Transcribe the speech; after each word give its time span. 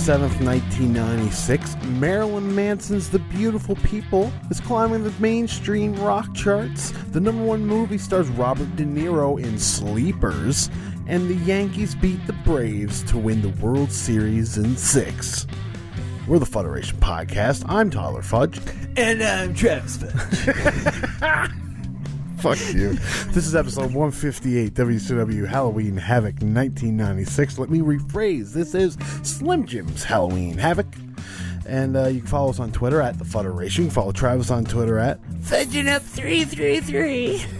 October 0.00 0.28
27th, 0.28 0.44
1996, 0.44 1.76
Marilyn 1.84 2.54
Manson's 2.54 3.10
The 3.10 3.18
Beautiful 3.18 3.76
People 3.76 4.32
is 4.50 4.58
climbing 4.58 5.04
the 5.04 5.12
mainstream 5.20 5.94
rock 5.96 6.34
charts. 6.34 6.92
The 7.10 7.20
number 7.20 7.44
one 7.44 7.66
movie 7.66 7.98
stars 7.98 8.28
Robert 8.30 8.74
De 8.76 8.84
Niro 8.84 9.38
in 9.38 9.58
Sleepers, 9.58 10.70
and 11.06 11.28
the 11.28 11.34
Yankees 11.34 11.94
beat 11.94 12.26
the 12.26 12.32
Braves 12.32 13.02
to 13.04 13.18
win 13.18 13.42
the 13.42 13.50
World 13.62 13.92
Series 13.92 14.56
in 14.56 14.74
six. 14.74 15.46
We're 16.26 16.38
the 16.38 16.46
Federation 16.46 16.96
Podcast. 16.98 17.64
I'm 17.68 17.90
Tyler 17.90 18.22
Fudge. 18.22 18.58
And 18.96 19.22
I'm 19.22 19.52
Travis 19.54 19.98
Fudge. 19.98 21.50
Fuck 22.40 22.58
you. 22.72 22.94
This 23.32 23.46
is 23.46 23.54
episode 23.54 23.92
158 23.92 24.72
WCW 24.72 25.46
Halloween 25.46 25.96
Havoc 25.96 26.34
1996. 26.36 27.58
Let 27.58 27.68
me 27.68 27.80
rephrase. 27.80 28.54
This 28.54 28.74
is 28.74 28.94
Slim 29.22 29.66
Jim's 29.66 30.04
Halloween 30.04 30.56
Havoc. 30.56 30.86
And 31.66 31.98
uh, 31.98 32.06
you 32.06 32.20
can 32.20 32.28
follow 32.28 32.48
us 32.48 32.58
on 32.58 32.72
Twitter 32.72 33.02
at 33.02 33.18
The 33.18 33.26
Federation. 33.26 33.84
You 33.84 33.88
can 33.90 33.94
follow 33.94 34.12
Travis 34.12 34.50
on 34.50 34.64
Twitter 34.64 34.98
at 34.98 35.20
Fudging 35.42 35.86
up 35.94 36.00
333. 36.00 37.59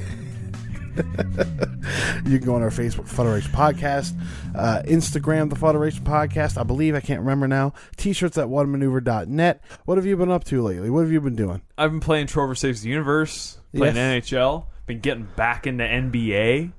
You 0.96 2.38
can 2.38 2.46
go 2.46 2.54
on 2.54 2.62
our 2.62 2.70
Facebook, 2.70 3.08
Federation 3.08 3.50
Podcast, 3.52 4.12
uh, 4.54 4.82
Instagram, 4.84 5.48
The 5.50 5.56
Federation 5.56 6.04
Podcast. 6.04 6.58
I 6.58 6.62
believe, 6.62 6.94
I 6.94 7.00
can't 7.00 7.20
remember 7.20 7.48
now. 7.48 7.72
T 7.96 8.12
shirts 8.12 8.36
at 8.38 8.46
whatamaneuver.net. 8.48 9.62
What 9.86 9.96
have 9.98 10.06
you 10.06 10.16
been 10.16 10.30
up 10.30 10.44
to 10.44 10.62
lately? 10.62 10.90
What 10.90 11.00
have 11.00 11.12
you 11.12 11.20
been 11.20 11.36
doing? 11.36 11.62
I've 11.78 11.90
been 11.90 12.00
playing 12.00 12.26
Trover 12.26 12.54
Saves 12.54 12.82
the 12.82 12.90
Universe, 12.90 13.58
playing 13.74 13.96
Yes. 13.96 14.26
NHL, 14.30 14.66
been 14.86 15.00
getting 15.00 15.28
back 15.36 15.66
into 15.66 15.84
NBA 15.84 16.72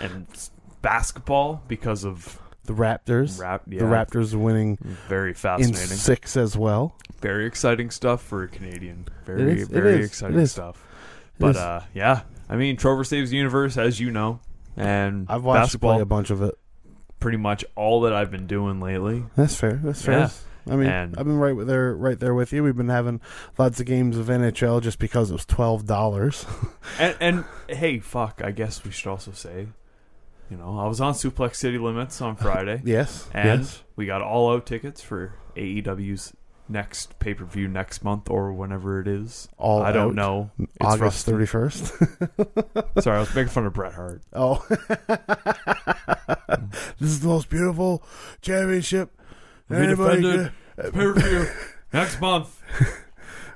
and 0.00 0.26
basketball 0.82 1.62
because 1.68 2.04
of 2.04 2.38
The 2.64 2.72
Raptors. 2.72 3.38
Rap- 3.40 3.62
The. 3.66 3.78
Raptors 3.78 4.34
winning 4.34 4.78
very 5.08 5.30
in 5.30 5.34
fascinating, 5.34 5.76
six 5.76 6.36
as 6.36 6.56
well. 6.56 6.96
very 7.20 7.46
exciting 7.46 7.90
stuff 7.90 8.22
for 8.22 8.42
a 8.44 8.48
Canadian. 8.48 9.06
Very 9.26 9.64
very 9.64 10.04
exciting 10.04 10.46
stuff. 10.46 10.82
But 11.38 11.56
uh, 11.56 11.80
yeah, 11.94 12.22
I 12.50 12.56
mean 12.56 12.76
Trover 12.76 13.04
Saves 13.04 13.30
the 13.30 13.36
Universe, 13.38 13.76
as 13.78 13.98
you 14.00 14.10
know, 14.10 14.40
and 14.76 15.26
I've 15.30 15.44
watched 15.44 15.72
you 15.72 15.78
play 15.78 16.00
a 16.00 16.04
bunch 16.04 16.30
of 16.30 16.42
it. 16.42 16.54
pretty 17.20 17.38
much 17.38 17.64
all 17.76 18.00
that 18.02 18.12
I've 18.12 18.30
been 18.30 18.46
doing 18.46 18.80
lately. 18.80 19.24
That's 19.36 19.54
fair. 19.54 19.80
That's 19.82 20.02
fair. 20.02 20.18
Yeah. 20.18 20.30
I 20.68 20.76
mean, 20.76 20.88
And- 20.88 21.16
I've 21.16 21.24
been 21.24 21.38
right 21.38 21.56
with 21.56 21.68
there, 21.68 21.94
right 21.94 22.18
there 22.20 22.34
with 22.34 22.52
you. 22.52 22.62
We've 22.62 22.76
been 22.76 22.90
having 22.90 23.20
lots 23.56 23.80
of 23.80 23.86
games 23.86 24.18
of 24.18 24.26
NHL 24.26 24.82
just 24.82 24.98
because 24.98 25.30
it 25.30 25.32
was 25.34 25.46
twelve 25.46 25.86
dollars. 25.86 26.44
And, 26.98 27.16
and 27.20 27.44
hey, 27.68 27.98
fuck, 28.00 28.42
I 28.44 28.50
guess 28.50 28.84
we 28.84 28.90
should 28.90 29.08
also 29.10 29.32
say, 29.32 29.68
you 30.50 30.56
know, 30.56 30.78
I 30.78 30.86
was 30.88 31.00
on 31.00 31.14
Suplex 31.14 31.54
City 31.56 31.78
Limits 31.78 32.20
on 32.20 32.34
Friday. 32.36 32.82
yes, 32.84 33.28
And 33.32 33.60
yes. 33.60 33.82
we 33.96 34.06
got 34.06 34.20
all 34.22 34.52
out 34.52 34.66
tickets 34.66 35.00
for 35.00 35.34
AEW's 35.56 36.34
next 36.70 37.18
pay 37.18 37.34
per 37.34 37.44
view 37.44 37.68
next 37.68 38.02
month 38.04 38.30
or 38.30 38.52
whenever 38.52 39.00
it 39.00 39.08
is. 39.08 39.48
All 39.58 39.82
I 39.82 39.92
don't 39.92 40.14
know. 40.14 40.50
It's 40.58 40.68
August 40.80 41.26
thirty 41.26 41.46
first. 41.46 41.86
Sorry, 43.00 43.16
I 43.16 43.20
was 43.20 43.34
making 43.34 43.48
fun 43.48 43.66
of 43.66 43.72
Bret 43.72 43.92
Hart. 43.94 44.22
oh, 44.32 44.64
this 46.98 47.10
is 47.10 47.20
the 47.20 47.28
most 47.28 47.50
beautiful 47.50 48.02
championship 48.42 49.10
anybody 49.70 50.22
defended. 50.22 50.52
could- 50.76 50.92
Pay 50.94 51.00
per 51.00 51.12
view 51.14 51.46
next 51.92 52.20
month 52.20 52.62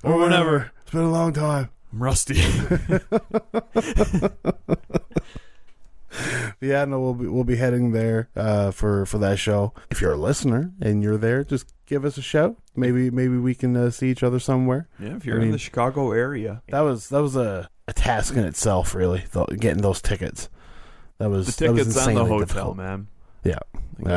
or 0.02 0.12
or 0.12 0.18
whenever. 0.20 0.70
It's 0.82 0.90
been 0.90 1.00
a 1.02 1.10
long 1.10 1.32
time. 1.32 1.70
I'm 1.92 2.02
rusty. 2.02 2.42
Yeah, 6.60 6.84
no, 6.86 7.00
we'll 7.00 7.14
be 7.14 7.26
we'll 7.26 7.44
be 7.44 7.56
heading 7.56 7.92
there 7.92 8.28
uh, 8.36 8.70
for 8.70 9.04
for 9.06 9.18
that 9.18 9.38
show. 9.38 9.72
If 9.90 10.00
you're 10.00 10.12
a 10.12 10.16
listener 10.16 10.72
and 10.80 11.02
you're 11.02 11.18
there, 11.18 11.44
just 11.44 11.72
give 11.86 12.04
us 12.04 12.16
a 12.16 12.22
shout. 12.22 12.56
Maybe 12.76 13.10
maybe 13.10 13.36
we 13.36 13.54
can 13.54 13.76
uh, 13.76 13.90
see 13.90 14.10
each 14.10 14.22
other 14.22 14.38
somewhere. 14.38 14.88
yeah, 14.98 15.16
if 15.16 15.26
you're 15.26 15.36
I 15.36 15.38
mean- 15.40 15.48
in 15.48 15.52
the 15.52 15.58
Chicago 15.58 16.12
area, 16.12 16.62
That 16.68 16.80
was 16.80 17.08
that 17.10 17.20
was 17.22 17.36
a, 17.36 17.68
a 17.88 17.92
task 17.92 18.34
in 18.36 18.44
itself, 18.44 18.94
really. 18.94 19.24
th- 19.32 19.58
getting 19.60 19.82
those 19.82 20.00
tickets. 20.00 20.48
That 21.18 21.30
was 21.30 21.56
the 21.56 21.66
that 21.66 21.72
was 21.72 21.80
tickets 21.94 22.06
and 22.06 22.16
the 22.16 22.24
hotel, 22.24 22.38
difficult. 22.40 22.76
man. 22.76 23.08
Yeah, 23.44 23.58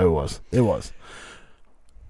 it 0.04 0.08
was. 0.10 0.40
It 0.52 0.62
was. 0.62 0.94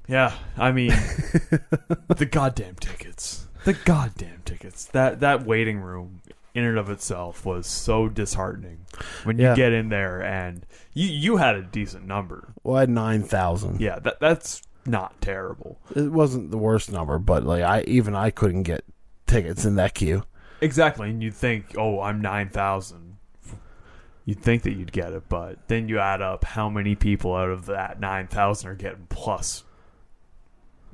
Yeah, 0.08 0.34
I 0.58 0.72
mean, 0.72 0.90
the 2.08 2.28
goddamn 2.30 2.76
tickets. 2.76 3.48
The 3.66 3.74
goddamn 3.74 4.42
tickets. 4.46 4.86
That 4.86 5.20
that 5.22 5.46
waiting 5.46 5.80
room 5.80 6.22
in 6.58 6.64
and 6.64 6.78
of 6.78 6.90
itself 6.90 7.46
was 7.46 7.68
so 7.68 8.10
disheartening. 8.10 8.80
When 9.24 9.38
you 9.38 9.46
Yeah. 9.46 9.56
get 9.56 9.74
in 9.74 9.90
there 9.90 10.22
and 10.24 10.66
you 10.94 11.08
you 11.08 11.38
had 11.38 11.56
a 11.56 11.62
decent 11.62 12.06
number. 12.08 12.54
Well, 12.64 12.78
I 12.78 12.80
had 12.82 12.90
nine 12.90 13.24
thousand. 13.24 13.80
Yeah, 13.80 14.00
that 14.00 14.20
that's 14.20 14.64
not 14.86 15.20
terrible. 15.22 15.80
It 15.96 16.12
wasn't 16.12 16.50
the 16.52 16.58
worst 16.58 16.92
number, 16.92 17.20
but 17.20 17.44
like 17.44 17.62
I 17.64 17.82
even 17.88 18.16
I 18.16 18.32
couldn't 18.32 18.64
get 18.64 18.84
tickets 19.28 19.66
in 19.66 19.76
that 19.76 19.94
queue. 19.94 20.24
Exactly, 20.62 21.10
and 21.12 21.22
you'd 21.22 21.36
think, 21.36 21.76
"Oh, 21.78 22.02
I'm 22.02 22.20
9,000." 22.20 23.18
You'd 24.26 24.42
think 24.42 24.64
that 24.64 24.74
you'd 24.74 24.92
get 24.92 25.14
it, 25.14 25.30
but 25.30 25.60
then 25.68 25.88
you 25.88 26.00
add 26.00 26.22
up 26.22 26.44
how 26.44 26.68
many 26.70 26.96
people 26.96 27.34
out 27.36 27.50
of 27.50 27.68
that 27.68 28.00
9,000 28.00 28.70
are 28.70 28.76
getting 28.76 29.06
plus 29.08 29.64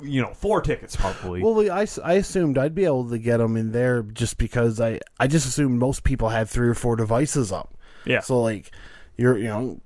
you 0.04 0.22
know, 0.22 0.34
four 0.34 0.62
tickets 0.62 0.96
probably. 0.96 1.42
Well, 1.42 1.72
I, 1.72 1.88
I 2.04 2.14
assumed 2.14 2.58
I'd 2.58 2.76
be 2.76 2.86
able 2.86 3.10
to 3.10 3.18
get 3.18 3.38
them 3.38 3.58
in 3.58 3.72
there 3.72 4.04
just 4.04 4.38
because 4.38 4.80
I 4.80 5.00
I 5.20 5.28
just 5.28 5.48
assumed 5.48 5.80
most 5.80 6.04
people 6.04 6.30
had 6.30 6.50
three 6.50 6.68
or 6.68 6.76
four 6.76 6.96
devices 6.96 7.52
up. 7.52 7.76
yeah. 8.06 8.22
So 8.22 8.42
like 8.42 8.72
you're 9.18 9.38
you 9.38 9.48
know 9.48 9.82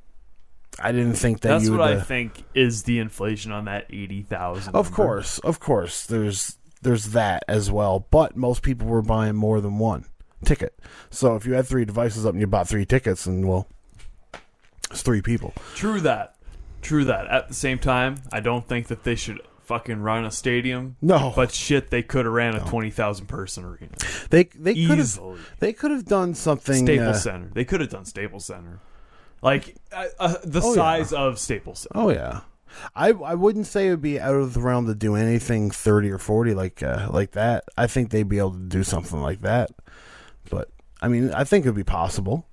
I 0.80 0.92
didn't 0.92 1.16
think 1.16 1.42
that 1.42 1.50
That's 1.50 1.66
you 1.66 1.72
what 1.72 1.80
would. 1.80 1.90
I 1.90 1.94
uh, 1.96 2.04
think 2.04 2.44
is 2.54 2.84
the 2.84 3.00
inflation 3.00 3.52
on 3.52 3.66
that 3.66 3.86
eighty 3.90 4.22
thousand. 4.22 4.76
Of 4.76 4.92
course, 4.92 5.40
of 5.40 5.60
course. 5.60 6.06
There's 6.06 6.58
there's 6.82 7.06
that 7.12 7.44
as 7.48 7.72
well, 7.72 8.08
but 8.12 8.36
most 8.36 8.62
people 8.62 8.88
were 8.88 9.02
buying 9.02 9.36
more 9.36 9.60
than 9.60 9.80
one 9.80 10.06
ticket. 10.46 10.78
So 11.10 11.36
if 11.36 11.46
you 11.46 11.54
had 11.54 11.66
three 11.66 11.86
devices 11.86 12.26
up 12.26 12.34
and 12.34 12.42
you 12.42 12.48
bought 12.48 12.68
three 12.68 12.86
tickets, 12.86 13.26
and 13.26 13.48
well, 13.48 13.68
it's 14.92 15.02
three 15.02 15.22
people. 15.22 15.54
True 15.76 16.00
that. 16.02 16.36
True 16.82 17.06
that. 17.06 17.28
At 17.28 17.48
the 17.48 17.56
same 17.56 17.80
time, 17.80 18.22
I 18.32 18.40
don't 18.40 18.68
think 18.68 18.88
that 18.88 19.04
they 19.04 19.16
should 19.16 19.42
fucking 19.68 20.00
run 20.00 20.26
a 20.26 20.32
stadium. 20.32 20.96
No, 21.02 21.32
But 21.36 21.52
shit, 21.52 21.90
they 21.90 22.02
could 22.02 22.26
have 22.26 22.34
ran 22.34 22.56
a 22.56 22.62
twenty 22.66 22.90
thousand 22.90 23.28
person 23.28 23.64
arena 23.66 23.92
they 24.30 24.46
they 24.56 24.74
could 24.74 24.90
have 24.98 25.00
easily. 25.00 25.40
they 25.60 25.74
could 25.74 25.92
have 25.92 26.06
done 26.06 26.34
something. 26.34 26.84
Staples 26.86 27.18
uh, 27.18 27.20
Center. 27.20 27.50
They 27.54 27.66
could 27.66 27.82
have 27.82 27.90
done 27.90 28.06
Staples 28.06 28.46
Center, 28.46 28.80
like 29.42 29.76
uh, 29.92 30.06
uh, 30.20 30.36
the 30.44 30.62
Oh, 30.62 30.70
yeah. 30.70 30.76
size 30.76 31.14
of 31.14 31.38
Staples 31.38 31.80
Center. 31.80 32.04
oh 32.06 32.10
yeah, 32.10 32.42
I 32.96 33.10
I 33.10 33.36
wouldn't 33.36 33.68
say 33.68 33.88
it 33.88 33.92
would 33.92 34.02
be 34.02 34.20
out 34.20 34.36
of 34.36 34.54
the 34.54 34.62
realm 34.62 34.88
to 34.88 34.96
do 34.96 35.16
anything 35.16 35.70
thirty 35.72 36.10
or 36.10 36.18
forty 36.18 36.54
like 36.54 36.82
uh, 36.82 37.08
like 37.12 37.32
that. 37.32 37.66
I 37.78 37.88
think 37.88 38.10
they'd 38.10 38.28
be 38.28 38.40
able 38.40 38.54
to 38.54 38.60
do 38.68 38.84
something 38.84 39.22
like 39.22 39.42
that. 39.42 39.70
But 40.50 40.70
I 41.02 41.08
mean, 41.10 41.32
I 41.34 41.44
think 41.44 41.66
it'd 41.66 41.76
be 41.76 41.84
possible. 41.84 42.48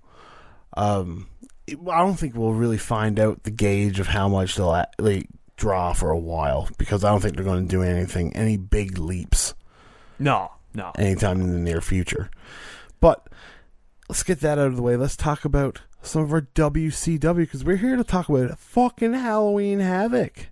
Um, 0.77 1.29
it- 1.67 1.79
I 1.91 1.99
don't 1.99 2.17
think 2.19 2.35
we'll 2.35 2.53
really 2.53 2.79
find 2.79 3.19
out 3.19 3.45
the 3.45 3.51
gauge 3.51 4.01
of 4.01 4.09
how 4.09 4.29
much 4.29 4.57
they'll 4.57 4.75
actually 4.75 5.29
draw 5.65 5.95
for 5.95 6.11
a 6.11 6.19
while 6.19 6.69
because 6.77 7.05
I 7.05 7.11
don't 7.11 7.21
think 7.23 7.37
they're 7.37 7.45
going 7.45 7.67
to 7.67 7.71
do 7.71 7.83
anything, 7.83 8.37
any 8.37 8.59
big 8.59 8.99
leaps 8.99 9.55
No, 10.19 10.53
no. 10.75 10.93
anytime 10.99 11.41
in 11.41 11.53
the 11.53 11.59
near 11.59 11.81
future. 11.81 12.31
But 13.01 13.27
let's 14.11 14.23
get 14.23 14.41
that 14.41 14.59
out 14.59 14.67
of 14.67 14.77
the 14.77 14.83
way. 14.83 14.97
Let's 14.99 15.17
talk 15.17 15.47
about 15.47 15.81
some 16.03 16.21
of 16.23 16.35
our 16.35 16.43
WCW 16.43 17.37
because 17.37 17.65
we're 17.65 17.79
here 17.79 17.97
to 17.97 18.05
talk 18.05 18.29
about 18.29 18.59
fucking 18.59 19.15
Halloween 19.15 19.81
Havoc, 19.81 20.49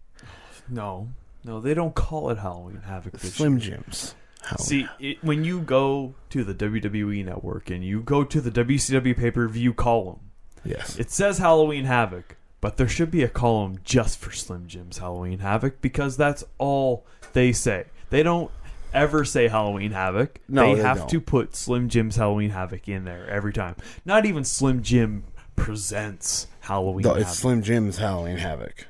No, 0.66 1.08
no, 1.44 1.60
they 1.60 1.75
don't 1.75 1.94
call 1.94 2.31
it 2.31 2.38
Halloween 2.38 2.81
Havoc. 2.87 3.19
Slim. 3.20 3.58
Jims. 3.60 4.14
Halloween. 4.40 4.64
See, 4.66 4.88
it, 4.98 5.22
when 5.22 5.44
you 5.44 5.60
go 5.60 6.14
to 6.31 6.42
the 6.42 6.54
WWE 6.54 7.22
Network 7.26 7.69
and 7.69 7.84
you 7.84 8.00
go 8.00 8.25
to 8.25 8.40
the 8.40 8.50
WCW 8.50 9.14
pay 9.14 9.31
per 9.31 9.46
view 9.46 9.75
column, 9.75 10.20
yes, 10.64 10.98
it 10.98 11.10
says 11.10 11.37
Halloween 11.37 11.84
Havoc, 11.84 12.37
but 12.62 12.79
there 12.79 12.88
should 12.88 13.11
be 13.11 13.23
a 13.23 13.29
column 13.29 13.79
just 13.85 14.19
for 14.19 14.32
Slim 14.32 14.67
Jim's 14.69 14.97
Halloween 14.99 15.41
Havoc 15.41 15.82
because 15.82 16.17
that's 16.17 16.43
all 16.56 17.05
they 17.35 17.53
say. 17.53 17.85
They 18.09 18.23
don't 18.23 18.50
ever 18.94 19.25
say 19.25 19.49
Halloween 19.49 19.91
Havoc. 19.91 20.38
No, 20.49 20.69
they, 20.70 20.75
they 20.76 20.82
have 20.82 20.99
don't. 20.99 21.11
to 21.11 21.20
put 21.20 21.55
Slim 21.56 21.88
Jim's 21.91 22.17
Halloween 22.17 22.50
Havoc 22.50 22.88
in 22.88 23.05
there 23.05 23.29
every 23.29 23.53
time. 23.53 23.76
Not 24.05 24.25
even 24.26 24.44
Slim 24.44 24.82
Jim 24.82 25.25
presents 25.56 26.47
Halloween 26.61 27.03
No, 27.03 27.11
Havoc. 27.11 27.26
it's 27.29 27.38
Slim 27.38 27.62
Jim's 27.62 27.99
Halloween 27.99 28.37
Havoc. 28.38 28.87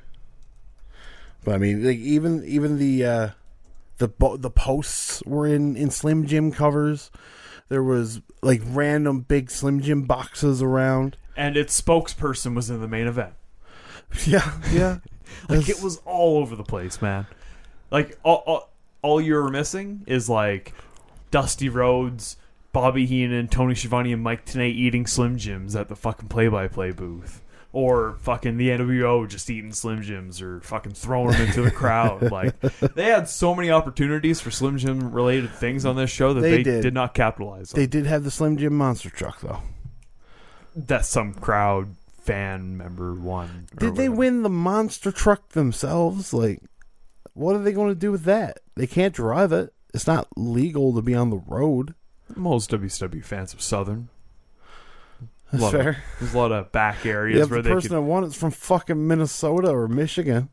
But 1.43 1.55
I 1.55 1.57
mean, 1.57 1.85
like 1.85 1.97
even 1.97 2.43
even 2.45 2.77
the 2.77 3.05
uh, 3.05 3.29
the 3.97 4.07
bo- 4.07 4.37
the 4.37 4.49
posts 4.51 5.21
were 5.25 5.47
in 5.47 5.75
in 5.75 5.89
Slim 5.89 6.25
Jim 6.25 6.51
covers. 6.51 7.11
There 7.69 7.83
was 7.83 8.21
like 8.41 8.61
random 8.65 9.21
big 9.21 9.49
Slim 9.49 9.81
Jim 9.81 10.03
boxes 10.03 10.61
around. 10.61 11.17
and 11.35 11.57
its 11.57 11.79
spokesperson 11.81 12.55
was 12.55 12.69
in 12.69 12.79
the 12.81 12.87
main 12.87 13.07
event. 13.07 13.33
Yeah, 14.27 14.51
yeah. 14.71 14.97
Like 15.49 15.67
it 15.67 15.81
was 15.81 15.97
all 16.05 16.37
over 16.37 16.55
the 16.55 16.63
place, 16.63 17.01
man. 17.01 17.25
Like 17.91 18.17
all, 18.23 18.43
all, 18.45 18.69
all 19.01 19.19
you 19.21 19.33
were 19.35 19.49
missing 19.49 20.03
is 20.07 20.29
like 20.29 20.73
Dusty 21.31 21.69
Rhodes, 21.69 22.37
Bobby 22.71 23.05
Heenan, 23.05 23.47
Tony 23.49 23.75
Schiavone, 23.75 24.13
and 24.13 24.21
Mike 24.23 24.45
Tenay 24.45 24.69
eating 24.73 25.05
Slim 25.07 25.37
Jims 25.37 25.75
at 25.75 25.89
the 25.89 25.95
fucking 25.95 26.29
play-by-play 26.29 26.91
booth. 26.91 27.41
or 27.73 28.13
fucking 28.21 28.57
the 28.57 28.69
NWO 28.69 29.27
just 29.27 29.49
eating 29.49 29.73
Slim 29.73 30.01
Jims 30.03 30.41
or 30.41 30.61
fucking 30.61 30.93
throwing 30.93 31.31
them 31.31 31.41
into 31.41 31.61
the 31.63 31.71
crowd. 31.81 32.31
Like 32.31 32.57
they 32.61 33.05
had 33.05 33.27
so 33.27 33.53
many 33.55 33.69
opportunities 33.71 34.39
for 34.39 34.51
Slim 34.51 34.77
Jim 34.77 35.11
related 35.11 35.49
things 35.51 35.83
on 35.85 35.95
this 35.95 36.11
show 36.11 36.33
that 36.35 36.41
They 36.41 36.57
they, 36.57 36.63
did. 36.63 36.81
did. 36.83 36.93
not 36.93 37.13
capitalize 37.15 37.73
on. 37.73 37.79
They 37.79 37.87
did 37.87 38.05
have 38.05 38.23
the 38.23 38.31
Slim 38.31 38.57
Jim 38.57 38.77
monster 38.77 39.09
truck 39.09 39.41
though. 39.41 39.61
that 40.75 41.05
some 41.05 41.33
crowd 41.33 41.95
fan 42.23 42.77
member 42.77 43.13
won. 43.13 43.67
or 43.73 43.79
Did 43.79 43.95
they 43.95 44.09
whatever. 44.09 44.15
win 44.15 44.43
the 44.43 44.49
monster 44.49 45.11
truck 45.11 45.49
themselves? 45.49 46.33
Like, 46.33 46.61
what 47.33 47.55
are 47.55 47.61
they 47.63 47.71
going 47.73 47.89
to 47.89 47.95
do 47.99 48.11
with 48.11 48.23
that? 48.23 48.59
They 48.75 48.87
can't 48.87 49.13
drive 49.13 49.51
it. 49.51 49.73
It's 49.93 50.07
not 50.07 50.27
legal 50.35 50.93
to 50.95 51.01
be 51.01 51.13
on 51.15 51.29
the 51.29 51.37
road. 51.47 51.93
Most 52.35 52.71
WCW 52.71 53.23
fans 53.23 53.53
of 53.53 53.61
Southern. 53.61 54.09
That's 55.51 55.71
fair. 55.71 56.03
There's 56.19 56.33
a 56.33 56.37
lot 56.37 56.51
of 56.51 56.71
back 56.71 57.05
areas 57.05 57.41
if 57.45 57.51
where 57.51 57.61
the 57.61 57.69
person 57.69 57.89
could. 57.89 57.97
that 57.97 58.01
won 58.01 58.23
it's 58.23 58.35
from 58.35 58.49
fucking 58.49 59.07
Minnesota 59.07 59.69
or 59.69 59.87
Michigan. 59.87 60.49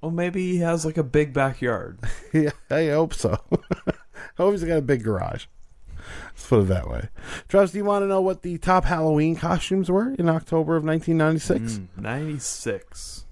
Well, 0.00 0.12
maybe 0.12 0.52
he 0.52 0.58
has 0.58 0.84
like 0.86 0.96
a 0.98 1.02
big 1.02 1.32
backyard. 1.32 1.98
Yeah, 2.32 2.50
I 2.70 2.88
hope 2.90 3.14
so. 3.14 3.40
I 3.88 3.92
hope 4.36 4.52
he's 4.52 4.62
got 4.62 4.76
a 4.78 4.82
big 4.82 5.02
garage. 5.02 5.46
Let's 6.36 6.46
put 6.48 6.60
it 6.60 6.68
that 6.68 6.88
way. 6.88 7.08
Travis, 7.48 7.72
do 7.72 7.78
you 7.78 7.84
want 7.84 8.02
to 8.02 8.06
know 8.06 8.20
what 8.20 8.42
the 8.42 8.58
top 8.58 8.84
Halloween 8.84 9.36
costumes 9.36 9.90
were 9.90 10.12
in 10.18 10.28
October 10.28 10.76
of 10.76 10.84
1996? 10.84 11.78
Mm, 11.78 12.02
96. 12.02 13.24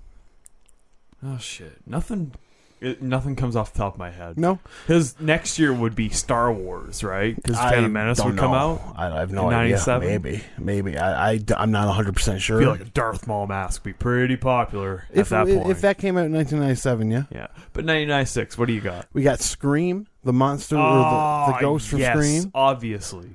Oh 1.23 1.37
shit. 1.37 1.87
Nothing 1.87 2.33
it, 2.81 3.01
nothing 3.03 3.37
comes 3.37 3.57
off 3.57 3.73
the 3.73 3.79
top 3.79 3.95
of 3.95 3.99
my 3.99 4.11
head. 4.11 4.39
No, 4.39 4.59
His 4.87 5.19
next 5.21 5.59
year 5.59 5.73
would 5.73 5.95
be 5.95 6.09
Star 6.11 6.53
Wars, 6.53 7.03
right? 7.03 7.35
Because 7.35 7.57
Phantom 7.57 7.93
Menace 7.93 8.23
would 8.25 8.37
come 8.37 8.51
know. 8.53 8.83
out. 8.87 8.95
I, 8.97 9.19
have 9.21 9.33
no 9.33 9.47
idea. 9.49 9.77
97? 9.77 10.09
Maybe, 10.09 10.43
maybe. 10.59 10.99
I, 10.99 11.33
I, 11.33 11.41
am 11.57 11.71
not 11.71 11.87
100 11.87 12.15
percent 12.15 12.43
sure. 12.43 12.59
I 12.59 12.61
feel 12.61 12.71
like 12.71 12.81
a 12.81 12.85
Darth 12.85 13.27
Maul 13.27 13.47
mask 13.47 13.85
would 13.85 13.91
be 13.91 13.93
pretty 13.95 14.37
popular 14.37 15.05
if 15.13 15.33
at 15.33 15.47
that 15.47 15.49
if, 15.53 15.59
point. 15.59 15.71
if 15.71 15.81
that 15.81 15.99
came 15.99 16.17
out 16.17 16.27
in 16.27 16.33
1997, 16.33 17.11
yeah, 17.11 17.19
yeah. 17.31 17.47
But 17.73 17.85
1996, 17.87 18.59
what 18.59 18.67
do 18.69 18.75
you 18.75 18.81
got? 18.81 19.07
we 19.13 19.23
got 19.23 19.41
Scream, 19.41 20.07
the 20.23 20.33
monster 20.33 20.77
or 20.77 20.79
the, 20.79 20.99
the 20.99 21.05
Ah, 21.05 21.59
ghost 21.61 21.89
from 21.89 22.01
yes, 22.01 22.17
Scream, 22.17 22.51
Obviously. 22.55 23.31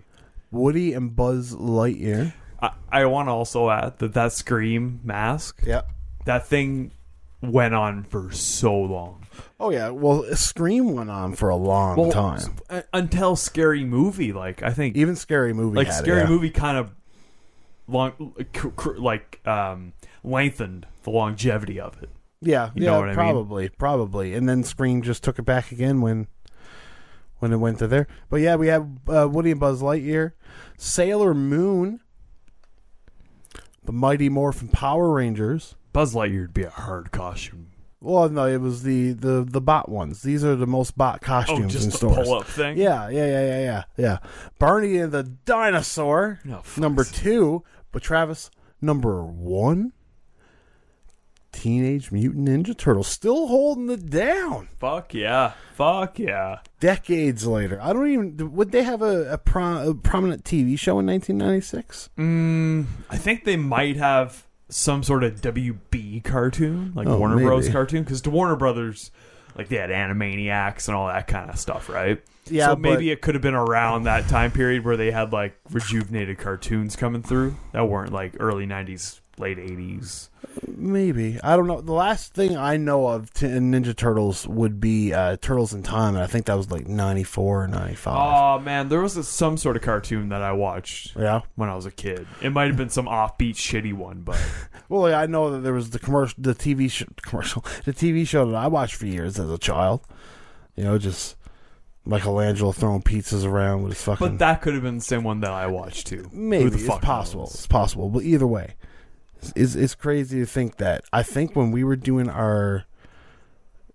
Woody 0.52 0.94
and 0.94 1.16
Buzz 1.16 1.54
Lightyear. 1.56 2.34
I, 2.62 2.72
I 2.92 3.06
want 3.06 3.28
to 3.28 3.32
also 3.32 3.70
add 3.70 4.00
that 4.00 4.14
that 4.14 4.34
Scream 4.34 5.00
mask, 5.04 5.62
Yeah. 5.66 5.82
that 6.26 6.48
thing 6.48 6.92
went 7.42 7.74
on 7.74 8.04
for 8.04 8.32
so 8.32 8.76
long. 8.76 9.19
Oh 9.60 9.70
yeah. 9.72 9.90
Well, 9.90 10.24
Scream 10.36 10.94
went 10.94 11.10
on 11.10 11.34
for 11.36 11.50
a 11.50 11.56
long 11.56 11.98
Well, 11.98 12.12
time. 12.12 12.56
uh, 12.70 12.82
until 12.94 13.36
Scary 13.36 13.84
Movie, 13.84 14.32
like 14.34 14.64
I 14.64 14.72
think 14.72 14.96
Even 14.96 15.16
Scary 15.16 15.54
Movie 15.54 15.78
like 15.78 15.88
had 15.88 15.96
it, 15.96 16.04
scary 16.04 16.22
yeah. 16.22 16.28
movie 16.28 16.50
kind 16.50 16.78
of 16.78 16.92
long 17.88 18.34
cr- 18.54 18.70
cr- 18.70 18.98
like 18.98 19.46
um 19.48 19.94
lengthened 20.24 20.86
the 21.04 21.10
longevity 21.10 21.80
of 21.80 22.02
it 22.04 22.10
Yeah, 22.42 22.72
You 22.76 22.84
yeah, 22.84 22.92
know 22.92 22.98
what 23.00 23.04
I 23.06 23.08
mean? 23.08 23.16
probably, 23.16 23.70
probably. 23.70 24.34
And 24.36 24.48
then 24.48 24.64
Scream 24.64 25.02
just 25.02 25.24
took 25.24 25.40
it 25.40 25.44
back 25.44 25.72
again 25.72 26.02
when 26.02 26.28
when 27.40 27.54
it 27.54 27.58
went 27.58 27.80
to 27.80 27.88
there. 27.88 28.06
But 28.30 28.38
yeah, 28.42 28.56
we 28.58 28.68
have 28.68 28.86
uh, 29.08 29.28
Woody 29.32 29.52
and 29.52 29.60
Buzz 29.60 29.82
Lightyear, 29.82 30.34
Sailor 30.78 31.34
Moon, 31.34 32.02
the 33.84 33.94
Mighty 33.94 34.30
Morphin 34.30 34.68
Power 34.68 35.10
Rangers. 35.14 35.76
buzz 35.94 36.14
lightyear 36.14 36.42
would 36.42 36.54
be 36.54 36.64
a 36.64 36.70
hard 36.70 37.12
costume 37.12 37.69
Well, 38.02 38.30
no, 38.30 38.46
it 38.48 38.62
was 38.62 38.84
the 38.84 39.12
the 39.12 39.46
the 39.48 39.60
bot 39.62 39.90
ones. 39.90 40.22
These 40.22 40.46
are 40.46 40.56
the 40.56 40.66
most 40.68 40.98
bot 40.98 41.20
oh 41.22 41.26
costumes 41.26 41.60
in 41.62 41.70
just 41.70 41.92
the 41.92 41.98
stores. 41.98 42.16
pull-up 42.28 42.46
thing 42.48 42.78
Yeah, 42.78 43.10
yeah, 43.10 43.26
yeah, 43.26 43.46
yeah, 43.48 43.60
yeah, 43.62 43.84
yeah. 43.98 44.18
Barney 44.58 44.98
and 44.98 45.12
the 45.12 45.24
dinosaur, 45.24 46.40
No, 46.46 46.62
fuck. 46.64 46.78
number 46.82 47.04
two. 47.04 47.64
But 47.92 48.02
Travis, 48.04 48.50
number 48.82 49.24
one. 49.24 49.92
Teenage 51.52 52.12
Mutant 52.12 52.48
Ninja 52.48 52.78
Turtles 52.78 53.08
still 53.08 53.48
holding 53.48 53.90
it 53.90 54.10
down. 54.12 54.68
fuck 54.78 55.16
yeah 55.16 55.54
fuck 55.74 56.20
yeah 56.20 56.60
decades 56.80 57.48
later. 57.48 57.80
I 57.82 57.92
don't 57.92 58.08
even. 58.08 58.54
Would 58.54 58.72
they 58.72 58.84
have 58.84 59.02
a, 59.02 59.34
a, 59.34 59.38
pro, 59.40 59.90
a 59.90 59.96
prominent 59.96 60.44
TV 60.44 60.78
show 60.78 61.00
in 61.00 61.08
1996? 61.08 62.12
mm, 62.18 62.86
i 63.10 63.18
think 63.18 63.46
they 63.46 63.58
might 63.58 63.96
have 63.98 64.46
some 64.70 65.02
sort 65.04 65.24
of 65.24 65.42
wb 65.42 66.24
cartoon 66.24 66.92
like 66.96 67.08
Oh, 67.08 67.18
warner 67.18 67.38
bros. 67.38 67.68
cartoon 67.70 68.04
because 68.04 68.22
the 68.22 68.30
warner 68.30 68.56
brothers 68.56 69.10
like 69.56 69.68
they 69.68 69.78
had 69.78 69.90
animaniacs 69.90 70.88
and 70.88 70.96
all 70.96 71.08
that 71.08 71.28
kind 71.28 71.50
of 71.50 71.58
stuff 71.58 71.90
right? 71.90 72.22
Yeah, 72.46 72.68
so 72.68 72.76
but- 72.76 72.82
maybe 72.82 73.12
it 73.12 73.22
could 73.22 73.36
have 73.36 73.42
been 73.42 73.56
around 73.56 74.04
that 74.04 74.28
time 74.28 74.52
period 74.52 74.86
where 74.86 74.96
they 74.98 75.12
had 75.12 75.32
like 75.34 75.56
rejuvenated 75.72 76.38
cartoons 76.38 76.96
coming 76.96 77.22
through 77.24 77.56
that 77.74 77.86
weren't 77.90 78.12
like 78.14 78.36
early 78.40 78.66
90s 78.66 79.20
late 79.40 79.58
80s 79.58 80.30
Maybe 80.68 81.40
I 81.44 81.56
don't 81.56 81.68
know. 81.68 81.82
The 81.82 81.94
last 81.94 82.34
thing 82.34 82.58
I 82.58 82.78
know 82.78 83.08
of 83.08 83.34
t- 83.34 83.46
Ninja 83.46 83.96
Turtles 83.96 84.48
would 84.48 84.80
be 84.80 85.14
uh, 85.14 85.38
Turtles 85.42 85.74
in 85.74 85.84
Time, 85.84 86.16
and 86.16 86.24
I 86.24 86.28
think 86.28 86.46
that 86.46 86.56
was 86.56 86.72
like 86.72 86.88
94 86.88 87.64
or 87.64 87.68
95. 87.68 88.14
Oh 88.16 88.60
man, 88.64 88.90
there 88.90 89.02
was 89.02 89.16
a, 89.18 89.24
some 89.24 89.58
sort 89.58 89.76
of 89.76 89.84
cartoon 89.84 90.30
that 90.30 90.42
I 90.42 90.52
watched 90.54 91.16
yeah. 91.16 91.42
when 91.56 91.70
I 91.70 91.76
was 91.76 91.86
a 91.86 91.92
kid. 91.92 92.28
It 92.42 92.52
might 92.52 92.68
have 92.68 92.78
been 92.78 92.90
some 92.90 93.06
offbeat, 93.06 93.56
shitty 93.56 93.94
one, 93.94 94.22
but 94.22 94.42
Well, 94.90 95.14
I 95.14 95.28
know 95.28 95.52
that 95.52 95.60
there 95.60 95.74
was 95.74 95.92
the 95.92 96.00
commercial, 96.00 96.36
the 96.42 96.56
TV 96.56 96.90
sh- 96.90 97.04
commercial, 97.22 97.64
the 97.86 97.94
TV 97.94 98.28
show 98.28 98.46
that 98.50 98.56
I 98.56 98.68
watched 98.68 98.96
for 98.96 99.06
years 99.06 99.40
as 99.40 99.50
a 99.50 99.58
child. 99.58 100.02
You 100.76 100.86
know, 100.86 100.98
just 100.98 101.36
Michelangelo 102.06 102.72
throwing 102.72 103.04
pizzas 103.04 103.46
around 103.46 103.84
with 103.84 103.94
his 103.94 104.02
fucking. 104.02 104.28
but 104.28 104.40
that 104.40 104.62
could 104.62 104.74
have 104.74 104.84
been 104.84 104.98
the 104.98 105.04
same 105.04 105.24
one 105.24 105.42
that 105.42 105.52
I 105.52 105.68
watched 105.68 106.08
too. 106.08 106.30
Maybe 106.34 106.64
Who 106.64 106.70
the 106.72 106.78
it's 106.78 106.88
fuck 106.88 107.02
possible. 107.02 107.44
knows? 107.44 107.54
It's 107.54 107.68
possible, 107.68 108.10
but 108.10 108.24
either 108.24 108.48
way, 108.48 108.76
it's, 109.56 109.76
it's 109.76 109.96
crazy 109.96 110.40
to 110.40 110.46
think 110.46 110.78
that. 110.78 111.04
I 111.14 111.24
think 111.24 111.56
when 111.56 111.72
we 111.72 111.84
were 111.84 111.96
doing 111.96 112.30
our 112.30 112.86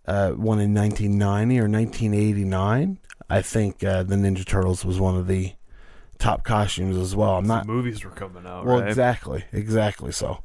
uh, 0.06 0.30
one 0.32 0.60
in 0.60 0.74
1990 0.74 1.58
or 1.60 1.68
1989, 1.68 2.98
I 3.30 3.42
think 3.42 3.82
uh, 3.84 4.02
the 4.02 4.16
Ninja 4.16 4.44
Turtles 4.44 4.84
was 4.84 5.00
one 5.00 5.16
of 5.16 5.26
the 5.26 5.52
top 6.18 6.44
costumes 6.44 6.96
as 6.96 7.14
well. 7.16 7.36
I'm 7.36 7.46
not. 7.46 7.66
movies 7.66 8.04
were 8.04 8.10
coming 8.10 8.46
out, 8.46 8.64
Well, 8.66 8.80
right? 8.80 8.88
exactly, 8.88 9.44
exactly. 9.52 10.12
So, 10.12 10.42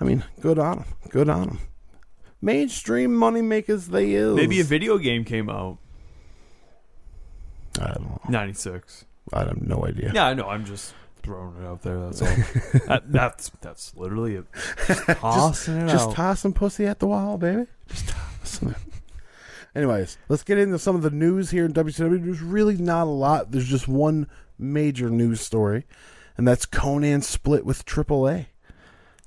I 0.00 0.04
mean, 0.04 0.24
good 0.40 0.58
on 0.58 0.78
them. 0.78 0.84
Good 1.10 1.28
on 1.28 1.46
them. 1.48 1.58
Mainstream 2.40 3.14
money 3.16 3.42
makers 3.42 3.88
they 3.88 4.12
is. 4.12 4.34
Maybe 4.36 4.60
a 4.60 4.64
video 4.64 4.98
game 4.98 5.24
came 5.24 5.48
out 5.50 5.78
I 7.80 7.86
don't 7.92 8.02
know. 8.04 8.20
'96. 8.28 9.04
I 9.32 9.40
have 9.40 9.60
no 9.60 9.84
idea. 9.86 10.10
Yeah, 10.14 10.26
I 10.26 10.34
know. 10.34 10.48
I'm 10.48 10.64
just 10.64 10.94
throwing 11.22 11.56
it 11.62 11.66
out 11.66 11.82
there. 11.82 11.98
That's 12.00 12.22
all. 12.22 12.28
that, 12.86 13.02
that's 13.12 13.50
that's 13.60 13.94
literally 13.96 14.36
it. 14.36 14.46
Just 14.86 15.04
tossing 15.06 15.76
it 15.76 15.88
Just 15.88 16.08
out. 16.08 16.14
tossing 16.14 16.52
pussy 16.52 16.86
at 16.86 16.98
the 16.98 17.06
wall, 17.06 17.38
baby. 17.38 17.66
Just 17.88 18.08
tossing 18.08 18.70
it. 18.70 18.76
Anyways, 19.74 20.18
let's 20.28 20.42
get 20.42 20.58
into 20.58 20.78
some 20.78 20.96
of 20.96 21.02
the 21.02 21.10
news 21.10 21.50
here 21.50 21.64
in 21.64 21.72
WCW. 21.72 22.24
There's 22.24 22.40
really 22.42 22.76
not 22.76 23.06
a 23.06 23.10
lot. 23.10 23.52
There's 23.52 23.68
just 23.68 23.86
one 23.86 24.26
major 24.58 25.10
news 25.10 25.40
story, 25.40 25.84
and 26.36 26.48
that's 26.48 26.66
Konnan 26.66 27.22
split 27.22 27.64
with 27.64 27.84
AAA. 27.84 28.46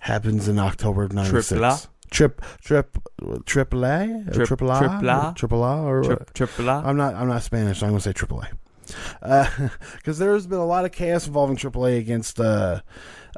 Happens 0.01 0.47
in 0.47 0.57
October 0.59 1.03
of 1.03 1.13
'96. 1.13 1.47
Triple 1.49 1.65
A? 1.65 1.79
Trip, 2.09 2.41
trip, 2.61 2.97
triple 3.45 3.85
A, 3.85 4.23
Trip- 4.33 4.47
triple 4.47 4.71
A, 4.71 4.79
triple 4.79 5.09
A, 5.09 5.33
triple 5.37 5.63
A, 5.63 5.81
or 5.83 6.25
triple 6.33 6.67
A. 6.69 6.81
I'm 6.83 6.97
not. 6.97 7.13
I'm 7.15 7.27
not 7.29 7.43
Spanish. 7.43 7.79
So 7.79 7.85
I'm 7.85 7.93
going 7.93 8.01
to 8.01 8.09
say 8.09 8.13
AAA. 8.13 8.47
Because 9.97 10.19
there's 10.19 10.47
been 10.47 10.59
a 10.59 10.65
lot 10.65 10.85
of 10.85 10.91
chaos 10.91 11.27
involving 11.27 11.57
AAA 11.57 11.99
against 11.99 12.39
uh, 12.39 12.81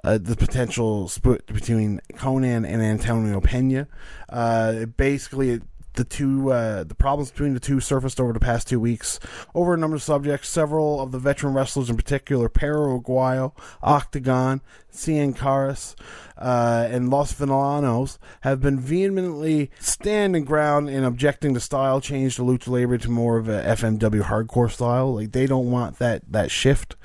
uh, 0.03 0.17
the 0.17 0.35
potential 0.35 1.07
split 1.07 1.45
between 1.47 2.01
Konnan 2.13 2.67
and 2.67 2.81
Antonio 2.81 3.39
Pena. 3.41 3.87
Uh, 4.29 4.85
basically, 4.85 5.61
the 5.93 6.03
two 6.03 6.51
uh, 6.51 6.83
the 6.83 6.95
problems 6.95 7.31
between 7.31 7.53
the 7.53 7.59
two 7.59 7.79
surfaced 7.79 8.19
over 8.19 8.33
the 8.33 8.39
past 8.39 8.67
two 8.67 8.79
weeks 8.79 9.19
over 9.53 9.73
a 9.73 9.77
number 9.77 9.95
of 9.95 10.03
subjects. 10.03 10.49
Several 10.49 11.01
of 11.01 11.11
the 11.11 11.19
veteran 11.19 11.53
wrestlers, 11.53 11.89
in 11.89 11.95
particular, 11.95 12.49
Perro 12.49 12.99
Aguayo, 12.99 13.53
Octagon, 13.81 14.61
Cien 14.91 15.35
Caras, 15.35 15.95
uh, 16.37 16.87
and 16.89 17.09
Los 17.09 17.33
Villanos, 17.33 18.17
have 18.41 18.61
been 18.61 18.79
vehemently 18.79 19.71
standing 19.79 20.45
ground 20.45 20.89
in 20.89 21.03
objecting 21.03 21.53
to 21.53 21.59
style 21.59 22.01
change 22.01 22.35
to 22.35 22.41
lucha 22.41 22.67
libre 22.67 22.97
to 22.99 23.09
more 23.09 23.37
of 23.37 23.47
a 23.47 23.61
FMW 23.63 24.23
hardcore 24.23 24.71
style. 24.71 25.15
Like 25.15 25.31
they 25.31 25.45
don't 25.45 25.71
want 25.71 25.99
that 25.99 26.23
that 26.31 26.51
shift, 26.51 26.95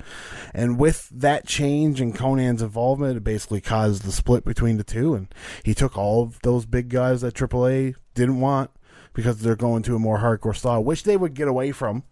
and 0.53 0.79
with 0.79 1.09
that 1.09 1.45
change 1.45 2.01
and 2.01 2.15
Konnan's 2.15 2.61
involvement, 2.61 3.17
it 3.17 3.23
basically 3.23 3.61
caused 3.61 4.03
the 4.03 4.11
split 4.11 4.45
between 4.45 4.77
the 4.77 4.83
two. 4.83 5.13
And 5.13 5.33
he 5.63 5.73
took 5.73 5.97
all 5.97 6.23
of 6.23 6.39
those 6.41 6.65
big 6.65 6.89
guys 6.89 7.21
that 7.21 7.35
AAA 7.35 7.95
didn't 8.13 8.39
want 8.39 8.71
because 9.19 9.39
they're 9.39 9.55
going 9.55 9.83
to 9.83 9.95
a 9.95 9.99
more 9.99 10.19
hardcore 10.19 10.55
style, 10.55 10.83
which 10.83 11.03
they 11.03 11.17
would 11.17 11.33
get 11.33 11.47
away 11.47 11.71
from. 11.71 12.03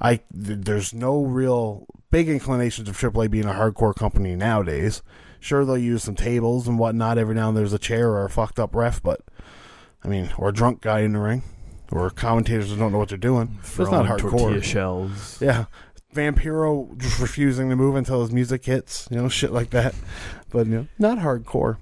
I 0.00 0.16
th- 0.16 0.58
there's 0.64 0.92
no 0.92 1.22
real 1.22 1.86
big 2.10 2.28
inclinations 2.28 2.88
of 2.88 2.96
AAA 2.98 3.30
being 3.30 3.44
a 3.44 3.52
hardcore 3.52 3.94
company 3.94 4.34
nowadays. 4.34 5.02
Sure, 5.38 5.64
they'll 5.64 5.78
use 5.78 6.02
some 6.02 6.16
tables 6.16 6.66
and 6.66 6.78
whatnot. 6.78 7.18
Every 7.18 7.34
now 7.34 7.48
and 7.48 7.56
there's 7.56 7.72
a 7.72 7.78
chair 7.78 8.10
or 8.10 8.24
a 8.24 8.30
fucked 8.30 8.58
up 8.58 8.74
ref, 8.74 9.02
but 9.02 9.20
I 10.04 10.08
mean, 10.08 10.32
or 10.36 10.48
a 10.48 10.52
drunk 10.52 10.80
guy 10.80 11.00
in 11.00 11.12
the 11.12 11.20
ring, 11.20 11.42
or 11.92 12.10
commentators 12.10 12.70
that 12.70 12.76
don't 12.78 12.90
know 12.92 12.98
what 12.98 13.08
they're 13.10 13.18
doing. 13.18 13.58
It's 13.62 13.78
not 13.78 14.06
hardcore. 14.06 14.30
Tortilla 14.30 14.62
shells. 14.62 15.40
Yeah. 15.40 15.66
Vampiro 16.14 16.96
just 16.98 17.20
refusing 17.20 17.70
to 17.70 17.76
move 17.76 17.96
until 17.96 18.20
his 18.20 18.32
music 18.32 18.64
hits, 18.64 19.08
you 19.10 19.16
know, 19.16 19.28
shit 19.28 19.52
like 19.52 19.70
that. 19.70 19.94
But 20.50 20.66
you 20.66 20.72
know, 20.74 20.86
not 20.98 21.18
hardcore. 21.18 21.78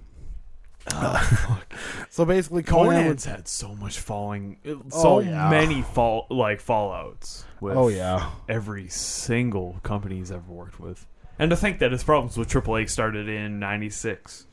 So 2.11 2.25
basically, 2.25 2.63
Konnan. 2.65 3.05
Konnan's 3.05 3.25
had 3.25 3.47
so 3.47 3.75
much 3.77 3.99
falling, 4.01 4.57
so 4.65 5.09
Oh, 5.09 5.19
yeah. 5.21 5.49
many 5.49 5.83
fall 5.83 6.27
like 6.29 6.61
fallouts. 6.63 7.45
With 7.61 7.77
Oh 7.77 7.89
yeah, 7.89 8.31
every 8.49 8.89
single 8.89 9.79
company 9.83 10.17
he's 10.17 10.33
ever 10.33 10.51
worked 10.51 10.81
with, 10.81 11.07
and 11.39 11.51
to 11.51 11.57
think 11.57 11.79
that 11.79 11.93
his 11.93 12.03
problems 12.03 12.37
with 12.37 12.49
AAA 12.49 12.89
started 12.91 13.29
in 13.29 13.61
'96, 13.61 14.47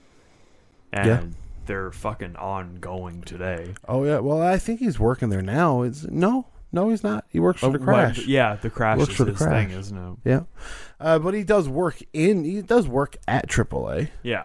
and 0.93 1.07
Yeah. 1.07 1.23
they're 1.65 1.91
fucking 1.91 2.35
ongoing 2.35 3.21
today. 3.23 3.73
oh 3.87 4.03
yeah. 4.03 4.19
Well, 4.19 4.41
I 4.41 4.57
think 4.59 4.79
he's 4.79 4.99
working 4.99 5.29
there 5.29 5.41
now. 5.41 5.81
It's 5.81 6.03
no, 6.03 6.45
no, 6.71 6.89
he's 6.89 7.03
not. 7.03 7.25
He 7.29 7.39
works 7.39 7.61
for 7.61 7.71
the 7.71 7.79
Uh, 7.79 7.83
crash. 7.83 8.19
yeah, 8.27 8.55
the 8.55 8.69
crash 8.69 8.99
Works 8.99 9.11
is 9.11 9.17
for 9.17 9.23
the 9.25 9.31
his 9.31 9.41
Crash. 9.41 9.67
thing, 9.67 9.77
isn't 9.77 9.97
it? 9.97 10.17
Yeah, 10.29 10.41
uh, 10.99 11.17
but 11.19 11.33
he 11.33 11.43
does 11.43 11.67
work 11.67 11.97
in. 12.13 12.43
He 12.43 12.61
does 12.61 12.87
work 12.87 13.17
at 13.27 13.47
AAA. 13.49 14.09
Yeah. 14.21 14.43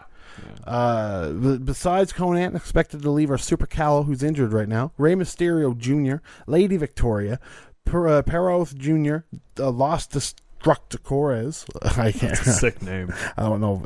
Uh, 0.64 1.30
besides 1.30 2.12
Konnan, 2.12 2.54
expected 2.54 3.02
to 3.02 3.10
leave 3.10 3.30
are 3.30 3.38
Super 3.38 3.66
Calo, 3.66 4.04
who's 4.04 4.22
injured 4.22 4.52
right 4.52 4.68
now, 4.68 4.92
Rey 4.96 5.14
Mysterio 5.14 5.76
Jr., 5.76 6.24
Lady 6.46 6.76
Victoria, 6.76 7.40
per, 7.84 8.08
uh, 8.08 8.22
Peroth 8.22 8.76
Jr., 8.76 9.24
uh, 9.62 9.70
Los 9.70 10.06
Destructores. 10.06 11.66
I 11.98 12.12
can't. 12.12 12.36
Sick 12.36 12.82
name. 12.82 13.12
I 13.36 13.42
don't 13.42 13.60
know. 13.60 13.84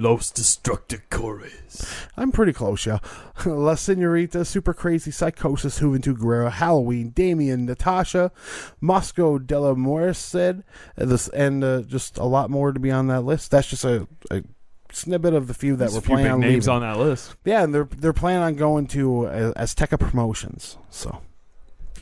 Los 0.00 0.30
Destructores. 0.30 2.06
I'm 2.16 2.30
pretty 2.30 2.52
close, 2.52 2.86
yeah. 2.86 2.98
La 3.46 3.74
Senorita, 3.74 4.44
Super 4.44 4.72
Crazy 4.72 5.10
Psicosis, 5.10 5.80
Juventud 5.80 6.18
Guerrera, 6.18 6.52
Halloween, 6.52 7.10
Damien, 7.10 7.66
Natasha, 7.66 8.30
Moscow 8.80 9.38
Della 9.38 9.74
Morris 9.74 10.34
and 10.34 10.62
this, 10.96 11.26
and 11.28 11.64
uh, 11.64 11.82
just 11.82 12.16
a 12.16 12.24
lot 12.24 12.48
more 12.48 12.72
to 12.72 12.78
be 12.78 12.92
on 12.92 13.08
that 13.08 13.22
list. 13.22 13.50
That's 13.50 13.68
just 13.68 13.84
a, 13.84 14.06
a 14.30 14.44
snippet 14.92 15.34
of 15.34 15.46
the 15.48 15.54
few 15.54 15.72
that 15.76 15.90
There's 15.90 15.94
were 15.94 16.00
planning 16.00 16.32
on 16.32 16.40
names 16.40 16.66
leaving. 16.68 16.82
on 16.82 16.94
that 16.94 16.98
list. 17.02 17.36
Yeah, 17.44 17.62
and 17.64 17.74
they're 17.74 17.88
they're 17.96 18.12
planning 18.12 18.42
on 18.42 18.54
going 18.54 18.86
to 18.88 19.26
uh, 19.26 19.52
Azteca 19.54 19.98
Promotions. 20.00 20.76
So 20.90 21.20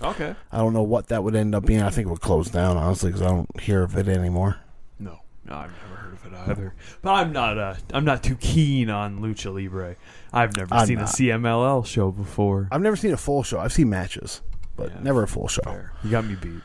Okay. 0.02 0.34
I 0.52 0.58
don't 0.58 0.72
know 0.74 0.82
what 0.82 1.08
that 1.08 1.24
would 1.24 1.34
end 1.34 1.54
up 1.54 1.64
being. 1.64 1.82
I 1.82 1.88
think 1.90 2.06
it 2.06 2.10
would 2.10 2.20
close 2.20 2.50
down 2.50 2.76
honestly 2.76 3.10
because 3.10 3.22
I 3.22 3.28
don't 3.28 3.60
hear 3.60 3.82
of 3.82 3.96
it 3.96 4.08
anymore. 4.08 4.56
No, 4.98 5.20
no, 5.44 5.54
I've 5.56 5.72
never 5.82 5.96
heard 6.00 6.12
of 6.14 6.26
it 6.26 6.50
either. 6.50 6.74
But 7.02 7.12
I'm 7.14 7.32
not. 7.32 7.56
Uh, 7.58 7.74
I'm 7.94 8.04
not 8.04 8.22
too 8.22 8.36
keen 8.36 8.90
on 8.90 9.20
lucha 9.20 9.52
libre. 9.54 9.96
I've 10.32 10.54
never 10.56 10.74
I'm 10.74 10.86
seen 10.86 10.98
not. 10.98 11.08
a 11.08 11.12
CMLL 11.12 11.86
show 11.86 12.10
before. 12.10 12.68
I've 12.70 12.82
never 12.82 12.96
seen 12.96 13.12
a 13.12 13.16
full 13.16 13.42
show. 13.42 13.58
I've 13.58 13.72
seen 13.72 13.88
matches, 13.88 14.42
but 14.76 14.90
Yeah, 14.90 15.00
never 15.02 15.22
a 15.22 15.28
full 15.28 15.48
show. 15.48 15.62
Fair. 15.64 15.92
You 16.04 16.10
got 16.10 16.26
me 16.26 16.34
beat. 16.34 16.60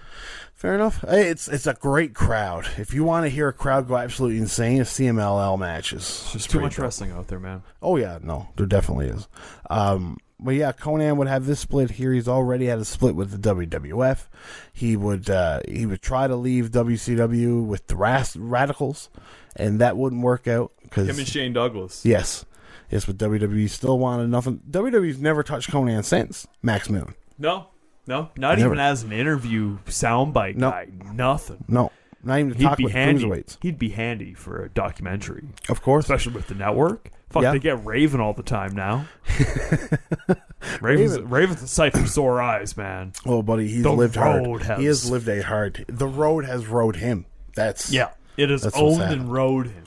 Fair 0.61 0.75
enough. 0.75 1.01
Hey, 1.01 1.27
it's 1.27 1.47
it's 1.47 1.65
a 1.65 1.73
great 1.73 2.13
crowd. 2.13 2.67
If 2.77 2.93
you 2.93 3.03
want 3.03 3.25
to 3.25 3.29
hear 3.29 3.47
a 3.47 3.53
crowd 3.53 3.87
go 3.87 3.97
absolutely 3.97 4.37
insane, 4.37 4.79
it's 4.79 4.93
CMLL 4.93 5.57
matches. 5.57 6.29
There's 6.31 6.45
too 6.45 6.59
much 6.59 6.75
dope. 6.75 6.83
wrestling 6.83 7.09
out 7.09 7.29
there, 7.29 7.39
man. 7.39 7.63
Oh 7.81 7.97
yeah, 7.97 8.19
no, 8.21 8.47
there 8.57 8.67
definitely 8.67 9.07
is. 9.07 9.27
Um, 9.71 10.19
but 10.39 10.53
yeah, 10.53 10.71
Konnan 10.71 11.17
would 11.17 11.27
have 11.27 11.47
this 11.47 11.59
split 11.59 11.89
here. 11.89 12.13
He's 12.13 12.27
already 12.27 12.67
had 12.67 12.77
a 12.77 12.85
split 12.85 13.15
with 13.15 13.31
the 13.41 13.55
WWF. 13.55 14.27
He 14.71 14.95
would 14.95 15.31
uh, 15.31 15.61
he 15.67 15.87
would 15.87 16.03
try 16.03 16.27
to 16.27 16.35
leave 16.35 16.69
WCW 16.69 17.65
with 17.65 17.87
the 17.87 17.95
Ras- 17.95 18.35
Radicals, 18.35 19.09
and 19.55 19.81
that 19.81 19.97
wouldn't 19.97 20.21
work 20.21 20.47
out 20.47 20.73
because 20.83 21.09
Him 21.09 21.17
and 21.17 21.27
Shane 21.27 21.53
Douglas. 21.53 22.05
yes, 22.05 22.45
yes, 22.91 23.05
but 23.05 23.17
WWE 23.17 23.67
still 23.67 23.97
wanted 23.97 24.29
nothing. 24.29 24.61
WWE's 24.69 25.17
never 25.17 25.41
touched 25.41 25.71
Konnan 25.71 26.05
since 26.05 26.45
Max 26.61 26.87
Moon. 26.87 27.15
No, 27.39 27.69
no, 28.07 28.29
not 28.37 28.57
Never. 28.57 28.67
even 28.73 28.79
as 28.79 29.03
an 29.03 29.11
interview 29.11 29.77
soundbite 29.85 30.55
No. 30.55 30.71
guy. 30.71 30.87
Nothing. 31.13 31.63
No, 31.67 31.91
not 32.23 32.39
even 32.39 32.51
to 32.53 32.57
He'd 32.57 32.63
talk 32.63 32.77
be 32.77 32.83
with 32.85 32.93
handy. 32.93 33.23
cruiserweights. 33.25 33.57
He'd 33.61 33.79
be 33.79 33.89
handy 33.89 34.33
for 34.33 34.63
a 34.63 34.69
documentary, 34.69 35.43
Of 35.69 35.81
course, 35.81 36.05
especially 36.05 36.33
with 36.33 36.47
the 36.47 36.55
network. 36.55 37.09
Fuck, 37.29 37.43
Yeah. 37.43 37.51
they 37.53 37.59
get 37.59 37.85
Raven 37.85 38.19
all 38.19 38.33
the 38.33 38.43
time 38.43 38.75
now. 38.75 39.05
Raven's, 40.81 41.13
Raven. 41.13 41.29
Raven's 41.29 41.61
a 41.63 41.67
sight 41.67 41.93
for 41.93 42.05
sore 42.05 42.41
eyes, 42.41 42.75
man. 42.77 43.13
Oh, 43.25 43.41
buddy, 43.41 43.67
he's 43.67 43.83
The 43.83 43.91
lived 43.91 44.15
hard. 44.15 44.45
road 44.45 44.63
has- 44.63 44.79
He 44.79 44.85
has 44.85 45.09
lived 45.09 45.27
a 45.29 45.41
hard. 45.41 45.85
The 45.87 46.07
road 46.07 46.45
has 46.45 46.67
rode 46.67 46.97
him. 46.97 47.25
That's 47.55 47.91
Yeah, 47.91 48.09
it 48.37 48.49
has 48.49 48.61
That's 48.63 48.75
what's 48.77 48.99
owned 48.99 49.11
and 49.11 49.31
rode 49.31 49.67
him, 49.67 49.83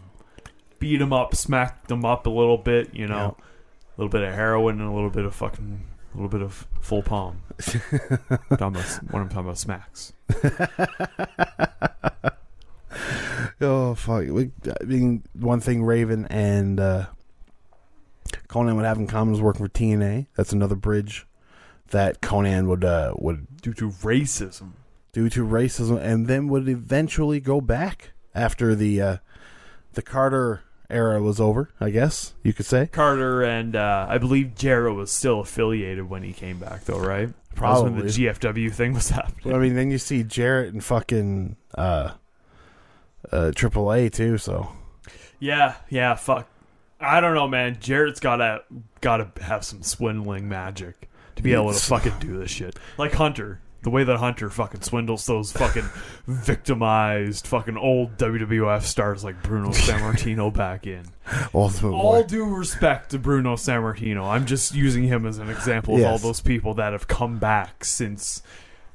beat 0.79 1.01
him 1.01 1.13
up, 1.13 1.35
smacked 1.35 1.91
him 1.91 2.05
up 2.05 2.27
a 2.27 2.31
little 2.31 2.59
bit. 2.59 2.95
You 2.95 3.07
know, 3.07 3.37
a 3.97 4.01
little 4.01 4.11
bit 4.11 4.23
of 4.23 4.35
heroin 4.35 4.81
and 4.81 4.89
a 4.91 4.93
little 4.93 5.11
bit 5.11 5.25
of 5.25 5.35
fucking, 5.35 5.83
a 6.15 6.17
little 6.17 6.29
bit 6.29 6.43
of 6.43 6.67
full 6.81 7.03
palm. 7.03 7.43
talking 7.61 7.81
about, 8.59 8.77
what 9.11 9.21
I'm 9.21 9.29
talking 9.29 9.45
about, 9.45 9.59
smacks. 9.59 10.13
Oh 13.61 13.95
fuck! 13.95 14.27
We- 14.29 14.51
I 14.81 14.85
mean, 14.85 15.23
one 15.33 15.61
thing 15.61 15.83
Raven 15.85 16.27
and 16.27 16.79
uh, 16.79 17.07
Konnan 18.49 18.77
would 18.77 18.85
have 18.85 18.99
in 18.99 19.07
common 19.07 19.35
is 19.35 19.41
working 19.41 19.65
for 19.65 19.71
TNA. 19.73 20.27
That's 20.37 20.53
another 20.53 20.75
bridge 20.75 21.27
that 21.91 22.21
Konnan 22.21 22.67
would 22.69 22.85
uh, 22.85 23.15
would 23.17 23.47
Due 23.63 23.73
to 23.75 23.91
racism. 23.91 24.73
due 25.13 25.29
to 25.31 25.45
racism, 25.47 26.01
and 26.01 26.27
then 26.27 26.49
would 26.49 26.69
eventually 26.69 27.41
go 27.41 27.61
back 27.61 28.13
after 28.35 28.75
the 28.75 29.01
uh, 29.01 29.17
the 29.95 30.03
Carter 30.03 30.63
era 30.91 31.21
was 31.23 31.41
over. 31.41 31.71
I 31.81 31.91
guess 31.91 32.35
you 32.43 32.53
could 32.53 32.67
say. 32.67 32.87
Carter 32.87 33.43
and 33.43 33.75
uh, 33.77 34.07
I 34.09 34.19
believe 34.19 34.55
Jarrett 34.55 34.95
was 34.95 35.11
still 35.11 35.41
affiliated 35.41 36.09
when 36.09 36.23
he 36.23 36.33
came 36.33 36.59
back, 36.59 36.85
though, 36.85 36.99
right? 36.99 37.31
Probably 37.55 37.91
when 37.93 38.07
the 38.07 38.13
GFW 38.13 38.73
thing 38.73 38.95
was 38.95 39.11
happening. 39.11 39.55
I 39.55 39.59
mean, 39.59 39.75
then 39.75 39.91
you 39.91 39.99
see 39.99 40.23
Jarrett 40.23 40.73
and 40.73 40.83
fucking 40.83 41.57
uh, 41.77 42.11
uh, 43.31 43.53
AAA 43.55 44.13
too. 44.13 44.39
So 44.39 44.69
Yeah, 45.39 45.77
yeah, 45.89 46.15
fuck. 46.15 46.49
I 47.01 47.21
don't 47.21 47.35
know, 47.35 47.49
man. 47.49 47.79
Jarrett's 47.81 48.21
gotta 48.21 48.63
gotta 49.01 49.31
have 49.43 49.65
some 49.65 49.83
swindling 49.83 50.49
magic 50.49 51.09
to 51.37 51.43
be 51.43 51.53
able 51.53 51.73
to 51.73 51.79
fucking 51.79 52.15
do 52.21 52.39
this 52.39 52.51
shit. 52.51 52.79
Like 52.97 53.13
Hunter, 53.13 53.61
the 53.85 53.91
way 53.91 54.03
that 54.03 54.17
Hunter 54.17 54.51
fucking 54.51 54.81
swindles 54.83 55.27
those 55.27 55.53
fucking 55.53 55.89
victimized 56.27 57.47
fucking 57.47 57.77
old 57.77 58.17
WWF 58.17 58.83
stars 58.83 59.23
like 59.23 59.43
Bruno 59.43 59.69
Sammartino 59.73 60.53
back 60.53 60.87
in. 60.87 61.05
Ultimate 61.55 61.93
All 61.93 62.05
Warrior. 62.05 62.25
due 62.27 62.45
respect 62.45 63.11
to 63.11 63.19
Bruno 63.19 63.55
Sammartino, 63.55 64.25
I'm 64.25 64.47
just 64.47 64.75
using 64.75 65.05
him 65.05 65.27
as 65.27 65.39
an 65.39 65.51
example 65.51 65.97
of 65.97 66.05
all 66.05 66.19
those 66.19 66.41
people 66.41 66.75
that 66.75 66.93
have 66.93 67.07
come 67.07 67.39
back 67.39 67.85
since 67.85 68.43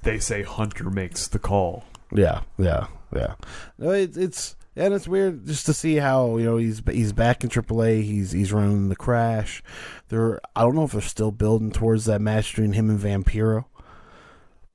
they 0.03 0.19
say 0.19 0.43
Hunter 0.43 0.89
makes 0.89 1.27
the 1.27 1.39
call. 1.39 1.85
Yeah, 2.11 2.41
yeah, 2.57 2.87
yeah. 3.15 3.35
No, 3.77 3.91
it, 3.91 4.17
it's 4.17 4.55
and 4.75 4.93
it's 4.93 5.07
weird 5.07 5.45
just 5.45 5.65
to 5.65 5.73
see 5.73 5.97
how 5.97 6.37
you 6.37 6.45
know 6.45 6.57
he's 6.57 6.81
he's 6.89 7.13
back 7.13 7.43
in 7.43 7.49
AAA. 7.49 8.03
He's 8.03 8.31
he's 8.31 8.53
running 8.53 8.89
the 8.89 8.95
crash. 8.95 9.61
They're 10.07 10.39
I 10.55 10.61
don't 10.61 10.75
know 10.75 10.85
if 10.85 10.93
they're 10.93 11.01
still 11.01 11.31
building 11.31 11.71
towards 11.71 12.05
that 12.05 12.21
match 12.21 12.51
between 12.51 12.73
him 12.73 12.89
and 12.89 12.99
Vampiro, 12.99 13.65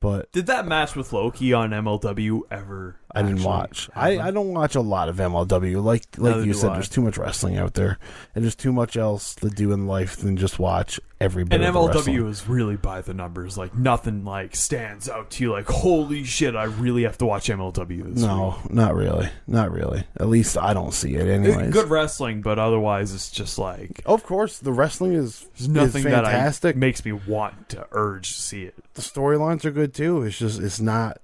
but 0.05 0.31
Did 0.33 0.45
that 0.47 0.67
match 0.67 0.95
with 0.95 1.15
Loki 1.15 1.55
on 1.55 1.71
MLW 1.71 2.43
ever? 2.51 2.97
I 3.15 3.23
didn't 3.23 3.37
actually 3.39 3.47
watch. 3.47 3.91
I. 3.95 4.19
I 4.19 4.31
don't 4.31 4.53
watch 4.53 4.75
a 4.75 4.81
lot 4.81 5.09
of 5.09 5.17
MLW. 5.17 5.83
Like 5.83 6.03
like 6.19 6.37
Neither 6.37 6.47
you 6.47 6.55
said, 6.55 6.71
I. 6.71 6.75
there's 6.75 6.89
too 6.89 7.03
much 7.03 7.17
wrestling 7.19 7.57
out 7.59 7.75
there, 7.75 7.99
and 8.35 8.45
there's 8.45 8.55
too 8.57 8.73
much 8.73 8.97
else 8.97 9.35
to 9.37 9.49
do 9.51 9.73
in 9.73 9.87
life 9.87 10.17
than 10.17 10.37
just 10.37 10.59
watch 10.59 10.99
every 11.21 11.45
bit 11.45 11.61
And. 11.61 11.75
MLW 11.75 12.29
is 12.29 12.49
really 12.49 12.77
by 12.77 13.01
the 13.01 13.15
numbers. 13.15 13.57
Like 13.57 13.75
nothing 13.75 14.25
like 14.25 14.57
stands 14.57 15.09
out 15.09 15.31
to 15.33 15.45
you. 15.45 15.53
Like 15.53 15.67
holy 15.67 16.25
shit, 16.25 16.55
I 16.57 16.65
really 16.65 17.05
have 17.05 17.19
to 17.19 17.27
watch 17.27 17.49
MLW. 17.49 18.15
This 18.15 18.23
No, 18.23 18.59
not 18.71 18.95
really, 18.95 19.29
not 19.47 19.71
really. 19.71 20.05
At 20.19 20.29
least 20.29 20.59
I 20.59 20.75
don't 20.75 20.93
see 20.93 21.15
it, 21.15 21.25
week. 21.25 21.33
anyways. 21.33 21.69
It's 21.69 21.73
good 21.77 21.89
wrestling, 21.91 22.43
but 22.43 22.59
otherwise 22.59 23.13
it's 23.15 23.31
just 23.31 23.59
like 23.59 24.03
Of 24.07 24.25
course, 24.25 24.59
the 24.59 24.73
wrestling 24.73 25.15
is, 25.15 25.47
there's 25.57 25.69
nothing 25.69 26.05
is 26.05 26.11
that 26.11 26.25
I, 26.25 26.33
fantastic. 26.33 26.77
makes 26.77 27.05
me 27.05 27.13
want 27.13 27.69
to 27.71 27.87
urge 27.93 28.35
to 28.35 28.43
see 28.43 28.63
it. 28.65 28.75
the 28.95 29.03
storylines 29.03 29.65
are 29.65 29.71
good 29.71 29.95
too. 29.95 30.23
It's 30.23 30.39
just 30.39 30.61
it's 30.61 30.81
not 30.81 31.19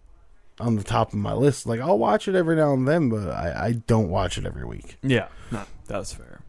on 0.60 0.76
the 0.76 0.84
top 0.84 1.12
of 1.12 1.18
my 1.18 1.32
list. 1.32 1.66
Like 1.66 1.80
I'll 1.80 1.98
watch 1.98 2.28
it 2.28 2.34
every 2.34 2.56
now 2.56 2.72
and 2.72 2.86
then, 2.86 3.08
but 3.08 3.28
I, 3.28 3.66
I 3.66 3.72
don't 3.72 4.08
watch 4.08 4.38
it 4.38 4.46
every 4.46 4.64
week. 4.64 4.96
Yeah, 5.02 5.28
no, 5.50 5.64
that's 5.86 6.12
fair. 6.12 6.40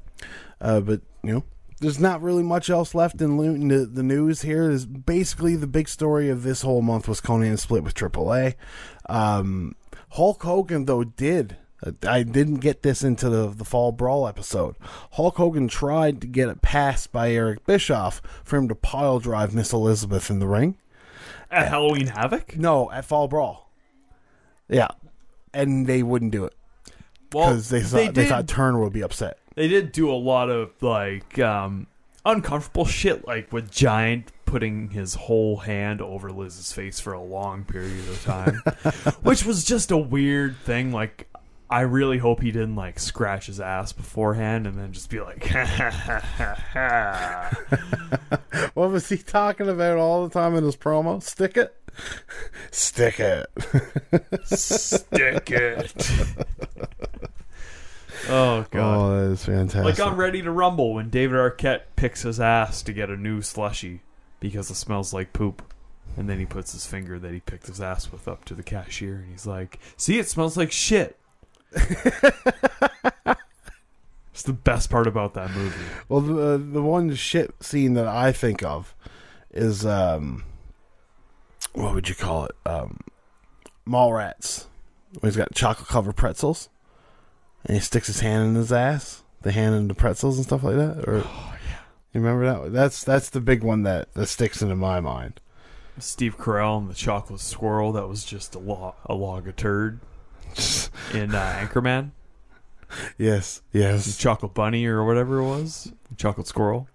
Uh, 0.60 0.80
but 0.80 1.02
you 1.24 1.34
know, 1.34 1.44
there's 1.80 2.00
not 2.00 2.22
really 2.22 2.44
much 2.44 2.70
else 2.70 2.94
left 2.94 3.22
in, 3.22 3.38
lo- 3.38 3.86
the, 3.86 4.04
news 4.04 4.44
here. 4.44 4.70
Is 4.70 4.86
basically 4.86 5.56
the 5.56 5.68
big 5.68 5.90
story 5.90 6.30
of 6.30 6.44
this 6.44 6.62
whole 6.62 6.82
month 6.82 7.08
was 7.08 7.22
Konnan 7.22 7.58
split 7.58 7.84
with 7.84 7.96
AAA. 7.96 8.56
Um, 9.10 9.76
Hulk 10.10 10.44
Hogan 10.44 10.86
though 10.86 11.04
did. 11.04 11.58
I 12.08 12.22
didn't 12.22 12.58
get 12.58 12.84
this 12.84 13.02
into 13.04 13.28
the, 13.28 13.48
the 13.48 13.66
fall 13.66 13.92
brawl 13.92 14.28
episode. 14.28 14.76
Hulk 15.14 15.38
Hogan 15.38 15.68
tried 15.68 16.22
to 16.22 16.28
get 16.28 16.48
it 16.48 16.62
passed 16.62 17.12
by 17.12 17.32
Eric 17.32 17.66
Bischoff 17.66 18.22
for 18.44 18.58
him 18.58 18.68
to 18.68 18.76
pile 18.76 19.18
drive 19.18 19.56
Miss 19.56 19.74
Elizabeth 19.74 20.30
in 20.30 20.38
the 20.38 20.48
ring. 20.48 20.78
At 21.50 21.70
Halloween 21.70 22.08
Havoc, 22.08 22.56
No, 22.56 22.92
at 22.92 23.06
Fall 23.06 23.28
Brawl. 23.28 23.71
Yeah, 24.72 24.88
and 25.54 25.86
they 25.86 26.02
wouldn't 26.02 26.32
do 26.32 26.46
it 26.46 26.56
well, 27.34 27.50
because 27.50 27.70
they 27.70 27.82
thought 27.82 27.98
they 27.98 28.08
they, 28.08 28.14
did. 28.24 28.30
thought 28.30 28.48
Turner 28.48 28.80
would 28.80 28.94
be 28.94 29.04
upset. 29.04 29.38
they 29.56 29.68
did 29.68 29.92
do 29.92 30.10
a 30.10 30.16
lot 30.16 30.50
of 30.50 30.72
like 30.82 31.38
um, 31.40 31.86
uncomfortable 32.26 32.86
shit, 32.86 33.28
like 33.28 33.52
with 33.54 33.70
Giant 33.70 34.32
putting 34.46 34.90
his 34.90 35.14
whole 35.16 35.58
hand 35.58 36.02
over 36.02 36.32
Liz's 36.32 36.74
face 36.74 37.00
for 37.00 37.14
a 37.14 37.22
long 37.24 37.64
period 37.64 38.08
of 38.10 38.22
time, 38.24 38.62
which 39.24 39.46
was 39.46 39.64
just 39.64 39.92
a 39.92 39.98
weird 39.98 40.58
thing. 40.58 40.92
Like, 40.92 41.28
I 41.70 41.82
really 41.82 42.18
hope 42.18 42.42
he 42.42 42.52
didn't 42.52 42.76
like 42.76 43.00
scratch 43.00 43.46
his 43.48 43.62
ass 43.62 43.94
beforehand 43.94 44.68
and 44.68 44.78
then 44.78 44.92
just 44.92 45.10
be 45.10 45.22
like, 45.22 45.46
What 48.74 48.92
was 48.92 49.08
he 49.08 49.18
talking 49.18 49.70
about 49.70 49.98
all 49.98 50.28
the 50.28 50.34
time 50.34 50.56
in 50.56 50.64
his 50.66 50.76
promo? 50.76 51.22
Stick 51.24 51.56
it? 51.58 51.74
Stick 52.72 53.20
it. 53.20 53.48
stick 54.46 55.52
it. 55.52 56.10
oh 58.30 58.66
god. 58.72 58.98
Oh, 58.98 59.18
that 59.18 59.32
is 59.32 59.46
fantastic. 59.46 59.84
Like 59.84 60.00
I'm 60.00 60.18
Ready 60.18 60.42
to 60.42 60.52
Rumble 60.52 60.94
when 60.94 61.10
David 61.10 61.38
Arquette 61.38 61.82
picks 61.96 62.24
his 62.24 62.40
ass 62.40 62.82
to 62.84 62.94
get 62.94 63.10
a 63.10 63.18
new 63.18 63.42
slushy 63.42 64.02
because 64.40 64.70
it 64.70 64.76
smells 64.76 65.14
like 65.14 65.34
poop. 65.34 65.62
And 66.18 66.30
then 66.30 66.40
he 66.40 66.46
puts 66.46 66.74
his 66.74 66.86
finger 66.86 67.18
that 67.20 67.34
he 67.34 67.40
picked 67.40 67.68
his 67.68 67.80
ass 67.80 68.12
with 68.12 68.28
up 68.28 68.44
to 68.46 68.54
the 68.54 68.64
cashier 68.64 69.16
and 69.16 69.32
he's 69.32 69.46
like, 69.46 69.80
See, 69.96 70.20
it 70.20 70.28
smells 70.28 70.58
like 70.58 70.72
shit. 70.72 71.18
it's 71.74 72.34
the 74.44 74.54
best 74.54 74.90
part 74.90 75.08
about 75.08 75.34
that 75.36 75.52
movie. 75.52 75.86
Well, 76.10 76.22
the 76.22 76.58
the 76.58 76.82
one 76.82 77.14
shit 77.16 77.64
scene 77.64 77.94
that 77.94 78.08
I 78.08 78.32
think 78.32 78.64
of 78.64 78.94
is 79.52 79.86
um, 79.86 80.44
what 81.74 81.94
would 81.94 82.10
you 82.10 82.16
call 82.16 82.46
it? 82.46 82.56
Um, 82.66 83.00
Mallrats. 83.88 84.66
When 85.20 85.30
he's 85.30 85.38
got 85.38 85.54
chocolate 85.54 85.90
covered 85.90 86.16
pretzels, 86.16 86.70
and 87.66 87.76
he 87.76 87.82
sticks 87.82 88.08
his 88.08 88.22
hand 88.22 88.48
in 88.48 88.56
his 88.56 88.72
ass, 88.72 89.24
the 89.42 89.52
hand 89.52 89.76
in 89.76 89.88
the 89.90 89.94
pretzels 89.94 90.38
and 90.38 90.46
stuff 90.46 90.64
like 90.64 90.76
that. 90.78 91.04
Or 91.06 91.24
oh, 91.26 91.56
yeah. 91.68 91.80
you 92.14 92.22
remember 92.22 92.46
that? 92.46 92.72
That's 92.72 93.04
that's 93.04 93.30
the 93.30 93.42
big 93.42 93.62
one 93.62 93.84
that 93.84 94.14
that 94.14 94.28
sticks 94.28 94.62
into 94.62 94.76
my 94.76 95.02
mind. 95.02 95.42
Steve 96.00 96.38
Carell 96.38 96.78
and 96.78 96.90
the 96.90 96.94
chocolate 96.96 97.42
squirrel 97.42 97.92
that 97.92 98.08
was 98.08 98.24
just 98.24 98.56
a, 98.56 98.60
lo- 98.60 98.96
a 99.06 99.14
log 99.14 99.48
of 99.50 99.58
turd 99.58 100.00
in 101.14 101.36
uh, 101.36 101.60
Anchorman. 101.62 102.12
yes, 103.18 103.62
The 103.74 103.80
yes. 103.80 104.18
chocolate 104.18 104.54
bunny 104.54 104.86
or 104.86 105.04
whatever 105.04 105.40
it 105.40 105.44
was. 105.48 105.92
Chocolate 106.18 106.48
squirrel. 106.48 106.88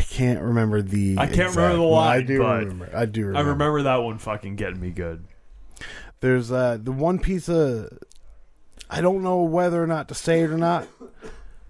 I 0.00 0.02
can't 0.02 0.40
remember 0.40 0.80
the. 0.80 1.16
I 1.18 1.26
can't 1.26 1.54
remember 1.54 1.60
exact 1.60 1.76
the 1.76 1.82
one. 1.82 2.08
I 2.08 2.20
do 2.22 2.38
but 2.38 2.58
remember. 2.60 2.90
I 2.94 3.04
do 3.04 3.20
remember. 3.26 3.38
I 3.38 3.52
remember 3.52 3.82
that 3.82 3.96
one 3.96 4.16
fucking 4.18 4.56
getting 4.56 4.80
me 4.80 4.90
good. 4.90 5.26
There's 6.20 6.50
uh, 6.50 6.78
the 6.82 6.90
one 6.90 7.18
piece 7.18 7.50
of 7.50 7.98
I 8.88 9.02
don't 9.02 9.22
know 9.22 9.42
whether 9.42 9.82
or 9.82 9.86
not 9.86 10.08
to 10.08 10.14
say 10.14 10.40
it 10.40 10.50
or 10.50 10.56
not. 10.56 10.88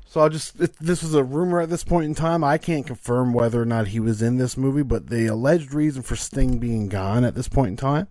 So 0.06 0.20
I'll 0.20 0.28
just 0.28 0.60
it, 0.60 0.76
this 0.78 1.02
was 1.02 1.14
a 1.14 1.24
rumor 1.24 1.60
at 1.60 1.70
this 1.70 1.82
point 1.82 2.04
in 2.04 2.14
time. 2.14 2.44
I 2.44 2.56
can't 2.56 2.86
confirm 2.86 3.32
whether 3.32 3.60
or 3.60 3.64
not 3.64 3.88
he 3.88 3.98
was 3.98 4.22
in 4.22 4.36
this 4.36 4.56
movie, 4.56 4.82
but 4.84 5.08
the 5.08 5.26
alleged 5.26 5.74
reason 5.74 6.02
for 6.02 6.14
Sting 6.14 6.58
being 6.58 6.88
gone 6.88 7.24
at 7.24 7.34
this 7.34 7.48
point 7.48 7.70
in 7.70 7.76
time 7.76 8.06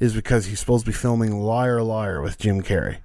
is 0.00 0.14
because 0.14 0.46
he's 0.46 0.58
supposed 0.58 0.84
to 0.84 0.90
be 0.90 0.96
filming 0.96 1.40
Liar 1.40 1.80
Liar 1.82 2.20
with 2.20 2.38
Jim 2.38 2.60
Carrey. 2.60 2.98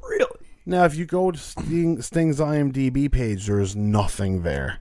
Really? 0.00 0.26
Now, 0.72 0.86
if 0.86 0.96
you 0.96 1.04
go 1.04 1.30
to 1.30 1.36
Sting, 1.36 2.00
Sting's 2.00 2.40
IMDb 2.40 3.12
page, 3.12 3.46
there's 3.46 3.76
nothing 3.76 4.42
there 4.42 4.78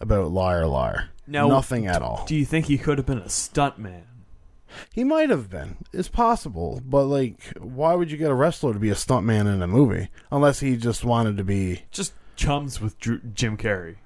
about 0.00 0.30
Liar 0.30 0.66
Liar. 0.66 1.10
Now, 1.26 1.46
nothing 1.46 1.86
at 1.86 2.00
all. 2.00 2.24
Do 2.26 2.34
you 2.34 2.46
think 2.46 2.64
he 2.64 2.78
could 2.78 2.96
have 2.96 3.06
been 3.06 3.18
a 3.18 3.26
stuntman? 3.26 4.04
He 4.94 5.04
might 5.04 5.28
have 5.28 5.50
been. 5.50 5.76
It's 5.92 6.08
possible, 6.08 6.80
but 6.82 7.04
like, 7.04 7.52
why 7.58 7.94
would 7.94 8.10
you 8.10 8.16
get 8.16 8.30
a 8.30 8.34
wrestler 8.34 8.72
to 8.72 8.78
be 8.78 8.88
a 8.88 8.94
stuntman 8.94 9.52
in 9.52 9.60
a 9.60 9.66
movie 9.66 10.08
unless 10.32 10.60
he 10.60 10.78
just 10.78 11.04
wanted 11.04 11.36
to 11.36 11.44
be? 11.44 11.82
Just 11.90 12.14
chums 12.34 12.80
with 12.80 12.98
Drew- 12.98 13.20
Jim 13.20 13.58
Carrey. 13.58 13.96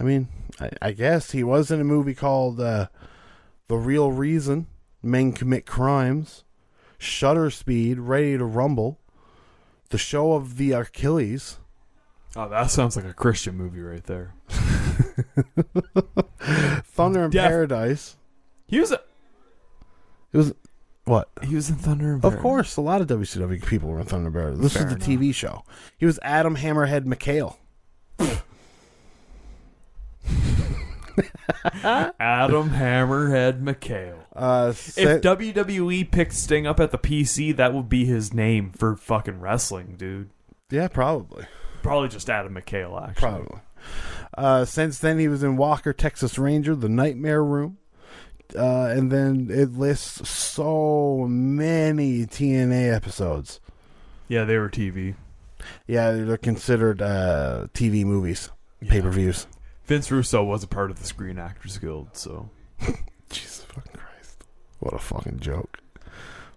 I 0.00 0.02
mean, 0.02 0.28
I, 0.58 0.70
I 0.80 0.92
guess 0.92 1.32
he 1.32 1.44
was 1.44 1.70
in 1.70 1.78
a 1.78 1.84
movie 1.84 2.14
called 2.14 2.58
uh, 2.58 2.86
"The 3.66 3.76
Real 3.76 4.12
Reason," 4.12 4.66
Men 5.02 5.32
Commit 5.32 5.66
Crimes, 5.66 6.44
Shutter 6.96 7.50
Speed, 7.50 7.98
Ready 7.98 8.38
to 8.38 8.46
Rumble, 8.46 8.98
The 9.90 9.98
Show 9.98 10.32
of 10.34 10.56
the 10.58 10.72
Achilles, 10.72 11.58
Oh, 12.36 12.48
that 12.48 12.70
sounds 12.70 12.94
like 12.94 13.06
a 13.06 13.14
Christian 13.14 13.56
movie 13.56 13.80
right 13.80 14.04
there. 14.04 14.34
Thunder 16.84 17.24
in 17.24 17.30
Def- 17.30 17.42
Paradise. 17.48 18.16
He 18.66 18.78
was 18.80 18.92
a, 18.92 19.00
It 20.32 20.36
was 20.36 20.52
what? 21.04 21.30
he 21.42 21.54
was 21.54 21.70
in 21.70 21.76
Thunder 21.76 22.08
and 22.12 22.16
Of 22.16 22.22
Paradise. 22.32 22.42
course, 22.42 22.76
a 22.76 22.80
lot 22.82 23.00
of 23.00 23.06
WCW 23.06 23.64
people 23.64 23.88
were 23.88 23.98
in 24.00 24.04
Thunder 24.06 24.30
Paradise. 24.30 24.60
This 24.60 24.74
Fair 24.74 24.84
was 24.86 24.94
the 24.96 25.00
TV 25.00 25.34
show. 25.34 25.64
He 25.96 26.04
was 26.04 26.18
Adam 26.22 26.56
Hammerhead 26.56 27.04
McHale. 27.06 27.56
Adam 32.20 32.70
Hammerhead 32.70 33.62
McHale. 33.62 34.18
Uh, 34.38 34.68
If 34.70 34.78
Sa- 34.78 35.02
WWE 35.02 36.10
picked 36.10 36.32
Sting 36.34 36.66
up 36.66 36.80
at 36.80 36.90
the 36.90 36.98
PC, 36.98 37.54
that 37.56 37.74
would 37.74 37.88
be 37.88 38.04
his 38.04 38.32
name 38.32 38.70
for 38.70 38.96
fucking 38.96 39.40
wrestling, 39.40 39.96
dude. 39.98 40.30
yeah, 40.70 40.88
probably. 40.88 41.46
Probably 41.82 42.08
just 42.08 42.28
Adam 42.30 42.54
McHale, 42.54 43.00
actually. 43.02 43.20
Probably. 43.20 43.60
Uh, 44.36 44.64
since 44.64 44.98
then, 44.98 45.18
he 45.18 45.28
was 45.28 45.42
in 45.42 45.56
Walker, 45.56 45.92
Texas 45.92 46.38
Ranger, 46.38 46.74
The 46.74 46.88
Nightmare 46.88 47.42
Room. 47.44 47.78
Uh, 48.56 48.86
and 48.86 49.10
then 49.12 49.48
it 49.50 49.72
lists 49.76 50.28
so 50.30 51.26
many 51.28 52.24
TNA 52.24 52.94
episodes. 52.94 53.60
Yeah, 54.28 54.44
they 54.44 54.56
were 54.56 54.70
TV. 54.70 55.14
Yeah, 55.86 56.12
they're 56.12 56.36
considered 56.38 57.02
uh, 57.02 57.66
TV 57.74 58.04
movies, 58.04 58.50
pay 58.86 59.02
per 59.02 59.10
views. 59.10 59.46
Vince 59.86 60.10
Russo 60.10 60.42
was 60.44 60.62
a 60.62 60.66
part 60.66 60.90
of 60.90 60.98
the 60.98 61.06
Screen 61.06 61.38
Actors 61.38 61.76
Guild, 61.78 62.08
so 62.16 62.48
Jesus 63.30 63.64
fucking 63.64 63.92
Christ. 63.92 64.07
What 64.78 64.94
a 64.94 64.98
fucking 64.98 65.40
joke. 65.40 65.78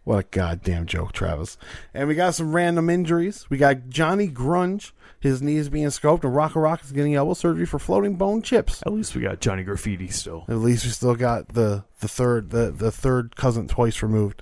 What 0.03 0.17
a 0.17 0.23
goddamn 0.23 0.87
joke, 0.87 1.11
Travis. 1.11 1.57
And 1.93 2.07
we 2.07 2.15
got 2.15 2.33
some 2.33 2.55
random 2.55 2.89
injuries. 2.89 3.45
We 3.49 3.57
got 3.57 3.89
Johnny 3.89 4.27
Grunge. 4.27 4.93
His 5.19 5.43
knee 5.43 5.57
is 5.57 5.69
being 5.69 5.87
scoped, 5.87 6.23
and 6.23 6.35
Rocco 6.35 6.59
Rock 6.59 6.83
is 6.83 6.91
getting 6.91 7.13
elbow 7.13 7.35
surgery 7.35 7.67
for 7.67 7.77
floating 7.77 8.15
bone 8.15 8.41
chips. 8.41 8.81
at 8.83 8.91
least 8.91 9.13
we 9.15 9.21
got 9.21 9.39
Johnny 9.39 9.63
Graffiti 9.63 10.07
still. 10.07 10.45
At 10.47 10.57
least 10.57 10.83
we 10.85 10.89
still 10.89 11.13
got 11.13 11.49
the, 11.49 11.83
the 11.99 12.07
third 12.07 12.49
the, 12.49 12.71
the 12.71 12.91
third 12.91 13.35
cousin 13.35 13.67
twice 13.67 14.01
removed 14.01 14.41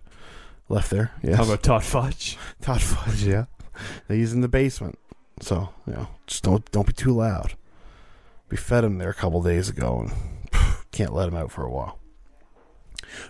left 0.69 0.89
there. 0.89 1.11
Yes. 1.21 1.35
How 1.35 1.43
about 1.43 1.63
Todd 1.63 1.83
Fudge? 1.83 2.37
Todd 2.61 2.81
Fudge? 2.81 3.23
Yeah, 3.23 3.45
he's 4.07 4.31
in 4.31 4.39
the 4.39 4.47
basement, 4.47 4.97
so 5.41 5.69
you 5.85 5.93
know, 5.93 6.07
just 6.25 6.43
don't 6.43 6.69
don't 6.71 6.87
be 6.87 6.93
too 6.93 7.11
loud. 7.11 7.55
We 8.49 8.55
fed 8.55 8.85
him 8.85 8.97
there 8.97 9.09
a 9.09 9.13
couple 9.13 9.43
days 9.43 9.67
ago, 9.67 9.99
and 9.99 10.13
can't 10.93 11.13
let 11.13 11.27
him 11.27 11.35
out 11.35 11.51
for 11.51 11.65
a 11.65 11.69
while. 11.69 11.99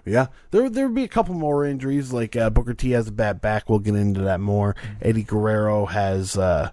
Yeah, 0.05 0.27
there 0.51 0.69
there 0.69 0.87
would 0.87 0.95
be 0.95 1.03
a 1.03 1.09
couple 1.09 1.35
more 1.35 1.65
injuries. 1.65 2.13
Like 2.13 2.35
uh, 2.35 2.49
Booker 2.49 2.73
T 2.73 2.91
has 2.91 3.07
a 3.07 3.11
bad 3.11 3.41
back. 3.41 3.69
We'll 3.69 3.79
get 3.79 3.95
into 3.95 4.21
that 4.21 4.39
more. 4.39 4.75
Eddie 5.01 5.23
Guerrero 5.23 5.85
has, 5.85 6.37
uh, 6.37 6.71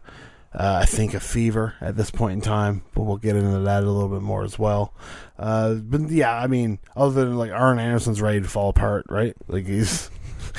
uh, 0.55 0.81
I 0.83 0.87
think, 0.87 1.15
a 1.15 1.21
fever 1.21 1.75
at 1.81 1.97
this 1.97 2.11
point 2.11 2.35
in 2.35 2.41
time, 2.41 2.83
but 2.95 3.03
we'll 3.03 3.17
get 3.17 3.37
into 3.37 3.61
that 3.61 3.83
a 3.83 3.91
little 3.91 4.09
bit 4.09 4.23
more 4.23 4.43
as 4.45 4.59
well. 4.59 4.95
Uh, 5.39 5.75
but 5.75 6.11
yeah, 6.11 6.35
I 6.35 6.47
mean, 6.47 6.79
other 6.97 7.25
than 7.25 7.37
like 7.37 7.51
Arn 7.51 7.79
Anderson's 7.79 8.21
ready 8.21 8.41
to 8.41 8.49
fall 8.49 8.71
apart, 8.71 9.07
right? 9.09 9.35
Like 9.49 9.67
he's 9.67 10.11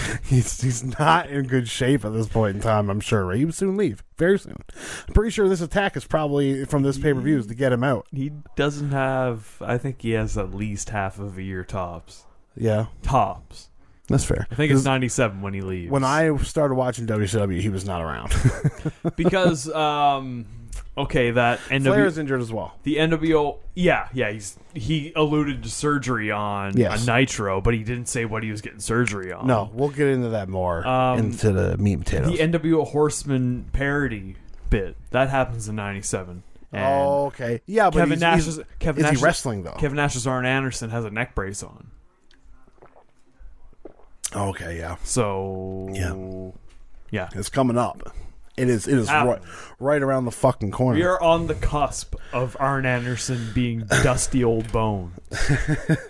he's 0.26 0.62
he's 0.62 0.84
not 1.00 1.30
in 1.30 1.48
good 1.48 1.68
shape 1.68 2.06
at 2.06 2.14
this 2.14 2.28
point 2.28 2.56
in 2.56 2.62
time. 2.62 2.90
I'm 2.90 3.00
sure. 3.00 3.26
Right? 3.26 3.38
He 3.38 3.46
would 3.46 3.56
soon 3.56 3.78
leave, 3.78 4.04
very 4.18 4.40
soon. 4.40 4.58
I'm 5.08 5.14
pretty 5.14 5.32
sure 5.32 5.48
this 5.48 5.62
attack 5.62 5.98
is 5.98 6.06
probably 6.06 6.66
from 6.66 6.84
this 6.84 6.98
pay 6.98 7.14
per 7.14 7.20
view 7.20 7.38
is 7.38 7.48
to 7.48 7.56
get 7.56 7.72
him 7.72 7.84
out. 7.84 8.08
He 8.14 8.32
doesn't 8.56 8.92
have. 8.92 9.58
I 9.62 9.78
think 9.78 10.02
he 10.02 10.12
has 10.12 10.38
at 10.38 10.54
least 10.54 10.90
half 10.90 11.20
of 11.20 11.38
a 11.38 11.44
year 11.44 11.64
tops. 11.64 12.26
Yeah, 12.60 12.88
Tops. 13.04 13.70
that's 14.08 14.24
fair. 14.24 14.48
I 14.52 14.56
think 14.56 14.72
it's 14.72 14.84
97 14.86 15.42
when 15.42 15.54
he 15.54 15.62
leaves. 15.62 15.92
When 15.92 16.04
I 16.04 16.36
started 16.38 16.76
watching 16.76 17.08
WCW, 17.08 17.60
he 17.62 17.70
was 17.70 17.86
not 17.86 18.02
around. 18.02 18.34
because 19.16 19.70
um 19.72 20.46
okay 20.98 21.30
that 21.32 21.60
NW 21.70 21.84
Flair's 21.84 22.18
injured 22.18 22.42
as 22.42 22.52
well. 22.52 22.74
the 22.84 22.96
NWO 22.96 23.58
yeah 23.76 24.08
yeah 24.14 24.32
he's 24.32 24.58
he 24.74 25.14
alluded 25.16 25.62
to 25.64 25.70
surgery 25.70 26.32
on 26.32 26.76
Yes. 26.76 27.04
a 27.08 27.12
Nitro 27.12 27.62
but 27.62 27.74
he 27.76 27.84
didn't 27.84 28.08
say 28.08 28.26
what 28.26 28.42
he 28.44 28.50
was 28.52 28.62
getting 28.62 28.80
surgery 28.80 29.32
on. 29.32 29.46
No, 29.48 29.70
we'll 29.74 29.90
get 29.90 30.08
into 30.08 30.30
that 30.30 30.50
more 30.50 30.86
Um, 30.88 31.20
into 31.20 31.52
the 31.52 31.78
meat 31.78 31.94
and 31.94 32.06
potatoes. 32.06 32.32
The 32.32 32.38
NWO 32.40 32.88
Horseman 32.88 33.66
parody 33.74 34.36
bit 34.70 34.96
that 35.12 35.30
happens 35.30 35.68
in 35.70 35.76
97. 35.76 36.44
And 36.74 36.84
oh, 36.84 37.26
okay. 37.28 37.62
Yeah, 37.66 37.90
but 37.90 38.00
Kevin 38.00 38.10
he's, 38.12 38.20
Nash 38.22 38.44
he's- 38.44 38.58
is 38.58 38.64
Kevin 38.80 39.06
is 39.06 39.12
Nash 39.12 39.20
he 39.20 39.24
wrestling 39.24 39.64
though? 39.64 39.72
Kevin 39.78 39.96
Nash's 39.98 40.26
Arn 40.28 40.46
Anderson 40.46 40.90
has 40.90 41.06
a 41.06 41.10
neck 41.12 41.34
brace 41.36 41.62
on. 41.64 41.92
Okay, 44.36 44.78
yeah, 44.78 44.96
So 45.04 45.88
Yeah. 45.92 46.52
yeah. 47.12 47.30
it's 47.40 47.50
coming 47.50 47.78
up. 47.78 48.16
It 48.58 48.70
is. 48.70 48.88
It 48.88 48.98
is 48.98 49.08
Ow. 49.10 49.28
right, 49.28 49.42
right 49.80 50.02
around 50.02 50.26
the 50.26 50.32
fucking 50.32 50.72
corner. 50.72 50.98
We 50.98 51.06
are 51.06 51.22
on 51.22 51.46
the 51.46 51.54
cusp 51.54 52.16
of 52.34 52.58
Arn 52.60 52.88
Anderson 52.88 53.52
being 53.54 53.82
dusty 54.04 54.44
old 54.44 54.72
bones, 54.72 55.14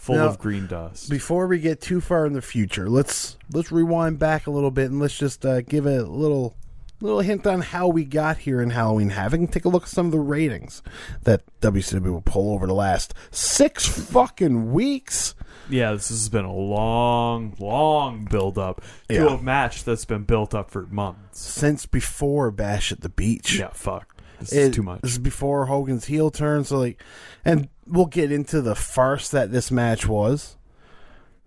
full 0.00 0.16
Now, 0.16 0.26
of 0.28 0.38
green 0.38 0.66
dust. 0.66 1.10
Before 1.10 1.46
we 1.46 1.58
get 1.58 1.82
too 1.82 2.00
far 2.00 2.24
in 2.24 2.32
the 2.32 2.40
future, 2.40 2.88
let's 2.88 3.36
let's 3.52 3.70
rewind 3.70 4.18
back 4.18 4.46
a 4.46 4.50
little 4.50 4.70
bit 4.70 4.90
and 4.90 5.00
let's 5.00 5.18
just 5.18 5.44
uh, 5.44 5.60
give 5.60 5.84
a 5.84 6.02
little 6.02 6.56
little 7.02 7.20
hint 7.20 7.46
on 7.46 7.60
how 7.60 7.88
we 7.88 8.06
got 8.06 8.38
here 8.38 8.62
in 8.62 8.70
Halloween 8.70 9.10
Havoc. 9.10 9.50
Take 9.50 9.66
a 9.66 9.68
look 9.68 9.82
at 9.82 9.88
some 9.90 10.06
of 10.06 10.12
the 10.12 10.18
ratings 10.18 10.82
that 11.24 11.42
WCW 11.60 12.10
will 12.10 12.22
pull 12.22 12.54
over 12.54 12.66
the 12.66 12.72
last 12.74 13.12
six 13.30 13.86
fucking 13.86 14.72
weeks. 14.72 15.34
Yeah, 15.68 15.92
this 15.92 16.08
has 16.10 16.28
been 16.28 16.44
a 16.44 16.54
long, 16.54 17.54
long 17.58 18.24
build 18.30 18.56
up 18.58 18.82
to 19.08 19.14
Yeah. 19.14 19.34
a 19.36 19.42
match 19.42 19.84
that's 19.84 20.04
been 20.04 20.22
built 20.24 20.54
up 20.54 20.70
for 20.70 20.82
months. 20.86 21.40
Since 21.40 21.86
before 21.86 22.50
Bash 22.50 22.92
at 22.92 23.00
the 23.00 23.08
Beach. 23.08 23.58
Yeah, 23.58 23.70
fuck. 23.72 24.14
This 24.38 24.52
It- 24.52 24.58
is 24.70 24.74
too 24.76 24.82
much. 24.82 25.00
This 25.02 25.12
is 25.12 25.18
before 25.18 25.66
Hogan's 25.66 26.04
heel 26.06 26.30
turn, 26.30 26.64
so 26.64 26.78
like, 26.78 27.02
and 27.44 27.68
we'll 27.86 28.06
get 28.06 28.30
into 28.30 28.60
the 28.60 28.74
farce 28.74 29.28
that 29.30 29.50
this 29.50 29.70
match 29.70 30.06
was, 30.06 30.56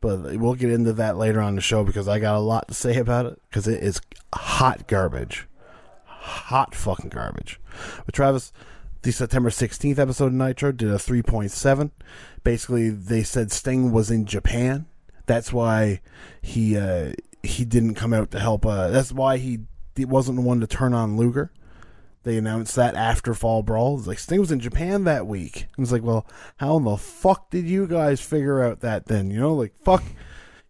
but 0.02 0.38
we'll 0.38 0.56
get 0.56 0.72
into 0.72 0.94
that 0.94 1.18
later 1.18 1.40
on 1.40 1.56
the 1.56 1.62
show 1.62 1.84
because 1.84 2.08
I 2.08 2.20
got 2.20 2.36
a 2.36 2.40
lot 2.40 2.68
to 2.70 2.74
say 2.74 2.98
about 2.98 3.26
it 3.26 3.40
because 3.50 3.68
it 3.68 3.84
is 3.84 4.02
hot 4.34 4.88
garbage, 4.88 5.48
hot 6.06 6.74
fucking 6.76 7.10
garbage. 7.10 7.60
But 8.06 8.16
Travis, 8.16 8.52
the 9.02 9.12
September 9.12 9.50
sixteenth 9.50 10.00
episode 10.00 10.28
of 10.28 10.34
Nitro 10.34 10.72
did 10.72 10.90
a 10.90 11.00
three 11.00 11.22
point 11.22 11.52
seven. 11.52 11.92
Basically, 12.44 12.90
they 12.90 13.24
said 13.24 13.52
Sting 13.52 13.92
was 13.92 14.12
in 14.12 14.26
Japan. 14.26 14.86
That's 15.26 15.54
why 15.54 16.02
he 16.42 16.78
uh, 16.78 17.14
he 17.44 17.66
didn't 17.66 17.96
come 17.96 18.14
out 18.14 18.32
to 18.32 18.40
help. 18.40 18.66
Uh, 18.66 18.90
that's 18.90 19.12
why 19.12 19.38
he 19.38 19.60
he 19.96 20.06
wasn't 20.06 20.38
the 20.38 20.44
one 20.44 20.60
to 20.60 20.68
turn 20.68 20.94
on 20.94 21.18
Luger. 21.18 21.52
They 22.24 22.38
announced 22.38 22.76
that 22.76 22.96
after 22.96 23.34
Fall 23.34 23.64
Brawl. 23.64 23.98
It's 23.98 24.08
like 24.08 24.20
Sting 24.20 24.42
was 24.42 24.52
in 24.52 24.60
Japan 24.60 25.06
that 25.06 25.26
week. 25.26 25.68
It's 25.78 25.92
like, 25.92 26.04
well, 26.04 26.28
how 26.58 26.76
in 26.78 26.84
the 26.84 26.98
fuck 26.98 27.50
did 27.50 27.66
you 27.66 27.88
guys 27.88 28.20
figure 28.20 28.62
out 28.62 28.82
that 28.82 29.06
then? 29.06 29.32
You 29.32 29.40
know, 29.40 29.54
like 29.54 29.74
fuck, 29.84 30.04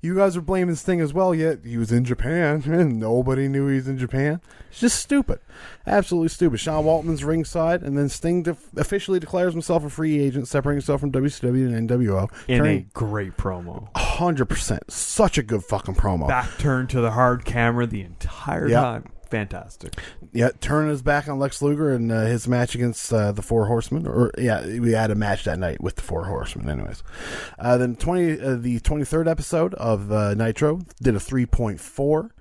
you 0.02 0.16
guys 0.16 0.38
are 0.38 0.42
blaming 0.42 0.76
Sting 0.76 1.02
as 1.02 1.14
well. 1.14 1.36
Yet 1.36 1.60
he 1.66 1.78
was 1.78 1.92
in 1.92 2.06
Japan 2.06 2.64
and 2.68 3.00
nobody 3.00 3.48
knew 3.48 3.68
he 3.68 3.76
was 3.76 3.88
in 3.88 3.98
Japan. 3.98 4.40
It's 4.70 4.80
just 4.80 5.00
stupid, 5.00 5.40
absolutely 5.88 6.30
stupid. 6.30 6.60
Sean 6.60 6.86
Waltman's 6.86 7.24
ringside, 7.24 7.82
and 7.82 7.98
then 7.98 8.08
Sting 8.08 8.44
def- 8.44 8.70
officially 8.78 9.20
declares 9.20 9.54
himself 9.54 9.84
a 9.84 9.90
free 9.90 10.20
agent, 10.22 10.48
separating 10.48 10.78
himself 10.78 11.02
from 11.02 11.12
WCW 11.12 11.76
and 11.76 11.90
NWO. 11.90 12.30
In 12.48 12.66
a 12.66 12.80
great 12.94 13.36
promo. 13.36 13.90
hundred 13.98 14.46
percent, 14.46 14.92
such 14.92 15.38
a 15.38 15.44
good 15.44 15.64
fucking 15.64 15.96
promo. 15.96 16.28
Back 16.28 16.58
turn 16.60 16.88
to 16.88 17.02
the 17.02 17.12
hard 17.12 17.46
camera 17.46 17.86
the 17.88 18.02
entire 18.02 18.68
Yeah. 18.68 18.82
time. 18.82 19.12
Fantastic. 19.30 19.94
Yeah, 20.34 20.50
turning 20.60 20.90
his 20.90 21.04
back 21.04 21.28
on 21.28 21.38
Lex 21.38 21.62
Luger 21.62 21.94
and 21.94 22.12
uh, 22.12 22.26
his 22.26 22.48
match 22.48 22.74
against 22.74 23.14
uh, 23.14 23.32
the 23.32 23.44
Four 23.44 23.68
Horsemen. 23.68 24.08
Or 24.08 24.32
yeah, 24.38 24.66
we 24.66 24.94
had 24.94 25.12
a 25.12 25.16
match 25.16 25.44
that 25.44 25.60
night 25.60 25.82
with 25.82 25.98
the 25.98 26.02
Four 26.02 26.26
Horsemen. 26.26 26.68
Anyways, 26.68 27.04
uh, 27.60 27.78
then 27.78 27.96
twenty 27.96 28.40
uh, 28.40 28.56
the 28.56 28.80
twenty 28.80 29.06
third 29.06 29.28
episode 29.28 29.76
of 29.76 30.12
uh, 30.12 30.34
Nitro 30.34 30.82
did 31.02 31.16
a 31.16 31.20
three 31.20 31.46
point 31.46 31.80
four. 31.80 32.32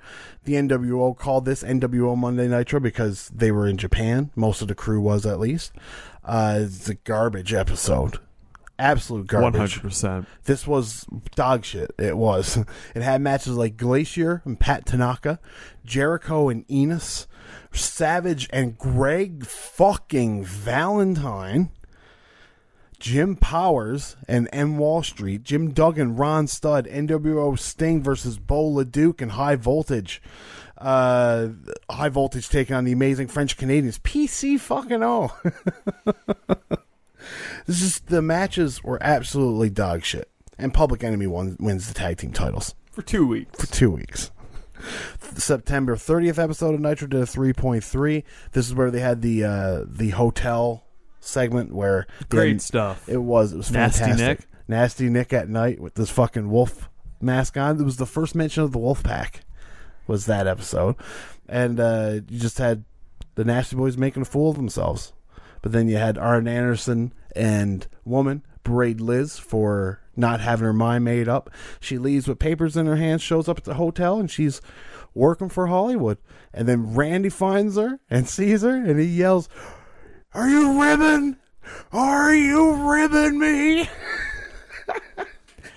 The 0.44 0.54
NWO 0.54 1.16
called 1.16 1.44
this 1.44 1.62
NWO 1.62 2.16
Monday 2.16 2.48
Nitro 2.48 2.80
because 2.80 3.28
they 3.28 3.52
were 3.52 3.66
in 3.66 3.76
Japan. 3.76 4.30
Most 4.34 4.62
of 4.62 4.68
the 4.68 4.74
crew 4.74 5.00
was 5.00 5.26
at 5.26 5.38
least. 5.38 5.72
Uh, 6.24 6.60
it's 6.62 6.88
a 6.88 6.94
garbage 6.94 7.52
episode. 7.52 8.18
Absolute 8.78 9.26
garbage. 9.26 9.58
hundred 9.58 9.82
percent. 9.82 10.26
This 10.44 10.66
was 10.66 11.04
dog 11.34 11.64
shit. 11.64 11.92
It 11.98 12.16
was. 12.16 12.58
It 12.94 13.02
had 13.02 13.20
matches 13.20 13.56
like 13.56 13.76
Glacier 13.76 14.40
and 14.44 14.58
Pat 14.58 14.86
Tanaka, 14.86 15.40
Jericho 15.84 16.48
and 16.48 16.64
Enos, 16.70 17.26
Savage 17.72 18.48
and 18.52 18.78
Greg 18.78 19.44
fucking 19.44 20.44
Valentine, 20.44 21.70
Jim 23.00 23.36
Powers 23.36 24.16
and 24.28 24.48
M 24.52 24.78
Wall 24.78 25.02
Street, 25.02 25.42
Jim 25.42 25.72
Duggan, 25.72 26.16
Ron 26.16 26.46
Studd, 26.46 26.86
NWO 26.86 27.58
Sting 27.58 28.02
versus 28.02 28.38
Bo 28.38 28.70
LeDuc 28.72 29.20
and 29.20 29.32
High 29.32 29.56
Voltage. 29.56 30.22
Uh, 30.76 31.48
high 31.90 32.08
voltage 32.08 32.48
taking 32.48 32.76
on 32.76 32.84
the 32.84 32.92
amazing 32.92 33.26
French 33.26 33.56
Canadians. 33.56 33.98
PC 33.98 34.60
fucking 34.60 35.02
O. 35.02 35.32
This 37.68 37.82
is 37.82 38.00
the 38.00 38.22
matches 38.22 38.82
were 38.82 38.98
absolutely 39.02 39.70
dog 39.70 40.02
shit, 40.02 40.28
and 40.58 40.72
Public 40.74 41.04
Enemy 41.04 41.26
won, 41.28 41.56
wins 41.60 41.86
the 41.86 41.94
tag 41.94 42.16
team 42.16 42.32
titles 42.32 42.74
For 42.90 43.02
two 43.02 43.26
weeks. 43.26 43.60
for 43.64 43.70
two 43.72 43.90
weeks. 43.92 44.30
The 45.34 45.40
September 45.40 45.94
30th 45.96 46.42
episode 46.42 46.74
of 46.74 46.80
Nitro 46.80 47.06
did 47.08 47.20
a 47.20 47.24
3.3. 47.26 48.24
This 48.52 48.66
is 48.66 48.74
where 48.74 48.90
they 48.90 49.00
had 49.00 49.22
the 49.22 49.44
uh, 49.44 49.84
the 49.86 50.10
hotel 50.10 50.84
segment 51.20 51.72
where 51.74 52.06
Great 52.30 52.48
had- 52.52 52.62
stuff. 52.62 53.08
It 53.08 53.18
was. 53.18 53.52
It 53.52 53.56
was 53.58 53.70
Nasty 53.70 54.00
fantastic. 54.04 54.26
Nick. 54.40 54.48
Nasty 54.68 55.08
Nick 55.10 55.32
at 55.32 55.48
night 55.48 55.80
with 55.80 55.94
this 55.94 56.10
fucking 56.10 56.48
wolf 56.50 56.88
mask 57.20 57.56
on. 57.56 57.78
It 57.80 57.84
was 57.84 57.96
the 57.98 58.06
first 58.06 58.34
mention 58.34 58.62
of 58.62 58.72
the 58.72 58.78
wolf 58.78 59.02
pack. 59.02 59.40
Was 60.06 60.24
that 60.26 60.46
episode, 60.46 60.96
and 61.48 61.78
uh, 61.78 62.20
you 62.30 62.38
just 62.38 62.56
had 62.56 62.84
the 63.34 63.44
Nasty 63.44 63.76
Boys 63.76 63.98
making 63.98 64.22
a 64.22 64.24
fool 64.24 64.48
of 64.50 64.56
themselves. 64.56 65.12
But 65.62 65.72
then 65.72 65.88
you 65.88 65.96
had 65.96 66.18
Arn 66.18 66.46
Anderson 66.48 67.12
and 67.34 67.86
Woman 68.04 68.42
berate 68.62 69.00
Liz 69.00 69.38
for 69.38 70.00
not 70.16 70.40
having 70.40 70.64
her 70.64 70.72
mind 70.72 71.04
made 71.04 71.28
up. 71.28 71.50
She 71.80 71.96
leaves 71.98 72.28
with 72.28 72.38
papers 72.38 72.76
in 72.76 72.86
her 72.86 72.96
hands, 72.96 73.22
shows 73.22 73.48
up 73.48 73.58
at 73.58 73.64
the 73.64 73.74
hotel, 73.74 74.18
and 74.18 74.30
she's 74.30 74.60
working 75.14 75.48
for 75.48 75.68
Hollywood. 75.68 76.18
And 76.52 76.68
then 76.68 76.94
Randy 76.94 77.28
finds 77.28 77.76
her 77.76 78.00
and 78.10 78.28
sees 78.28 78.62
her, 78.62 78.74
and 78.74 78.98
he 78.98 79.06
yells, 79.06 79.48
Are 80.34 80.48
you 80.48 80.80
ribbon? 80.80 81.38
Are 81.92 82.34
you 82.34 82.90
ribbon 82.90 83.38
me? 83.38 83.88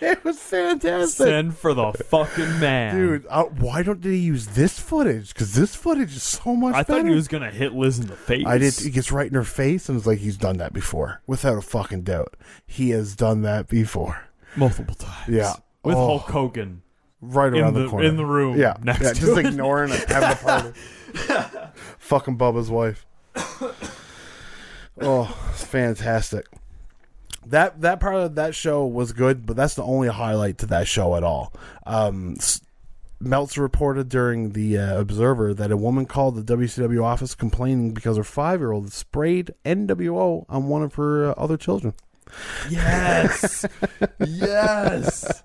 it 0.06 0.24
was 0.24 0.40
fantastic. 0.40 1.26
Send 1.28 1.56
for 1.58 1.74
the 1.74 1.92
fucking 1.94 2.60
man. 2.60 2.96
Dude, 2.96 3.26
uh, 3.30 3.44
why 3.44 3.84
don't 3.84 4.02
they 4.02 4.16
use 4.16 4.48
this 4.48 4.80
footage? 4.80 5.34
Because 5.34 5.54
this 5.54 5.76
footage 5.76 6.16
is 6.16 6.24
so 6.24 6.56
much 6.56 6.74
I 6.74 6.84
better. 6.84 7.02
thought 7.02 7.10
he 7.10 7.16
was 7.16 7.28
gonna 7.28 7.52
hit 7.52 7.74
Liz 7.74 8.00
in 8.00 8.08
the 8.08 8.16
face. 8.16 8.46
I 8.46 8.58
did. 8.58 8.74
He 8.74 8.90
gets 8.90 9.12
right 9.12 9.28
in 9.28 9.34
her 9.36 9.44
face, 9.44 9.88
and 9.90 9.98
it's 9.98 10.08
like 10.08 10.20
he's 10.20 10.38
done 10.38 10.58
that 10.58 10.74
before, 10.74 11.22
without 11.28 11.58
a 11.58 11.62
fucking 11.62 12.02
doubt. 12.02 12.36
He 12.66 12.90
has 12.90 13.16
done 13.16 13.44
that 13.44 13.68
before, 13.68 14.28
multiple 14.56 14.96
times. 14.96 15.30
Yeah. 15.30 15.54
With 15.84 15.96
Oh. 15.96 16.06
Hulk 16.08 16.30
Hogan 16.30 16.82
right 17.22 17.54
around 17.54 17.76
the, 17.76 17.84
the, 17.84 17.90
corner 17.90 18.08
in 18.08 18.18
the 18.18 18.26
room. 18.26 18.58
Yeah, 18.60 18.78
next 18.84 19.02
yeah, 19.02 19.14
just 19.14 19.38
it. 19.38 19.46
ignoring 19.46 19.92
it, 19.92 20.10
having 20.10 20.32
a 20.32 20.36
party. 20.36 20.80
fucking 22.00 22.38
Bubba's 22.38 22.70
wife. 22.72 23.06
Oh, 25.00 25.50
it's 25.54 25.64
fantastic. 25.64 26.46
That 27.52 27.82
that 27.82 28.00
part 28.00 28.16
of 28.16 28.36
that 28.36 28.56
show 28.56 28.86
was 28.86 29.12
good, 29.12 29.46
but 29.46 29.58
that's 29.58 29.76
the 29.76 29.84
only 29.84 30.08
highlight 30.08 30.58
to 30.60 30.66
that 30.68 30.88
show 30.88 31.18
at 31.18 31.24
all. 31.24 31.54
Um, 31.86 32.38
Meltzer 33.20 33.62
reported 33.62 34.08
during 34.08 34.54
the 34.54 34.78
uh, 34.78 35.00
Observer 35.00 35.54
that 35.54 35.70
a 35.70 35.76
woman 35.76 36.06
called 36.06 36.36
the 36.36 36.56
WCW 36.56 37.04
office 37.04 37.36
complaining 37.36 37.94
because 37.94 38.16
her 38.16 38.24
five 38.24 38.62
year 38.62 38.72
old 38.72 38.94
sprayed 38.94 39.54
NWO 39.66 40.46
on 40.48 40.68
one 40.68 40.82
of 40.82 40.96
her 40.96 41.32
uh, 41.32 41.34
other 41.34 41.58
children. 41.58 41.94
Yes. 42.70 43.66
yes. 44.20 45.44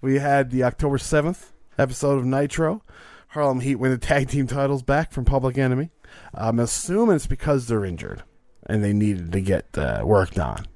We 0.00 0.20
had 0.20 0.50
the 0.50 0.64
October 0.64 0.96
7th 0.96 1.50
episode 1.76 2.18
of 2.18 2.24
Nitro. 2.24 2.82
Harlem 3.28 3.60
Heat 3.60 3.76
win 3.76 3.90
the 3.90 3.98
tag 3.98 4.28
team 4.28 4.46
titles 4.46 4.82
back 4.82 5.12
from 5.12 5.26
Public 5.26 5.58
Enemy. 5.58 5.90
I'm 6.32 6.58
assuming 6.60 7.16
it's 7.16 7.26
because 7.26 7.66
they're 7.66 7.84
injured 7.84 8.22
and 8.66 8.82
they 8.84 8.92
needed 8.92 9.32
to 9.32 9.40
get 9.40 9.66
uh, 9.76 10.02
worked 10.04 10.38
on. 10.38 10.66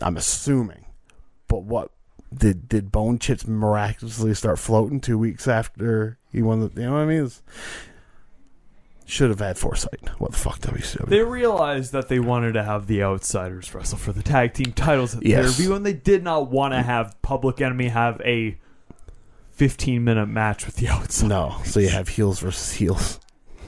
I'm 0.00 0.16
assuming. 0.16 0.84
But 1.48 1.62
what 1.64 1.90
did 2.34 2.68
did 2.68 2.90
Bone 2.92 3.18
Chips 3.18 3.46
miraculously 3.46 4.34
start 4.34 4.58
floating 4.58 5.00
two 5.00 5.16
weeks 5.18 5.46
after 5.48 6.18
he 6.32 6.42
won 6.42 6.60
the? 6.60 6.70
You 6.80 6.86
know 6.88 6.92
what 6.94 6.98
I 7.00 7.06
mean? 7.06 7.18
It's- 7.24 7.42
should 9.08 9.30
have 9.30 9.38
had 9.38 9.56
foresight. 9.56 10.00
What 10.18 10.32
the 10.32 10.36
fuck, 10.36 10.58
WCW? 10.58 11.08
They 11.08 11.20
realized 11.22 11.92
that 11.92 12.08
they 12.08 12.18
wanted 12.18 12.54
to 12.54 12.64
have 12.64 12.88
the 12.88 13.04
outsiders 13.04 13.72
wrestle 13.72 13.98
for 13.98 14.12
the 14.12 14.20
tag 14.22 14.52
team 14.54 14.72
titles 14.72 15.14
at 15.14 15.24
Yes. 15.24 15.56
view, 15.56 15.76
and 15.76 15.86
they 15.86 15.92
did 15.92 16.24
not 16.24 16.50
want 16.50 16.74
to 16.74 16.82
have 16.82 17.14
Public 17.22 17.60
Enemy 17.60 17.86
have 17.86 18.20
a 18.24 18.58
15 19.52 20.02
minute 20.02 20.26
match 20.26 20.66
with 20.66 20.74
the 20.76 20.88
outsiders. 20.88 21.22
no, 21.22 21.56
so 21.64 21.78
you 21.78 21.88
have 21.90 22.08
heels 22.08 22.40
versus 22.40 22.72
heels. 22.72 23.20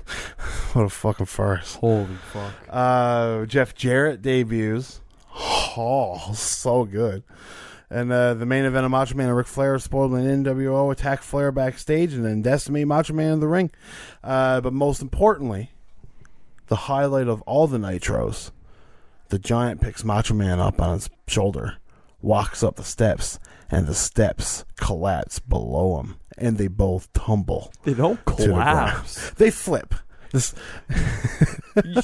what 0.73 0.85
a 0.85 0.89
fucking 0.89 1.27
farce. 1.27 1.77
Holy 1.77 2.15
fuck. 2.33 2.53
Uh, 2.69 3.47
Jeff 3.47 3.75
Jarrett 3.75 4.23
debuts. 4.23 5.01
Oh, 5.35 6.33
so 6.35 6.85
good. 6.85 7.23
And 7.91 8.13
uh, 8.13 8.35
the 8.35 8.45
main 8.47 8.65
event 8.65 8.85
of 8.85 8.91
Macho 8.91 9.15
Man 9.15 9.29
and 9.29 9.37
Ric 9.37 9.47
Flair 9.47 9.79
spoiled 9.79 10.13
an 10.13 10.45
NWO 10.45 10.93
attack 10.93 11.23
Flair 11.23 11.51
backstage 11.53 12.13
and 12.13 12.25
then 12.25 12.43
decimate 12.43 12.87
Macho 12.87 13.15
Man 13.15 13.35
in 13.35 13.41
the 13.41 13.49
ring. 13.49 13.71
Uh, 14.23 14.61
but 14.61 14.73
most 14.73 15.01
importantly, 15.01 15.71
the 16.67 16.77
highlight 16.77 17.29
of 17.29 17.41
all 17.43 17.67
the 17.67 17.79
Nitros, 17.79 18.51
the 19.31 19.39
Giant 19.39 19.81
picks 19.81 20.05
Macho 20.05 20.35
Man 20.35 20.61
up 20.61 20.81
on 20.81 20.95
his 20.95 21.09
shoulder, 21.27 21.77
walks 22.21 22.63
up 22.63 22.77
the 22.77 22.85
steps, 22.85 23.39
and 23.71 23.87
the 23.87 23.95
steps 23.95 24.65
collapse 24.77 25.39
below 25.39 25.99
him, 26.01 26.17
and 26.41 26.57
they 26.59 26.69
both 26.69 27.13
tumble. 27.13 27.73
They 27.85 27.95
don't 27.95 28.19
to 28.27 28.33
the 28.35 28.47
collapse. 28.49 29.31
They 29.37 29.51
flip. 29.51 29.95
This 30.33 30.55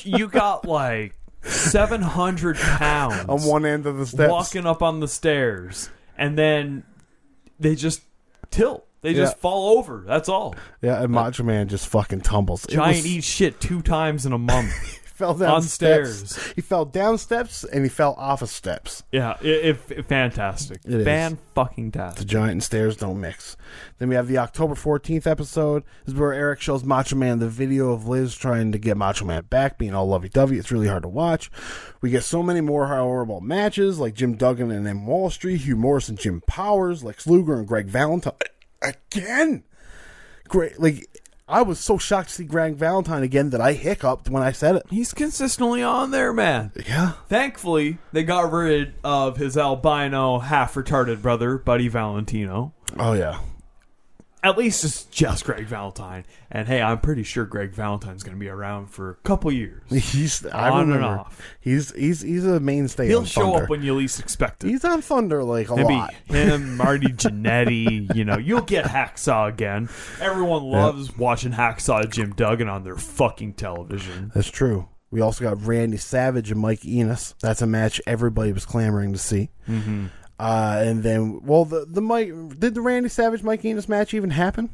you, 0.04 0.28
got 0.28 0.66
like 0.66 1.14
700 1.42 2.56
pounds 2.56 3.28
on 3.28 3.42
one 3.42 3.66
end 3.66 3.86
of 3.86 3.98
the 3.98 4.06
steps. 4.06 4.30
walking 4.30 4.66
up 4.66 4.82
on 4.82 5.00
the 5.00 5.08
stairs, 5.08 5.90
and 6.16 6.38
then 6.38 6.84
they 7.60 7.74
just 7.74 8.02
tilt. 8.50 8.86
They 9.02 9.12
just 9.12 9.36
Yeah. 9.36 9.40
fall 9.40 9.76
over. 9.78 10.02
That's 10.06 10.30
all. 10.30 10.54
Yeah, 10.80 11.02
and 11.02 11.12
Macho 11.12 11.42
Man 11.42 11.68
just 11.68 11.86
fucking 11.88 12.22
tumbles. 12.22 12.64
Giant 12.66 12.96
was- 12.96 13.06
eats 13.06 13.26
shit 13.26 13.60
two 13.60 13.82
times 13.82 14.24
in 14.24 14.32
a 14.32 14.38
month. 14.38 14.72
Fell 15.14 15.32
down 15.32 15.54
on 15.54 15.62
steps. 15.62 16.18
stairs. 16.18 16.52
He 16.54 16.60
fell 16.60 16.84
down 16.84 17.18
steps 17.18 17.62
and 17.62 17.84
he 17.84 17.88
fell 17.88 18.14
off 18.18 18.42
of 18.42 18.48
steps. 18.50 19.04
yeah, 19.12 19.36
it, 19.40 19.78
it, 19.88 20.08
fantastic. 20.08 20.80
It 20.84 20.92
is. 20.92 21.04
Fan 21.04 21.38
fucking 21.54 21.92
task. 21.92 22.16
The 22.16 22.24
tastic. 22.24 22.28
giant 22.28 22.50
and 22.50 22.62
stairs 22.64 22.96
don't 22.96 23.20
mix. 23.20 23.56
Then 23.98 24.08
we 24.08 24.16
have 24.16 24.26
the 24.26 24.38
October 24.38 24.74
14th 24.74 25.24
episode. 25.24 25.84
This 26.04 26.14
is 26.14 26.20
where 26.20 26.32
Eric 26.32 26.60
shows 26.60 26.82
Macho 26.82 27.14
Man 27.14 27.38
the 27.38 27.48
video 27.48 27.92
of 27.92 28.08
Liz 28.08 28.34
trying 28.34 28.72
to 28.72 28.78
get 28.78 28.96
Macho 28.96 29.24
Man 29.24 29.44
back, 29.44 29.78
being 29.78 29.94
all 29.94 30.08
lovey 30.08 30.28
dovey. 30.28 30.58
It's 30.58 30.72
really 30.72 30.88
hard 30.88 31.04
to 31.04 31.08
watch. 31.08 31.48
We 32.00 32.10
get 32.10 32.24
so 32.24 32.42
many 32.42 32.60
more 32.60 32.88
horrible 32.88 33.40
matches 33.40 34.00
like 34.00 34.14
Jim 34.14 34.34
Duggan 34.36 34.72
and 34.72 34.86
M. 34.88 35.06
Wall 35.06 35.30
Street, 35.30 35.60
Hugh 35.60 35.76
Morrus 35.76 36.08
and 36.08 36.18
Jim 36.18 36.42
Powers, 36.48 37.04
Lex 37.04 37.24
Luger 37.28 37.54
and 37.54 37.68
Greg 37.68 37.86
Valentine. 37.86 38.32
Again! 38.82 39.62
Great. 40.48 40.80
Like, 40.80 41.08
I 41.46 41.60
was 41.60 41.78
so 41.78 41.98
shocked 41.98 42.30
to 42.30 42.34
see 42.36 42.44
Greg 42.44 42.76
Valentine 42.76 43.22
again 43.22 43.50
that 43.50 43.60
I 43.60 43.74
hiccuped 43.74 44.30
when 44.30 44.42
I 44.42 44.52
said 44.52 44.76
it. 44.76 44.86
He's 44.88 45.12
consistently 45.12 45.82
on 45.82 46.10
there, 46.10 46.32
man. 46.32 46.72
Yeah. 46.86 47.12
Thankfully, 47.28 47.98
they 48.12 48.22
got 48.22 48.50
rid 48.50 48.94
of 49.04 49.36
his 49.36 49.56
albino, 49.56 50.38
half 50.38 50.72
retarded 50.74 51.20
brother, 51.20 51.58
Buddy 51.58 51.88
Valentino. 51.88 52.72
Oh, 52.98 53.12
yeah. 53.12 53.40
At 54.44 54.58
least 54.58 54.84
it's 54.84 55.04
just 55.06 55.46
Greg 55.46 55.64
Valentine. 55.66 56.26
And 56.50 56.68
hey, 56.68 56.82
I'm 56.82 57.00
pretty 57.00 57.22
sure 57.22 57.46
Greg 57.46 57.72
Valentine's 57.72 58.22
going 58.22 58.36
to 58.36 58.38
be 58.38 58.50
around 58.50 58.88
for 58.90 59.08
a 59.08 59.14
couple 59.14 59.50
years. 59.50 59.82
He's, 60.12 60.44
I 60.44 60.68
On 60.68 60.92
and 60.92 61.02
off. 61.02 61.40
He's, 61.60 61.92
he's, 61.94 62.20
he's 62.20 62.44
a 62.44 62.60
mainstay 62.60 63.06
He'll 63.06 63.24
show 63.24 63.50
Thunder. 63.52 63.64
up 63.64 63.70
when 63.70 63.82
you 63.82 63.94
least 63.94 64.20
expect 64.20 64.62
it. 64.62 64.68
He's 64.68 64.84
on 64.84 65.00
Thunder 65.00 65.42
like 65.42 65.70
a 65.70 65.76
Maybe 65.76 65.94
lot. 65.94 66.12
him, 66.26 66.76
Marty 66.76 67.06
Jannetty, 67.06 68.14
you 68.14 68.26
know, 68.26 68.36
you'll 68.36 68.60
get 68.60 68.84
Hacksaw 68.84 69.48
again. 69.48 69.88
Everyone 70.20 70.62
loves 70.64 71.16
watching 71.16 71.52
Hacksaw 71.52 72.10
Jim 72.12 72.34
Duggan 72.34 72.68
on 72.68 72.84
their 72.84 72.96
fucking 72.96 73.54
television. 73.54 74.30
That's 74.34 74.50
true. 74.50 74.88
We 75.10 75.22
also 75.22 75.42
got 75.44 75.64
Randy 75.64 75.96
Savage 75.96 76.50
and 76.50 76.60
Mike 76.60 76.84
Enos. 76.84 77.34
That's 77.40 77.62
a 77.62 77.66
match 77.66 77.98
everybody 78.06 78.52
was 78.52 78.66
clamoring 78.66 79.12
to 79.12 79.18
see. 79.18 79.48
Mm-hmm. 79.68 80.06
Uh, 80.38 80.82
and 80.84 81.02
then, 81.02 81.40
well, 81.44 81.64
the 81.64 81.86
the 81.88 82.00
Mike 82.00 82.32
did 82.58 82.74
the 82.74 82.80
Randy 82.80 83.08
Savage 83.08 83.42
Mike 83.42 83.64
Enos 83.64 83.88
match 83.88 84.14
even 84.14 84.30
happen? 84.30 84.70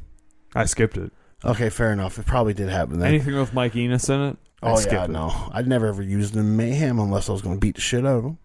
I 0.55 0.65
skipped 0.65 0.97
it. 0.97 1.11
Okay, 1.45 1.69
fair 1.69 1.91
enough. 1.91 2.17
It 2.17 2.25
probably 2.25 2.53
did 2.53 2.69
happen 2.69 2.99
then. 2.99 3.09
Anything 3.09 3.35
with 3.35 3.53
Mike 3.53 3.75
Enos 3.75 4.09
in 4.09 4.21
it? 4.21 4.37
I 4.63 4.71
oh 4.71 4.75
skipped 4.75 4.93
yeah, 4.93 5.03
it. 5.05 5.09
no, 5.09 5.49
I'd 5.53 5.67
never 5.67 5.87
ever 5.87 6.01
used 6.01 6.35
him 6.35 6.41
in 6.41 6.57
Mayhem 6.57 6.99
unless 6.99 7.29
I 7.29 7.33
was 7.33 7.41
going 7.41 7.55
to 7.55 7.59
beat 7.59 7.75
the 7.75 7.81
shit 7.81 8.05
out 8.05 8.17
of 8.17 8.25
him. 8.25 8.37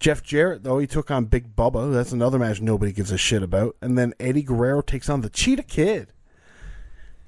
Jeff 0.00 0.22
Jarrett 0.22 0.64
though 0.64 0.78
he 0.78 0.86
took 0.86 1.10
on 1.10 1.26
Big 1.26 1.54
Bubba. 1.54 1.92
That's 1.92 2.12
another 2.12 2.38
match 2.38 2.60
nobody 2.60 2.92
gives 2.92 3.12
a 3.12 3.18
shit 3.18 3.42
about. 3.42 3.76
And 3.80 3.96
then 3.96 4.14
Eddie 4.18 4.42
Guerrero 4.42 4.80
takes 4.82 5.08
on 5.08 5.20
the 5.20 5.30
Cheetah 5.30 5.62
Kid. 5.64 6.08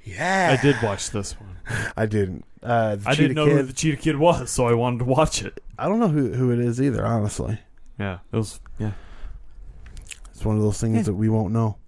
Yeah, 0.03 0.57
I 0.57 0.63
did 0.63 0.77
watch 0.83 1.11
this 1.11 1.33
one. 1.41 1.57
I 1.97 2.07
didn't. 2.07 2.45
Uh, 2.63 2.97
the 2.97 3.09
I 3.09 3.15
Cheetah 3.15 3.23
didn't 3.23 3.37
know 3.37 3.47
Kid. 3.47 3.57
who 3.57 3.63
the 3.65 3.73
Cheetah 3.73 3.97
Kid 3.97 4.17
was, 4.19 4.51
so 4.51 4.67
I 4.67 4.75
wanted 4.75 4.99
to 5.01 5.05
watch 5.05 5.43
it. 5.43 5.63
I 5.79 5.89
don't 5.89 5.99
know 6.01 6.09
who 6.09 6.33
who 6.33 6.53
it 6.53 6.59
is 6.59 6.81
either. 6.81 7.05
Honestly. 7.05 7.59
Yeah, 7.99 8.19
it 8.33 8.37
was. 8.37 8.61
Yeah, 8.79 8.93
It's 10.37 10.45
one 10.45 10.57
of 10.57 10.63
those 10.63 10.79
things 10.81 11.07
that 11.07 11.15
we 11.15 11.29
won't 11.31 11.53
know. 11.53 11.79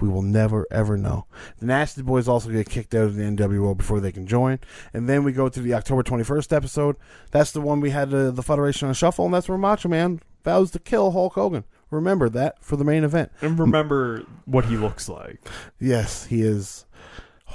We 0.00 0.08
will 0.08 0.22
never 0.22 0.66
ever 0.70 0.96
know. 0.96 1.26
The 1.58 1.66
Nasty 1.66 2.02
Boys 2.02 2.28
also 2.28 2.50
get 2.50 2.68
kicked 2.68 2.94
out 2.94 3.04
of 3.06 3.16
the 3.16 3.22
NWO 3.24 3.76
before 3.76 3.98
they 3.98 4.12
can 4.12 4.26
join, 4.26 4.60
and 4.92 5.08
then 5.08 5.24
we 5.24 5.32
go 5.32 5.48
to 5.48 5.60
the 5.60 5.74
October 5.74 6.02
twenty 6.02 6.22
first 6.22 6.52
episode. 6.52 6.96
That's 7.32 7.50
the 7.50 7.60
one 7.60 7.80
we 7.80 7.90
had 7.90 8.12
uh, 8.14 8.30
the 8.30 8.42
Federation 8.42 8.86
on 8.88 8.94
Shuffle, 8.94 9.24
and 9.24 9.34
that's 9.34 9.48
where 9.48 9.58
Macho 9.58 9.88
Man 9.88 10.20
vows 10.44 10.70
to 10.72 10.78
kill 10.78 11.10
Hulk 11.12 11.32
Hogan. 11.32 11.64
Remember 11.90 12.28
that 12.28 12.62
for 12.62 12.76
the 12.76 12.84
main 12.84 13.02
event. 13.02 13.32
and 13.40 13.58
remember 13.58 14.22
what 14.44 14.66
he 14.66 14.76
looks 14.76 15.08
like. 15.08 15.40
Yes, 15.80 16.26
he 16.26 16.42
is. 16.42 16.84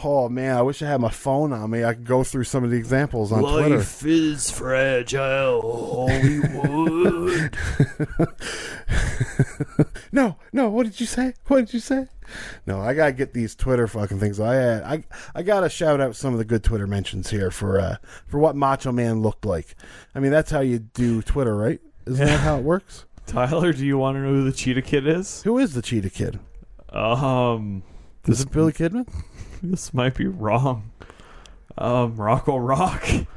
Oh 0.04 0.30
man, 0.30 0.56
I 0.58 0.62
wish 0.62 0.82
I 0.82 0.88
had 0.88 1.02
my 1.02 1.10
phone 1.10 1.54
on 1.54 1.70
me. 1.70 1.84
I 1.84 1.94
could 1.94 2.06
go 2.06 2.24
through 2.24 2.46
some 2.46 2.64
of 2.64 2.72
the 2.72 2.78
examples 2.78 3.32
on 3.32 3.42
Twitter. 3.42 3.78
Life 3.78 4.06
is 4.06 4.50
fragile, 4.50 6.08
Hollywood. 6.10 7.58
No, 10.12 10.38
no. 10.54 10.70
What 10.70 10.84
did 10.86 11.00
you 11.00 11.08
say? 11.08 11.34
What 11.48 11.58
did 11.58 11.74
you 11.74 11.80
say? 11.80 12.08
No, 12.68 12.80
I 12.80 12.94
gotta 12.94 13.14
get 13.14 13.34
these 13.34 13.56
Twitter 13.56 13.88
fucking 13.88 14.20
things. 14.20 14.40
I 14.40 14.58
uh, 14.58 14.88
I 14.88 15.04
I 15.34 15.42
gotta 15.42 15.70
shout 15.70 16.00
out 16.00 16.16
some 16.16 16.34
of 16.34 16.38
the 16.40 16.46
good 16.46 16.64
Twitter 16.64 16.86
mentions 16.86 17.32
here 17.32 17.50
for 17.50 17.80
uh 17.80 17.96
for 18.28 18.38
what 18.38 18.56
Macho 18.56 18.92
Man 18.92 19.22
looked 19.24 19.44
like. 19.44 19.76
I 20.14 20.20
mean, 20.20 20.32
that's 20.32 20.52
how 20.52 20.60
you 20.60 20.78
do 20.78 21.24
Twitter, 21.24 21.56
right? 21.56 21.82
Isn't 22.06 22.28
that 22.28 22.42
how 22.42 22.58
it 22.60 22.64
works? 22.64 23.06
Tyler, 23.26 23.74
do 23.74 23.84
you 23.84 23.98
want 23.98 24.18
to 24.18 24.22
know 24.22 24.30
who 24.30 24.44
the 24.44 24.52
Cheetah 24.56 24.84
Kid 24.84 25.08
is? 25.08 25.42
Who 25.44 25.58
is 25.58 25.74
the 25.74 25.82
Cheetah 25.82 26.12
Kid? 26.12 26.40
Um, 26.90 27.82
this 28.24 28.38
Is 28.40 28.46
it 28.46 28.52
Billy 28.52 28.72
Kidman? 28.72 29.08
this 29.72 29.94
might 29.94 30.16
be 30.16 30.28
wrong. 30.28 30.92
Um, 31.78 32.16
Rocco 32.18 32.58
Rock. 32.58 33.06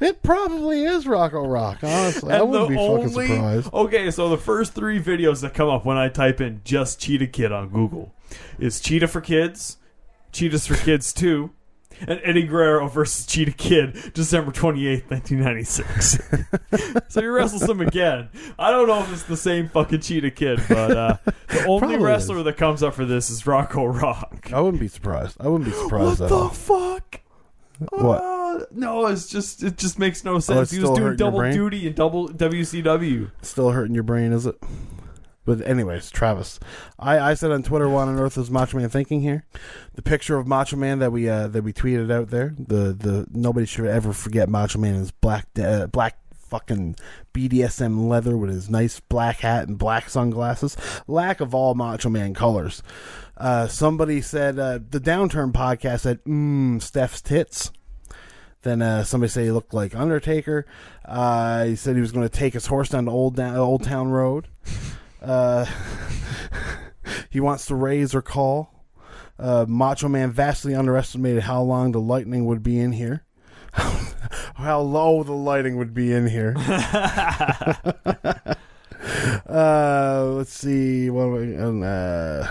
It 0.00 0.22
probably 0.22 0.84
is 0.84 1.06
Rocco 1.06 1.46
Rock. 1.46 1.78
Honestly, 1.82 2.32
I 2.32 2.38
And 2.40 2.50
wouldn't 2.50 2.70
the 2.70 2.74
be 2.76 2.80
fucking 2.80 3.08
only- 3.08 3.26
surprised. 3.28 3.72
Okay, 3.72 4.10
so 4.10 4.28
the 4.28 4.38
first 4.38 4.74
three 4.74 5.00
videos 5.00 5.40
that 5.42 5.54
come 5.54 5.68
up 5.68 5.84
when 5.84 5.96
I 5.96 6.08
type 6.08 6.40
in 6.40 6.60
just 6.64 7.00
Cheetah 7.00 7.28
Kid 7.28 7.52
on 7.52 7.68
Google 7.68 8.14
is 8.58 8.80
Cheetah 8.80 9.08
for 9.08 9.20
Kids, 9.20 9.76
Cheetahs 10.32 10.66
for 10.66 10.74
Kids 10.76 11.12
2, 11.12 11.50
and 12.06 12.20
Eddie 12.22 12.44
Guerrero 12.44 12.88
versus 12.88 13.26
Cheetah 13.26 13.52
Kid, 13.52 14.12
December 14.14 14.52
28th, 14.52 15.10
1996. 15.10 16.18
so 17.08 17.20
he 17.20 17.26
wrestles 17.26 17.68
him 17.68 17.80
again. 17.80 18.28
I 18.58 18.70
don't 18.70 18.86
know 18.86 19.00
if 19.00 19.12
it's 19.12 19.22
the 19.24 19.36
same 19.36 19.68
fucking 19.68 20.00
Cheetah 20.00 20.30
Kid, 20.32 20.60
but 20.68 20.90
uh, 20.96 21.16
the 21.48 21.64
only 21.66 21.80
Probably 21.80 21.96
wrestler 21.98 22.38
is. 22.38 22.44
that 22.44 22.56
comes 22.56 22.82
up 22.82 22.94
for 22.94 23.04
this 23.04 23.30
is 23.30 23.46
Rocco 23.46 23.84
Rock. 23.86 24.48
I 24.52 24.60
wouldn't 24.60 24.80
be 24.80 24.88
surprised. 24.88 25.36
I 25.40 25.48
wouldn't 25.48 25.70
be 25.70 25.76
surprised 25.76 26.20
What 26.20 26.26
at 26.26 26.28
the 26.28 26.34
all. 26.36 26.48
fuck? 26.48 27.20
What? 27.90 28.20
Uh, 28.22 28.64
no, 28.72 29.06
it's 29.06 29.28
just 29.28 29.62
it 29.62 29.76
just 29.78 29.98
makes 29.98 30.24
no 30.24 30.40
sense. 30.40 30.60
it's 30.62 30.72
he 30.72 30.80
was 30.80 30.98
doing 30.98 31.16
double 31.16 31.48
duty 31.52 31.86
in 31.86 31.92
double 31.92 32.28
WCW. 32.28 33.30
Still 33.42 33.70
hurting 33.70 33.94
your 33.94 34.02
brain, 34.02 34.32
is 34.32 34.46
it? 34.46 34.56
But 35.48 35.66
anyways, 35.66 36.10
Travis, 36.10 36.60
I, 36.98 37.18
I 37.18 37.32
said 37.32 37.52
on 37.52 37.62
Twitter, 37.62 37.88
"What 37.88 38.06
on 38.06 38.18
earth 38.18 38.36
is 38.36 38.50
Macho 38.50 38.76
Man 38.76 38.90
thinking 38.90 39.22
here?" 39.22 39.46
The 39.94 40.02
picture 40.02 40.36
of 40.36 40.46
Macho 40.46 40.76
Man 40.76 40.98
that 40.98 41.10
we 41.10 41.26
uh, 41.26 41.48
that 41.48 41.64
we 41.64 41.72
tweeted 41.72 42.12
out 42.12 42.28
there. 42.28 42.54
The 42.58 42.92
the 42.92 43.26
nobody 43.30 43.64
should 43.64 43.86
ever 43.86 44.12
forget 44.12 44.50
Macho 44.50 44.78
Man 44.78 44.92
his 44.92 45.10
black 45.10 45.46
uh, 45.58 45.86
black 45.86 46.18
fucking 46.34 46.96
BDSM 47.32 48.10
leather 48.10 48.36
with 48.36 48.50
his 48.50 48.68
nice 48.68 49.00
black 49.00 49.38
hat 49.38 49.68
and 49.68 49.78
black 49.78 50.10
sunglasses. 50.10 50.76
Lack 51.06 51.40
of 51.40 51.54
all 51.54 51.74
Macho 51.74 52.10
Man 52.10 52.34
colors. 52.34 52.82
Uh, 53.38 53.68
somebody 53.68 54.20
said 54.20 54.58
uh, 54.58 54.80
the 54.90 55.00
Downturn 55.00 55.52
podcast 55.52 56.00
said, 56.00 56.22
"Mmm, 56.24 56.82
Steph's 56.82 57.22
tits." 57.22 57.72
Then 58.60 58.82
uh, 58.82 59.02
somebody 59.02 59.30
said 59.30 59.44
he 59.44 59.50
looked 59.50 59.72
like 59.72 59.96
Undertaker. 59.96 60.66
Uh, 61.06 61.64
he 61.64 61.74
said 61.74 61.96
he 61.96 62.02
was 62.02 62.12
going 62.12 62.28
to 62.28 62.38
take 62.38 62.52
his 62.52 62.66
horse 62.66 62.90
down 62.90 63.06
to 63.06 63.10
Old 63.10 63.34
down, 63.34 63.56
Old 63.56 63.84
Town 63.84 64.08
Road. 64.08 64.48
Uh, 65.22 65.66
he 67.30 67.40
wants 67.40 67.66
to 67.66 67.74
raise 67.74 68.14
or 68.14 68.22
call. 68.22 68.72
Uh, 69.38 69.64
Macho 69.68 70.08
Man 70.08 70.32
vastly 70.32 70.74
underestimated 70.74 71.44
how 71.44 71.62
long 71.62 71.92
the 71.92 72.00
lightning 72.00 72.46
would 72.46 72.62
be 72.62 72.78
in 72.78 72.92
here. 72.92 73.24
how 73.72 74.80
low 74.80 75.22
the 75.22 75.32
lighting 75.32 75.76
would 75.76 75.94
be 75.94 76.12
in 76.12 76.26
here. 76.26 76.54
uh, 79.48 80.24
let's 80.34 80.52
see. 80.52 81.08
What 81.10 81.26
um, 81.60 81.82
uh, 81.84 82.50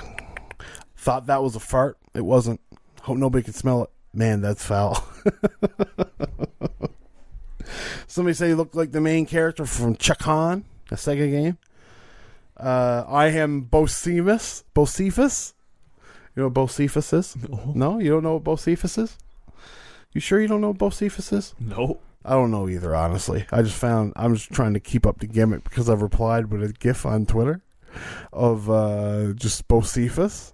thought 0.96 1.26
that 1.28 1.44
was 1.44 1.56
a 1.56 1.60
fart. 1.60 1.98
It 2.14 2.22
wasn't. 2.22 2.62
Hope 3.02 3.18
nobody 3.18 3.44
can 3.44 3.54
smell 3.54 3.84
it. 3.84 3.90
Man, 4.14 4.42
that's 4.42 4.66
foul. 4.66 5.06
Somebody 8.08 8.34
say 8.34 8.48
he 8.48 8.54
looked 8.54 8.76
like 8.76 8.92
the 8.92 9.02
main 9.02 9.26
character 9.26 9.66
from 9.66 9.96
Chakan, 9.96 10.64
a 10.90 10.96
Sega 10.96 11.30
game. 11.30 11.58
Uh, 12.60 13.04
I 13.08 13.28
am 13.28 13.66
Bocephus. 13.66 14.64
Bocephus? 14.76 15.54
You 16.36 16.44
know 16.44 16.50
what 16.50 16.68
Bocephus 16.68 17.14
is? 17.14 17.36
No, 17.74 18.00
you 18.00 18.10
don't 18.10 18.24
know 18.24 18.36
what 18.38 18.44
Bocephus 18.44 19.02
is? 19.02 19.18
You 20.14 20.22
sure 20.22 20.42
you 20.42 20.48
don't 20.48 20.62
know 20.62 20.70
what 20.70 20.78
Bocephus 20.78 21.34
is? 21.34 21.54
No. 21.60 22.00
I 22.26 22.32
don't 22.32 22.52
know 22.52 22.68
either, 22.68 22.96
honestly. 22.96 23.46
I 23.52 23.62
just 23.62 23.78
found 23.78 24.14
I'm 24.16 24.36
just 24.36 24.52
trying 24.52 24.74
to 24.74 24.80
keep 24.80 25.06
up 25.06 25.20
the 25.20 25.28
gimmick 25.28 25.64
because 25.64 25.90
I've 25.90 26.02
replied 26.02 26.52
with 26.52 26.62
a 26.64 26.74
GIF 26.74 27.06
on 27.06 27.26
Twitter 27.26 27.62
of 28.34 28.70
uh, 28.70 29.34
just 29.34 29.68
Bocephus, 29.68 30.52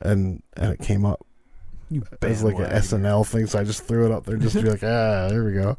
and 0.00 0.42
and 0.56 0.72
it 0.72 0.80
came 0.80 1.04
up 1.04 1.26
as 2.22 2.44
like 2.44 2.56
an 2.56 2.70
SNL 2.70 3.26
thing, 3.26 3.46
so 3.46 3.58
I 3.58 3.64
just 3.64 3.82
threw 3.84 4.06
it 4.06 4.12
up 4.12 4.24
there 4.24 4.36
just 4.36 4.56
to 4.56 4.62
be 4.62 4.70
like, 4.70 4.82
ah, 4.84 5.28
there 5.28 5.44
we 5.44 5.52
go. 5.52 5.76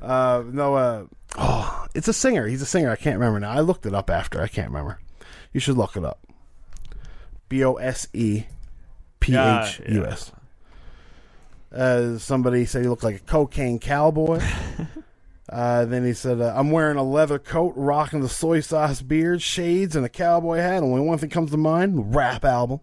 Uh, 0.00 0.42
no, 0.46 0.74
uh, 0.74 1.04
oh, 1.36 1.86
it's 1.94 2.08
a 2.08 2.12
singer. 2.14 2.46
He's 2.46 2.62
a 2.62 2.66
singer. 2.66 2.90
I 2.90 2.96
can't 2.96 3.18
remember 3.18 3.40
now. 3.40 3.50
I 3.50 3.60
looked 3.60 3.84
it 3.84 3.94
up 3.94 4.08
after. 4.08 4.40
I 4.40 4.48
can't 4.48 4.68
remember. 4.68 4.98
You 5.52 5.60
should 5.60 5.76
look 5.76 5.96
it 5.96 6.04
up. 6.04 6.20
B 7.48 7.64
O 7.64 7.74
S 7.74 8.06
E 8.12 8.44
P 9.20 9.34
H 9.34 9.80
U 9.88 10.04
S. 10.04 10.32
Uh, 11.72 12.18
somebody 12.18 12.64
said 12.64 12.82
he 12.82 12.88
looked 12.88 13.04
like 13.04 13.16
a 13.16 13.20
cocaine 13.20 13.78
cowboy. 13.78 14.40
Uh, 15.50 15.86
then 15.86 16.04
he 16.04 16.12
said, 16.12 16.40
uh, 16.40 16.52
"I'm 16.54 16.70
wearing 16.70 16.98
a 16.98 17.02
leather 17.02 17.38
coat, 17.38 17.72
rocking 17.74 18.20
the 18.20 18.28
soy 18.28 18.60
sauce 18.60 19.00
beard, 19.00 19.40
shades, 19.40 19.96
and 19.96 20.04
a 20.04 20.08
cowboy 20.08 20.58
hat. 20.58 20.82
Only 20.82 21.00
one 21.00 21.16
thing 21.16 21.30
comes 21.30 21.50
to 21.52 21.56
mind: 21.56 22.14
rap 22.14 22.44
album." 22.44 22.80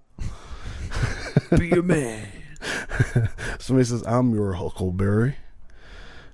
Be 1.58 1.70
a 1.72 1.84
man. 1.84 2.28
Somebody 3.60 3.86
says, 3.86 4.04
"I'm 4.08 4.34
your 4.34 4.54
Huckleberry." 4.54 5.36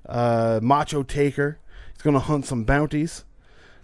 Uh, 0.07 0.61
Macho 0.63 1.03
Taker. 1.03 1.59
He's 1.93 2.01
going 2.01 2.13
to 2.13 2.21
hunt 2.21 2.45
some 2.45 2.63
bounties. 2.63 3.25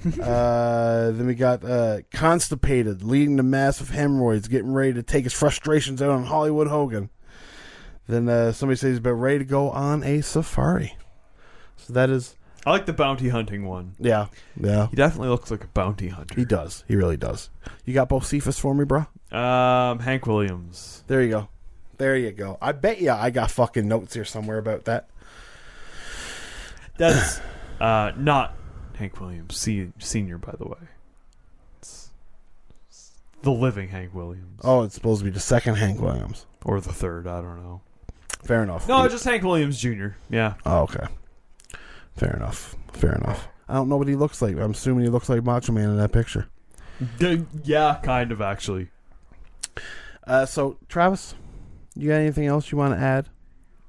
Uh, 0.06 1.12
then 1.12 1.26
we 1.26 1.34
got 1.36 1.64
uh, 1.66 2.00
constipated, 2.12 3.04
leading 3.04 3.38
to 3.38 3.44
massive 3.44 3.90
hemorrhoids, 3.90 4.48
getting 4.48 4.72
ready 4.72 4.94
to 4.94 5.04
take 5.04 5.24
his 5.24 5.34
frustrations 5.34 6.02
out 6.02 6.12
on 6.12 6.26
Hollywood 6.26 6.68
Hogan. 6.68 7.10
Then 8.08 8.30
uh, 8.30 8.52
somebody 8.52 8.78
says 8.78 8.92
he's 8.92 8.98
about 9.00 9.12
ready 9.14 9.40
to 9.40 9.46
go 9.46 9.70
on 9.72 10.04
a 10.04 10.22
safari. 10.22 10.96
So 11.78 11.94
that 11.94 12.10
is, 12.10 12.36
I 12.66 12.72
like 12.72 12.86
the 12.86 12.94
bounty 12.94 13.30
hunting 13.30 13.66
one. 13.66 13.96
yeah, 14.00 14.28
yeah. 14.60 14.88
He 14.88 14.96
definitely 14.96 15.30
looks 15.30 15.52
like 15.52 15.64
a 15.64 15.68
bounty 15.68 16.10
hunter. 16.10 16.36
He 16.36 16.46
does. 16.46 16.84
He 16.88 16.96
really 16.96 17.18
does. 17.18 17.50
You 17.86 17.94
got 17.94 18.10
Bocephus 18.10 18.60
for 18.60 18.74
me, 18.76 18.86
bro? 18.86 19.08
Um, 19.32 20.00
Hank 20.00 20.26
Williams. 20.28 21.04
There 21.08 21.22
you 21.22 21.30
go. 21.30 21.50
There 21.98 22.16
you 22.16 22.32
go. 22.32 22.58
I 22.62 22.72
bet 22.74 23.02
you 23.02 23.12
I 23.12 23.30
got 23.32 23.52
fucking 23.52 23.88
notes 23.88 24.14
here 24.14 24.26
somewhere 24.26 24.60
about 24.60 24.86
that. 24.86 25.10
That's 26.98 27.42
uh, 27.82 28.12
not 28.16 28.54
Hank 28.98 29.20
Williams 29.20 29.58
se- 29.58 29.92
Senior, 30.00 30.38
by 30.38 30.54
the 30.58 30.66
way. 30.68 30.78
It's, 31.80 32.10
it's 32.88 33.12
the 33.42 33.52
living 33.52 33.90
Hank 33.90 34.14
Williams, 34.14 34.62
Oh, 34.64 34.84
it's 34.84 34.96
supposed 34.96 35.20
to 35.20 35.26
be 35.26 35.32
the 35.32 35.40
second 35.40 35.76
Hank 35.76 36.00
Williams. 36.02 36.46
or 36.66 36.80
the 36.82 36.94
third. 36.94 37.28
I 37.28 37.42
don't 37.42 37.62
know. 37.64 37.82
Fair 38.44 38.64
enough. 38.64 38.88
No, 38.88 39.08
just 39.08 39.24
Hank 39.24 39.44
Williams 39.44 39.80
Jr. 39.80 40.10
Yeah. 40.30 40.56
Oh, 40.66 40.82
okay. 40.84 41.06
Fair 42.16 42.36
enough. 42.36 42.76
Fair 42.94 43.14
enough. 43.16 43.48
I 43.70 43.74
don't 43.74 43.90
know 43.90 43.98
what 43.98 44.08
he 44.08 44.16
looks 44.16 44.42
like. 44.42 44.56
I'm 44.58 44.72
assuming 44.72 45.04
he 45.04 45.10
looks 45.10 45.28
like 45.30 45.44
Macho 45.44 45.72
Man 45.74 45.90
in 45.90 45.98
that 45.98 46.12
picture. 46.12 46.48
D- 47.20 47.46
yeah, 47.64 48.00
kind 48.04 48.32
of 48.32 48.42
actually. 48.42 48.90
Uh, 50.26 50.46
so, 50.46 50.78
Travis, 50.90 51.36
you 51.96 52.10
got 52.10 52.16
anything 52.16 52.46
else 52.48 52.72
you 52.72 52.78
want 52.78 52.94
to 52.96 53.00
add 53.00 53.28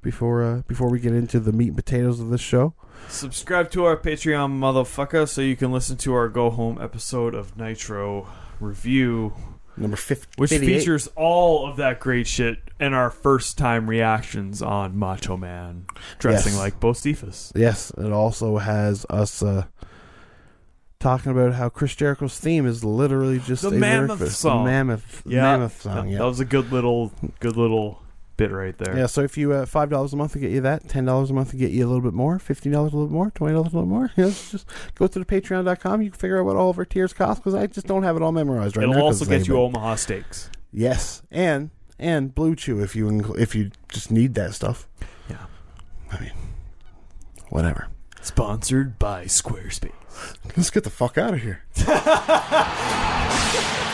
before 0.03 0.43
uh, 0.43 0.63
before 0.67 0.89
we 0.91 1.01
get 1.01 1.13
into 1.15 1.41
the 1.41 1.53
meat 1.53 1.69
and 1.69 1.77
potatoes 1.77 2.21
of 2.21 2.29
this 2.31 2.41
show? 2.41 2.75
Subscribe 3.09 3.71
to 3.71 3.85
our 3.85 3.97
Patreon, 3.97 4.59
motherfucker, 4.59 5.27
so 5.29 5.41
you 5.41 5.57
can 5.57 5.73
listen 5.73 5.97
to 5.99 6.13
our 6.15 6.29
go 6.29 6.51
home 6.51 6.79
episode 6.81 7.35
of 7.35 7.57
Nitro 7.57 8.27
review, 8.61 9.33
Number 9.77 9.97
50, 9.97 10.27
which 10.37 10.51
58. 10.51 10.79
features 10.79 11.09
all 11.17 11.67
of 11.69 11.77
that 11.77 12.01
great 12.01 12.27
shit 12.27 12.59
and 12.81 12.95
our 12.95 13.11
first 13.11 13.57
time 13.57 13.89
reactions 13.89 14.61
on 14.61 14.97
Macho 14.99 15.37
Man 15.37 15.87
dressing 16.19 16.53
Yes. 16.53 16.61
like 16.61 16.81
Bocephus. 16.81 17.53
Yes, 17.55 17.91
it 17.97 18.13
also 18.13 18.59
has 18.59 19.07
us 19.09 19.43
uh, 19.43 19.65
talking 21.01 21.33
about 21.33 21.55
how 21.55 21.69
Chris 21.69 21.95
Jericho's 21.95 22.39
theme 22.39 22.67
is 22.67 22.85
literally 22.85 23.39
just 23.39 23.63
The 23.63 23.69
a 23.69 23.73
Mammoth 23.73 24.33
song. 24.33 24.65
The 24.65 24.71
mammoth, 24.71 25.23
Yeah, 25.25 25.43
mammoth 25.43 25.83
song. 25.83 26.07
that, 26.07 26.13
Yeah. 26.13 26.19
that 26.19 26.27
was 26.27 26.41
a 26.41 26.45
good 26.45 26.73
little, 26.73 27.13
good 27.41 27.57
little 27.57 28.03
bit 28.39 28.51
right 28.51 28.77
there. 28.79 28.97
Yeah, 28.97 29.05
so 29.07 29.21
if 29.21 29.37
you 29.37 29.53
uh, 29.53 29.67
five 29.67 29.91
dollars 29.91 30.15
a 30.15 30.17
month 30.17 30.33
to 30.33 30.39
get 30.39 30.51
you 30.51 30.63
that, 30.63 30.89
ten 30.89 31.05
dollars 31.05 31.29
a 31.29 31.35
month 31.35 31.51
to 31.51 31.59
get 31.59 31.73
you 31.73 31.85
a 31.85 31.89
little 31.89 32.01
bit 32.01 32.15
more, 32.15 32.39
fifteen 32.39 32.73
dollars 32.73 32.95
a 32.95 32.97
little 32.97 33.13
more, 33.13 33.31
twenty 33.33 33.53
dollars 33.53 33.75
a 33.75 33.77
little 33.77 33.91
more. 33.91 34.11
It's 34.17 34.53
just 34.53 34.67
go 34.95 35.07
to 35.07 35.19
the 35.19 35.27
Patreon.com. 35.27 36.01
You 36.01 36.11
can 36.11 36.19
figure 36.19 36.39
out 36.39 36.47
what 36.47 36.57
all 36.57 36.71
of 36.71 36.79
our 36.79 36.87
tiers 36.87 37.13
cost 37.13 37.43
because 37.45 37.55
I 37.55 37.67
just 37.67 37.87
don't 37.87 38.05
have 38.05 38.17
it 38.17 38.23
all 38.23 38.33
memorized 38.33 38.79
right 38.79 38.87
now. 38.87 38.93
It'll 38.93 39.05
also 39.09 39.27
get 39.27 39.47
you 39.47 39.55
anybody. 39.59 39.77
Omaha 39.77 39.97
steaks. 39.97 40.49
yes, 40.73 41.21
and 41.31 41.69
and 41.99 42.35
Blue 42.35 42.57
Chew 42.57 42.83
if 42.83 42.97
you 42.97 43.05
incl- 43.07 43.39
if 43.39 43.55
you 43.55 43.71
just 43.91 44.11
need 44.11 44.33
that 44.35 44.55
stuff. 44.55 44.89
Yeah. 45.29 45.45
I 46.11 46.21
mean, 46.21 46.33
whatever. 47.51 47.89
Sponsored 48.23 48.99
by 48.99 49.27
Squarespace. 49.27 49.93
Let's 50.57 50.71
get 50.71 50.85
the 50.85 50.91
fuck 50.91 51.19
out 51.19 51.35
of 51.35 51.43
here. 51.43 51.65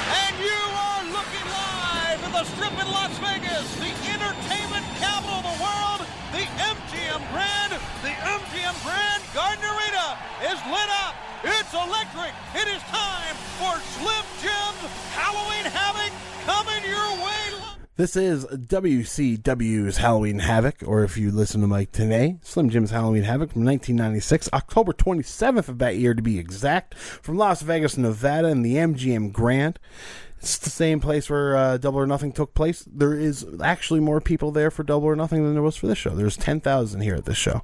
This 17.97 18.17
is 18.17 18.45
WCW's 18.47 19.99
Halloween 19.99 20.41
Havoc, 20.41 20.83
or 20.85 21.05
if 21.05 21.17
you 21.17 21.31
listen 21.31 21.61
to 21.61 21.69
Mike 21.69 21.93
today, 21.93 22.39
Slim 22.43 22.69
Jim's 22.69 22.91
Halloween 22.91 23.23
Havoc 23.23 23.53
from 23.53 23.65
1996, 23.65 24.49
October 24.53 24.93
27th 24.93 25.69
of 25.69 25.79
that 25.79 25.97
year 25.97 26.13
to 26.13 26.21
be 26.21 26.41
exact, 26.41 26.95
from 26.95 27.37
Las 27.37 27.63
Vegas, 27.63 27.97
Nevada, 27.97 28.49
in 28.49 28.63
the 28.63 28.75
MGM 28.75 29.33
Grand. 29.33 29.79
It's 30.41 30.59
the 30.59 30.71
same 30.71 30.99
place 30.99 31.31
where 31.31 31.57
uh, 31.57 31.77
Double 31.77 32.01
or 32.01 32.07
Nothing 32.09 32.33
took 32.33 32.53
place. 32.53 32.85
There 32.85 33.15
is 33.15 33.47
actually 33.63 34.01
more 34.01 34.21
people 34.21 34.51
there 34.51 34.73
for 34.73 34.83
Double 34.83 35.07
or 35.07 35.15
Nothing 35.15 35.45
than 35.45 35.55
there 35.55 35.63
was 35.63 35.77
for 35.77 35.87
this 35.87 35.99
show. 35.99 36.17
There's 36.17 36.37
10,000 36.37 37.01
here 37.01 37.15
at 37.15 37.27
this 37.27 37.39
show. 37.39 37.63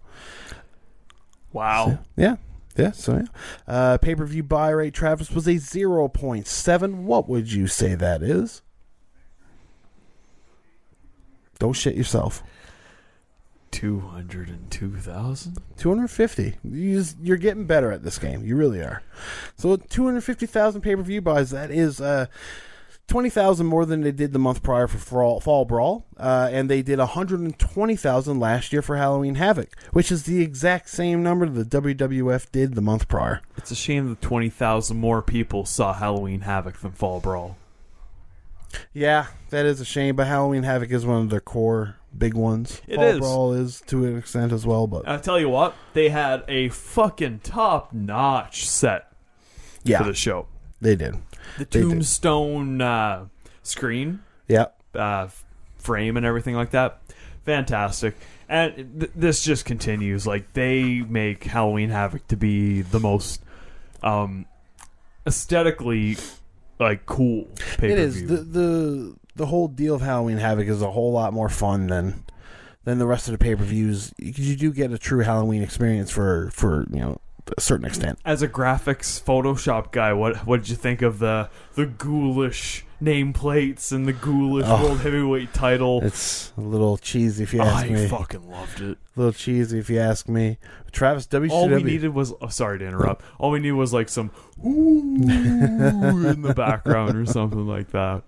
Wow. 1.53 1.99
Yeah. 2.17 2.37
Yeah, 2.77 2.93
so 2.93 3.17
yeah. 3.17 3.27
Uh, 3.67 3.99
Pay 3.99 4.15
per 4.15 4.27
view 4.27 4.45
buy 4.45 4.71
rate, 4.71 4.95
Travis, 4.95 5.33
was 5.33 5.49
a 5.49 5.55
0.7. 5.55 6.95
What 7.03 7.29
would 7.29 7.51
you 7.51 7.67
say 7.67 7.97
that 7.97 8.23
is? 8.23 8.63
Don't 11.61 11.75
shit 11.75 11.95
yourself. 11.95 12.43
202,000? 13.71 15.59
250. 15.77 16.57
You 16.65 16.99
just, 16.99 17.17
you're 17.21 17.37
getting 17.37 17.67
better 17.67 17.93
at 17.93 18.03
this 18.03 18.19
game. 18.19 18.45
You 18.45 18.57
really 18.57 18.81
are. 18.81 19.05
So 19.57 19.77
250,000 19.77 20.81
pay 20.81 20.97
per 20.97 21.03
view 21.03 21.21
buys. 21.21 21.51
That 21.51 21.71
is 21.71 22.01
uh, 22.01 22.27
20,000 23.09 23.67
more 23.67 23.85
than 23.85 24.01
they 24.01 24.11
did 24.11 24.33
the 24.33 24.39
month 24.39 24.63
prior 24.63 24.87
for 24.87 24.97
Fall, 24.99 25.41
Fall 25.41 25.67
Brawl. 25.67 26.07
Uh, 26.17 26.49
and 26.51 26.71
they 26.71 26.81
did 26.81 26.99
120,000 26.99 28.41
last 28.41 28.73
year 28.73 28.83
for 28.83 28.97
Halloween 28.97 29.35
Havoc, 29.35 29.77
which 29.93 30.11
is 30.11 30.23
the 30.25 30.43
exact 30.43 30.89
same 30.89 31.23
number 31.23 31.47
the 31.47 31.65
WWF 31.65 32.51
did 32.51 32.75
the 32.75 32.81
month 32.81 33.07
prior. 33.07 33.43
It's 33.59 33.71
a 33.71 33.77
shame 33.77 34.09
that 34.09 34.23
20,000 34.23 34.97
more 34.97 35.21
people 35.21 35.67
saw 35.67 35.93
Halloween 35.93 36.41
Havoc 36.41 36.79
than 36.79 36.93
Fall 36.93 37.21
Brawl. 37.21 37.59
Yeah, 38.93 39.27
that 39.51 39.67
is 39.67 39.81
a 39.81 39.85
shame. 39.85 40.17
But 40.17 40.27
Halloween 40.27 40.63
Havoc 40.63 40.91
is 40.91 41.05
one 41.07 41.23
of 41.23 41.31
their 41.31 41.41
core 41.41 41.97
big 42.17 42.35
ones. 42.35 42.81
It 42.89 42.97
Fall 42.97 43.05
is. 43.05 43.19
Brawl 43.19 43.53
is 43.53 43.83
to 43.87 44.05
an 44.05 44.19
extent 44.19 44.53
as 44.53 44.67
well, 44.67 44.87
but 44.87 45.09
I 45.09 45.17
tell 45.19 45.39
you 45.39 45.49
what, 45.49 45.75
they 45.95 46.09
had 46.09 46.45
a 46.49 46.69
fucking 46.71 47.41
top 47.43 47.93
notch 47.93 48.69
set 48.69 49.13
yeah, 49.85 49.99
for 49.99 50.05
the 50.05 50.15
show. 50.15 50.47
they 50.81 50.97
did. 50.97 51.15
The 51.59 51.65
They 51.65 51.81
did. 51.81 51.89
tombstone 51.91 52.81
uh, 52.81 53.27
screen, 53.63 54.21
Yeah, 54.49 54.67
uh, 54.95 55.29
frame, 55.79 56.17
and 56.17 56.27
everything 56.27 56.55
like 56.55 56.71
that. 56.71 57.01
Fantastic. 57.45 58.15
And 58.49 59.01
th- 59.01 59.13
this 59.15 59.43
just 59.45 59.65
continues. 59.65 60.27
Like, 60.27 60.53
they 60.53 61.01
make 61.01 61.45
Halloween 61.45 61.91
Havoc 61.91 62.27
to 62.29 62.37
be 62.37 62.83
the 62.83 62.99
most 63.01 63.43
um, 64.03 64.47
aesthetically 65.27 66.17
like 66.81 67.07
cool 67.07 67.45
pay 67.79 67.93
it 67.93 67.97
per 67.97 68.01
is. 68.01 68.17
view. 68.17 68.27
The, 68.27 68.37
the 68.37 69.17
the 69.37 69.47
whole 69.47 69.69
deal 69.69 69.95
of 69.95 70.01
Halloween 70.01 70.39
Havoc 70.39 70.67
is 70.67 70.83
a 70.83 70.91
whole 70.91 71.13
lot 71.13 71.33
more 71.33 71.49
fun 71.49 71.87
than 71.87 72.25
than 72.85 72.99
the 72.99 73.07
rest 73.07 73.29
of 73.29 73.33
the 73.33 73.39
pay 73.39 73.55
per 73.55 73.63
views 73.63 74.13
because 74.19 74.49
you 74.49 74.57
do 74.57 74.73
get 74.73 74.93
a 74.93 74.99
true 74.99 75.21
Halloween 75.21 75.63
experience 75.63 76.11
for 76.11 76.51
for 76.53 76.87
you 76.91 77.01
know 77.01 77.21
a 77.57 77.61
certain 77.61 77.87
extent. 77.87 78.19
As 78.25 78.43
a 78.43 78.49
graphics 78.49 79.23
Photoshop 79.23 79.93
guy, 79.93 80.13
what 80.13 80.47
what 80.47 80.61
did 80.61 80.71
you 80.71 80.77
think 80.77 81.03
of 81.03 81.19
the 81.19 81.51
the 81.75 81.87
ghoulish 81.87 82.85
nameplates 83.03 83.93
and 83.93 84.07
the 84.07 84.13
ghoulish 84.13 84.67
Oh. 84.69 84.83
world 84.85 85.01
heavyweight 85.01 85.53
title? 85.55 86.01
It's 86.03 86.53
a 86.57 86.61
little 86.61 86.99
cheesy 86.99 87.43
if 87.43 87.55
you 87.55 87.61
ask 87.63 87.87
I 87.87 87.89
me. 87.91 88.05
I 88.05 88.09
fucking 88.09 88.49
loved 88.51 88.81
it. 88.81 88.99
A 89.17 89.21
little 89.21 89.33
cheesy 89.33 89.79
if 89.79 89.91
you 89.91 89.99
ask 89.99 90.29
me. 90.29 90.59
Travis 90.93 91.27
WCW. 91.27 91.51
All 91.51 91.69
we 91.69 91.83
needed 91.83 92.15
was 92.15 92.33
oh, 92.41 92.49
sorry 92.49 92.79
to 92.81 92.87
interrupt. 92.87 93.25
All 93.39 93.51
we 93.53 93.61
needed 93.61 93.73
was 93.75 93.93
like 93.93 94.09
some 94.09 94.31
ooh 94.65 95.15
in 96.27 96.43
the 96.43 96.53
background 96.55 97.17
or 97.17 97.27
something 97.27 97.67
like 97.67 97.91
that. 97.91 98.23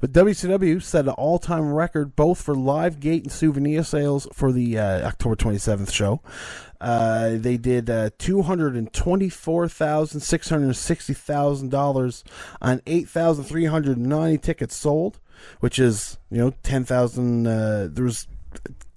But 0.00 0.12
WCW 0.12 0.82
set 0.82 1.06
an 1.06 1.12
all-time 1.12 1.72
record 1.72 2.14
both 2.14 2.40
for 2.40 2.54
live 2.54 3.00
gate 3.00 3.24
and 3.24 3.32
souvenir 3.32 3.82
sales 3.84 4.26
for 4.32 4.52
the 4.52 4.78
uh, 4.78 5.06
October 5.08 5.36
27th 5.36 5.92
show. 5.92 6.20
Uh, 6.80 7.36
they 7.36 7.56
did 7.56 7.88
uh, 7.88 8.10
two 8.18 8.42
hundred 8.42 8.76
and 8.76 8.92
twenty-four 8.92 9.68
thousand 9.68 10.20
six 10.20 10.48
hundred 10.48 10.74
sixty 10.74 11.14
thousand 11.14 11.70
dollars 11.70 12.24
on 12.60 12.82
eight 12.86 13.08
thousand 13.08 13.44
three 13.44 13.66
hundred 13.66 13.98
ninety 13.98 14.38
tickets 14.38 14.76
sold, 14.76 15.18
which 15.60 15.78
is 15.78 16.18
you 16.30 16.38
know 16.38 16.52
ten 16.62 16.84
thousand. 16.84 17.46
Uh, 17.46 17.88
there 17.90 18.04
was 18.04 18.26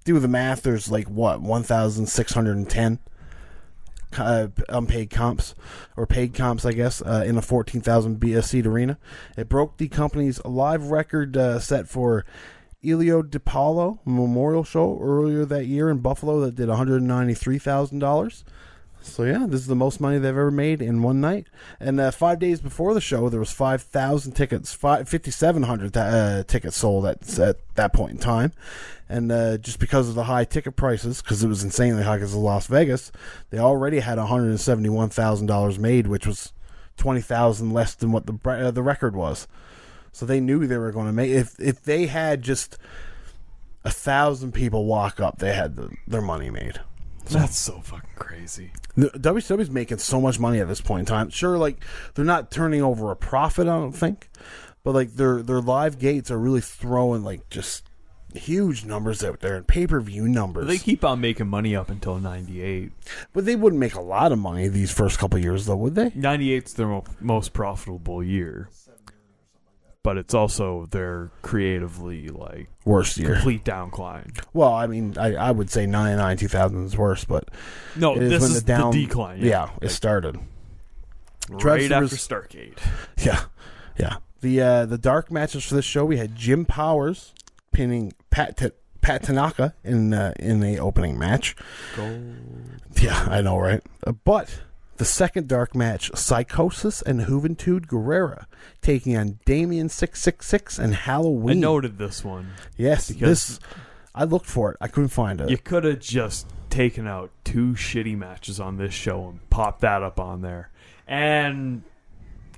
do 0.04 0.18
the 0.18 0.28
math. 0.28 0.62
There's 0.62 0.90
like 0.90 1.08
what 1.08 1.40
one 1.40 1.62
thousand 1.62 2.06
six 2.06 2.32
hundred 2.32 2.68
ten 2.68 2.98
uh, 4.16 4.48
unpaid 4.68 5.10
comps 5.10 5.54
or 5.96 6.06
paid 6.06 6.34
comps, 6.34 6.64
I 6.64 6.72
guess, 6.72 7.02
uh, 7.02 7.24
in 7.26 7.36
a 7.36 7.42
14,000 7.42 8.18
B- 8.18 8.40
seat 8.40 8.66
arena. 8.66 8.98
It 9.36 9.48
broke 9.48 9.76
the 9.76 9.88
company's 9.88 10.42
live 10.44 10.84
record 10.90 11.36
uh, 11.36 11.58
set 11.58 11.88
for 11.88 12.24
Elio 12.84 13.22
DiPaolo 13.22 13.98
Memorial 14.04 14.64
Show 14.64 14.98
earlier 15.00 15.44
that 15.44 15.66
year 15.66 15.90
in 15.90 15.98
Buffalo 15.98 16.40
that 16.40 16.54
did 16.54 16.68
$193,000. 16.68 18.44
So 19.00 19.24
yeah, 19.24 19.46
this 19.48 19.60
is 19.60 19.66
the 19.66 19.76
most 19.76 20.00
money 20.00 20.18
they've 20.18 20.26
ever 20.26 20.50
made 20.50 20.82
in 20.82 21.02
one 21.02 21.20
night. 21.20 21.46
And 21.80 22.00
uh, 22.00 22.10
five 22.10 22.38
days 22.38 22.60
before 22.60 22.94
the 22.94 23.00
show, 23.00 23.28
there 23.28 23.40
was 23.40 23.52
five 23.52 23.80
thousand 23.82 24.32
tickets, 24.32 24.74
fifty 24.74 25.30
seven 25.30 25.62
hundred 25.62 25.96
uh, 25.96 26.44
tickets 26.44 26.76
sold 26.76 27.06
at 27.06 27.38
at 27.38 27.56
that 27.76 27.92
point 27.92 28.12
in 28.12 28.18
time. 28.18 28.52
And 29.08 29.32
uh, 29.32 29.56
just 29.58 29.78
because 29.78 30.08
of 30.08 30.14
the 30.14 30.24
high 30.24 30.44
ticket 30.44 30.76
prices, 30.76 31.22
because 31.22 31.42
it 31.42 31.48
was 31.48 31.62
insanely 31.64 32.02
high 32.02 32.16
because 32.16 32.34
of 32.34 32.40
Las 32.40 32.66
Vegas, 32.66 33.10
they 33.50 33.58
already 33.58 34.00
had 34.00 34.18
one 34.18 34.26
hundred 34.26 34.50
and 34.50 34.60
seventy 34.60 34.88
one 34.88 35.08
thousand 35.10 35.46
dollars 35.46 35.78
made, 35.78 36.06
which 36.08 36.26
was 36.26 36.52
twenty 36.96 37.20
thousand 37.20 37.72
less 37.72 37.94
than 37.94 38.12
what 38.12 38.26
the 38.26 38.50
uh, 38.50 38.70
the 38.70 38.82
record 38.82 39.16
was. 39.16 39.46
So 40.12 40.26
they 40.26 40.40
knew 40.40 40.66
they 40.66 40.78
were 40.78 40.92
going 40.92 41.06
to 41.06 41.12
make 41.12 41.30
if 41.30 41.58
if 41.60 41.82
they 41.82 42.06
had 42.06 42.42
just 42.42 42.78
a 43.84 43.90
thousand 43.90 44.52
people 44.52 44.84
walk 44.86 45.20
up, 45.20 45.38
they 45.38 45.54
had 45.54 45.76
the, 45.76 45.90
their 46.06 46.22
money 46.22 46.50
made. 46.50 46.80
That's 47.30 47.58
so 47.58 47.80
fucking 47.80 48.10
crazy. 48.16 48.72
The 48.96 49.08
WCW's 49.10 49.70
making 49.70 49.98
so 49.98 50.20
much 50.20 50.40
money 50.40 50.60
at 50.60 50.68
this 50.68 50.80
point 50.80 51.00
in 51.00 51.06
time. 51.06 51.30
Sure, 51.30 51.58
like 51.58 51.84
they're 52.14 52.24
not 52.24 52.50
turning 52.50 52.82
over 52.82 53.10
a 53.10 53.16
profit, 53.16 53.66
I 53.68 53.78
don't 53.78 53.92
think, 53.92 54.30
but 54.82 54.94
like 54.94 55.14
their 55.14 55.42
their 55.42 55.60
live 55.60 55.98
gates 55.98 56.30
are 56.30 56.38
really 56.38 56.62
throwing 56.62 57.22
like 57.22 57.48
just 57.50 57.84
huge 58.34 58.84
numbers 58.84 59.24
out 59.24 59.40
there 59.40 59.56
and 59.56 59.66
pay 59.66 59.86
per 59.86 60.00
view 60.00 60.28
numbers. 60.28 60.66
They 60.66 60.78
keep 60.78 61.04
on 61.04 61.20
making 61.20 61.48
money 61.48 61.74
up 61.76 61.90
until 61.90 62.18
98. 62.18 62.92
but 63.32 63.44
they 63.44 63.56
wouldn't 63.56 63.80
make 63.80 63.94
a 63.94 64.00
lot 64.00 64.32
of 64.32 64.38
money 64.38 64.68
these 64.68 64.90
first 64.90 65.18
couple 65.18 65.38
years, 65.38 65.66
though, 65.66 65.76
would 65.76 65.94
they? 65.94 66.10
98's 66.10 66.74
their 66.74 66.88
mo- 66.88 67.04
most 67.20 67.52
profitable 67.52 68.22
year. 68.22 68.68
But 70.08 70.16
it's 70.16 70.32
also 70.32 70.86
their 70.90 71.30
creatively 71.42 72.28
like 72.30 72.70
Worst 72.86 73.18
year. 73.18 73.34
complete 73.34 73.62
downcline. 73.62 74.42
Well, 74.54 74.72
I 74.72 74.86
mean, 74.86 75.18
I, 75.18 75.34
I 75.34 75.50
would 75.50 75.68
say 75.68 75.84
ninety 75.84 76.16
nine 76.16 76.38
two 76.38 76.48
thousand 76.48 76.86
is 76.86 76.96
worse, 76.96 77.26
but 77.26 77.50
No, 77.94 78.16
it 78.16 78.22
is 78.22 78.30
this 78.30 78.40
when 78.40 78.50
is 78.52 78.62
the 78.62 78.66
down 78.66 78.90
the 78.92 79.04
decline. 79.04 79.44
Yeah, 79.44 79.68
it 79.82 79.90
started. 79.90 80.38
right 81.50 81.92
after 81.92 82.16
Starcade. 82.16 82.78
Yeah, 83.18 83.42
yeah. 83.98 84.16
The 84.40 84.62
uh, 84.62 84.86
the 84.86 84.96
dark 84.96 85.30
matches 85.30 85.64
for 85.66 85.74
this 85.74 85.84
show, 85.84 86.06
we 86.06 86.16
had 86.16 86.34
Jim 86.34 86.64
Powers 86.64 87.34
pinning 87.72 88.14
Pat 88.30 88.56
T- 88.56 88.70
Pat 89.02 89.24
Tanaka 89.24 89.74
in 89.84 90.14
uh, 90.14 90.32
in 90.38 90.60
the 90.60 90.78
opening 90.78 91.18
match. 91.18 91.54
Yeah, 92.98 93.26
I 93.28 93.42
know, 93.42 93.58
right? 93.58 93.82
Uh, 94.06 94.12
but 94.12 94.58
the 94.98 95.04
second 95.04 95.48
dark 95.48 95.74
match, 95.74 96.10
Psicosis 96.12 97.02
and 97.02 97.20
Juventud 97.22 97.86
Guerrera 97.86 98.44
taking 98.82 99.16
on 99.16 99.38
Damien 99.46 99.88
Six 99.88 100.20
Six 100.20 100.46
Six 100.46 100.78
and 100.78 100.94
Halloween. 100.94 101.58
I 101.58 101.60
noted 101.60 101.98
this 101.98 102.24
one. 102.24 102.50
yes, 102.76 103.08
because- 103.08 103.58
this 103.58 103.60
I 104.14 104.24
looked 104.24 104.46
for 104.46 104.72
it. 104.72 104.76
I 104.80 104.88
couldn't 104.88 105.10
find 105.10 105.40
it. 105.40 105.48
You 105.50 105.58
could 105.58 105.84
have 105.84 106.00
just 106.00 106.48
taken 106.70 107.06
out 107.06 107.30
two 107.44 107.72
shitty 107.74 108.16
matches 108.18 108.58
on 108.58 108.76
this 108.76 108.92
show 108.92 109.28
and 109.28 109.48
popped 109.50 109.80
that 109.82 110.02
up 110.02 110.18
on 110.18 110.42
there. 110.42 110.70
And 111.06 111.82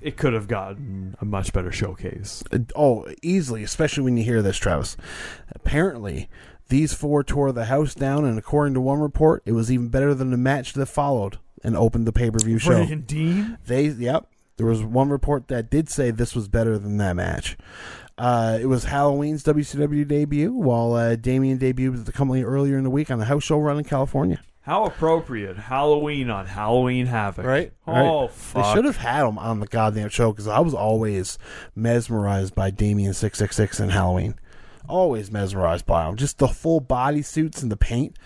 it 0.01 0.17
could 0.17 0.33
have 0.33 0.47
gotten 0.47 1.15
a 1.21 1.25
much 1.25 1.53
better 1.53 1.71
showcase. 1.71 2.43
Uh, 2.51 2.59
Oh, 2.75 3.05
easily, 3.21 3.61
especially 3.63 4.03
when 4.03 4.17
you 4.17 4.23
hear 4.23 4.41
this, 4.41 4.57
Travis. 4.57 4.97
Apparently, 5.53 6.29
these 6.69 6.93
four 6.93 7.23
tore 7.23 7.51
the 7.51 7.65
house 7.65 7.93
down, 7.93 8.25
and 8.25 8.39
according 8.39 8.73
to 8.73 8.81
one 8.81 8.99
report, 8.99 9.43
it 9.45 9.51
was 9.51 9.71
even 9.71 9.89
better 9.89 10.13
than 10.15 10.31
the 10.31 10.37
match 10.37 10.73
that 10.73 10.87
followed 10.87 11.37
and 11.63 11.75
opened 11.77 12.05
the 12.07 12.11
pay 12.13 12.29
per 12.31 12.39
view 12.39 12.57
show. 12.57 12.69
Brian 12.71 13.01
Dean? 13.01 13.57
They, 13.65 13.87
yep, 13.87 14.27
there 14.57 14.65
was 14.67 14.83
one 14.83 15.09
report 15.09 15.47
that 15.49 15.69
did 15.69 15.89
say 15.89 16.11
this 16.11 16.35
was 16.35 16.47
better 16.47 16.77
than 16.77 16.97
that 16.97 17.15
match. 17.15 17.57
Uh, 18.17 18.59
it 18.61 18.65
was 18.67 18.83
Halloween's 18.83 19.43
WCW 19.43 20.07
debut, 20.07 20.53
while 20.53 20.93
uh, 20.93 21.15
Damien 21.15 21.57
debuted 21.57 21.99
at 22.01 22.05
the 22.05 22.11
company 22.11 22.43
earlier 22.43 22.77
in 22.77 22.83
the 22.83 22.89
week 22.89 23.09
on 23.09 23.17
the 23.19 23.25
house 23.25 23.43
show 23.43 23.57
run 23.57 23.77
in 23.79 23.83
California. 23.83 24.39
How 24.63 24.85
appropriate. 24.85 25.57
Halloween 25.57 26.29
on 26.29 26.45
Halloween 26.45 27.07
Havoc. 27.07 27.43
Right? 27.45 27.73
Oh, 27.87 28.21
Right. 28.21 28.31
fuck. 28.31 28.63
They 28.63 28.73
should 28.75 28.85
have 28.85 28.97
had 28.97 29.25
him 29.27 29.39
on 29.39 29.59
the 29.59 29.65
goddamn 29.65 30.09
show 30.09 30.31
because 30.31 30.47
I 30.47 30.59
was 30.59 30.75
always 30.75 31.39
mesmerized 31.75 32.53
by 32.53 32.69
Damien 32.69 33.15
six 33.15 33.39
six 33.39 33.55
six 33.55 33.79
and 33.79 33.91
Halloween. 33.91 34.35
Always 34.87 35.31
mesmerized 35.31 35.87
by 35.87 36.07
him. 36.07 36.15
Just 36.15 36.37
the 36.37 36.47
full 36.47 36.79
body 36.79 37.23
suits 37.23 37.63
and 37.63 37.71
the 37.71 37.77
paint, 37.77 38.17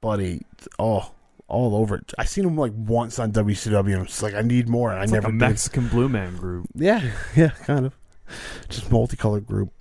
buddy. 0.00 0.42
Oh, 0.78 1.10
all 1.48 1.76
over 1.76 1.96
it. 1.96 2.12
I 2.18 2.24
seen 2.24 2.44
him 2.44 2.56
like 2.56 2.72
once 2.74 3.18
on 3.18 3.32
WCW. 3.32 3.78
and 3.92 4.00
I'm 4.00 4.06
just 4.06 4.22
like, 4.22 4.34
I 4.34 4.42
need 4.42 4.68
more, 4.68 4.90
and 4.90 4.98
I 5.00 5.04
It's 5.04 5.12
never 5.12 5.28
like 5.28 5.34
a 5.34 5.38
did. 5.38 5.48
Mexican 5.48 5.88
Blue 5.88 6.08
Man 6.08 6.36
group. 6.36 6.66
Yeah, 6.74 7.02
yeah, 7.36 7.50
kind 7.50 7.86
of. 7.86 7.96
Just 8.68 8.90
multicolored 8.90 9.46
group. 9.46 9.72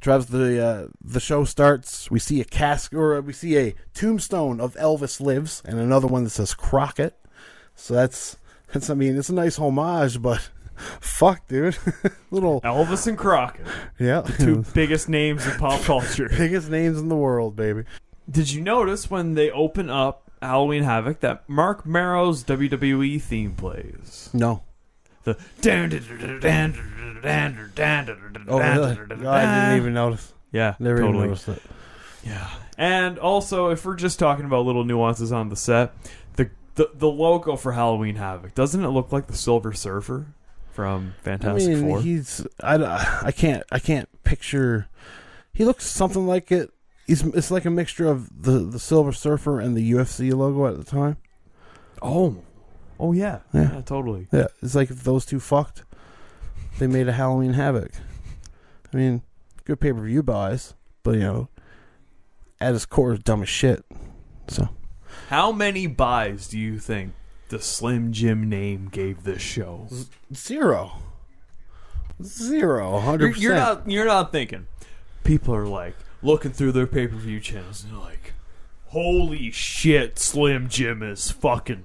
Travis, 0.00 0.26
the 0.26 0.64
uh, 0.64 0.86
the 1.02 1.20
show 1.20 1.44
starts. 1.44 2.10
We 2.10 2.18
see 2.18 2.40
a 2.40 2.44
cask, 2.44 2.94
or 2.94 3.20
we 3.20 3.32
see 3.34 3.58
a 3.58 3.74
tombstone 3.92 4.60
of 4.60 4.74
Elvis 4.76 5.20
lives, 5.20 5.62
and 5.66 5.78
another 5.78 6.06
one 6.06 6.24
that 6.24 6.30
says 6.30 6.54
Crockett. 6.54 7.18
So 7.74 7.94
that's 7.94 8.36
that's. 8.72 8.88
I 8.88 8.94
mean, 8.94 9.18
it's 9.18 9.28
a 9.28 9.34
nice 9.34 9.58
homage, 9.58 10.22
but 10.22 10.48
fuck, 11.00 11.46
dude, 11.48 11.76
little 12.30 12.62
Elvis 12.62 13.06
and 13.06 13.18
Crockett, 13.18 13.66
yeah, 13.98 14.22
two 14.22 14.64
biggest 14.72 15.08
names 15.10 15.46
in 15.46 15.58
pop 15.58 15.82
culture. 15.82 16.28
biggest 16.30 16.70
names 16.70 16.98
in 16.98 17.08
the 17.08 17.16
world, 17.16 17.54
baby. 17.54 17.84
Did 18.30 18.52
you 18.52 18.60
notice 18.60 19.10
when 19.10 19.34
they 19.34 19.50
open 19.50 19.90
up 19.90 20.30
Halloween 20.40 20.82
Havoc 20.84 21.20
that 21.20 21.48
Marc 21.48 21.84
Mero's 21.84 22.44
WWE 22.44 23.20
theme 23.20 23.54
plays? 23.54 24.30
No, 24.32 24.62
The 25.24 25.36
oh 28.48 28.58
really? 28.58 28.96
No, 29.22 29.30
I 29.30 29.40
didn't 29.70 29.76
even 29.82 29.94
notice. 29.94 30.32
Yeah, 30.52 30.74
Never 30.78 30.98
totally. 31.00 31.16
even 31.18 31.28
noticed 31.30 31.48
it. 31.48 31.62
Yeah. 32.24 32.48
And 32.78 33.18
also, 33.18 33.68
if 33.70 33.84
we're 33.84 33.94
just 33.96 34.18
talking 34.18 34.44
about 34.44 34.64
little 34.64 34.84
nuances 34.84 35.32
on 35.32 35.48
the 35.48 35.56
set, 35.56 35.92
the 36.36 36.50
the, 36.76 36.90
the 36.94 37.08
logo 37.08 37.56
for 37.56 37.72
Halloween 37.72 38.16
Havoc 38.16 38.54
doesn't 38.54 38.82
it 38.84 38.88
look 38.88 39.12
like 39.12 39.26
the 39.26 39.36
Silver 39.36 39.72
Surfer 39.72 40.26
from 40.70 41.14
I 41.20 41.22
Fantastic 41.24 41.74
mean, 41.76 41.82
Four? 41.82 42.00
he's 42.00 42.46
I, 42.62 43.20
I 43.24 43.32
can't 43.32 43.64
I 43.70 43.78
can't 43.80 44.08
picture. 44.24 44.88
He 45.52 45.64
looks 45.64 45.86
something 45.86 46.26
like 46.26 46.50
it. 46.52 46.72
He's 47.10 47.24
it's 47.24 47.50
like 47.50 47.64
a 47.64 47.70
mixture 47.70 48.06
of 48.06 48.42
the 48.44 48.60
the 48.60 48.78
Silver 48.78 49.10
Surfer 49.10 49.58
and 49.58 49.76
the 49.76 49.90
UFC 49.90 50.32
logo 50.32 50.64
at 50.66 50.76
the 50.76 50.84
time. 50.84 51.16
oh, 52.00 52.36
oh 53.00 53.10
yeah. 53.10 53.40
Yeah. 53.52 53.74
yeah, 53.74 53.80
totally. 53.80 54.28
Yeah, 54.30 54.46
it's 54.62 54.76
like 54.76 54.92
if 54.92 55.02
those 55.02 55.26
two 55.26 55.40
fucked, 55.40 55.82
they 56.78 56.86
made 56.86 57.08
a 57.08 57.12
Halloween 57.12 57.54
Havoc. 57.54 57.90
I 58.94 58.96
mean, 58.96 59.22
good 59.64 59.80
pay 59.80 59.92
per 59.92 60.04
view 60.04 60.22
buys, 60.22 60.74
but 61.02 61.16
you 61.16 61.22
know, 61.22 61.48
at 62.60 62.76
its 62.76 62.86
core, 62.86 63.16
dumb 63.16 63.42
as 63.42 63.48
shit. 63.48 63.84
So 64.46 64.68
How 65.30 65.50
many 65.50 65.88
buys 65.88 66.46
do 66.46 66.60
you 66.60 66.78
think 66.78 67.14
the 67.48 67.58
Slim 67.58 68.12
Jim 68.12 68.48
name 68.48 68.88
gave 68.88 69.24
this 69.24 69.42
show? 69.42 69.88
zero, 70.32 70.92
zero, 72.22 72.90
You're, 72.92 73.00
hundred 73.00 73.36
you're 73.38 73.56
not 73.56 73.90
you're 73.90 74.06
not 74.06 74.30
thinking. 74.30 74.68
People 75.24 75.56
are 75.56 75.66
like 75.66 75.96
looking 76.22 76.52
through 76.52 76.72
their 76.72 76.86
pay 76.86 77.06
per 77.06 77.16
view 77.16 77.40
channels 77.40 77.82
and 77.84 77.92
they're 77.92 78.00
like, 78.00 78.32
"Holy 78.88 79.50
shit, 79.50 80.18
Slim 80.18 80.68
Jim 80.68 81.02
is 81.02 81.30
fucking 81.30 81.84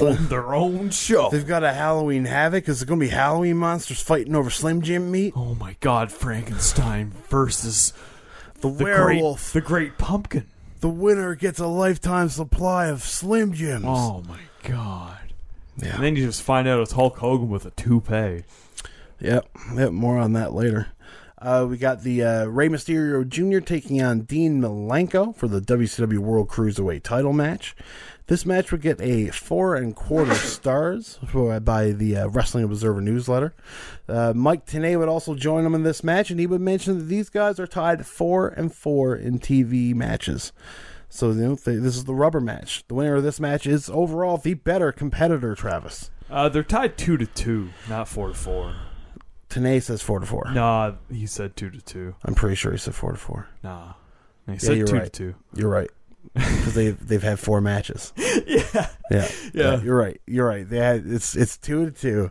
on 0.00 0.28
their 0.28 0.54
own 0.54 0.90
show." 0.90 1.28
They've 1.30 1.46
got 1.46 1.64
a 1.64 1.72
Halloween 1.72 2.24
Havoc. 2.26 2.68
Is 2.68 2.82
it 2.82 2.86
going 2.86 3.00
to 3.00 3.06
be 3.06 3.10
Halloween 3.10 3.56
monsters 3.56 4.00
fighting 4.02 4.34
over 4.34 4.50
Slim 4.50 4.82
Jim 4.82 5.10
meat? 5.10 5.32
Oh 5.36 5.54
my 5.54 5.76
God, 5.80 6.12
Frankenstein 6.12 7.12
versus 7.28 7.92
The, 8.60 8.70
the 8.70 8.84
werewolf. 8.84 9.52
great, 9.52 9.62
the 9.62 9.66
Great 9.66 9.98
Pumpkin. 9.98 10.46
The 10.80 10.88
winner 10.88 11.34
gets 11.34 11.58
a 11.58 11.66
lifetime 11.66 12.28
supply 12.30 12.86
of 12.86 13.02
Slim 13.02 13.52
Jims. 13.52 13.84
Oh 13.86 14.22
my 14.26 14.40
God! 14.62 15.18
yeah. 15.76 15.94
And 15.94 16.04
then 16.04 16.16
you 16.16 16.24
just 16.26 16.42
find 16.42 16.66
out 16.68 16.80
it's 16.80 16.92
Hulk 16.92 17.18
Hogan 17.18 17.48
with 17.50 17.66
a 17.66 17.70
toupee. 17.70 18.44
Yep. 19.20 19.46
Yep. 19.76 19.92
More 19.92 20.16
on 20.18 20.32
that 20.32 20.54
later. 20.54 20.88
Uh, 21.40 21.66
we 21.68 21.78
got 21.78 22.02
the 22.02 22.22
uh, 22.22 22.44
Rey 22.44 22.68
Mysterio 22.68 23.26
Jr. 23.26 23.60
taking 23.60 24.02
on 24.02 24.20
Dean 24.22 24.60
Malenko 24.60 25.34
for 25.34 25.48
the 25.48 25.60
WCW 25.60 26.18
World 26.18 26.48
Cruiserweight 26.48 27.02
title 27.02 27.32
match. 27.32 27.74
This 28.26 28.44
match 28.44 28.70
would 28.70 28.82
get 28.82 29.00
a 29.00 29.28
four 29.28 29.74
and 29.74 29.96
quarter 29.96 30.34
stars 30.36 31.18
by 31.62 31.92
the 31.92 32.16
uh, 32.16 32.28
Wrestling 32.28 32.64
Observer 32.64 33.00
newsletter. 33.00 33.54
Uh, 34.06 34.34
Mike 34.36 34.66
Tenay 34.66 34.98
would 34.98 35.08
also 35.08 35.34
join 35.34 35.64
him 35.64 35.74
in 35.74 35.82
this 35.82 36.04
match, 36.04 36.30
and 36.30 36.38
he 36.38 36.46
would 36.46 36.60
mention 36.60 36.98
that 36.98 37.04
these 37.04 37.30
guys 37.30 37.58
are 37.58 37.66
tied 37.66 38.06
four 38.06 38.48
and 38.48 38.72
four 38.74 39.16
in 39.16 39.38
TV 39.38 39.94
matches. 39.94 40.52
So 41.08 41.30
you 41.30 41.40
know, 41.40 41.56
th- 41.56 41.80
this 41.80 41.96
is 41.96 42.04
the 42.04 42.14
rubber 42.14 42.40
match. 42.40 42.84
The 42.86 42.94
winner 42.94 43.16
of 43.16 43.22
this 43.22 43.40
match 43.40 43.66
is 43.66 43.88
overall 43.88 44.36
the 44.36 44.54
better 44.54 44.92
competitor, 44.92 45.54
Travis. 45.54 46.10
Uh, 46.30 46.48
they're 46.50 46.62
tied 46.62 46.96
two 46.98 47.16
to 47.16 47.26
two, 47.26 47.70
not 47.88 48.06
four 48.08 48.28
to 48.28 48.34
four. 48.34 48.76
Tenay 49.50 49.82
says 49.82 50.00
four 50.00 50.20
to 50.20 50.26
four. 50.26 50.50
Nah, 50.52 50.92
he 51.10 51.26
said 51.26 51.56
two 51.56 51.70
to 51.70 51.80
two. 51.80 52.14
I'm 52.24 52.34
pretty 52.34 52.54
sure 52.54 52.72
he 52.72 52.78
said 52.78 52.94
four 52.94 53.12
to 53.12 53.18
four. 53.18 53.48
Nah, 53.62 53.94
he 54.48 54.58
said 54.58 54.78
you're 54.78 54.86
two 54.86 54.94
right. 54.94 55.04
to 55.04 55.10
two. 55.10 55.34
You're 55.54 55.70
right. 55.70 55.90
Because 56.34 56.74
they've 56.74 57.08
they've 57.08 57.22
had 57.22 57.38
four 57.40 57.60
matches. 57.60 58.12
yeah, 58.16 58.88
Yeah, 59.10 59.28
Yeah. 59.52 59.80
You're 59.82 59.96
right. 59.96 60.20
You're 60.26 60.46
right. 60.46 60.68
They 60.68 60.76
had 60.76 61.04
it's 61.06 61.34
it's 61.34 61.56
two 61.56 61.86
to 61.86 61.90
two. 61.90 62.30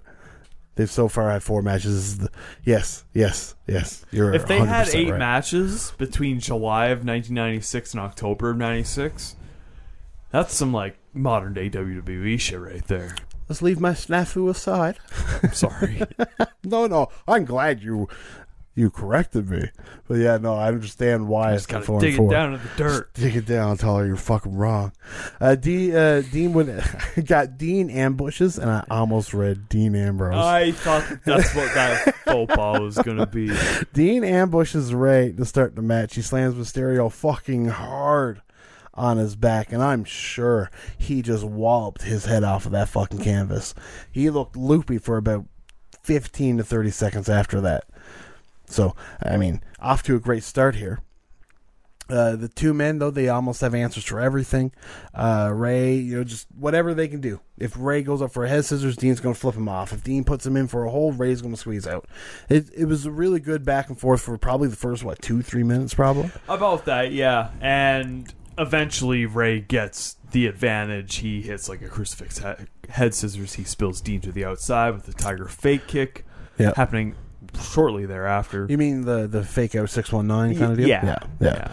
They've 0.75 0.89
so 0.89 1.09
far 1.09 1.29
had 1.31 1.43
four 1.43 1.61
matches. 1.61 1.95
This 1.95 2.03
is 2.05 2.17
the- 2.19 2.31
yes, 2.63 3.03
yes, 3.13 3.55
yes. 3.67 4.05
You're 4.11 4.33
if 4.33 4.47
they 4.47 4.59
had 4.59 4.87
100% 4.87 4.95
eight 4.95 5.09
right. 5.09 5.19
matches 5.19 5.91
between 5.97 6.39
July 6.39 6.85
of 6.87 6.99
1996 6.99 7.93
and 7.93 8.01
October 8.01 8.51
of 8.51 8.57
96, 8.57 9.35
That's 10.31 10.53
some 10.53 10.71
like 10.71 10.97
modern 11.13 11.53
day 11.53 11.69
WWE 11.69 12.39
shit 12.39 12.59
right 12.59 12.85
there. 12.87 13.15
Let's 13.49 13.63
leave 13.63 13.79
my 13.79 13.91
snafu 13.91 14.49
aside. 14.49 14.99
I'm 15.43 15.51
sorry. 15.53 16.03
No, 16.61 16.87
no, 16.87 17.07
I'm 17.25 17.45
glad 17.45 17.81
you 17.81 18.09
you 18.75 18.89
corrected 18.89 19.49
me. 19.49 19.69
But 20.07 20.15
yeah, 20.15 20.37
no, 20.37 20.55
I 20.55 20.67
understand 20.67 21.27
why 21.27 21.53
Just 21.53 21.65
it's 21.65 21.71
gotta 21.71 21.85
four 21.85 21.99
dig 21.99 22.19
it 22.19 22.29
down 22.29 22.53
in 22.53 22.59
the 22.61 22.69
dirt. 22.77 23.13
Dig 23.13 23.35
it 23.35 23.45
down, 23.45 23.77
tell 23.77 23.97
her 23.97 24.05
you're 24.05 24.15
fucking 24.15 24.55
wrong. 24.55 24.91
Uh, 25.39 25.55
D, 25.55 25.95
uh, 25.95 26.21
Dean 26.21 26.53
would 26.53 26.83
got 27.25 27.57
Dean 27.57 27.89
ambushes, 27.89 28.59
and 28.59 28.69
I 28.69 28.85
almost 28.91 29.33
read 29.33 29.67
Dean 29.69 29.95
Ambrose. 29.95 30.35
I 30.35 30.71
thought 30.73 31.07
that 31.09 31.25
that's 31.25 31.55
what 31.55 31.73
that 31.73 32.15
faux 32.25 32.53
pas 32.53 32.79
was 32.79 32.97
gonna 32.97 33.25
be. 33.25 33.51
Dean 33.93 34.23
ambushes 34.23 34.93
Rey 34.93 35.33
to 35.37 35.45
start 35.45 35.75
the 35.75 35.81
match. 35.81 36.15
He 36.15 36.21
slams 36.21 36.55
Mysterio 36.55 37.11
fucking 37.11 37.69
hard 37.69 38.41
on 38.99 39.17
his 39.17 39.35
back, 39.35 39.71
and 39.71 39.81
I'm 39.81 40.03
sure 40.03 40.69
he 40.97 41.21
just 41.21 41.43
walloped 41.43 42.03
his 42.03 42.25
head 42.25 42.43
off 42.43 42.65
of 42.65 42.73
that 42.73 42.89
fucking 42.89 43.23
canvas. 43.23 43.73
He 44.11 44.29
looked 44.29 44.57
loopy 44.57 44.97
for 44.97 45.17
about 45.17 45.45
15 46.03 46.57
to 46.57 46.63
30 46.63 46.91
seconds 46.91 47.29
after 47.29 47.61
that. 47.61 47.85
So, 48.67 48.95
I 49.23 49.37
mean, 49.37 49.61
off 49.79 50.03
to 50.03 50.15
a 50.15 50.19
great 50.19 50.43
start 50.43 50.75
here. 50.75 50.99
Uh, 52.09 52.35
the 52.35 52.47
two 52.47 52.73
men, 52.73 52.97
though, 52.97 53.11
they 53.11 53.29
almost 53.29 53.61
have 53.61 53.75
answers 53.75 54.03
for 54.03 54.19
everything. 54.19 54.71
Uh, 55.13 55.51
Rey, 55.53 55.93
you 55.95 56.17
know, 56.17 56.23
just 56.23 56.47
whatever 56.57 56.93
they 56.93 57.07
can 57.07 57.21
do. 57.21 57.39
If 57.57 57.75
Rey 57.77 58.01
goes 58.01 58.21
up 58.21 58.31
for 58.31 58.45
a 58.45 58.49
head 58.49 58.65
scissors, 58.65 58.97
Dean's 58.97 59.19
going 59.19 59.35
to 59.35 59.39
flip 59.39 59.55
him 59.55 59.69
off. 59.69 59.93
If 59.93 60.03
Dean 60.03 60.23
puts 60.23 60.45
him 60.45 60.57
in 60.57 60.67
for 60.67 60.85
a 60.85 60.89
hold, 60.89 61.19
Rey's 61.19 61.41
going 61.41 61.53
to 61.53 61.59
squeeze 61.59 61.85
out. 61.85 62.07
It, 62.49 62.69
it 62.75 62.85
was 62.85 63.05
a 63.05 63.11
really 63.11 63.39
good 63.39 63.63
back 63.63 63.89
and 63.89 63.99
forth 63.99 64.21
for 64.21 64.37
probably 64.39 64.69
the 64.69 64.75
first, 64.75 65.03
what, 65.03 65.21
two, 65.21 65.43
three 65.43 65.63
minutes, 65.63 65.93
probably? 65.93 66.31
About 66.47 66.85
that, 66.85 67.11
yeah. 67.11 67.51
And 67.61 68.33
eventually 68.59 69.25
Rey 69.25 69.59
gets 69.61 70.17
the 70.31 70.47
advantage. 70.47 71.17
He 71.17 71.41
hits 71.41 71.67
like 71.69 71.81
a 71.81 71.87
crucifix 71.87 72.39
he- 72.39 72.91
head 72.91 73.13
scissors. 73.15 73.53
He 73.55 73.63
spills 73.63 74.01
Dean 74.01 74.21
to 74.21 74.31
the 74.31 74.45
outside 74.45 74.91
with 74.93 75.05
the 75.05 75.13
Tiger 75.13 75.45
fake 75.45 75.87
kick 75.87 76.25
Yeah. 76.57 76.73
happening 76.75 77.15
shortly 77.59 78.05
thereafter. 78.05 78.67
You 78.69 78.77
mean 78.77 79.01
the, 79.01 79.27
the 79.27 79.43
fake 79.43 79.75
out 79.75 79.89
619 79.89 80.59
kind 80.59 80.71
of 80.71 80.77
deal? 80.77 80.87
Yeah. 80.87 81.03
Yeah. 81.05 81.17
Yeah. 81.39 81.71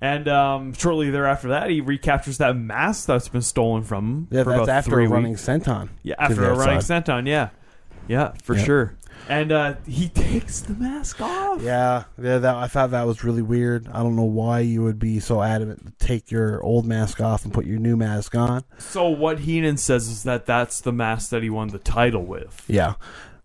And 0.00 0.28
um, 0.28 0.72
shortly 0.74 1.10
thereafter 1.10 1.48
that, 1.48 1.70
he 1.70 1.80
recaptures 1.80 2.38
that 2.38 2.56
mask 2.56 3.06
that's 3.06 3.28
been 3.28 3.40
stolen 3.42 3.82
from 3.84 4.04
him 4.04 4.28
Yeah, 4.30 4.42
for 4.44 4.50
that's 4.50 4.68
after 4.68 5.00
a 5.00 5.08
running 5.08 5.30
weeks. 5.32 5.46
senton. 5.46 5.88
Yeah, 6.02 6.16
after 6.18 6.44
a 6.44 6.54
running 6.54 6.76
outside. 6.76 7.04
senton, 7.06 7.26
yeah. 7.26 7.50
Yeah, 8.06 8.32
for 8.42 8.54
Yep. 8.54 8.66
sure. 8.66 8.94
And 9.28 9.52
uh, 9.52 9.74
he 9.86 10.08
takes 10.14 10.60
the 10.60 10.74
mask 10.74 11.20
off. 11.20 11.62
Yeah, 11.62 12.04
yeah. 12.20 12.38
That 12.38 12.56
I 12.56 12.66
thought 12.66 12.90
that 12.90 13.06
was 13.06 13.24
really 13.24 13.42
weird. 13.42 13.88
I 13.88 14.02
don't 14.02 14.16
know 14.16 14.22
why 14.22 14.60
you 14.60 14.82
would 14.82 14.98
be 14.98 15.20
so 15.20 15.42
adamant 15.42 15.86
to 15.86 16.06
take 16.06 16.30
your 16.30 16.62
old 16.62 16.86
mask 16.86 17.20
off 17.20 17.44
and 17.44 17.52
put 17.52 17.66
your 17.66 17.78
new 17.78 17.96
mask 17.96 18.34
on. 18.34 18.64
So 18.78 19.08
what 19.08 19.40
Heenan 19.40 19.76
says 19.76 20.08
is 20.08 20.22
that 20.24 20.46
that's 20.46 20.80
the 20.80 20.92
mask 20.92 21.30
that 21.30 21.42
he 21.42 21.50
won 21.50 21.68
the 21.68 21.78
title 21.78 22.24
with. 22.24 22.64
Yeah, 22.68 22.94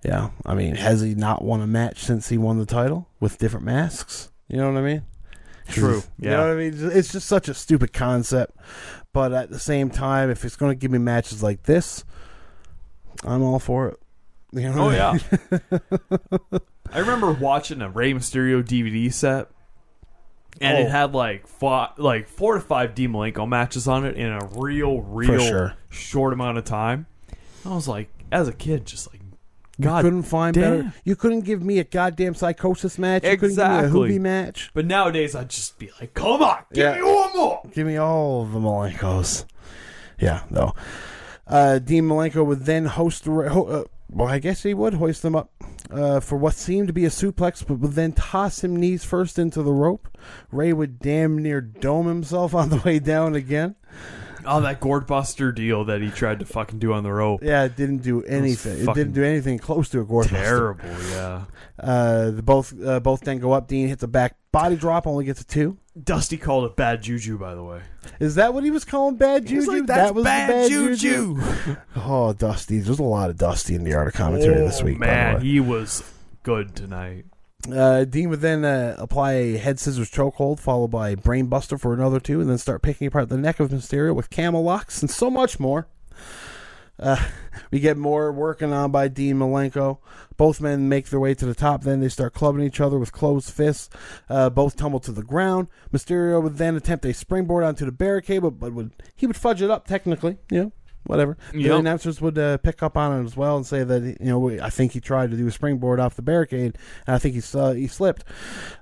yeah. 0.04 0.32
I 0.46 0.56
mean, 0.56 0.76
has 0.76 1.02
he 1.02 1.16
not 1.16 1.44
won 1.44 1.62
a 1.62 1.68
match 1.68 2.00
since 2.00 2.30
he 2.30 2.38
won 2.38 2.60
the 2.60 2.66
title 2.66 3.08
with 3.20 3.38
different 3.38 3.66
masks? 3.66 4.32
You 4.48 4.58
know 4.58 4.72
what 4.72 4.80
I 4.80 4.84
mean? 4.84 5.04
True. 5.70 6.02
You 6.20 6.32
know 6.32 6.42
what 6.42 6.50
I 6.50 6.56
mean? 6.56 6.74
It's 6.92 7.12
just 7.12 7.28
such 7.28 7.48
a 7.48 7.54
stupid 7.54 7.94
concept. 7.94 8.58
But 9.14 9.34
at 9.34 9.50
the 9.50 9.60
same 9.60 9.90
time, 9.90 10.30
if 10.30 10.46
it's 10.46 10.56
going 10.56 10.72
to 10.72 10.76
give 10.76 10.92
me 10.92 10.98
matches 10.98 11.42
like 11.42 11.64
this, 11.64 12.04
I'm 13.24 13.42
all 13.42 13.60
for 13.60 13.90
it. 13.90 14.00
You 14.52 14.62
know 14.72 14.88
Oh 14.88 14.90
yeah. 14.90 15.18
I 16.92 17.00
remember 17.00 17.32
watching 17.32 17.82
a 17.82 17.90
Rey 17.90 18.14
Mysterio 18.14 18.64
DVD 18.64 19.14
set, 19.14 19.48
and 20.60 20.78
Oh. 20.78 20.82
it 20.82 20.90
had 20.90 21.14
like 21.14 21.48
five, 21.48 21.92
like 21.98 22.28
four 22.28 22.56
to 22.56 22.60
five 22.62 22.96
D 22.96 23.08
Malenko 23.08 23.48
matches 23.48 23.88
on 23.88 24.06
it 24.06 24.16
in 24.18 24.28
a 24.32 24.40
real, 24.56 25.02
real 25.02 25.40
sure. 25.40 25.74
short 25.90 26.34
amount 26.34 26.58
of 26.58 26.66
time. 26.66 27.06
I 27.66 27.70
was 27.76 27.88
like, 27.88 28.10
as 28.32 28.48
a 28.48 28.54
kid, 28.54 28.86
just 28.88 29.12
like, 29.14 29.22
You 29.78 29.84
God 29.86 30.04
couldn't 30.04 30.24
find 30.24 30.56
damn. 30.56 30.78
better. 30.78 30.94
You 31.04 31.16
couldn't 31.16 31.42
give 31.42 31.62
me 31.62 31.78
a 31.78 31.84
goddamn 31.84 32.34
Psicosis 32.34 32.98
match. 32.98 33.24
You 33.24 33.32
couldn't 33.38 33.52
Exactly. 33.52 33.88
give 33.88 33.94
me 33.94 34.16
a 34.16 34.20
Hoobie 34.20 34.22
match. 34.22 34.72
But 34.74 34.86
nowadays, 34.88 35.36
I'd 35.36 35.50
just 35.50 35.78
be 35.78 35.92
like, 36.00 36.16
come 36.16 36.42
on, 36.42 36.58
give 36.74 36.84
Yeah. 36.86 36.96
me 36.96 37.04
one 37.04 37.30
more. 37.38 37.62
Give 37.74 37.86
me 37.86 37.98
all 37.98 38.46
the 38.46 38.58
Malenkos. 38.60 39.46
Yeah, 40.20 40.42
no. 40.50 40.74
Uh, 41.46 41.78
Dean 41.80 42.06
Malenko 42.06 42.44
would 42.46 42.66
then 42.66 42.86
host 42.86 43.26
the. 43.26 43.32
Uh, 43.32 43.84
well, 44.10 44.28
I 44.28 44.40
guess 44.40 44.64
he 44.64 44.74
would 44.74 44.96
hoist 44.96 45.22
them 45.22 45.36
up 45.36 45.52
uh, 45.92 46.20
for 46.20 46.38
what 46.38 46.56
seemed 46.56 46.88
to 46.88 46.94
be 46.94 47.06
a 47.06 47.10
suplex, 47.10 47.66
but 47.66 47.80
would 47.80 47.94
then 47.94 48.14
toss 48.14 48.64
him 48.64 48.76
knees 48.76 49.04
first 49.04 49.38
into 49.38 49.62
the 49.62 49.72
rope. 49.72 50.08
Rey 50.52 50.74
would 50.74 51.00
damn 51.00 51.38
near 51.38 51.62
dome 51.62 52.08
himself 52.08 52.54
on 52.54 52.70
the 52.70 52.78
way 52.78 53.00
down 53.00 53.36
again. 53.36 53.76
Oh, 54.46 54.62
that 54.62 54.80
gourd 54.80 55.06
buster 55.06 55.52
deal 55.52 55.86
that 55.86 56.02
he 56.02 56.10
tried 56.10 56.40
to 56.40 56.46
fucking 56.46 56.80
do 56.80 56.94
on 56.94 57.04
the 57.04 57.12
rope. 57.12 57.42
Yeah, 57.44 57.66
it 57.66 57.76
didn't 57.76 58.00
do 58.00 58.24
anything. 58.24 58.88
It 58.88 58.94
didn't 58.94 59.14
do 59.14 59.24
anything 59.24 59.60
close 59.60 59.90
to 59.90 60.00
a 60.00 60.06
gourd 60.06 60.30
buster. 60.32 60.78
Terrible, 60.78 61.04
yeah. 61.12 61.44
Uh, 61.78 62.32
the 62.32 62.42
both 62.42 62.74
uh, 62.82 63.00
both 63.00 63.22
then 63.22 63.40
go 63.40 63.52
up. 63.52 63.68
Dean 63.68 63.88
hits 63.88 64.02
a 64.02 64.08
back 64.08 64.38
body 64.52 64.76
drop, 64.76 65.08
only 65.08 65.26
gets 65.26 65.42
a 65.42 65.46
two. 65.46 65.78
Dusty 66.04 66.38
called 66.38 66.66
it 66.66 66.76
bad 66.76 67.02
juju, 67.04 67.38
by 67.38 67.56
the 67.56 67.64
way. 67.64 67.82
Is 68.20 68.36
that 68.36 68.54
what 68.54 68.64
he 68.64 68.72
was 68.72 68.86
calling 68.86 69.16
bad 69.16 69.46
juju? 69.46 69.72
like, 69.72 69.86
"That's 69.88 70.10
that 70.10 70.16
was 70.16 70.24
bad 70.24 70.50
bad 70.50 70.70
juju." 70.70 71.38
Oh, 71.96 72.34
Dusty. 72.34 72.80
There's 72.80 73.00
a 73.00 73.04
lot 73.04 73.30
of 73.30 73.38
Dusty 73.38 73.76
in 73.76 73.84
the 73.84 73.94
art 73.94 74.08
of 74.08 74.14
commentary 74.14 74.56
this 74.56 74.82
Oh, 74.82 74.86
week. 74.86 75.00
by 75.00 75.06
the 75.08 75.12
man, 75.12 75.42
he 75.42 75.60
was 75.60 76.04
good 76.44 76.76
tonight. 76.76 77.26
Uh, 77.72 78.06
Dean 78.06 78.30
would 78.30 78.40
then 78.42 78.64
uh, 78.64 78.96
apply 78.98 79.34
a 79.34 79.58
head 79.58 79.80
scissors 79.80 80.10
chokehold, 80.10 80.60
followed 80.60 80.88
by 80.92 81.10
a 81.10 81.18
brainbuster 81.18 81.80
for 81.80 81.94
another 81.94 82.20
two, 82.20 82.40
and 82.40 82.50
then 82.50 82.58
start 82.58 82.82
picking 82.82 83.06
apart 83.08 83.28
the 83.30 83.38
neck 83.38 83.60
of 83.60 83.70
Mysterio 83.70 84.16
with 84.16 84.30
camel 84.30 84.64
locks 84.64 85.02
and 85.02 85.12
so 85.12 85.30
much 85.30 85.60
more. 85.60 85.88
Uh, 87.00 87.24
we 87.72 87.80
get 87.80 87.98
more 87.98 88.32
working 88.32 88.74
on 88.74 88.92
by 88.92 89.08
Dean 89.08 89.38
Malenko. 89.38 90.00
Both 90.38 90.62
men 90.62 90.90
make 90.90 91.10
their 91.10 91.20
way 91.20 91.34
to 91.34 91.46
the 91.46 91.56
top. 91.56 91.84
Then 91.84 92.00
they 92.00 92.10
start 92.10 92.34
clubbing 92.34 92.64
each 92.64 92.82
other 92.82 92.98
with 92.98 93.12
closed 93.12 93.52
fists. 93.52 93.90
Uh, 94.30 94.50
both 94.50 94.76
tumble 94.76 95.00
to 95.02 95.12
the 95.12 95.24
ground. 95.24 95.68
Mysterio 95.92 96.42
would 96.42 96.58
then 96.58 96.76
attempt 96.76 97.06
a 97.06 97.14
springboard 97.14 97.64
onto 97.64 97.86
the 97.86 97.92
barricade, 97.92 98.42
but, 98.42 98.60
but 98.60 98.74
would 98.74 98.92
he 99.16 99.28
would 99.28 99.38
fudge 99.38 99.62
it 99.62 99.70
up 99.70 99.88
technically. 99.88 100.38
You 100.52 100.64
know, 100.64 100.72
whatever. 101.06 101.38
The 101.52 101.62
Yep. 101.62 101.80
announcers 101.80 102.22
would 102.22 102.38
uh, 102.38 102.58
pick 102.58 102.84
up 102.84 102.96
on 102.98 103.20
it 103.22 103.26
as 103.26 103.36
well 103.36 103.58
and 103.58 103.66
say 103.66 103.84
that 103.84 104.02
you 104.04 104.16
know 104.26 104.50
I 104.62 104.70
think 104.70 104.92
he 104.92 105.00
tried 105.00 105.32
to 105.32 105.38
do 105.38 105.48
a 105.48 105.52
springboard 105.52 106.00
off 106.00 106.16
the 106.16 106.22
barricade, 106.22 106.78
and 107.08 107.16
I 107.16 107.18
think 107.20 107.36
he 107.36 107.42
uh, 107.58 107.74
he 107.74 107.88
slipped. 107.88 108.24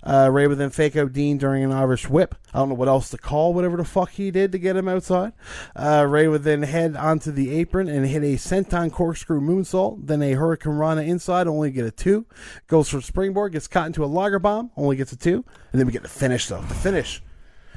Uh, 0.03 0.29
Rey 0.31 0.47
would 0.47 0.57
then 0.57 0.69
fake 0.69 0.95
out 0.95 1.13
Dean 1.13 1.37
during 1.37 1.63
an 1.63 1.71
Irish 1.71 2.09
whip. 2.09 2.35
I 2.53 2.59
don't 2.59 2.69
know 2.69 2.75
what 2.75 2.87
else 2.87 3.09
to 3.09 3.17
call 3.17 3.53
whatever 3.53 3.77
the 3.77 3.83
fuck 3.85 4.11
he 4.11 4.31
did 4.31 4.51
to 4.51 4.57
get 4.59 4.75
him 4.75 4.87
outside. 4.87 5.33
Uh, 5.75 6.05
Rey 6.07 6.27
would 6.27 6.43
then 6.43 6.63
head 6.63 6.95
onto 6.95 7.31
the 7.31 7.51
apron 7.51 7.87
and 7.87 8.05
hit 8.05 8.23
a 8.23 8.35
senton 8.35 8.91
corkscrew 8.91 9.39
moonsault, 9.41 10.07
then 10.07 10.21
a 10.21 10.33
Hurricane 10.33 10.73
Rana 10.73 11.01
inside, 11.01 11.47
only 11.47 11.71
get 11.71 11.85
a 11.85 11.91
two. 11.91 12.25
Goes 12.67 12.89
for 12.89 12.97
a 12.97 13.01
springboard, 13.01 13.51
gets 13.51 13.67
caught 13.67 13.87
into 13.87 14.03
a 14.03 14.07
liger 14.07 14.39
bomb, 14.39 14.71
only 14.77 14.95
gets 14.95 15.11
a 15.11 15.17
two, 15.17 15.45
and 15.71 15.79
then 15.79 15.85
we 15.85 15.93
get 15.93 16.01
the 16.03 16.07
finish 16.09 16.47
though. 16.47 16.61
The 16.61 16.73
finish, 16.73 17.21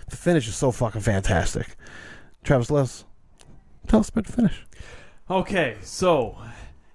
the 0.08 0.16
finish 0.16 0.48
is 0.48 0.56
so 0.56 0.70
fucking 0.72 1.00
fantastic. 1.02 1.76
Travis, 2.42 2.70
Les, 2.70 3.04
tell 3.86 4.00
us 4.00 4.08
about 4.08 4.26
the 4.26 4.32
finish. 4.32 4.66
Okay, 5.30 5.76
so 5.82 6.36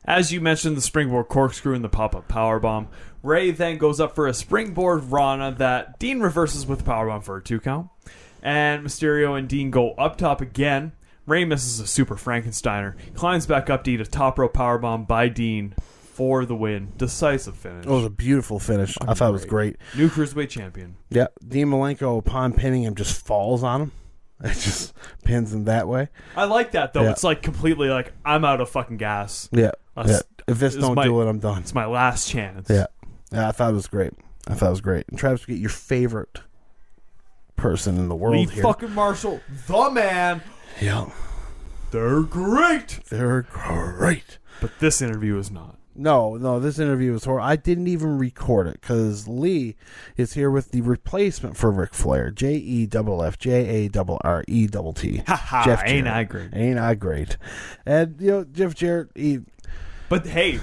as 0.05 0.31
you 0.31 0.41
mentioned, 0.41 0.77
the 0.77 0.81
springboard 0.81 1.27
corkscrew 1.27 1.73
and 1.73 1.83
the 1.83 1.89
pop-up 1.89 2.27
power 2.27 2.59
bomb. 2.59 2.87
Rey 3.23 3.49
then 3.51 3.77
goes 3.77 3.99
up 3.99 4.13
for 4.13 4.27
a 4.27 4.33
springboard 4.33 5.11
Rana 5.11 5.55
that 5.57 5.97
Dean 5.97 6.19
reverses 6.19 6.67
with 6.67 6.81
a 6.81 6.83
powerbomb 6.83 7.23
for 7.23 7.37
a 7.37 7.43
two 7.43 7.59
count, 7.59 7.89
and 8.43 8.85
Mysterio 8.85 9.37
and 9.37 9.49
Dean 9.49 9.71
go 9.71 9.93
up 9.93 10.17
top 10.17 10.41
again. 10.41 10.91
Rey 11.25 11.43
misses 11.43 11.79
a 11.79 11.87
super 11.87 12.15
Frankensteiner, 12.15 12.93
climbs 13.15 13.47
back 13.47 13.69
up 13.69 13.83
to 13.85 13.91
eat 13.91 14.01
a 14.01 14.05
top 14.05 14.37
rope 14.37 14.53
power 14.53 14.77
bomb 14.77 15.05
by 15.05 15.27
Dean 15.27 15.73
for 15.79 16.45
the 16.45 16.55
win, 16.55 16.93
decisive 16.97 17.57
finish. 17.57 17.85
It 17.85 17.89
was 17.89 18.05
a 18.05 18.09
beautiful 18.11 18.59
finish. 18.59 18.95
I 19.01 19.15
thought 19.15 19.29
it 19.29 19.33
was 19.33 19.45
great. 19.45 19.77
New 19.97 20.07
cruiserweight 20.07 20.49
champion. 20.49 20.95
Yeah, 21.09 21.27
Dean 21.45 21.67
Malenko, 21.67 22.19
upon 22.19 22.53
pinning 22.53 22.83
him, 22.83 22.93
just 22.93 23.25
falls 23.25 23.63
on 23.63 23.81
him. 23.81 23.91
It 24.43 24.53
just 24.53 24.93
pins 25.23 25.53
him 25.53 25.63
that 25.65 25.87
way. 25.87 26.09
I 26.35 26.43
like 26.45 26.71
that 26.71 26.93
though. 26.93 27.03
Yeah. 27.03 27.11
It's 27.11 27.23
like 27.23 27.41
completely 27.41 27.89
like 27.89 28.11
I'm 28.25 28.43
out 28.45 28.59
of 28.61 28.69
fucking 28.69 28.97
gas. 28.97 29.47
Yeah, 29.51 29.71
That's- 29.95 30.11
yeah. 30.15 30.43
If 30.47 30.59
this 30.59 30.75
this 30.75 30.83
don't 30.83 30.95
might- 30.95 31.05
do 31.05 31.21
it, 31.21 31.27
I'm 31.27 31.39
done. 31.39 31.59
It's 31.61 31.73
my 31.73 31.85
last 31.85 32.29
chance. 32.29 32.69
Yeah, 32.69 32.85
yeah. 33.31 33.47
I 33.47 33.51
thought 33.51 33.71
it 33.71 33.75
was 33.75 33.87
great. 33.87 34.13
I 34.47 34.53
thought 34.53 34.67
it 34.67 34.71
was 34.71 34.81
great. 34.81 35.05
And 35.09 35.17
Travis, 35.17 35.45
get 35.45 35.57
your 35.57 35.69
favorite 35.71 36.41
person 37.55 37.97
in 37.97 38.09
the 38.09 38.15
world 38.15 38.35
Lee 38.35 38.53
here. 38.53 38.63
fucking 38.63 38.91
Marshall, 38.93 39.39
the 39.67 39.89
man. 39.89 40.41
Yeah, 40.81 41.09
They're 41.91 42.21
great. 42.21 42.99
they're 43.09 43.43
great. 43.43 44.37
But 44.61 44.71
this 44.79 45.01
interview 45.01 45.37
is 45.39 45.49
not. 45.49 45.77
No, 45.97 46.35
no, 46.35 46.59
this 46.59 46.77
interview 46.77 47.13
was 47.13 47.23
horrible. 47.23 47.47
I 47.47 47.55
didn't 47.55 47.87
even 47.87 48.17
record 48.17 48.67
it 48.67 48.81
because 48.81 49.27
Lee 49.29 49.75
is 50.17 50.33
here 50.33 50.51
with 50.51 50.71
the 50.71 50.81
replacement 50.81 51.55
for 51.55 51.71
Ric 51.71 51.93
Flair. 51.93 52.31
J 52.31 52.53
E 52.55 52.85
double 52.85 53.23
F 53.23 53.37
J 53.39 53.51
A 53.85 53.87
double 53.87 54.19
R 54.23 54.43
E 54.47 54.67
double 54.67 54.91
T. 54.93 55.23
Ha 55.27 55.35
ha, 55.35 55.63
Jeff 55.65 55.81
ain't 55.85 56.05
Jarrett. 56.05 56.17
I 56.17 56.23
great? 56.25 56.49
Ain't 56.53 56.79
I 56.79 56.95
great? 56.95 57.37
And 57.85 58.19
you 58.19 58.31
know, 58.31 58.43
Jeff 58.43 58.75
Jarrett, 58.75 59.09
he 59.15 59.39
But 60.09 60.27
hey, 60.27 60.59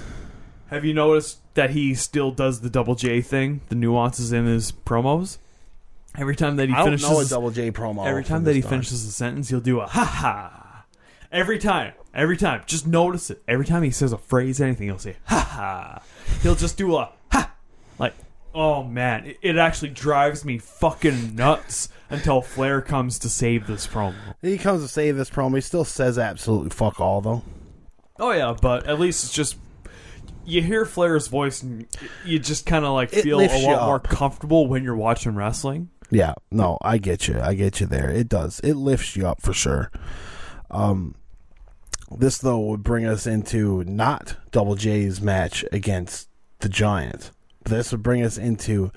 have 0.69 0.85
you 0.85 0.93
noticed 0.93 1.39
that 1.55 1.71
he 1.71 1.95
still 1.95 2.31
does 2.31 2.61
the 2.61 2.69
double 2.71 2.95
J 2.95 3.23
thing, 3.23 3.63
the 3.71 3.75
nuances 3.75 4.33
in 4.33 4.45
his 4.47 4.71
promos? 4.71 5.39
Every 6.19 6.37
time 6.37 6.57
that 6.57 6.69
he 6.69 6.75
I 6.75 6.85
finishes 6.85 7.31
Double 7.31 7.51
J 7.51 7.71
promo. 7.71 8.07
every 8.07 8.23
time 8.25 8.45
that 8.45 8.55
he 8.55 8.61
time. 8.61 8.69
finishes 8.71 9.07
a 9.07 9.11
sentence, 9.11 9.49
he'll 9.49 9.61
do 9.61 9.81
a 9.81 9.87
ha 9.87 10.05
ha. 10.05 10.85
Every 11.33 11.59
time, 11.59 11.95
every 12.15 12.37
time, 12.37 12.63
just 12.67 12.87
notice 12.87 13.31
it. 13.31 13.43
Every 13.49 13.65
time 13.67 13.83
he 13.83 13.91
says 13.91 14.13
a 14.13 14.19
phrase, 14.19 14.61
anything, 14.61 14.89
he'll 14.89 14.99
say 14.99 15.17
ha 15.27 15.41
ha. 15.41 16.03
He'll 16.43 16.55
just 16.55 16.77
do 16.77 16.97
a 16.97 17.11
ha, 17.31 17.53
like, 17.99 18.15
oh 18.55 18.83
man, 18.83 19.27
it, 19.27 19.39
it 19.43 19.57
actually 19.57 19.91
drives 19.91 20.45
me 20.45 20.59
fucking 20.59 21.35
nuts 21.35 21.89
until 22.11 22.41
Flair 22.43 22.81
comes 22.81 23.19
to 23.21 23.29
save 23.29 23.67
this 23.67 23.87
promo. 23.87 24.15
He 24.43 24.59
comes 24.59 24.83
to 24.83 24.89
save 24.89 25.17
this 25.17 25.31
promo. 25.31 25.55
He 25.55 25.61
still 25.61 25.85
says 25.85 26.19
absolutely 26.19 26.71
fuck 26.71 27.01
all 27.01 27.21
though. 27.21 27.43
Oh 28.19 28.33
yeah, 28.33 28.55
but 28.61 28.87
at 28.87 29.01
least 29.01 29.25
it's 29.25 29.33
just 29.33 29.57
you 30.45 30.61
hear 30.61 30.85
Flair's 30.85 31.29
voice 31.29 31.63
and 31.63 31.87
you 32.25 32.39
just 32.39 32.67
kind 32.67 32.85
of 32.85 32.93
like 32.93 33.13
It 33.13 33.23
feel 33.23 33.39
lifts 33.39 33.57
a 33.57 33.61
you 33.61 33.67
lot 33.69 33.87
more 33.87 33.97
up. 33.97 34.05
comfortable 34.09 34.67
when 34.67 34.83
you're 34.85 34.97
watching 34.97 35.35
wrestling. 35.35 35.89
Yeah, 36.11 36.35
no, 36.51 36.77
I 36.83 36.99
get 36.99 37.27
you. 37.27 37.41
I 37.41 37.55
get 37.55 37.81
you 37.81 37.87
there. 37.87 38.11
It 38.11 38.29
does. 38.29 38.61
It 38.61 38.75
lifts 38.75 39.17
you 39.17 39.27
up 39.27 39.41
for 39.41 39.55
sure. 39.55 39.91
Um, 40.71 41.15
this 42.19 42.39
though 42.39 42.61
would 42.61 42.83
bring 42.83 43.07
us 43.07 43.27
into 43.27 43.85
not 43.85 44.37
Double 44.51 44.75
J's 44.75 45.21
match 45.21 45.65
against 45.73 46.29
the 46.61 46.69
Giant. 46.69 47.31
This 47.65 47.93
would 47.93 48.03
bring 48.03 48.23
us 48.23 48.39
into 48.39 48.91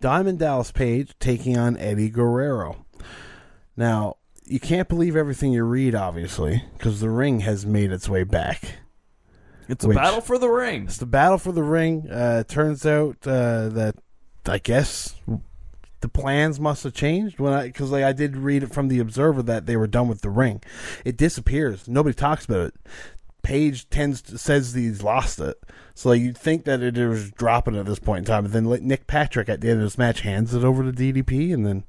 Diamond 0.00 0.38
Dallas 0.38 0.70
Page 0.70 1.14
taking 1.18 1.56
on 1.56 1.76
Eddie 1.76 2.10
Guerrero. 2.10 2.84
Now, 3.76 4.16
you 4.44 4.60
can't 4.60 4.88
believe 4.88 5.16
everything 5.16 5.52
you 5.52 5.64
read, 5.64 5.94
obviously, 5.94 6.62
because 6.76 7.00
the 7.00 7.10
ring 7.10 7.40
has 7.40 7.66
made 7.66 7.92
its 7.92 8.08
way 8.08 8.22
back. 8.22 8.78
It's 9.68 9.84
a 9.84 9.88
battle 9.88 10.20
for 10.20 10.38
the 10.38 10.48
ring. 10.48 10.84
It's 10.84 10.98
the 10.98 11.06
battle 11.06 11.38
for 11.38 11.50
the 11.50 11.62
ring. 11.62 12.08
Uh, 12.08 12.38
it 12.40 12.48
turns 12.48 12.86
out 12.86 13.16
uh, 13.26 13.68
that 13.70 13.96
I 14.46 14.58
guess 14.58 15.16
the 16.06 16.20
plans 16.20 16.60
must 16.60 16.84
have 16.84 16.94
changed 16.94 17.40
when 17.40 17.52
I 17.52 17.66
because 17.66 17.90
like 17.90 18.04
I 18.04 18.12
did 18.12 18.36
read 18.36 18.62
it 18.62 18.72
from 18.72 18.86
the 18.86 19.00
Observer 19.00 19.42
that 19.42 19.66
they 19.66 19.76
were 19.76 19.88
done 19.88 20.06
with 20.06 20.20
the 20.20 20.30
ring. 20.30 20.62
It 21.04 21.16
disappears. 21.16 21.88
Nobody 21.88 22.14
talks 22.14 22.44
about 22.44 22.68
it. 22.68 22.74
Page 23.42 23.90
tends 23.90 24.22
to, 24.22 24.38
says 24.38 24.72
that 24.72 24.80
he's 24.80 25.02
lost 25.02 25.40
it. 25.40 25.60
So 25.96 26.10
like, 26.10 26.20
you'd 26.20 26.38
think 26.38 26.64
that 26.64 26.80
it 26.80 26.96
was 27.08 27.32
dropping 27.32 27.76
at 27.76 27.86
this 27.86 27.98
point 27.98 28.20
in 28.20 28.24
time, 28.24 28.44
but 28.44 28.52
then 28.52 28.68
Nick 28.86 29.08
Patrick 29.08 29.48
at 29.48 29.60
the 29.60 29.68
end 29.68 29.78
of 29.80 29.86
this 29.86 29.98
match 29.98 30.20
hands 30.20 30.54
it 30.54 30.62
over 30.62 30.84
to 30.84 30.92
DDP, 30.92 31.52
and 31.52 31.66
then 31.66 31.82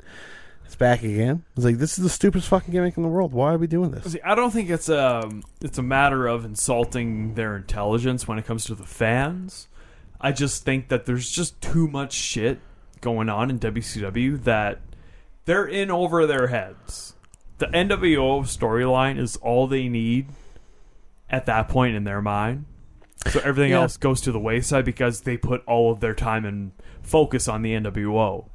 it's 0.65 0.76
back 0.76 1.03
again. 1.03 1.43
It's 1.55 1.65
like 1.65 1.78
this 1.78 1.99
is 1.99 2.03
the 2.03 2.09
stupidest 2.09 2.49
fucking 2.49 2.72
gimmick 2.72 2.97
in 2.97 3.03
the 3.03 3.09
world. 3.09 3.34
Why 3.34 3.53
are 3.53 3.57
we 3.59 3.68
doing 3.68 3.91
this? 3.91 4.13
See, 4.13 4.22
I 4.22 4.34
don't 4.34 4.49
think 4.49 4.72
it's 4.72 4.89
a 4.89 5.30
it's 5.61 5.78
a 5.78 5.84
matter 5.84 6.26
of 6.26 6.43
insulting 6.43 7.36
their 7.36 7.55
intelligence 7.55 8.28
when 8.28 8.39
it 8.39 8.45
comes 8.47 8.65
to 8.65 8.74
the 8.74 8.88
fans. 8.88 9.68
I 10.20 10.32
just 10.32 10.63
think 10.63 10.88
that 10.88 11.05
there's 11.05 11.30
just 11.30 11.61
too 11.61 11.88
much 11.88 12.13
shit 12.13 12.59
going 13.02 13.30
on 13.30 13.50
in 13.50 13.60
WCW 13.60 14.43
that 14.43 14.80
they're 15.45 15.66
in 15.66 15.89
over 15.91 16.26
their 16.26 16.48
heads. 16.48 17.16
The 17.60 17.68
NWO 17.68 18.41
storyline 18.43 19.18
is 19.18 19.36
all 19.38 19.68
they 19.68 19.88
need 19.89 20.28
at 21.30 21.45
that 21.48 21.68
point 21.68 21.95
in 21.95 22.04
their 22.04 22.22
mind. 22.22 22.66
So 23.28 23.39
everything 23.43 23.72
Yeah. 23.72 23.82
else 23.82 23.98
goes 23.98 24.22
to 24.22 24.32
the 24.32 24.39
wayside 24.39 24.86
because 24.86 25.22
they 25.22 25.38
put 25.38 25.64
all 25.66 25.91
of 25.91 26.00
their 26.00 26.14
time 26.14 26.45
and 26.45 26.72
focus 27.02 27.48
on 27.48 27.62
the 27.64 27.74
NWO. 27.74 28.50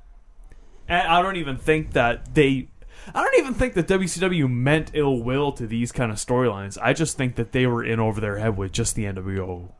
And 0.88 1.09
I 1.09 1.20
don't 1.22 1.36
even 1.36 1.57
think 1.57 1.93
that 1.93 2.34
they 2.34 2.68
I 3.14 3.22
don't 3.24 3.38
even 3.38 3.55
think 3.55 3.74
that 3.74 3.88
WCW 3.88 4.49
meant 4.49 4.93
ill 4.95 5.20
will 5.24 5.51
to 5.53 5.66
these 5.66 5.90
kind 5.90 6.12
of 6.12 6.18
storylines. 6.18 6.78
I 6.80 6.93
just 6.93 7.16
think 7.16 7.34
that 7.34 7.51
they 7.51 7.66
were 7.66 7.82
in 7.82 7.99
over 7.99 8.20
their 8.20 8.38
head 8.38 8.57
with 8.57 8.70
just 8.70 8.95
the 8.95 9.05
NWO 9.07 9.72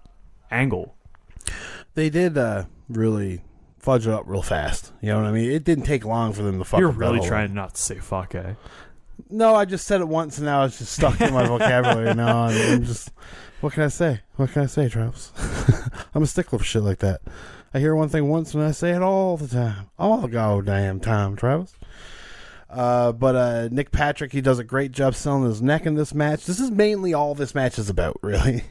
angle. 0.51 0.97
They 1.95 2.11
did 2.11 2.37
uh, 2.37 2.65
really 2.89 3.43
fudge 3.83 4.07
it 4.07 4.13
up 4.13 4.25
real 4.27 4.43
fast. 4.43 4.93
You 5.03 5.09
know 5.11 5.19
what 5.19 5.27
I 5.27 5.33
mean? 5.33 5.51
It 5.51 5.65
didn't 5.65 5.85
take 5.85 6.05
long 6.05 6.33
for 6.33 6.43
them 6.43 6.59
to 6.59 6.65
fuck. 6.65 6.81
You're 6.81 6.89
up 6.91 6.95
that 6.95 7.01
really 7.01 7.19
whole- 7.19 7.29
trying 7.29 7.53
not 7.53 7.75
to 7.75 7.81
say 7.81 7.97
fuck, 7.97 8.35
eh? 8.35 8.55
No, 9.29 9.55
I 9.55 9.65
just 9.65 9.87
said 9.87 10.01
it 10.01 10.09
once, 10.09 10.39
and 10.39 10.47
now 10.47 10.65
it's 10.65 10.79
just 10.79 10.93
stuck 10.93 11.21
in 11.21 11.33
my 11.35 11.47
vocabulary. 11.47 12.15
Now 12.17 12.45
I'm, 12.45 12.73
I'm 12.73 12.85
just. 12.85 13.11
What 13.61 13.73
can 13.73 13.83
I 13.85 13.89
say? 13.89 14.21
What 14.37 14.51
can 14.53 14.63
I 14.63 14.67
say, 14.67 14.89
Travis? 14.89 15.33
I'm 16.15 16.23
a 16.23 16.27
stickler 16.27 16.59
for 16.59 16.65
shit 16.65 16.83
like 16.83 16.99
that. 16.99 17.21
I 17.75 17.79
hear 17.79 17.95
one 17.95 18.09
thing 18.09 18.29
once, 18.29 18.53
and 18.55 18.63
I 18.63 18.73
say 18.73 18.91
it 18.91 19.03
all 19.03 19.37
the 19.37 19.49
time, 19.49 19.91
all 19.99 20.19
the 20.19 20.29
goddamn 20.29 21.01
time, 21.01 21.37
Travis. 21.37 21.75
Uh, 22.69 23.13
but 23.13 23.37
uh, 23.37 23.69
Nick 23.71 23.91
Patrick, 23.93 24.33
he 24.33 24.41
does 24.41 24.59
a 24.59 24.65
great 24.65 24.93
job 24.93 25.15
selling 25.15 25.45
his 25.45 25.61
neck 25.63 25.85
in 25.87 25.95
this 25.95 26.15
match. 26.15 26.45
This 26.47 26.59
is 26.59 26.71
mainly 26.71 27.13
all 27.15 27.35
this 27.35 27.55
match 27.55 27.79
is 27.79 27.89
about, 27.91 28.19
really. 28.23 28.65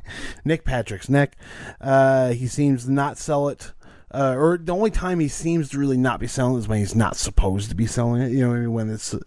Nick 0.43 0.65
Patrick's 0.65 1.09
neck. 1.09 1.37
Uh, 1.79 2.31
he 2.31 2.47
seems 2.47 2.85
to 2.85 2.91
not 2.91 3.17
sell 3.17 3.47
it. 3.47 3.71
Uh, 4.13 4.35
or 4.37 4.57
the 4.57 4.73
only 4.73 4.91
time 4.91 5.19
he 5.19 5.27
seems 5.27 5.69
to 5.69 5.79
really 5.79 5.97
not 5.97 6.19
be 6.19 6.27
selling 6.27 6.57
is 6.57 6.67
when 6.67 6.79
he's 6.79 6.95
not 6.95 7.15
supposed 7.15 7.69
to 7.69 7.75
be 7.75 7.87
selling 7.87 8.21
it. 8.21 8.31
You 8.31 8.47
know, 8.47 8.69
when 8.69 8.89
it's, 8.89 9.13
uh, 9.13 9.19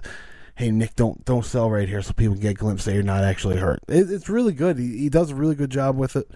hey 0.56 0.70
Nick, 0.70 0.94
don't 0.94 1.24
don't 1.24 1.44
sell 1.44 1.70
right 1.70 1.88
here, 1.88 2.02
so 2.02 2.12
people 2.12 2.36
get 2.36 2.50
a 2.50 2.54
glimpse 2.54 2.84
that 2.84 2.94
you're 2.94 3.02
not 3.02 3.24
actually 3.24 3.56
hurt. 3.56 3.80
It, 3.88 4.10
it's 4.10 4.28
really 4.28 4.52
good. 4.52 4.78
He, 4.78 4.98
he 4.98 5.08
does 5.08 5.30
a 5.30 5.34
really 5.34 5.54
good 5.54 5.70
job 5.70 5.96
with 5.96 6.16
it. 6.16 6.30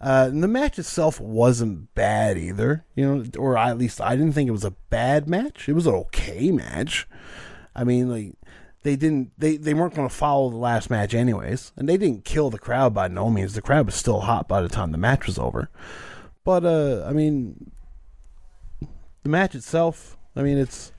Uh, 0.00 0.26
and 0.28 0.42
the 0.42 0.48
match 0.48 0.78
itself 0.78 1.20
wasn't 1.20 1.94
bad 1.94 2.36
either. 2.36 2.84
You 2.94 3.06
know, 3.06 3.24
or 3.38 3.56
at 3.56 3.78
least 3.78 4.00
I 4.00 4.16
didn't 4.16 4.32
think 4.32 4.48
it 4.48 4.52
was 4.52 4.64
a 4.64 4.72
bad 4.90 5.28
match. 5.28 5.68
It 5.68 5.74
was 5.74 5.86
an 5.86 5.94
okay 5.94 6.50
match. 6.50 7.06
I 7.74 7.84
mean, 7.84 8.10
like 8.10 8.34
they 8.82 8.96
didn't 8.96 9.32
they, 9.38 9.56
they 9.56 9.74
weren't 9.74 9.94
going 9.94 10.08
to 10.08 10.14
follow 10.14 10.50
the 10.50 10.56
last 10.56 10.90
match 10.90 11.14
anyways, 11.14 11.72
and 11.76 11.88
they 11.88 11.96
didn't 11.96 12.24
kill 12.24 12.50
the 12.50 12.58
crowd 12.58 12.92
by 12.92 13.08
no 13.08 13.30
means. 13.30 13.54
The 13.54 13.62
crowd 13.62 13.86
was 13.86 13.94
still 13.94 14.20
hot 14.20 14.48
by 14.48 14.62
the 14.62 14.68
time 14.68 14.92
the 14.92 14.98
match 14.98 15.26
was 15.26 15.38
over. 15.38 15.70
But 16.44 16.64
uh, 16.66 17.06
I 17.08 17.12
mean, 17.12 17.70
the 19.24 19.28
match 19.30 19.54
itself, 19.56 20.16
I 20.36 20.42
mean, 20.42 20.58
it's. 20.58 20.92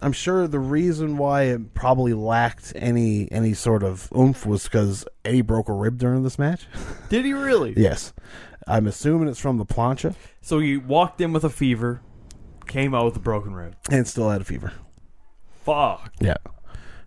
I'm 0.00 0.12
sure 0.12 0.46
the 0.46 0.60
reason 0.60 1.16
why 1.18 1.42
it 1.42 1.74
probably 1.74 2.14
lacked 2.14 2.72
any 2.76 3.30
any 3.32 3.52
sort 3.52 3.82
of 3.82 4.08
oomph 4.16 4.46
was 4.46 4.62
because 4.64 5.04
Eddie 5.24 5.42
broke 5.42 5.68
a 5.68 5.72
rib 5.72 5.98
during 5.98 6.22
this 6.22 6.38
match. 6.38 6.66
Did 7.08 7.24
he 7.24 7.32
really? 7.32 7.74
yes, 7.76 8.12
I'm 8.66 8.86
assuming 8.86 9.28
it's 9.28 9.40
from 9.40 9.58
the 9.58 9.66
plancha 9.66 10.14
So 10.40 10.60
he 10.60 10.76
walked 10.76 11.20
in 11.20 11.32
with 11.32 11.42
a 11.42 11.50
fever, 11.50 12.00
came 12.68 12.94
out 12.94 13.06
with 13.06 13.16
a 13.16 13.20
broken 13.20 13.54
rib. 13.54 13.74
and 13.90 14.06
still 14.06 14.30
had 14.30 14.40
a 14.40 14.44
fever. 14.44 14.72
Fuck. 15.64 16.12
Yeah. 16.20 16.36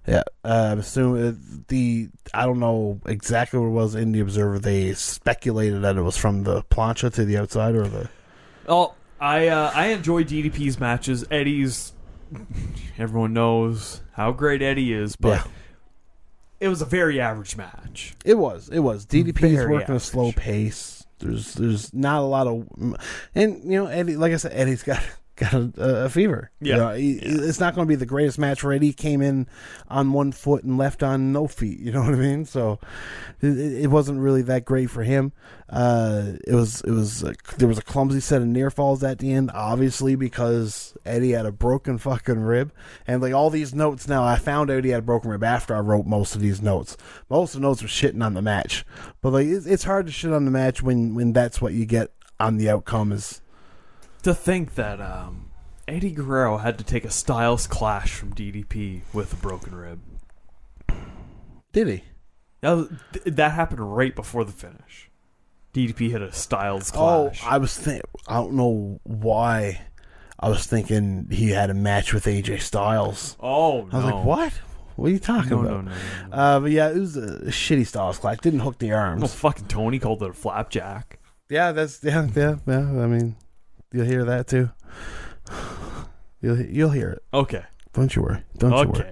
Yeah, 0.08 0.24
uh, 0.43 0.70
I'm 0.72 0.80
assuming 0.80 1.64
the 1.68 2.10
I 2.34 2.45
don't 2.45 2.60
know 2.60 2.99
exactly 3.06 3.60
what 3.60 3.68
it 3.68 3.70
was 3.70 3.93
in 3.95 4.12
the 4.12 4.20
Observer. 4.20 4.58
They 4.60 4.93
speculated 4.95 5.84
that 5.84 5.95
it 5.95 6.02
was 6.02 6.18
from 6.18 6.43
the 6.43 6.64
plancha 6.64 7.14
to 7.14 7.24
the 7.24 7.38
outside 7.38 7.76
or 7.76 7.88
the 7.88 8.10
Well, 8.68 8.97
I 9.22 9.47
uh, 9.49 9.72
I 9.74 9.88
enjoy 9.88 10.24
DDP's 10.24 10.80
matches. 10.80 11.24
Eddie's 11.32 11.93
everyone 12.97 13.34
knows 13.34 14.01
how 14.13 14.32
great 14.32 14.61
Eddie 14.61 14.93
is, 14.93 15.15
but 15.15 15.45
Yeah. 15.45 15.51
it 16.59 16.67
was 16.69 16.82
a 16.82 16.86
very 16.86 17.22
average 17.22 17.55
match. 17.55 18.15
It 18.26 18.36
was. 18.39 18.69
It 18.69 18.80
was. 18.80 19.05
DDP's 19.05 19.39
Very 19.39 19.72
working 19.72 19.95
a 19.95 19.99
slow 19.99 20.32
pace. 20.32 21.05
There's 21.19 21.53
there's 21.53 21.93
not 21.93 22.19
a 22.19 22.26
lot 22.26 22.47
of, 22.47 22.67
and 23.36 23.63
you 23.63 23.80
know 23.80 23.86
Eddie. 23.86 24.15
Like 24.17 24.34
I 24.34 24.38
said, 24.38 24.53
Eddie's 24.53 24.82
got 24.82 25.03
got 25.41 25.53
a, 25.53 26.05
a 26.05 26.09
fever. 26.09 26.51
You 26.61 26.71
Yeah. 26.71 26.77
know, 26.77 26.93
he- 26.93 27.19
it's 27.19 27.59
not 27.59 27.75
going 27.75 27.85
to 27.85 27.89
be 27.89 27.95
the 27.95 28.05
greatest 28.05 28.39
match 28.39 28.61
for 28.61 28.71
Eddie. 28.71 28.87
He 28.87 28.93
came 28.93 29.21
in 29.21 29.47
on 29.89 30.13
one 30.13 30.31
foot 30.31 30.63
and 30.63 30.77
left 30.77 31.03
on 31.03 31.31
no 31.33 31.47
feet. 31.47 31.79
You 31.79 31.91
know 31.93 32.01
what 32.01 32.13
I 32.13 32.17
mean? 32.17 32.45
So 32.45 32.79
it, 33.41 33.57
it 33.83 33.87
wasn't 33.89 34.19
really 34.19 34.41
that 34.43 34.65
great 34.65 34.89
for 34.89 35.03
him. 35.03 35.33
Uh, 35.69 36.33
it 36.45 36.53
was 36.53 36.81
it 36.81 36.91
was 36.91 37.23
uh, 37.23 37.31
there 37.57 37.67
was 37.67 37.77
a 37.77 37.81
clumsy 37.81 38.19
set 38.19 38.41
of 38.41 38.47
near 38.47 38.69
falls 38.69 39.01
at 39.05 39.19
the 39.19 39.31
end, 39.31 39.49
obviously 39.53 40.15
because 40.15 40.97
Eddie 41.05 41.31
had 41.31 41.45
a 41.45 41.51
broken 41.51 41.97
fucking 41.97 42.41
rib, 42.41 42.73
and 43.07 43.21
like 43.21 43.33
all 43.33 43.49
these 43.49 43.73
notes 43.73 44.05
now, 44.05 44.21
I 44.21 44.35
found 44.35 44.69
out 44.69 44.83
he 44.83 44.89
had 44.89 44.99
a 44.99 45.03
broken 45.03 45.31
rib 45.31 45.45
after 45.45 45.73
I 45.73 45.79
wrote 45.79 46.05
most 46.05 46.35
of 46.35 46.41
these 46.41 46.61
notes. 46.61 46.97
Most 47.29 47.55
of 47.55 47.61
the 47.61 47.67
notes 47.67 47.81
were 47.81 47.87
shitting 47.87 48.21
on 48.21 48.33
the 48.33 48.41
match, 48.41 48.85
but 49.21 49.31
like 49.31 49.47
it's, 49.47 49.65
it's 49.65 49.85
hard 49.85 50.07
to 50.07 50.11
shit 50.11 50.33
on 50.33 50.43
the 50.43 50.51
match 50.51 50.83
when 50.83 51.15
when 51.15 51.31
that's 51.31 51.61
what 51.61 51.71
you 51.71 51.85
get 51.85 52.11
on 52.37 52.57
the 52.57 52.69
outcome 52.69 53.13
is. 53.13 53.41
To 54.24 54.34
think 54.36 54.76
that 54.76 55.01
um, 55.01 55.49
Eddie 55.88 56.11
Guerrero 56.11 56.57
had 56.57 56.78
to 56.78 56.84
take 56.84 57.05
a 57.05 57.09
Styles 57.09 57.65
clash 57.65 58.13
from 58.13 58.34
DDP 58.36 59.01
with 59.13 59.34
a 59.34 59.36
broken 59.38 59.74
rib. 59.74 59.99
Did 61.74 61.88
he? 61.88 62.03
Th- 62.61 62.88
that 63.26 63.53
happened 63.53 63.95
right 63.95 64.15
before 64.15 64.43
the 64.43 64.51
finish. 64.51 65.09
DDP 65.74 66.11
hit 66.11 66.22
a 66.22 66.32
Styles 66.32 66.91
clash. 66.91 67.41
Oh. 67.43 67.47
I 67.49 67.57
was 67.57 67.76
think 67.78 68.03
I 68.28 68.36
don't 68.36 68.53
know 68.53 68.99
why. 69.03 69.82
I 70.39 70.49
was 70.49 70.65
thinking 70.67 71.28
he 71.32 71.49
had 71.51 71.69
a 71.69 71.74
match 71.74 72.13
with 72.13 72.26
AJ 72.26 72.61
Styles. 72.61 73.38
oh, 73.39 73.88
I 73.91 73.95
was 73.95 74.05
like, 74.05 74.26
what? 74.26 74.53
What 74.97 75.07
are 75.07 75.11
you 75.13 75.19
talking 75.19 75.49
No, 75.51 75.59
about? 75.61 75.69
no, 75.72 75.82
no, 75.82 75.91
no, 75.91 76.28
no. 76.30 76.36
Uh, 76.36 76.59
but 76.59 76.72
yeah, 76.72 76.89
it 76.89 76.97
was 76.97 77.15
a 77.17 77.45
shitty 77.45 77.88
Styles 77.88 78.19
clash. 78.19 78.38
Didn't 78.39 78.59
hook 78.59 78.78
the 78.78 78.91
arms. 78.91 79.22
Well, 79.22 79.30
fucking 79.30 79.67
Tony 79.67 79.97
called 79.97 80.22
it 80.22 80.30
a 80.30 80.34
flapjack. 80.34 81.19
Yeah, 81.49 81.72
that's 81.72 82.03
yeah, 82.03 82.28
yeah, 82.36 82.55
yeah. 82.67 82.78
I 82.78 83.07
mean, 83.07 83.36
you'll 83.91 84.05
hear 84.05 84.25
that 84.25 84.47
too. 84.47 84.69
You'll 86.41 86.61
you'll 86.61 86.89
hear 86.89 87.09
it. 87.11 87.23
Okay. 87.33 87.63
Don't 87.93 88.15
you 88.15 88.21
worry. 88.23 88.43
Don't 88.57 88.71
you 88.71 88.91
worry. 88.91 89.11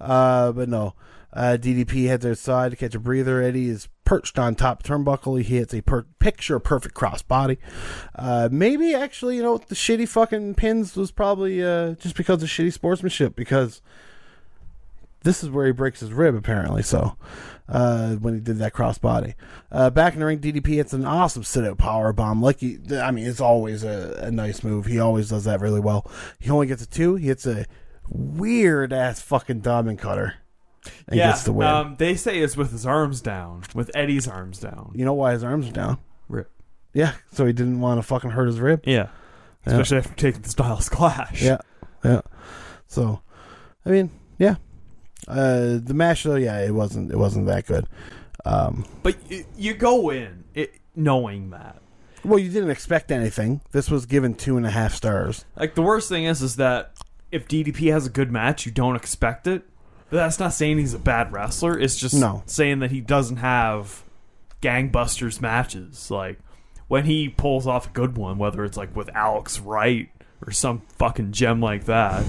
Uh, 0.00 0.52
but 0.52 0.68
no. 0.68 0.94
Uh, 1.32 1.56
DDP 1.60 2.06
heads 2.06 2.24
outside 2.24 2.70
to 2.70 2.76
catch 2.76 2.94
a 2.94 3.00
breather. 3.00 3.42
Eddie 3.42 3.68
is 3.68 3.88
perched 4.04 4.38
on 4.38 4.54
top 4.54 4.84
turnbuckle. 4.84 5.42
He 5.42 5.56
hits 5.56 5.74
a 5.74 5.80
per- 5.80 6.06
picture 6.20 6.60
perfect 6.60 6.94
crossbody. 6.94 7.58
Uh, 8.14 8.48
maybe 8.52 8.94
actually, 8.94 9.36
you 9.36 9.42
know, 9.42 9.58
the 9.58 9.74
shitty 9.74 10.06
fucking 10.06 10.54
pins 10.54 10.94
was 10.94 11.10
probably 11.10 11.60
uh, 11.60 11.94
just 11.94 12.16
because 12.16 12.40
of 12.42 12.48
shitty 12.48 12.72
sportsmanship 12.72 13.34
because 13.34 13.82
this 15.24 15.42
is 15.42 15.50
where 15.50 15.66
he 15.66 15.72
breaks 15.72 15.98
his 15.98 16.12
rib 16.12 16.36
apparently. 16.36 16.82
So 16.82 17.16
uh, 17.68 18.14
when 18.16 18.34
he 18.34 18.40
did 18.40 18.58
that 18.58 18.72
crossbody, 18.74 19.34
uh, 19.72 19.90
back 19.90 20.14
in 20.14 20.20
the 20.20 20.26
ring, 20.26 20.38
DDP 20.38 20.66
hits 20.74 20.92
an 20.92 21.04
awesome 21.04 21.42
sit 21.44 21.64
out 21.64 21.78
power 21.78 22.12
bomb. 22.12 22.42
Like 22.42 22.60
he, 22.60 22.78
I 22.92 23.10
mean, 23.10 23.26
it's 23.26 23.40
always 23.40 23.84
a, 23.84 24.20
a 24.24 24.30
nice 24.30 24.62
move. 24.62 24.86
He 24.86 24.98
always 24.98 25.28
does 25.30 25.44
that 25.44 25.60
really 25.60 25.80
well. 25.80 26.10
He 26.38 26.50
only 26.50 26.66
gets 26.66 26.82
a 26.82 26.86
two. 26.86 27.16
He 27.16 27.28
hits 27.28 27.46
a 27.46 27.66
weird 28.08 28.92
ass 28.92 29.20
fucking 29.20 29.60
diamond 29.60 29.98
cutter 29.98 30.34
and 31.08 31.16
yeah, 31.16 31.30
gets 31.30 31.44
the 31.44 31.52
win. 31.52 31.66
um, 31.66 31.96
they 31.98 32.14
say 32.14 32.38
it's 32.40 32.56
with 32.56 32.70
his 32.70 32.86
arms 32.86 33.20
down, 33.20 33.62
with 33.74 33.90
Eddie's 33.94 34.28
arms 34.28 34.58
down. 34.58 34.92
you 34.94 35.04
know 35.04 35.14
why 35.14 35.32
his 35.32 35.42
arms 35.44 35.68
are 35.68 35.72
down? 35.72 35.98
Rip. 36.28 36.50
Yeah, 36.92 37.14
so 37.32 37.46
he 37.46 37.52
didn't 37.52 37.80
want 37.80 37.98
to 37.98 38.02
fucking 38.02 38.30
hurt 38.30 38.46
his 38.46 38.60
rib. 38.60 38.82
Yeah, 38.86 39.08
especially 39.66 39.98
after 39.98 40.14
taking 40.14 40.42
the 40.42 40.48
Styles 40.48 40.88
Clash. 40.88 41.42
Yeah, 41.42 41.58
yeah. 42.04 42.20
So, 42.86 43.22
I 43.84 43.90
mean, 43.90 44.10
yeah. 44.38 44.56
Uh, 45.28 45.78
the 45.82 45.94
match 45.94 46.22
though, 46.24 46.34
yeah, 46.36 46.60
it 46.60 46.72
wasn't 46.72 47.10
it 47.10 47.16
wasn't 47.16 47.46
that 47.46 47.66
good. 47.66 47.86
Um, 48.44 48.84
but 49.02 49.16
you, 49.30 49.44
you 49.56 49.74
go 49.74 50.10
in 50.10 50.44
it, 50.54 50.74
knowing 50.94 51.50
that. 51.50 51.80
well, 52.24 52.38
you 52.38 52.50
didn't 52.50 52.70
expect 52.70 53.10
anything. 53.10 53.60
This 53.72 53.90
was 53.90 54.04
given 54.06 54.34
two 54.34 54.56
and 54.56 54.66
a 54.66 54.70
half 54.70 54.94
stars. 54.94 55.44
Like 55.56 55.74
the 55.74 55.82
worst 55.82 56.08
thing 56.10 56.24
is, 56.24 56.42
is 56.42 56.56
that 56.56 56.92
if 57.32 57.48
DDP 57.48 57.90
has 57.92 58.06
a 58.06 58.10
good 58.10 58.30
match, 58.30 58.66
you 58.66 58.72
don't 58.72 58.96
expect 58.96 59.46
it. 59.46 59.62
But 60.10 60.18
that's 60.18 60.38
not 60.38 60.52
saying 60.52 60.78
he's 60.78 60.92
a 60.94 60.98
bad 60.98 61.32
wrestler. 61.32 61.78
It's 61.78 61.96
just 61.96 62.14
No. 62.14 62.42
saying 62.46 62.80
that 62.80 62.90
he 62.90 63.00
doesn't 63.00 63.38
have 63.38 64.04
gangbusters 64.62 65.40
matches. 65.40 66.10
Like 66.10 66.38
when 66.86 67.04
he 67.06 67.28
pulls 67.30 67.66
off 67.66 67.88
a 67.88 67.90
good 67.90 68.16
one, 68.16 68.36
whether 68.38 68.64
it's 68.64 68.76
like 68.76 68.94
with 68.94 69.08
Alex 69.16 69.58
Wright 69.58 70.10
or 70.46 70.52
some 70.52 70.82
fucking 70.98 71.32
gem 71.32 71.60
like 71.60 71.84
that, 71.86 72.24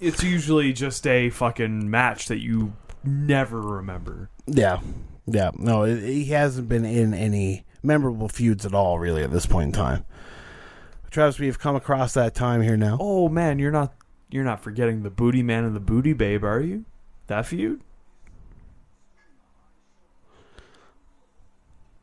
it's 0.00 0.22
usually 0.22 0.72
just 0.72 1.06
a 1.06 1.30
fucking 1.30 1.90
match 1.90 2.26
that 2.28 2.40
you 2.40 2.72
never 3.04 3.60
remember. 3.60 4.30
Yeah, 4.46 4.80
yeah. 5.26 5.50
No, 5.56 5.84
it, 5.84 6.00
he 6.02 6.26
hasn't 6.26 6.68
been 6.68 6.84
in 6.84 7.14
any 7.14 7.64
memorable 7.82 8.28
feuds 8.28 8.66
at 8.66 8.74
all, 8.74 8.98
really, 8.98 9.22
at 9.22 9.30
this 9.30 9.46
point 9.46 9.66
in 9.68 9.72
time. 9.72 10.04
Travis, 11.10 11.38
we 11.38 11.46
have 11.46 11.58
come 11.58 11.74
across 11.76 12.14
that 12.14 12.34
time 12.34 12.62
here 12.62 12.76
now. 12.76 12.96
Oh 13.00 13.28
man, 13.28 13.58
you're 13.58 13.72
not 13.72 13.92
you're 14.30 14.44
not 14.44 14.62
forgetting 14.62 15.02
the 15.02 15.10
booty 15.10 15.42
man 15.42 15.64
and 15.64 15.74
the 15.74 15.80
booty 15.80 16.12
babe, 16.12 16.44
are 16.44 16.60
you? 16.60 16.84
That 17.26 17.46
feud? 17.46 17.80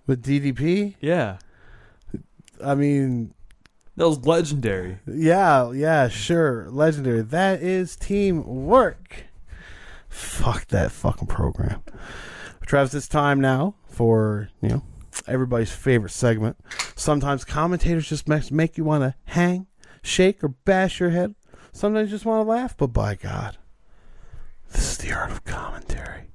With 0.06 0.24
DDP, 0.24 0.96
Yeah. 1.02 1.38
I 2.64 2.74
mean, 2.76 3.34
That 3.98 4.08
was 4.08 4.26
legendary. 4.26 5.00
Yeah, 5.08 5.72
yeah, 5.72 6.08
sure. 6.08 6.70
Legendary. 6.70 7.24
That 7.24 7.64
is 7.64 7.96
teamwork. 7.96 9.26
Fuck 10.08 10.68
that 10.68 10.92
fucking 10.92 11.28
program. 11.28 11.82
Travis, 12.66 12.94
it's 12.94 13.08
time 13.08 13.42
now 13.42 13.74
for, 13.88 14.50
you 14.62 14.70
know, 14.70 14.84
everybody's 15.28 15.72
favorite 15.72 16.12
segment. 16.12 16.58
Sometimes 16.96 17.44
commentators 17.44 18.08
just 18.08 18.28
make, 18.52 18.78
you 18.78 18.84
want 18.84 19.04
to 19.04 19.16
hang, 19.32 19.66
shake, 20.04 20.44
or 20.44 20.50
bash 20.50 21.00
your 21.00 21.10
head. 21.10 21.34
Sometimes 21.72 22.10
you 22.10 22.16
just 22.16 22.26
want 22.26 22.46
to 22.46 22.50
laugh, 22.50 22.78
but 22.78 22.88
by 22.88 23.16
God, 23.16 23.58
this 24.72 24.92
is 24.92 24.98
the 25.00 25.12
art 25.12 25.32
of 25.32 25.44
commentary. 25.44 26.30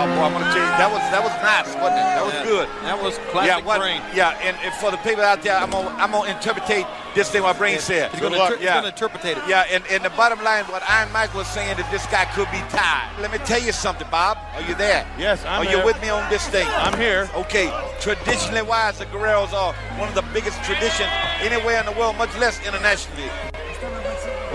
Oh 0.00 0.06
boy, 0.06 0.22
I'm 0.24 0.32
gonna 0.32 0.44
tell 0.46 0.56
you 0.64 0.72
that 0.80 0.88
was 0.90 1.02
that 1.12 1.20
was 1.22 1.34
nice, 1.44 1.68
wasn't 1.76 2.00
it? 2.00 2.08
That 2.16 2.24
was 2.24 2.32
Yeah. 2.32 2.44
good. 2.44 2.68
That 2.88 3.02
was 3.02 3.18
Yeah, 3.18 3.30
classic 3.32 3.66
what, 3.66 3.80
brain. 3.80 4.00
yeah, 4.14 4.38
and, 4.40 4.56
and 4.64 4.72
for 4.80 4.90
the 4.90 4.96
people 5.04 5.22
out 5.22 5.42
there, 5.42 5.54
I'm 5.58 5.68
gonna 5.70 5.90
I'm 6.00 6.10
gonna 6.12 6.30
interpretate 6.30 6.86
this 7.14 7.28
thing 7.28 7.42
my 7.42 7.52
Brain 7.52 7.78
said. 7.80 8.10
He's 8.12 8.20
Good 8.20 8.32
luck. 8.32 8.56
yeah. 8.62 8.82
interpret 8.82 9.26
it. 9.26 9.36
Yeah, 9.46 9.66
and, 9.70 9.84
and 9.90 10.02
the 10.02 10.08
bottom 10.16 10.42
line, 10.42 10.64
what 10.72 10.82
Iron 10.88 11.12
Mike 11.12 11.34
was 11.34 11.46
saying 11.48 11.76
that 11.76 11.90
this 11.90 12.06
guy 12.06 12.24
could 12.32 12.50
be 12.50 12.62
tied. 12.70 13.10
Let 13.20 13.30
me 13.30 13.36
tell 13.44 13.60
you 13.60 13.72
something, 13.72 14.08
Bob. 14.10 14.38
Are 14.54 14.62
you 14.62 14.74
there? 14.74 15.04
Yes, 15.18 15.44
I'm 15.44 15.66
Are 15.66 15.70
you 15.70 15.84
with 15.84 16.00
me 16.00 16.08
on 16.08 16.24
this 16.30 16.48
thing? 16.48 16.66
I'm 16.70 16.96
here. 16.98 17.28
Okay, 17.34 17.68
traditionally 18.00 18.62
wise, 18.62 19.00
the 19.00 19.04
Guerreros 19.04 19.52
are 19.52 19.74
one 20.00 20.08
of 20.08 20.14
the 20.14 20.24
biggest 20.32 20.56
traditions 20.64 21.10
anywhere 21.42 21.78
in 21.78 21.84
the 21.84 21.92
world, 21.92 22.16
much 22.16 22.34
less 22.38 22.56
internationally. 22.66 23.28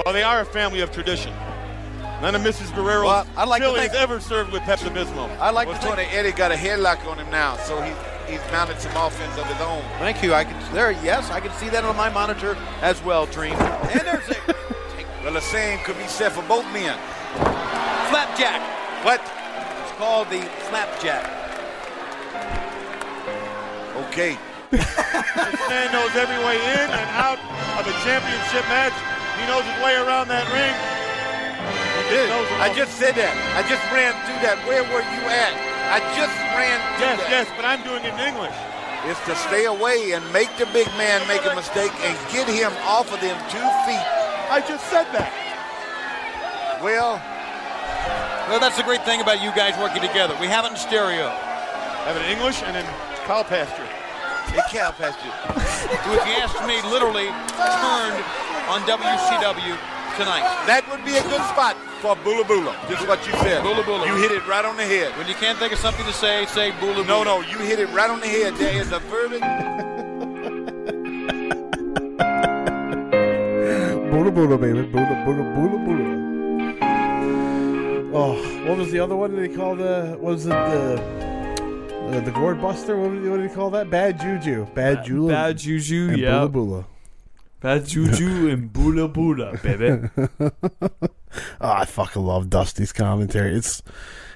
Well, 0.04 0.12
they 0.12 0.24
are 0.24 0.40
a 0.42 0.46
family 0.46 0.80
of 0.82 0.92
tradition. 0.92 1.34
None 2.22 2.34
of 2.36 2.42
Mrs. 2.42 2.74
Guerrero's 2.74 3.06
Well, 3.06 3.28
I'd 3.38 3.48
like 3.48 3.62
to 3.62 3.68
chili 3.68 3.80
think- 3.82 3.94
is 3.94 3.98
ever 4.00 4.20
served 4.20 4.52
with 4.52 4.62
Pepto-Bismol. 4.64 5.38
I 5.40 5.50
like 5.52 5.68
well, 5.68 5.78
Tony 5.80 6.04
Eddie 6.04 6.32
got 6.32 6.52
a 6.52 6.56
headlock 6.56 7.06
on 7.08 7.18
him 7.18 7.30
now, 7.30 7.58
so 7.58 7.82
he's 7.82 7.96
he's 8.28 8.40
mounted 8.52 8.80
some 8.80 8.96
offense 8.98 9.38
of 9.38 9.46
his 9.46 9.62
own. 9.62 9.84
Thank 10.00 10.24
you. 10.24 10.34
I 10.34 10.44
can 10.46 10.56
there. 10.74 10.92
Yes, 10.92 11.30
I 11.30 11.40
can 11.40 11.52
see 11.54 11.70
that 11.70 11.84
on 11.84 11.96
my 11.96 12.10
monitor 12.10 12.58
as 12.82 13.04
well, 13.04 13.26
Dream. 13.28 13.54
And 13.54 14.02
there's 14.02 14.30
a 14.30 14.56
Well, 15.24 15.34
the 15.34 15.42
same 15.42 15.78
could 15.80 15.98
be 15.98 16.08
said 16.08 16.32
for 16.32 16.42
both 16.44 16.66
men. 16.74 16.98
flapjack. 18.10 18.62
What? 19.04 19.22
It's 19.22 19.92
called 19.98 20.30
the 20.30 20.42
flapjack. 20.70 21.26
Okay. 24.08 24.38
This 24.72 25.70
man 25.70 25.92
knows 25.94 26.16
every 26.16 26.38
way 26.44 26.56
in 26.58 26.90
and 26.90 27.10
out 27.16 27.40
of 27.80 27.86
a 27.88 27.94
championship 28.04 28.66
match. 28.70 28.94
He 29.40 29.46
knows 29.48 29.64
his 29.64 29.84
way 29.84 29.96
around 29.96 30.28
that 30.30 30.46
ring. 30.52 30.74
He 32.10 32.16
just 32.16 32.52
I 32.62 32.68
just 32.74 32.94
said 32.98 33.16
that. 33.16 33.34
I 33.58 33.62
just 33.68 33.82
ran 33.92 34.14
through 34.30 34.40
that. 34.46 34.58
Where 34.70 34.84
were 34.86 35.02
you 35.04 35.24
at? 35.26 35.54
I 35.90 36.00
just 36.18 36.34
ran 36.54 36.78
through 36.98 37.06
Yes, 37.06 37.20
that. 37.22 37.30
yes, 37.30 37.48
but 37.58 37.66
I'm 37.66 37.82
doing 37.86 38.04
it 38.06 38.14
in 38.14 38.22
English. 38.34 38.56
It's 39.06 39.22
to 39.30 39.36
stay 39.50 39.66
away 39.66 40.14
and 40.18 40.22
make 40.34 40.50
the 40.58 40.66
big 40.74 40.88
man 40.98 41.22
make 41.30 41.46
a 41.46 41.54
mistake 41.54 41.94
and 42.02 42.14
get 42.34 42.50
him 42.50 42.74
off 42.90 43.10
of 43.14 43.22
them 43.22 43.38
two 43.54 43.62
feet. 43.86 44.06
I 44.50 44.62
just 44.66 44.86
said 44.90 45.06
that. 45.14 45.30
Well, 46.82 47.22
Well, 48.50 48.60
that's 48.60 48.78
the 48.78 48.84
great 48.86 49.02
thing 49.06 49.22
about 49.22 49.42
you 49.42 49.50
guys 49.54 49.74
working 49.78 50.02
together. 50.02 50.38
We 50.42 50.48
have 50.48 50.66
it 50.66 50.72
in 50.74 50.78
stereo. 50.78 51.30
Have 52.06 52.18
it 52.18 52.26
in 52.26 52.38
English 52.38 52.62
and 52.62 52.78
in 52.78 52.86
cow 53.26 53.42
pasture. 53.42 53.86
it 54.54 54.66
cow 54.70 54.92
pasture. 54.94 55.34
Who, 56.06 56.14
if 56.14 56.26
you 56.30 56.38
ask 56.42 56.54
me, 56.70 56.78
literally 56.90 57.30
turned 57.58 58.18
on 58.70 58.82
WCW 58.86 59.74
tonight. 60.18 60.44
That 60.68 60.88
would 60.90 61.04
be 61.04 61.18
a 61.18 61.24
good 61.24 61.44
spot 61.52 61.76
for 62.02 62.16
Bula 62.24 62.44
Bula. 62.46 62.76
Just 62.90 63.08
what 63.08 63.26
you 63.28 63.34
said. 63.34 63.64
Bula 63.64 63.84
Bula. 63.84 64.08
You 64.08 64.16
hit 64.16 64.32
it 64.32 64.46
right 64.48 64.64
on 64.64 64.78
the 64.78 64.86
head. 64.86 65.16
When 65.18 65.28
you 65.28 65.36
can't 65.36 65.60
think 65.60 65.74
of 65.74 65.80
something 65.80 66.06
to 66.06 66.14
say, 66.14 66.46
say 66.48 66.72
boola 66.72 67.06
No, 67.06 67.24
no, 67.24 67.42
you 67.42 67.58
hit 67.60 67.80
it 67.80 67.90
right 67.90 68.10
on 68.10 68.20
the 68.20 68.28
head. 68.28 68.56
There 68.56 68.74
is 68.74 68.92
a 68.92 69.00
verdict. 69.00 69.42
Buddha 74.12 74.32
Buddha, 74.32 74.58
baby. 74.58 74.82
Buddha 74.84 75.24
Buddha 75.26 75.44
Buddha 75.56 75.78
Buddha. 75.86 76.26
Oh, 78.18 78.36
what 78.66 78.78
was 78.78 78.92
the 78.92 79.00
other 79.00 79.16
one? 79.16 79.36
Did 79.36 79.52
he 79.52 79.56
call 79.58 79.76
the? 79.76 80.16
What 80.20 80.34
was 80.34 80.46
it 80.46 80.50
the? 80.50 81.26
Uh, 82.08 82.20
the 82.22 82.32
gourd 82.32 82.62
buster? 82.62 82.98
What 82.98 83.12
did, 83.12 83.24
he, 83.24 83.30
what 83.30 83.38
did 83.38 83.50
he 83.50 83.56
call 83.56 83.72
that? 83.72 83.90
Bad 83.90 84.22
juju. 84.22 84.68
Bad 84.74 85.04
juju. 85.04 85.28
Bad 85.28 85.58
juju, 85.58 86.10
and 86.12 86.18
yeah. 86.18 86.48
Bula 86.48 86.50
Bula. 86.50 86.86
Bad 87.62 87.88
juju 87.88 88.48
and 88.50 88.72
bula 88.72 89.08
bula, 89.08 89.58
baby. 89.64 90.10
Oh, 90.40 90.52
I 91.62 91.86
fucking 91.86 92.22
love 92.24 92.50
Dusty's 92.50 92.92
commentary. 92.92 93.56
It's 93.56 93.82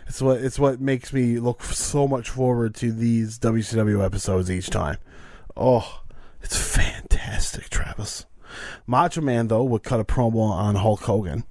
it's 0.08 0.22
what 0.22 0.42
it's 0.42 0.58
what 0.58 0.82
makes 0.82 1.14
me 1.14 1.40
look 1.40 1.62
so 1.64 2.08
much 2.08 2.30
forward 2.30 2.74
to 2.76 2.92
these 2.92 3.38
WCW 3.38 4.04
episodes 4.04 4.50
each 4.50 4.70
time. 4.70 4.98
Oh, 5.56 6.02
it's 6.42 6.58
fantastic, 6.58 7.70
Travis. 7.70 8.26
Macho 8.88 9.22
Man 9.22 9.48
though 9.48 9.64
would 9.64 9.84
cut 9.84 10.00
a 10.00 10.06
promo 10.06 10.50
on 10.50 10.76
Hulk 10.76 11.02
Hogan. 11.02 11.44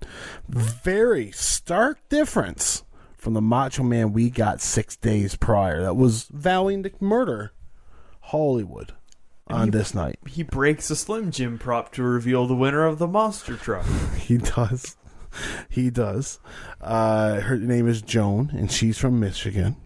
Very 0.48 1.30
stark 1.30 2.00
difference 2.08 2.82
from 3.16 3.34
the 3.34 3.40
Macho 3.40 3.82
Man 3.82 4.12
we 4.12 4.30
got 4.30 4.60
six 4.60 4.96
days 4.96 5.36
prior. 5.36 5.82
That 5.82 5.96
was 5.96 6.24
vowing 6.32 6.82
to 6.82 6.90
murder 7.00 7.52
Hollywood 8.22 8.94
on 9.48 9.70
this 9.70 9.94
night. 9.94 10.18
he 10.26 10.42
breaks 10.42 10.90
a 10.90 10.96
Slim 10.96 11.30
Jim 11.30 11.58
prop 11.58 11.92
to 11.92 12.02
reveal 12.02 12.46
the 12.46 12.54
winner 12.54 12.84
of 12.86 12.98
the 12.98 13.06
monster 13.08 13.56
truck. 13.56 13.86
He 14.18 14.36
does. 14.38 14.96
He 15.68 15.90
does. 15.90 16.38
Uh, 16.80 17.40
her 17.40 17.56
name 17.56 17.88
is 17.88 18.02
Joan, 18.02 18.50
and 18.52 18.70
she's 18.70 18.98
from 18.98 19.18
Michigan. 19.20 19.76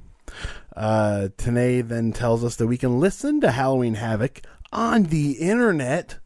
Uh, 0.77 1.29
Tenay 1.37 1.87
then 1.87 2.13
tells 2.13 2.43
us 2.43 2.57
that 2.57 2.67
we 2.67 2.77
can 2.79 2.99
listen 2.99 3.41
to 3.41 3.51
Halloween 3.53 3.95
Havoc 3.95 4.43
on 4.73 5.05
the 5.05 5.33
internet. 5.33 6.19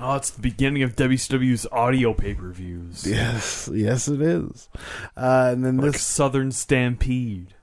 Oh, 0.00 0.14
it's 0.16 0.30
the 0.30 0.40
beginning 0.40 0.82
of 0.82 0.96
WCW's 0.96 1.66
audio 1.70 2.14
pay 2.14 2.32
per 2.34 2.50
views. 2.52 3.06
Yes, 3.06 3.68
yes, 3.72 4.08
it 4.08 4.22
is. 4.22 4.68
Uh, 5.16 5.50
and 5.52 5.64
then 5.64 5.76
Like 5.76 5.92
this 5.92 6.02
Southern 6.02 6.50
Stampede. 6.52 7.54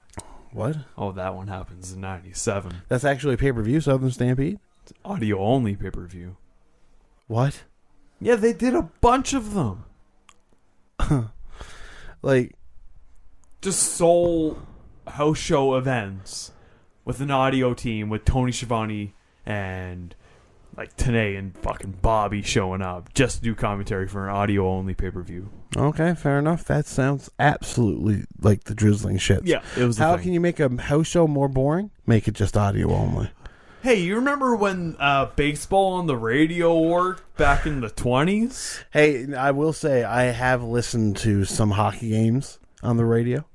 what? 0.52 0.78
Oh, 0.98 1.12
that 1.14 1.36
one 1.36 1.48
happens 1.48 1.92
in 1.94 2.02
'97. 2.02 2.74
That's 2.90 3.04
actually 3.06 3.34
a 3.36 3.38
pay 3.38 3.52
per 3.52 3.62
view. 3.64 3.82
Southern 3.82 4.12
Stampede. 4.12 4.60
Audio 5.06 5.40
only 5.40 5.76
pay 5.76 5.90
per 5.90 6.06
view. 6.06 6.38
What? 7.28 7.64
Yeah, 8.20 8.36
they 8.36 8.54
did 8.54 8.74
a 8.74 8.90
bunch 9.02 9.34
of 9.34 9.54
them. 9.54 9.86
like 12.22 12.56
just 13.62 13.82
sole 13.82 14.58
house 15.08 15.38
show 15.38 15.76
events 15.76 16.52
with 17.06 17.22
an 17.22 17.32
audio 17.32 17.74
team 17.74 18.10
with 18.10 18.26
Tony 18.26 18.52
Schiavone 18.52 19.14
and 19.46 20.16
like 20.76 20.96
Tenay 20.96 21.38
and 21.38 21.58
fucking 21.58 22.00
Bobby 22.02 22.42
showing 22.42 22.82
up 22.82 23.14
just 23.14 23.38
to 23.38 23.44
do 23.44 23.56
commentary 23.56 24.08
for 24.08 24.28
an 24.28 24.36
audio 24.36 24.70
only 24.70 24.94
pay 24.94 25.10
per 25.10 25.24
view. 25.24 25.50
okay, 25.76 26.14
fair 26.14 26.38
enough. 26.38 26.64
That 26.66 26.86
sounds 26.86 27.30
absolutely 27.40 28.26
like 28.42 28.66
the 28.66 28.76
drizzling 28.76 29.18
shit. 29.18 29.46
Yeah, 29.46 29.64
it 29.76 29.84
was. 29.84 29.98
the 29.98 30.04
How 30.04 30.18
can 30.18 30.34
you 30.34 30.40
make 30.40 30.60
a 30.60 30.70
house 30.82 31.08
show 31.08 31.28
more 31.28 31.48
boring? 31.48 31.92
Make 32.06 32.28
it 32.28 32.36
just 32.36 32.56
audio 32.56 32.92
only. 32.92 33.32
Hey, 33.88 34.02
you 34.02 34.16
remember 34.16 34.54
when 34.54 34.98
uh, 35.00 35.28
baseball 35.38 35.94
on 35.94 36.08
the 36.08 36.18
radio 36.18 36.78
worked 36.78 37.38
back 37.38 37.66
in 37.66 37.80
the 37.80 37.90
twenties? 37.90 38.84
Hey, 38.92 39.34
I 39.34 39.52
will 39.52 39.72
say 39.72 40.04
I 40.04 40.24
have 40.24 40.62
listened 40.62 41.16
to 41.20 41.46
some 41.46 41.72
hockey 41.72 42.10
games 42.10 42.60
on 42.84 42.98
the 42.98 43.06
radio, 43.06 43.46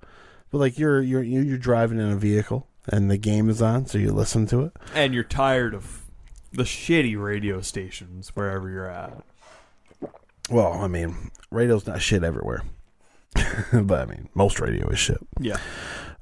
but 0.51 0.57
like 0.57 0.79
you're 0.79 1.03
you're 1.03 1.23
you're 1.23 1.59
driving 1.59 1.99
in 2.01 2.09
a 2.09 2.17
vehicle 2.17 2.67
and 2.89 3.11
the 3.11 3.19
game 3.19 3.51
is 3.51 3.61
on, 3.61 3.85
so 3.85 3.99
you 3.99 4.11
listen 4.11 4.47
to 4.47 4.63
it. 4.63 4.73
And 4.95 5.13
you're 5.13 5.23
tired 5.23 5.75
of 5.75 6.07
the 6.51 6.63
shitty 6.63 7.23
radio 7.23 7.61
stations 7.61 8.31
wherever 8.31 8.71
you're 8.71 8.89
at. 8.89 9.23
Well, 10.49 10.73
I 10.73 10.89
mean, 10.89 11.31
radio's 11.51 11.87
not 11.87 12.01
shit 12.01 12.25
everywhere, 12.25 12.63
but 13.71 14.01
I 14.01 14.07
mean, 14.07 14.31
most 14.33 14.61
radio 14.61 14.89
is 14.89 14.99
shit. 14.99 15.21
Yeah. 15.39 15.59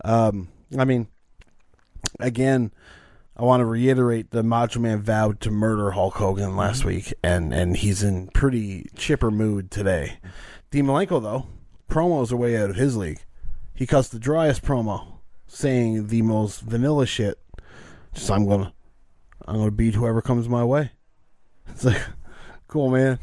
Um, 0.05 0.49
I 0.77 0.85
mean, 0.85 1.07
again, 2.19 2.73
I 3.41 3.45
want 3.45 3.63
to 3.63 3.65
reiterate 3.65 4.33
the 4.33 4.43
Macho 4.43 4.81
Man 4.81 5.01
vowed 5.01 5.41
to 5.41 5.51
murder 5.51 5.93
Hulk 5.93 6.17
Hogan 6.17 6.57
last 6.57 6.81
mm-hmm. 6.81 6.89
week, 6.89 7.15
and 7.23 7.55
and 7.55 7.75
he's 7.75 8.03
in 8.03 8.27
pretty 8.29 8.91
chipper 8.97 9.31
mood 9.31 9.71
today. 9.71 10.19
Mm-hmm. 10.19 10.29
Dean 10.71 10.85
Malenko, 10.85 11.23
though, 11.23 11.47
promos 11.89 12.33
are 12.33 12.37
way 12.37 12.55
out 12.59 12.69
of 12.69 12.77
his 12.77 12.99
league. 12.99 13.21
He 13.73 13.87
cuts 13.87 14.09
the 14.09 14.19
driest 14.19 14.61
promo, 14.61 15.21
saying 15.47 16.09
the 16.09 16.21
most 16.21 16.61
vanilla 16.61 17.07
shit. 17.07 17.39
Just 18.13 18.31
I'm 18.31 18.47
gonna, 18.47 18.75
I'm 19.47 19.57
gonna 19.57 19.71
beat 19.71 19.95
whoever 19.95 20.21
comes 20.21 20.47
my 20.47 20.65
way. 20.65 20.91
It's 21.71 21.85
like, 21.85 22.03
cool 22.69 22.91
man, 22.91 23.19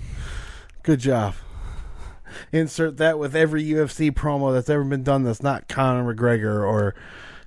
good 0.81 0.99
job. 0.99 1.35
Insert 2.51 2.97
that 2.97 3.19
with 3.19 3.35
every 3.35 3.63
UFC 3.63 4.09
promo 4.11 4.51
that's 4.51 4.69
ever 4.69 4.83
been 4.83 5.03
done 5.03 5.23
that's 5.23 5.43
not 5.43 5.67
Conor 5.67 6.11
McGregor 6.11 6.65
or 6.67 6.95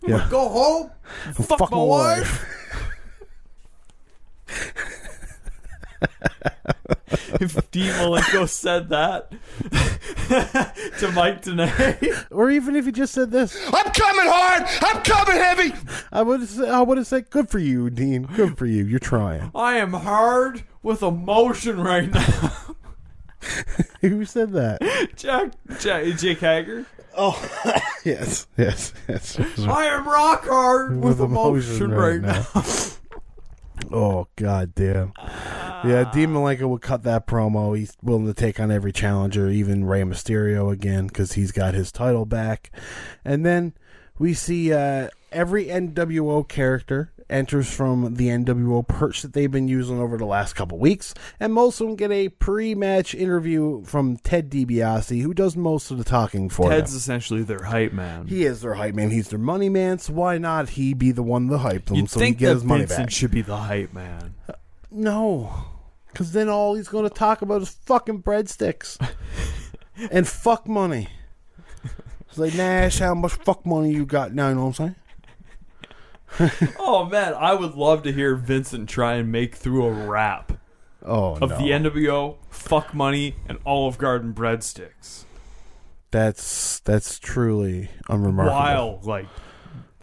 yeah. 0.06 0.26
Go 0.30 0.48
home. 0.48 0.90
Fuck, 1.34 1.70
my, 1.70 1.82
wife. 1.82 2.46
If 7.40 7.70
Dean 7.70 7.90
Malenko 7.92 8.48
said 8.48 8.88
that 8.90 9.30
to 10.98 11.10
Mike 11.12 11.42
Tenay, 11.42 12.26
or 12.30 12.50
even 12.50 12.76
if 12.76 12.86
he 12.86 12.92
just 12.92 13.14
said 13.14 13.30
this, 13.30 13.56
I'm 13.72 13.90
coming 13.92 14.26
hard. 14.26 14.62
I'm 14.82 15.02
coming 15.02 15.36
heavy. 15.36 15.72
I 16.12 16.22
would 16.22 16.40
have 16.40 16.60
I 16.60 16.82
would 16.82 16.98
have 16.98 17.06
said, 17.06 17.30
"Good 17.30 17.48
for 17.48 17.58
you, 17.58 17.90
Dean. 17.90 18.22
Good 18.22 18.58
for 18.58 18.66
you. 18.66 18.84
You're 18.84 18.98
trying." 18.98 19.50
I 19.54 19.76
am 19.76 19.92
hard 19.92 20.64
with 20.82 21.02
emotion 21.02 21.80
right 21.80 22.10
now. 22.10 22.52
Who 24.00 24.24
said 24.24 24.52
that? 24.52 24.80
Jack, 25.16 25.52
Jack 25.78 26.04
Jake 26.18 26.40
Hager. 26.40 26.86
Oh, 27.16 27.36
yes, 28.04 28.46
yes, 28.56 28.92
yes. 29.08 29.38
I 29.58 29.86
am 29.86 30.06
rock 30.06 30.46
hard 30.46 31.02
with, 31.02 31.20
emotion, 31.20 31.90
right, 31.90 32.20
now. 32.20 32.46
Oh 33.92 34.28
god 34.36 34.74
damn. 34.74 35.12
Yeah, 35.82 36.10
Dean 36.12 36.30
Malenko 36.30 36.68
will 36.68 36.78
cut 36.78 37.04
that 37.04 37.26
promo. 37.26 37.76
He's 37.76 37.96
willing 38.02 38.26
to 38.26 38.34
take 38.34 38.60
on 38.60 38.70
every 38.70 38.92
challenger, 38.92 39.48
even 39.48 39.84
Rey 39.84 40.02
Mysterio 40.02 40.70
again, 40.70 41.06
because 41.06 41.32
he's 41.32 41.52
got 41.52 41.72
his 41.72 41.90
title 41.90 42.26
back. 42.26 42.70
And 43.24 43.46
then 43.46 43.72
we 44.18 44.34
see 44.34 44.72
uh, 44.74 45.08
every 45.32 45.66
NWO 45.66 46.46
character 46.46 47.12
enters 47.30 47.72
from 47.72 48.14
the 48.14 48.28
NWO 48.28 48.86
perch 48.86 49.22
that 49.22 49.32
they've 49.32 49.50
been 49.50 49.68
using 49.68 49.98
over 50.00 50.16
the 50.18 50.24
last 50.26 50.54
couple 50.54 50.78
weeks, 50.78 51.14
and 51.38 51.52
most 51.52 51.80
of 51.80 51.86
them 51.86 51.96
get 51.96 52.10
a 52.10 52.28
pre-match 52.28 53.14
interview 53.14 53.82
from 53.84 54.16
Ted 54.16 54.50
DiBiase, 54.50 55.22
who 55.22 55.32
does 55.32 55.56
most 55.56 55.90
of 55.90 55.98
the 55.98 56.04
talking 56.04 56.48
for 56.48 56.68
Ted's 56.70 56.92
them. 56.92 56.98
essentially 56.98 57.42
their 57.42 57.62
hype 57.64 57.92
man. 57.92 58.26
He 58.26 58.44
is 58.44 58.60
their 58.62 58.74
hype 58.74 58.94
man. 58.94 59.10
He's 59.10 59.28
their 59.28 59.38
money 59.38 59.68
man. 59.68 59.98
So 59.98 60.12
why 60.12 60.38
not 60.38 60.70
he 60.70 60.92
be 60.94 61.12
the 61.12 61.22
one 61.22 61.48
to 61.48 61.58
hype 61.58 61.86
them 61.86 61.96
You'd 61.96 62.10
so 62.10 62.20
he 62.20 62.26
think 62.26 62.38
get 62.38 62.46
that 62.48 62.54
his 62.54 62.64
money 62.64 62.80
Vincent 62.80 63.06
back? 63.06 63.10
should 63.10 63.30
be 63.30 63.42
the 63.42 63.56
hype 63.56 63.92
man. 63.92 64.34
Uh, 64.48 64.52
no, 64.90 65.52
because 66.08 66.32
then 66.32 66.48
all 66.48 66.74
he's 66.74 66.88
going 66.88 67.04
to 67.08 67.14
talk 67.14 67.42
about 67.42 67.62
is 67.62 67.70
fucking 67.70 68.22
breadsticks 68.22 68.98
and 70.10 70.26
fuck 70.26 70.66
money. 70.66 71.08
It's 72.28 72.38
like 72.38 72.54
Nash, 72.54 72.98
how 73.00 73.14
much 73.14 73.32
fuck 73.32 73.66
money 73.66 73.92
you 73.92 74.06
got 74.06 74.32
now? 74.32 74.48
You 74.50 74.54
know 74.54 74.60
what 74.62 74.66
I'm 74.68 74.74
saying? 74.74 74.94
oh 76.78 77.04
man, 77.06 77.34
I 77.34 77.54
would 77.54 77.74
love 77.74 78.02
to 78.04 78.12
hear 78.12 78.34
Vincent 78.36 78.88
try 78.88 79.14
and 79.14 79.30
make 79.32 79.54
through 79.54 79.84
a 79.86 79.92
rap 79.92 80.52
Oh 81.04 81.36
of 81.36 81.50
no, 81.50 81.58
the 81.58 81.70
NWO, 81.70 82.36
fuck 82.50 82.92
money, 82.94 83.36
and 83.48 83.58
Olive 83.64 83.96
Garden 83.98 84.34
breadsticks. 84.34 85.24
that's 86.10 86.80
that's 86.80 87.18
truly 87.18 87.90
unremarkable. 88.08 88.56
While 88.58 89.00
like 89.04 89.26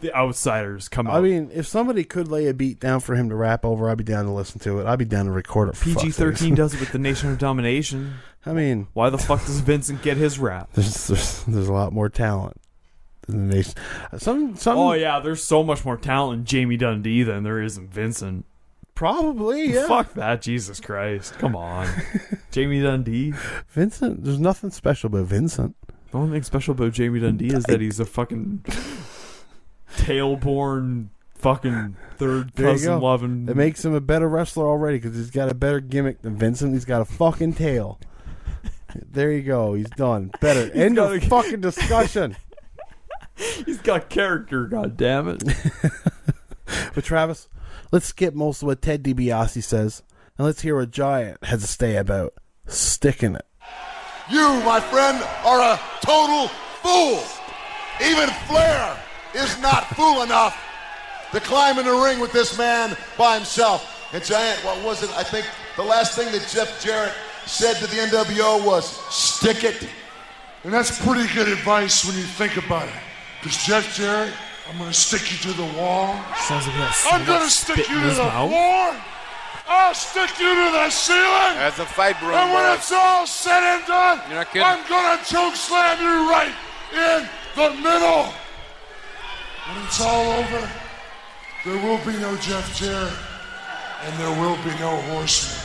the 0.00 0.14
outsiders 0.14 0.88
come 0.88 1.06
out. 1.06 1.14
I 1.14 1.20
mean, 1.20 1.50
if 1.52 1.66
somebody 1.66 2.04
could 2.04 2.28
lay 2.28 2.46
a 2.46 2.54
beat 2.54 2.80
down 2.80 3.00
for 3.00 3.14
him 3.14 3.28
to 3.28 3.34
rap 3.34 3.64
over, 3.64 3.88
I'd 3.88 3.98
be 3.98 4.04
down 4.04 4.24
to 4.24 4.30
listen 4.30 4.60
to 4.60 4.80
it. 4.80 4.86
I'd 4.86 4.98
be 4.98 5.04
down 5.04 5.26
to 5.26 5.32
record 5.32 5.68
it. 5.70 5.76
For 5.76 5.84
PG 5.86 6.10
thirteen 6.12 6.54
does 6.54 6.74
it 6.74 6.80
with 6.80 6.92
the 6.92 6.98
Nation 7.00 7.30
of 7.30 7.38
Domination. 7.38 8.14
I 8.46 8.52
mean, 8.52 8.88
Why 8.92 9.10
the 9.10 9.18
fuck 9.18 9.44
does 9.44 9.60
Vincent 9.60 10.02
get 10.02 10.16
his 10.16 10.38
rap? 10.38 10.70
there's, 10.74 11.06
there's 11.08 11.44
there's 11.44 11.68
a 11.68 11.72
lot 11.72 11.92
more 11.92 12.08
talent 12.08 12.60
than 13.28 13.48
the 13.48 13.54
nation. 13.56 13.74
Some 14.18 14.56
some 14.56 14.76
Oh 14.78 14.92
yeah, 14.92 15.20
there's 15.20 15.42
so 15.44 15.62
much 15.62 15.84
more 15.84 15.96
talent 15.96 16.40
in 16.40 16.44
Jamie 16.44 16.76
Dundee 16.76 17.22
than 17.22 17.44
there 17.44 17.60
is 17.62 17.78
in 17.78 17.86
Vincent. 17.88 18.44
probably 18.94 19.72
yeah. 19.74 19.86
Fuck 19.86 20.14
that, 20.14 20.42
Jesus 20.42 20.80
Christ! 20.80 21.34
Come 21.38 21.54
on, 21.54 21.86
Jamie 22.50 22.82
Dundee. 22.82 23.32
Vincent, 23.68 24.24
there's 24.24 24.40
nothing 24.40 24.70
special 24.70 25.06
about 25.08 25.26
Vincent. 25.26 25.76
The 26.10 26.18
only 26.18 26.32
thing 26.36 26.42
special 26.42 26.72
about 26.72 26.92
Jamie 26.92 27.20
Dundee 27.20 27.54
is 27.54 27.64
that 27.64 27.80
he's 27.80 28.00
a 28.00 28.04
fucking 28.06 28.64
tailborn, 29.96 31.08
fucking 31.34 31.96
third 32.16 32.54
cousin 32.54 33.00
loving. 33.00 33.46
It 33.48 33.56
makes 33.56 33.84
him 33.84 33.94
a 33.94 34.00
better 34.00 34.28
wrestler 34.28 34.66
already 34.66 34.98
because 34.98 35.16
he's 35.16 35.30
got 35.30 35.50
a 35.50 35.54
better 35.54 35.80
gimmick 35.80 36.22
than 36.22 36.36
Vincent. 36.36 36.72
He's 36.72 36.84
got 36.84 37.00
a 37.02 37.04
fucking 37.04 37.54
tail. 37.54 37.98
There 39.12 39.30
you 39.30 39.42
go. 39.42 39.74
He's 39.74 39.90
done. 39.90 40.30
Better. 40.40 40.72
End 40.72 40.96
got 40.96 41.14
of 41.14 41.22
a- 41.22 41.26
fucking 41.26 41.60
discussion. 41.60 42.34
he's 43.66 43.78
got 43.78 44.08
character. 44.10 44.66
God 44.66 44.96
damn 44.96 45.28
it! 45.28 45.42
But 46.94 47.04
Travis, 47.04 47.48
let's 47.92 48.06
skip 48.06 48.34
most 48.34 48.62
of 48.62 48.66
what 48.66 48.82
Ted 48.82 49.02
DiBiase 49.02 49.62
says 49.62 50.02
and 50.36 50.46
let's 50.46 50.62
hear 50.62 50.76
what 50.76 50.90
Giant 50.90 51.42
has 51.44 51.62
to 51.62 51.66
say 51.66 51.96
about 51.96 52.34
sticking 52.66 53.34
it. 53.34 53.46
You, 54.30 54.60
my 54.64 54.80
friend, 54.80 55.22
are 55.44 55.60
a 55.60 55.80
total 56.00 56.48
fool. 56.82 57.22
Even 58.04 58.28
Flair 58.46 58.96
is 59.34 59.60
not 59.60 59.86
fool 59.96 60.22
enough 60.22 60.60
to 61.32 61.40
climb 61.40 61.78
in 61.78 61.86
the 61.86 61.92
ring 61.92 62.20
with 62.20 62.32
this 62.32 62.56
man 62.58 62.96
by 63.16 63.36
himself. 63.36 64.10
And 64.12 64.24
Giant, 64.24 64.64
what 64.64 64.82
was 64.84 65.02
it? 65.02 65.10
I 65.16 65.22
think 65.22 65.46
the 65.76 65.82
last 65.82 66.14
thing 66.16 66.30
that 66.32 66.46
Jeff 66.48 66.82
Jarrett 66.82 67.14
said 67.46 67.74
to 67.76 67.86
the 67.86 67.96
NWO 67.96 68.64
was, 68.64 68.86
stick 69.14 69.64
it. 69.64 69.88
And 70.64 70.72
that's 70.72 71.02
pretty 71.04 71.32
good 71.34 71.48
advice 71.48 72.04
when 72.04 72.16
you 72.16 72.22
think 72.22 72.56
about 72.56 72.88
it. 72.88 72.94
Because 73.40 73.64
Jeff 73.64 73.94
Jarrett, 73.94 74.32
I'm 74.68 74.78
going 74.78 74.90
to 74.90 74.96
stick 74.96 75.30
you 75.32 75.38
to 75.50 75.56
the 75.56 75.68
wall. 75.78 76.14
Sounds 76.36 76.66
like 76.66 76.76
that. 76.76 77.08
I'm 77.12 77.24
going 77.24 77.40
to 77.40 77.50
stick 77.50 77.88
you 77.88 78.00
to 78.00 78.14
the 78.14 78.30
floor. 78.30 78.96
I'll 79.68 79.94
stick 79.94 80.40
you 80.40 80.48
to 80.48 80.68
the 80.72 80.90
ceiling. 80.90 81.54
That's 81.60 81.78
a 81.78 81.86
fight, 81.86 82.18
bro. 82.20 82.34
And 82.34 82.52
when 82.52 82.64
boy. 82.64 82.74
it's 82.74 82.90
all 82.90 83.26
said 83.26 83.60
and 83.62 83.86
done, 83.86 84.20
You're 84.28 84.38
not 84.40 84.46
kidding. 84.48 84.64
I'm 84.64 84.82
going 84.88 85.18
to 85.18 85.24
choke 85.24 85.54
slam 85.54 86.00
you 86.00 86.30
right 86.30 86.54
in 86.92 87.28
the 87.54 87.70
middle. 87.82 88.32
When 89.68 89.84
it's 89.84 90.00
all 90.00 90.32
over, 90.40 90.70
there 91.64 91.78
will 91.84 92.00
be 92.04 92.18
no 92.18 92.36
Jeff 92.36 92.74
Jarrett 92.76 93.12
and 94.04 94.16
there 94.18 94.30
will 94.40 94.56
be 94.64 94.70
no 94.80 94.96
horseman. 95.12 95.60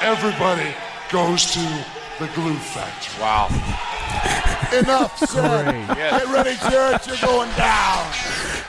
Everybody 0.00 0.74
goes 1.10 1.52
to 1.52 1.84
the 2.18 2.26
glue 2.34 2.54
factory. 2.54 3.20
Wow. 3.22 3.46
Enough 4.76 5.18
said. 5.28 5.86
Get 5.94 6.24
ready, 6.26 6.56
Jarrett. 6.68 7.06
You're 7.06 7.16
going 7.22 7.50
down. 7.56 8.08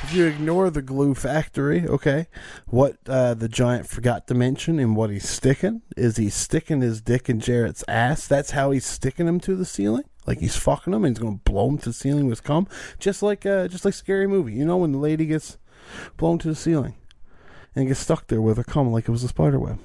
If 0.03 0.13
you 0.13 0.25
ignore 0.25 0.69
the 0.69 0.81
glue 0.81 1.13
factory, 1.15 1.87
okay, 1.87 2.27
what 2.67 2.97
uh, 3.07 3.33
the 3.33 3.49
Giant 3.49 3.87
forgot 3.87 4.27
to 4.27 4.33
mention 4.33 4.79
and 4.79 4.95
what 4.95 5.09
he's 5.09 5.27
sticking 5.27 5.81
is 5.97 6.17
he's 6.17 6.35
sticking 6.35 6.81
his 6.81 7.01
dick 7.01 7.29
in 7.29 7.39
Jarrett's 7.39 7.83
ass. 7.87 8.27
That's 8.27 8.51
how 8.51 8.71
he's 8.71 8.85
sticking 8.85 9.27
him 9.27 9.39
to 9.41 9.55
the 9.55 9.65
ceiling. 9.65 10.03
Like 10.25 10.39
he's 10.39 10.55
fucking 10.55 10.93
him 10.93 11.05
and 11.05 11.15
he's 11.15 11.21
going 11.21 11.37
to 11.39 11.43
blow 11.51 11.69
him 11.69 11.77
to 11.79 11.89
the 11.89 11.93
ceiling 11.93 12.27
with 12.27 12.43
cum. 12.43 12.67
Just 12.99 13.21
like, 13.23 13.45
uh, 13.45 13.67
just 13.67 13.85
like 13.85 13.93
Scary 13.93 14.27
Movie. 14.27 14.53
You 14.53 14.65
know 14.65 14.77
when 14.77 14.91
the 14.91 14.97
lady 14.99 15.25
gets 15.25 15.57
blown 16.17 16.37
to 16.39 16.47
the 16.47 16.55
ceiling 16.55 16.95
and 17.75 17.87
gets 17.87 17.99
stuck 17.99 18.27
there 18.27 18.41
with 18.41 18.57
her 18.57 18.63
cum 18.63 18.91
like 18.91 19.07
it 19.07 19.11
was 19.11 19.23
a 19.23 19.27
spider 19.27 19.59
web. 19.59 19.79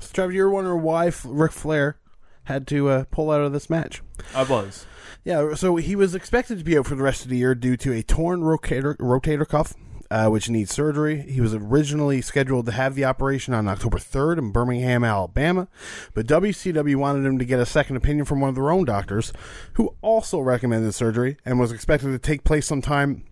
So, 0.00 0.10
Trevor, 0.12 0.32
you're 0.32 0.50
wondering 0.50 0.82
why 0.82 1.06
F- 1.08 1.24
Ric 1.28 1.52
Flair 1.52 1.98
had 2.44 2.66
to 2.68 2.88
uh, 2.88 3.04
pull 3.10 3.30
out 3.30 3.40
of 3.40 3.52
this 3.52 3.68
match. 3.68 4.02
I 4.34 4.44
was. 4.44 4.86
Yeah, 5.24 5.54
so 5.54 5.76
he 5.76 5.96
was 5.96 6.14
expected 6.14 6.58
to 6.58 6.64
be 6.64 6.76
out 6.76 6.86
for 6.86 6.94
the 6.94 7.02
rest 7.02 7.24
of 7.24 7.30
the 7.30 7.38
year 7.38 7.54
due 7.54 7.76
to 7.78 7.92
a 7.92 8.02
torn 8.02 8.42
rotator 8.42 8.94
rotator 8.98 9.48
cuff, 9.48 9.74
uh, 10.10 10.28
which 10.28 10.50
needs 10.50 10.72
surgery. 10.72 11.22
He 11.22 11.40
was 11.40 11.54
originally 11.54 12.20
scheduled 12.20 12.66
to 12.66 12.72
have 12.72 12.94
the 12.94 13.06
operation 13.06 13.54
on 13.54 13.66
October 13.66 13.98
3rd 13.98 14.38
in 14.38 14.50
Birmingham, 14.52 15.02
Alabama, 15.02 15.68
but 16.12 16.26
WCW 16.26 16.96
wanted 16.96 17.24
him 17.24 17.38
to 17.38 17.44
get 17.46 17.58
a 17.58 17.66
second 17.66 17.96
opinion 17.96 18.26
from 18.26 18.40
one 18.40 18.50
of 18.50 18.54
their 18.54 18.70
own 18.70 18.84
doctors, 18.84 19.32
who 19.74 19.94
also 20.02 20.40
recommended 20.40 20.92
surgery 20.92 21.38
and 21.44 21.58
was 21.58 21.72
expected 21.72 22.08
to 22.08 22.18
take 22.18 22.44
place 22.44 22.66
sometime. 22.66 23.24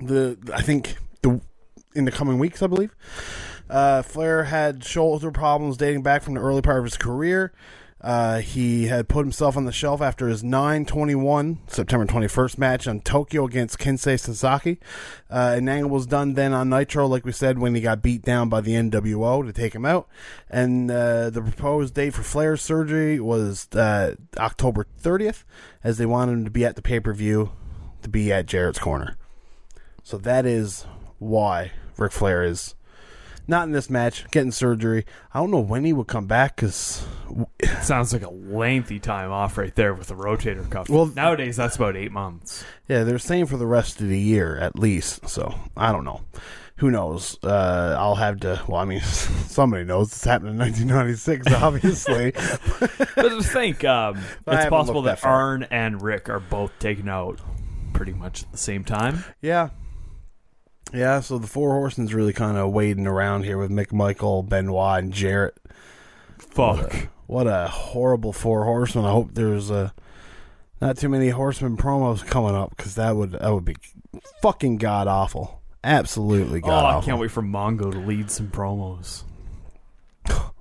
The 0.00 0.38
I 0.54 0.62
think 0.62 0.96
the 1.20 1.42
in 1.94 2.06
the 2.06 2.12
coming 2.12 2.38
weeks, 2.38 2.62
I 2.62 2.68
believe. 2.68 2.94
Uh, 3.68 4.00
Flair 4.00 4.44
had 4.44 4.82
shoulder 4.82 5.30
problems 5.30 5.76
dating 5.76 6.02
back 6.02 6.22
from 6.22 6.34
the 6.34 6.40
early 6.40 6.62
part 6.62 6.78
of 6.78 6.84
his 6.84 6.96
career. 6.96 7.52
Uh, 8.00 8.38
he 8.38 8.86
had 8.86 9.08
put 9.08 9.24
himself 9.24 9.56
on 9.56 9.64
the 9.64 9.72
shelf 9.72 10.00
after 10.00 10.28
his 10.28 10.44
921 10.44 11.58
September 11.66 12.06
21st 12.06 12.56
match 12.56 12.86
on 12.86 13.00
Tokyo 13.00 13.44
against 13.44 13.78
Kensuke 13.78 14.20
Sasaki. 14.20 14.78
Uh, 15.28 15.54
an 15.56 15.68
angle 15.68 15.90
was 15.90 16.06
done 16.06 16.34
then 16.34 16.52
on 16.52 16.68
Nitro, 16.68 17.06
like 17.08 17.24
we 17.24 17.32
said, 17.32 17.58
when 17.58 17.74
he 17.74 17.80
got 17.80 18.00
beat 18.00 18.22
down 18.22 18.48
by 18.48 18.60
the 18.60 18.72
NWO 18.72 19.44
to 19.44 19.52
take 19.52 19.74
him 19.74 19.84
out. 19.84 20.08
And 20.48 20.90
uh, 20.90 21.30
the 21.30 21.42
proposed 21.42 21.94
date 21.94 22.14
for 22.14 22.22
Flair's 22.22 22.62
surgery 22.62 23.18
was 23.18 23.66
uh, 23.74 24.14
October 24.36 24.86
30th, 25.02 25.42
as 25.82 25.98
they 25.98 26.06
wanted 26.06 26.32
him 26.32 26.44
to 26.44 26.50
be 26.50 26.64
at 26.64 26.76
the 26.76 26.82
pay 26.82 27.00
per 27.00 27.12
view 27.12 27.50
to 28.02 28.08
be 28.08 28.32
at 28.32 28.46
Jarrett's 28.46 28.78
corner. 28.78 29.16
So 30.04 30.18
that 30.18 30.46
is 30.46 30.86
why 31.18 31.72
Ric 31.96 32.12
Flair 32.12 32.44
is 32.44 32.76
not 33.48 33.64
in 33.66 33.72
this 33.72 33.90
match, 33.90 34.24
getting 34.30 34.52
surgery. 34.52 35.04
I 35.32 35.40
don't 35.40 35.50
know 35.50 35.58
when 35.60 35.84
he 35.84 35.92
would 35.92 36.06
come 36.06 36.26
back 36.26 36.56
because 36.56 37.04
Sounds 37.82 38.12
like 38.12 38.22
a 38.22 38.30
lengthy 38.30 38.98
time 39.00 39.32
off 39.32 39.58
right 39.58 39.74
there 39.74 39.94
with 39.94 40.08
the 40.08 40.14
rotator 40.14 40.68
cuff. 40.70 40.88
Well- 40.88 41.06
nowadays 41.06 41.56
that's 41.56 41.76
about 41.76 41.96
eight 41.96 42.12
months. 42.12 42.64
yeah, 42.88 43.04
they're 43.04 43.18
saying 43.18 43.46
for 43.46 43.56
the 43.56 43.66
rest 43.66 44.00
of 44.00 44.08
the 44.08 44.18
year 44.18 44.56
at 44.58 44.78
least. 44.78 45.28
So 45.28 45.54
I 45.76 45.90
don't 45.92 46.04
know. 46.04 46.20
Who 46.76 46.92
knows? 46.92 47.36
Uh, 47.42 47.96
I'll 47.98 48.14
have 48.14 48.38
to. 48.40 48.62
Well, 48.68 48.80
I 48.80 48.84
mean, 48.84 49.00
somebody 49.48 49.82
knows. 49.82 50.12
It's 50.12 50.22
happened 50.22 50.50
in 50.50 50.58
1996, 50.58 51.52
obviously. 51.54 52.30
But 53.16 53.42
think, 53.44 53.84
um, 53.84 54.18
it's 54.46 54.66
possible 54.70 55.02
that 55.02 55.20
that. 55.20 55.26
Arn 55.28 55.66
and 55.72 56.00
Rick 56.00 56.28
are 56.28 56.38
both 56.38 56.70
taken 56.78 57.08
out 57.08 57.40
pretty 57.94 58.12
much 58.12 58.44
at 58.44 58.52
the 58.52 58.58
same 58.58 58.84
time. 58.84 59.24
yeah, 59.42 59.70
yeah. 60.92 61.20
So 61.20 61.38
the 61.38 61.46
four 61.46 61.72
horsemen's 61.72 62.14
really 62.14 62.32
kind 62.32 62.56
of 62.56 62.72
wading 62.72 63.06
around 63.06 63.44
here 63.44 63.58
with 63.58 63.70
McMichael, 63.70 64.48
Benoit, 64.48 65.02
and 65.02 65.12
Jarrett. 65.12 65.56
Fuck. 66.38 67.08
What 67.26 67.46
a 67.46 67.68
horrible 67.68 68.32
four 68.32 68.64
horsemen. 68.64 69.04
I 69.04 69.10
hope 69.10 69.34
there's 69.34 69.70
uh, 69.70 69.90
not 70.80 70.96
too 70.96 71.08
many 71.08 71.28
horsemen 71.28 71.76
promos 71.76 72.26
coming 72.26 72.54
up 72.54 72.76
because 72.76 72.94
that 72.94 73.16
would 73.16 73.32
that 73.32 73.52
would 73.52 73.64
be 73.64 73.76
fucking 74.42 74.78
god 74.78 75.06
awful. 75.08 75.60
Absolutely 75.84 76.60
Oh, 76.62 76.66
god 76.66 77.02
I 77.02 77.04
can't 77.04 77.20
wait 77.20 77.30
for 77.30 77.42
Mongo 77.42 77.92
to 77.92 77.98
lead 77.98 78.30
some 78.30 78.48
promos. 78.48 79.24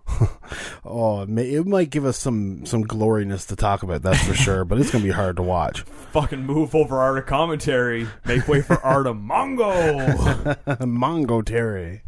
Oh, 0.86 1.24
it, 1.24 1.30
may, 1.30 1.44
it 1.44 1.68
might 1.68 1.90
give 1.90 2.06
us 2.06 2.18
some 2.18 2.66
some 2.66 2.82
gloriness 2.82 3.46
to 3.48 3.58
talk 3.58 3.84
about. 3.84 4.02
That's 4.04 4.24
for 4.26 4.34
sure. 4.34 4.64
But 4.64 4.80
it's 4.80 4.90
gonna 4.90 5.04
be 5.04 5.12
hard 5.12 5.36
to 5.36 5.44
watch. 5.44 5.84
Fucking 6.20 6.44
move 6.44 6.74
over 6.74 6.98
Art 7.00 7.20
of 7.20 7.28
Commentary. 7.28 8.08
Make 8.26 8.48
way 8.48 8.64
for 8.64 8.80
Art 8.84 9.06
of 9.06 9.18
Mongo. 9.18 10.58
Mongo 10.80 11.46
Terry. 11.46 12.02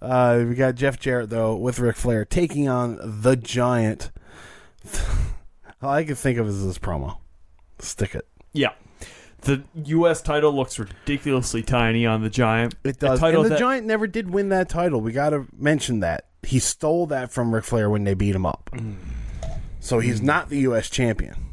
Uh, 0.00 0.42
we 0.48 0.54
got 0.54 0.74
Jeff 0.74 0.98
Jarrett 0.98 1.28
though 1.28 1.54
with 1.54 1.78
Ric 1.78 1.96
Flair 1.96 2.24
taking 2.24 2.66
on 2.66 2.98
the 3.20 3.36
Giant. 3.36 4.10
All 5.82 5.90
I 5.90 6.04
can 6.04 6.14
think 6.14 6.38
of 6.38 6.48
is 6.48 6.64
this 6.64 6.78
promo. 6.78 7.18
Stick 7.78 8.14
it. 8.14 8.26
yeah. 8.54 8.70
The 9.42 9.64
U.S. 9.84 10.22
title 10.22 10.52
looks 10.56 10.78
ridiculously 10.78 11.62
tiny 11.62 12.06
on 12.06 12.22
the 12.22 12.30
Giant. 12.30 12.74
It 12.84 12.98
does. 12.98 13.20
Title 13.20 13.42
and 13.42 13.50
the 13.50 13.54
that- 13.56 13.58
Giant 13.60 13.86
never 13.86 14.06
did 14.06 14.30
win 14.30 14.48
that 14.48 14.70
title. 14.70 15.02
We 15.02 15.12
got 15.12 15.30
to 15.30 15.44
mention 15.54 16.00
that 16.00 16.28
he 16.42 16.58
stole 16.58 17.06
that 17.08 17.30
from 17.30 17.54
Ric 17.54 17.64
Flair 17.64 17.90
when 17.90 18.04
they 18.04 18.14
beat 18.14 18.34
him 18.34 18.46
up. 18.46 18.70
Mm. 18.72 18.96
So 19.78 19.98
he's 19.98 20.22
not 20.22 20.48
the 20.48 20.60
U.S. 20.60 20.88
champion. 20.88 21.45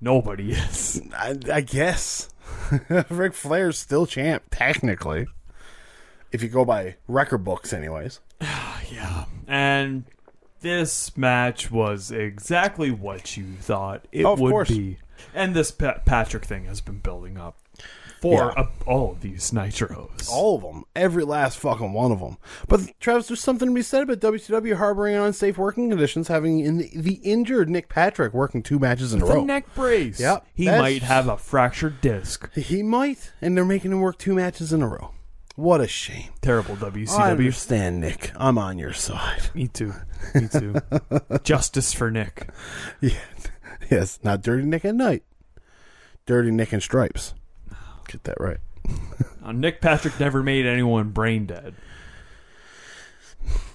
Nobody 0.00 0.52
is. 0.52 1.02
I, 1.14 1.36
I 1.52 1.60
guess 1.60 2.30
Ric 3.10 3.34
Flair's 3.34 3.78
still 3.78 4.06
champ 4.06 4.44
technically, 4.50 5.26
if 6.32 6.42
you 6.42 6.48
go 6.48 6.64
by 6.64 6.96
record 7.06 7.44
books, 7.44 7.72
anyways. 7.72 8.20
Yeah. 8.90 9.26
And 9.46 10.02
this 10.62 11.16
match 11.16 11.70
was 11.70 12.10
exactly 12.10 12.90
what 12.90 13.36
you 13.36 13.44
thought 13.60 14.04
it 14.10 14.24
Oh, 14.24 14.32
of 14.32 14.40
would 14.40 14.50
course. 14.50 14.68
be. 14.70 14.98
And 15.32 15.54
this 15.54 15.70
Pa- 15.70 15.98
Patrick 16.04 16.44
thing 16.44 16.64
has 16.64 16.80
been 16.80 16.98
building 16.98 17.38
up 17.38 17.56
for 18.20 18.52
Yeah. 18.56 18.62
uh, 18.62 18.66
all 18.86 19.12
of 19.12 19.20
these 19.20 19.50
nitros. 19.50 20.28
All 20.30 20.56
of 20.56 20.62
them, 20.62 20.84
every 20.94 21.24
last 21.24 21.58
fucking 21.58 21.92
one 21.92 22.12
of 22.12 22.20
them. 22.20 22.36
But 22.68 22.80
Travis, 23.00 23.28
there's 23.28 23.40
something 23.40 23.68
to 23.68 23.74
be 23.74 23.82
said 23.82 24.02
about 24.02 24.20
WCW 24.20 24.76
harboring 24.76 25.16
unsafe 25.16 25.56
working 25.58 25.88
conditions, 25.90 26.28
having 26.28 26.60
in 26.60 26.78
the, 26.78 26.90
the 26.94 27.14
injured 27.22 27.68
Nick 27.70 27.88
Patrick 27.88 28.32
working 28.34 28.62
two 28.62 28.78
matches 28.78 29.12
in 29.14 29.22
a 29.22 29.26
row. 29.26 29.42
neck 29.44 29.74
brace. 29.74 30.20
Yep, 30.20 30.46
He 30.54 30.66
might 30.66 31.02
have 31.02 31.28
a 31.28 31.36
fractured 31.36 32.00
disc. 32.00 32.52
He 32.54 32.82
might, 32.82 33.32
and 33.40 33.56
they're 33.56 33.64
making 33.64 33.92
him 33.92 34.00
work 34.00 34.18
two 34.18 34.34
matches 34.34 34.72
in 34.72 34.82
a 34.82 34.88
row. 34.88 35.12
What 35.56 35.80
a 35.82 35.88
shame. 35.88 36.30
Terrible 36.40 36.72
I 36.74 36.90
WCW. 36.90 37.30
understand, 37.30 38.00
Nick. 38.00 38.30
I'm 38.36 38.56
on 38.56 38.78
your 38.78 38.92
side. 38.94 39.50
Me 39.54 39.68
too. 39.68 39.92
Me 40.34 40.48
too. 40.48 40.76
Justice 41.42 41.92
for 41.92 42.10
Nick. 42.10 42.48
Yeah. 43.00 43.18
Yes, 43.90 44.20
not 44.22 44.40
Dirty 44.42 44.64
Nick 44.64 44.84
at 44.84 44.94
night. 44.94 45.24
Dirty 46.26 46.50
Nick 46.50 46.72
and 46.72 46.82
Stripes. 46.82 47.34
Get 48.10 48.24
that 48.24 48.40
right. 48.40 48.58
Uh, 49.42 49.52
Nick 49.52 49.80
Patrick 49.80 50.20
never 50.20 50.42
made 50.42 50.66
anyone 50.66 51.08
brain 51.08 51.46
dead. 51.46 51.74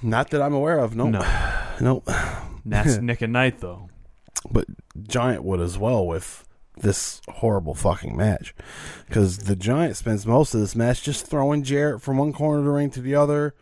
Not 0.03 0.29
that 0.29 0.39
I'm 0.39 0.53
aware 0.53 0.77
of. 0.77 0.95
No. 0.95 1.09
No. 1.09 1.21
Nope. 1.81 2.07
That's 2.63 2.97
Nick 3.01 3.23
and 3.23 3.33
Knight 3.33 3.61
though. 3.61 3.89
But 4.51 4.67
Giant 5.07 5.43
would 5.43 5.59
as 5.59 5.79
well 5.79 6.05
with 6.05 6.45
this 6.77 7.19
horrible 7.27 7.73
fucking 7.73 8.15
match. 8.15 8.53
Because 9.07 9.39
the 9.39 9.55
Giant 9.55 9.97
spends 9.97 10.27
most 10.27 10.53
of 10.53 10.59
this 10.59 10.75
match 10.75 11.01
just 11.01 11.25
throwing 11.25 11.63
Jarrett 11.63 12.03
from 12.03 12.17
one 12.17 12.31
corner 12.31 12.59
of 12.59 12.65
the 12.65 12.71
ring 12.71 12.91
to 12.91 13.01
the 13.01 13.15
other, 13.15 13.55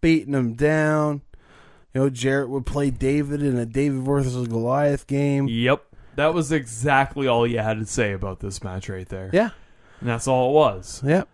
beating 0.00 0.34
him 0.34 0.54
down. 0.54 1.22
You 1.92 2.00
know, 2.00 2.10
Jarrett 2.10 2.48
would 2.48 2.66
play 2.66 2.90
David 2.90 3.44
in 3.44 3.56
a 3.56 3.64
David 3.64 4.02
versus 4.02 4.48
Goliath 4.48 5.06
game. 5.06 5.46
Yep. 5.46 5.84
That 6.16 6.34
was 6.34 6.50
exactly 6.50 7.28
all 7.28 7.46
you 7.46 7.58
had 7.60 7.78
to 7.78 7.86
say 7.86 8.12
about 8.12 8.40
this 8.40 8.64
match 8.64 8.88
right 8.88 9.08
there. 9.08 9.30
Yeah. 9.32 9.50
And 10.04 10.10
that's 10.10 10.28
all 10.28 10.50
it 10.50 10.52
was. 10.52 11.02
Yep. 11.02 11.26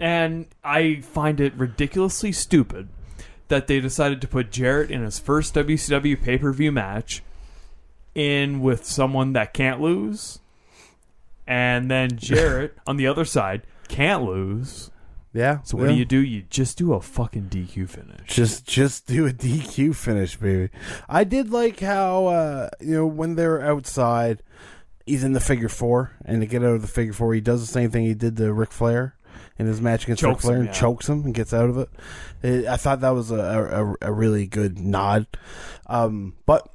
And 0.00 0.46
I 0.64 1.02
find 1.02 1.38
it 1.38 1.52
ridiculously 1.52 2.32
stupid 2.32 2.88
that 3.48 3.66
they 3.66 3.78
decided 3.78 4.22
to 4.22 4.26
put 4.26 4.50
Jarrett 4.50 4.90
in 4.90 5.02
his 5.02 5.18
first 5.18 5.54
WCW 5.54 6.22
pay 6.22 6.38
per 6.38 6.50
view 6.50 6.72
match 6.72 7.22
in 8.14 8.62
with 8.62 8.86
someone 8.86 9.34
that 9.34 9.52
can't 9.52 9.82
lose. 9.82 10.38
And 11.46 11.90
then 11.90 12.16
Jarrett 12.16 12.78
on 12.86 12.96
the 12.96 13.06
other 13.06 13.26
side 13.26 13.64
can't 13.88 14.24
lose. 14.24 14.90
Yeah. 15.34 15.58
So 15.64 15.76
what 15.76 15.84
yeah. 15.84 15.92
do 15.92 15.98
you 15.98 16.04
do? 16.06 16.18
You 16.20 16.44
just 16.48 16.78
do 16.78 16.94
a 16.94 17.00
fucking 17.02 17.50
DQ 17.50 17.90
finish. 17.90 18.34
Just 18.34 18.64
just 18.66 19.06
do 19.06 19.26
a 19.26 19.30
DQ 19.30 19.94
finish, 19.94 20.36
baby. 20.36 20.70
I 21.06 21.24
did 21.24 21.50
like 21.50 21.80
how 21.80 22.28
uh 22.28 22.70
you 22.80 22.94
know 22.94 23.06
when 23.06 23.34
they're 23.34 23.60
outside, 23.60 24.42
he's 25.06 25.24
in 25.24 25.32
the 25.32 25.40
figure 25.40 25.68
four, 25.68 26.12
and 26.24 26.40
to 26.40 26.46
get 26.46 26.62
out 26.62 26.74
of 26.74 26.82
the 26.82 26.88
figure 26.88 27.12
four, 27.12 27.32
he 27.32 27.40
does 27.40 27.60
the 27.60 27.72
same 27.72 27.90
thing 27.90 28.04
he 28.04 28.14
did 28.14 28.36
to 28.36 28.52
Ric 28.52 28.72
Flair 28.72 29.14
in 29.58 29.66
his 29.66 29.80
match 29.80 30.04
against 30.04 30.22
Ric 30.22 30.40
Flair 30.40 30.56
him, 30.56 30.60
and 30.62 30.68
yeah. 30.68 30.80
chokes 30.80 31.08
him 31.08 31.24
and 31.24 31.34
gets 31.34 31.54
out 31.54 31.70
of 31.70 31.78
it. 31.78 31.88
It- 32.42 32.66
I 32.66 32.76
thought 32.76 33.00
that 33.00 33.10
was 33.10 33.30
a, 33.30 33.96
a 34.02 34.08
a 34.08 34.12
really 34.12 34.46
good 34.46 34.78
nod. 34.78 35.26
Um, 35.86 36.34
but 36.44 36.68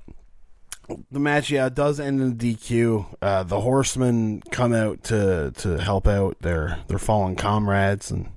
the 1.11 1.19
match, 1.19 1.49
yeah, 1.49 1.69
does 1.69 1.99
end 1.99 2.21
in 2.21 2.31
a 2.31 2.35
DQ. 2.35 3.17
Uh, 3.21 3.43
the 3.43 3.61
Horsemen 3.61 4.41
come 4.51 4.73
out 4.73 5.03
to 5.05 5.51
to 5.57 5.77
help 5.77 6.07
out 6.07 6.39
their 6.39 6.79
their 6.87 6.99
fallen 6.99 7.35
comrades, 7.35 8.11
and 8.11 8.29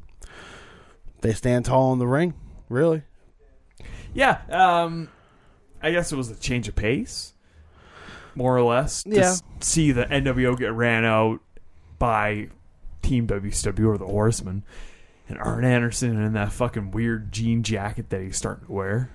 they 1.20 1.32
stand 1.32 1.64
tall 1.64 1.92
in 1.92 1.99
the 1.99 2.07
ring. 2.07 2.34
Really. 2.68 3.03
Yeah, 4.12 4.40
um, 4.51 5.09
I 5.82 5.90
guess 5.90 6.12
it 6.12 6.16
was 6.16 6.30
a 6.30 6.36
change 6.36 6.68
of 6.68 6.76
pace, 6.76 7.34
more 8.37 8.57
or 8.57 8.62
less. 8.62 9.03
to 9.05 9.11
Yeah. 9.11 9.35
see 9.61 9.93
the 9.93 10.05
NWO 10.05 10.57
get 10.59 10.72
ran 10.72 11.05
out 11.05 11.41
by 11.99 12.49
Team 13.03 13.26
WCW 13.26 13.87
or 13.89 13.99
the 13.99 14.07
Horsemen, 14.07 14.62
and 15.28 15.39
Arn 15.39 15.64
Anderson 15.64 16.20
in 16.22 16.32
that 16.35 16.53
fucking 16.53 16.91
weird 16.91 17.32
jean 17.32 17.62
jacket 17.62 18.11
that 18.11 18.20
he's 18.22 18.37
starting 18.37 18.66
to 18.66 18.72
wear. 18.72 19.11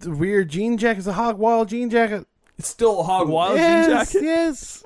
the 0.00 0.10
weird 0.10 0.48
jean 0.50 0.76
jacket. 0.78 0.98
It's 0.98 1.06
a 1.06 1.12
hog 1.14 1.38
wild 1.38 1.68
jean 1.68 1.90
jacket. 1.90 2.26
It's 2.58 2.68
still 2.68 3.00
a 3.00 3.02
hog 3.04 3.28
wild 3.28 3.56
yes, 3.56 3.86
jean 3.86 3.96
jacket. 3.96 4.22
Yes. 4.26 4.84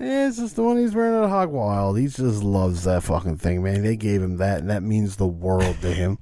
Yes, 0.00 0.32
it's 0.34 0.38
just 0.38 0.56
the 0.56 0.62
one 0.62 0.76
he's 0.78 0.94
wearing 0.94 1.24
at 1.24 1.28
Hog 1.28 1.50
Wild. 1.50 1.98
He 1.98 2.06
just 2.06 2.44
loves 2.44 2.84
that 2.84 3.02
fucking 3.02 3.38
thing, 3.38 3.64
man. 3.64 3.82
They 3.82 3.96
gave 3.96 4.22
him 4.22 4.36
that, 4.36 4.60
and 4.60 4.70
that 4.70 4.84
means 4.84 5.16
the 5.16 5.26
world 5.26 5.76
to 5.80 5.92
him. 5.92 6.18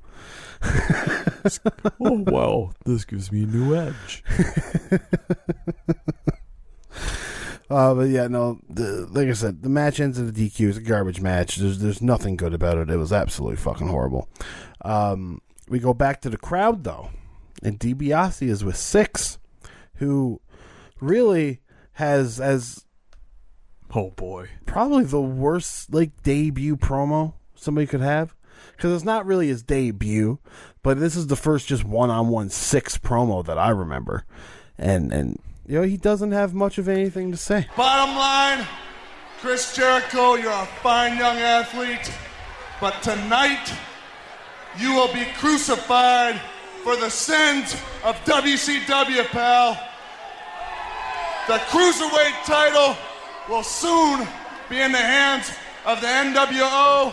oh 2.00 2.24
well, 2.26 2.72
this 2.86 3.04
gives 3.04 3.30
me 3.30 3.42
a 3.42 3.46
new 3.46 3.74
edge. 3.76 4.24
Uh, 7.68 7.94
but 7.94 8.08
yeah, 8.08 8.28
no. 8.28 8.60
The, 8.68 9.06
like 9.10 9.28
I 9.28 9.32
said, 9.32 9.62
the 9.62 9.68
match 9.68 9.98
ends 9.98 10.18
in 10.18 10.28
a 10.28 10.32
DQ. 10.32 10.68
It's 10.68 10.78
a 10.78 10.82
garbage 10.82 11.20
match. 11.20 11.56
There's 11.56 11.78
there's 11.78 12.02
nothing 12.02 12.36
good 12.36 12.54
about 12.54 12.78
it. 12.78 12.90
It 12.90 12.96
was 12.96 13.12
absolutely 13.12 13.56
fucking 13.56 13.88
horrible. 13.88 14.28
Um, 14.84 15.40
we 15.68 15.78
go 15.78 15.92
back 15.92 16.20
to 16.22 16.30
the 16.30 16.36
crowd 16.36 16.84
though, 16.84 17.10
and 17.62 17.80
DiBiase 17.80 18.46
is 18.48 18.62
with 18.64 18.76
Syxx, 18.76 19.38
who 19.96 20.40
really 21.00 21.60
has 21.92 22.40
as 22.40 22.84
Oh 23.94 24.10
boy. 24.10 24.48
probably 24.66 25.04
the 25.04 25.20
worst 25.20 25.92
like 25.94 26.22
debut 26.22 26.76
promo 26.76 27.34
somebody 27.54 27.86
could 27.86 28.00
have 28.00 28.34
because 28.72 28.92
it's 28.92 29.04
not 29.04 29.24
really 29.26 29.48
his 29.48 29.62
debut, 29.62 30.38
but 30.82 30.98
this 30.98 31.16
is 31.16 31.28
the 31.28 31.36
first 31.36 31.66
just 31.66 31.84
one 31.84 32.10
on 32.10 32.28
one 32.28 32.48
Syxx 32.48 32.98
promo 32.98 33.44
that 33.44 33.58
I 33.58 33.70
remember, 33.70 34.24
and 34.76 35.12
and 35.12 35.40
you 35.66 35.76
know 35.76 35.82
he 35.82 35.96
doesn't 35.96 36.32
have 36.32 36.54
much 36.54 36.78
of 36.78 36.88
anything 36.88 37.30
to 37.30 37.36
say. 37.36 37.66
Bottom 37.76 38.14
line, 38.16 38.66
Chris 39.40 39.74
Jericho, 39.74 40.34
you're 40.34 40.52
a 40.52 40.66
fine 40.82 41.18
young 41.18 41.38
athlete, 41.38 42.10
but 42.80 43.02
tonight 43.02 43.72
you 44.78 44.94
will 44.94 45.12
be 45.12 45.26
crucified 45.36 46.40
for 46.82 46.96
the 46.96 47.10
sins 47.10 47.74
of 48.04 48.16
WCW, 48.24 49.24
pal. 49.26 49.76
The 51.48 51.58
cruiserweight 51.70 52.44
title 52.44 52.96
will 53.48 53.62
soon 53.62 54.26
be 54.68 54.80
in 54.80 54.92
the 54.92 54.98
hands 54.98 55.50
of 55.84 56.00
the 56.00 56.06
NWO. 56.06 57.12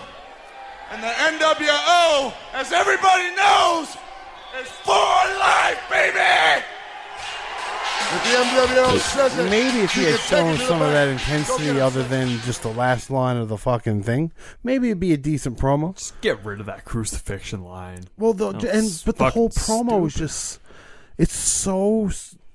And 0.91 1.01
the 1.01 1.07
NWO, 1.07 2.33
as 2.53 2.71
everybody 2.71 3.35
knows, 3.35 3.87
is 4.61 4.69
for 4.83 4.93
life, 5.39 5.79
baby! 5.89 6.63
If 8.15 8.23
the 8.23 8.29
NWO 8.29 8.97
says 8.99 9.37
it, 9.39 9.49
Maybe 9.49 9.79
if 9.79 9.91
he 9.93 10.03
had 10.03 10.19
shown 10.19 10.49
it 10.49 10.53
to 10.53 10.57
the 10.59 10.67
some 10.67 10.81
of 10.81 10.91
that 10.91 11.07
intensity 11.07 11.79
other 11.79 12.03
than 12.03 12.27
just 12.41 12.61
the 12.61 12.69
last 12.71 13.09
line 13.09 13.37
of 13.37 13.49
the 13.49 13.57
fucking 13.57 14.03
thing, 14.03 14.31
maybe 14.63 14.89
it'd 14.89 14.99
be 14.99 15.13
a 15.13 15.17
decent 15.17 15.57
promo. 15.57 15.95
Just 15.97 16.19
get 16.21 16.43
rid 16.45 16.59
of 16.59 16.67
that 16.67 16.85
crucifixion 16.85 17.63
line. 17.63 18.01
Well, 18.17 18.33
the, 18.33 18.51
That 18.51 18.63
and 18.75 19.03
but 19.05 19.17
the 19.17 19.29
whole 19.31 19.49
promo 19.49 20.05
is 20.05 20.13
just 20.13 20.59
it's 21.17 21.35
so 21.35 22.09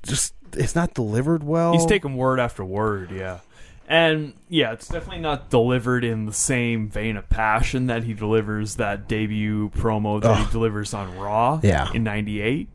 just 0.04 0.34
it's 0.52 0.74
not 0.76 0.94
delivered 0.94 1.42
well. 1.42 1.72
He's 1.72 1.86
taking 1.86 2.16
word 2.16 2.38
after 2.38 2.64
word, 2.64 3.10
yeah. 3.10 3.40
And 3.88 4.34
yeah, 4.48 4.72
it's 4.72 4.86
definitely 4.86 5.22
not 5.22 5.48
delivered 5.50 6.04
in 6.04 6.26
the 6.26 6.32
same 6.32 6.88
vein 6.88 7.16
of 7.16 7.28
passion 7.30 7.86
that 7.86 8.04
he 8.04 8.12
delivers 8.12 8.76
that 8.76 9.08
debut 9.08 9.70
promo 9.70 10.20
that 10.20 10.30
Ugh. 10.30 10.46
he 10.46 10.52
delivers 10.52 10.92
on 10.94 11.16
Raw 11.16 11.58
Yeah. 11.62 11.88
in 11.94 12.04
98, 12.04 12.68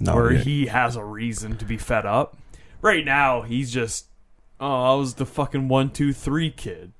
no, 0.00 0.14
where 0.14 0.32
yeah. 0.32 0.40
he 0.40 0.66
has 0.66 0.96
a 0.96 1.04
reason 1.04 1.56
to 1.56 1.64
be 1.64 1.76
fed 1.76 2.06
up. 2.06 2.36
Right 2.80 3.04
now, 3.04 3.42
he's 3.42 3.72
just, 3.72 4.06
oh, 4.60 4.92
I 4.92 4.94
was 4.94 5.14
the 5.14 5.26
fucking 5.26 5.68
one, 5.68 5.90
two, 5.90 6.12
three 6.12 6.50
kid. 6.50 6.92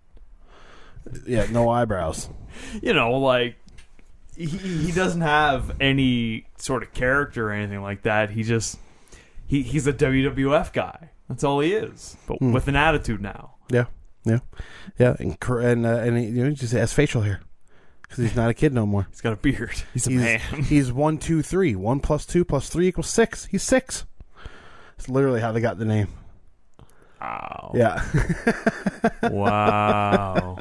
yeah, 1.27 1.47
no 1.51 1.69
eyebrows. 1.69 2.29
You 2.83 2.93
know, 2.93 3.13
like, 3.13 3.55
he, 4.37 4.47
he 4.47 4.91
doesn't 4.91 5.21
have 5.21 5.77
any 5.81 6.47
sort 6.57 6.83
of 6.83 6.93
character 6.93 7.51
or 7.51 7.53
anything 7.53 7.83
like 7.83 8.03
that. 8.03 8.31
He 8.31 8.43
just, 8.43 8.79
he, 9.47 9.63
he's 9.63 9.87
a 9.87 9.93
WWF 9.93 10.73
guy. 10.73 11.11
That's 11.29 11.45
all 11.45 11.61
he 11.61 11.73
is, 11.73 12.17
but 12.27 12.39
Hmm. 12.39 12.53
with 12.53 12.67
an 12.67 12.75
attitude 12.75 13.21
now. 13.21 13.55
Yeah, 13.71 13.85
yeah, 14.25 14.39
yeah, 14.99 15.15
and 15.21 15.37
and 15.41 15.87
uh, 15.87 15.89
and 15.99 16.19
he, 16.19 16.25
you 16.25 16.43
know, 16.43 16.49
he 16.49 16.57
just 16.57 16.73
has 16.73 16.93
facial 16.93 17.23
hair 17.23 17.43
because 18.09 18.25
he's 18.25 18.37
not 18.37 18.49
a 18.51 18.55
kid 18.55 18.73
no 18.73 18.87
more. 18.87 19.07
He's 19.11 19.21
got 19.21 19.33
a 19.33 19.37
beard. 19.37 19.83
He's 19.93 20.07
a 20.07 20.11
He's 20.11 20.21
man. 20.21 20.41
he's 20.65 20.93
one, 20.93 21.19
two, 21.19 21.43
three. 21.43 21.75
One 21.75 22.01
plus 22.01 22.25
two 22.25 22.45
plus 22.45 22.69
three 22.69 22.89
equals 22.89 23.09
six. 23.11 23.45
He's 23.47 23.63
six. 23.63 24.07
It's 24.97 25.09
literally 25.09 25.41
how 25.41 25.53
they 25.53 25.61
got 25.61 25.79
the 25.79 25.85
name. 25.85 26.09
Wow. 27.21 27.73
Yeah. 27.75 28.05
Wow. 29.31 30.59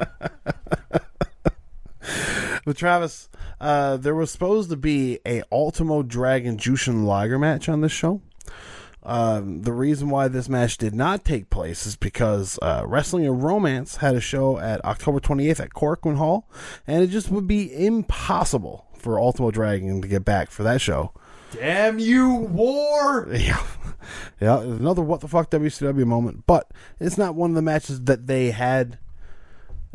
But 2.64 2.76
Travis, 2.76 3.28
uh, 3.60 3.96
there 3.96 4.14
was 4.14 4.30
supposed 4.30 4.68
to 4.70 4.76
be 4.76 5.20
a 5.26 5.42
Ultimo 5.50 6.02
Dragon 6.02 6.58
Jushin 6.58 7.04
Liger 7.04 7.38
match 7.38 7.68
on 7.68 7.80
this 7.80 7.92
show. 7.92 8.20
Um, 9.08 9.62
the 9.62 9.72
reason 9.72 10.10
why 10.10 10.28
this 10.28 10.50
match 10.50 10.76
did 10.76 10.94
not 10.94 11.24
take 11.24 11.48
place 11.48 11.86
is 11.86 11.96
because 11.96 12.58
uh, 12.60 12.82
Wrestling 12.86 13.24
and 13.24 13.42
Romance 13.42 13.96
had 13.96 14.14
a 14.14 14.20
show 14.20 14.58
at 14.58 14.84
October 14.84 15.18
28th 15.18 15.60
at 15.60 15.70
Korakuen 15.70 16.18
Hall, 16.18 16.46
and 16.86 17.02
it 17.02 17.06
just 17.06 17.30
would 17.30 17.46
be 17.46 17.74
impossible 17.74 18.86
for 18.98 19.18
Ultimo 19.18 19.50
Dragon 19.50 20.02
to 20.02 20.08
get 20.08 20.26
back 20.26 20.50
for 20.50 20.62
that 20.62 20.82
show. 20.82 21.12
Damn 21.52 21.98
you, 21.98 22.34
war! 22.34 23.26
Yeah, 23.38 23.66
yeah, 24.40 24.60
another 24.60 25.02
what 25.02 25.20
the 25.20 25.28
fuck 25.28 25.50
WCW 25.50 26.04
moment, 26.06 26.44
but 26.46 26.70
it's 27.00 27.16
not 27.16 27.34
one 27.34 27.50
of 27.50 27.56
the 27.56 27.62
matches 27.62 28.04
that 28.04 28.26
they 28.26 28.50
had 28.50 28.98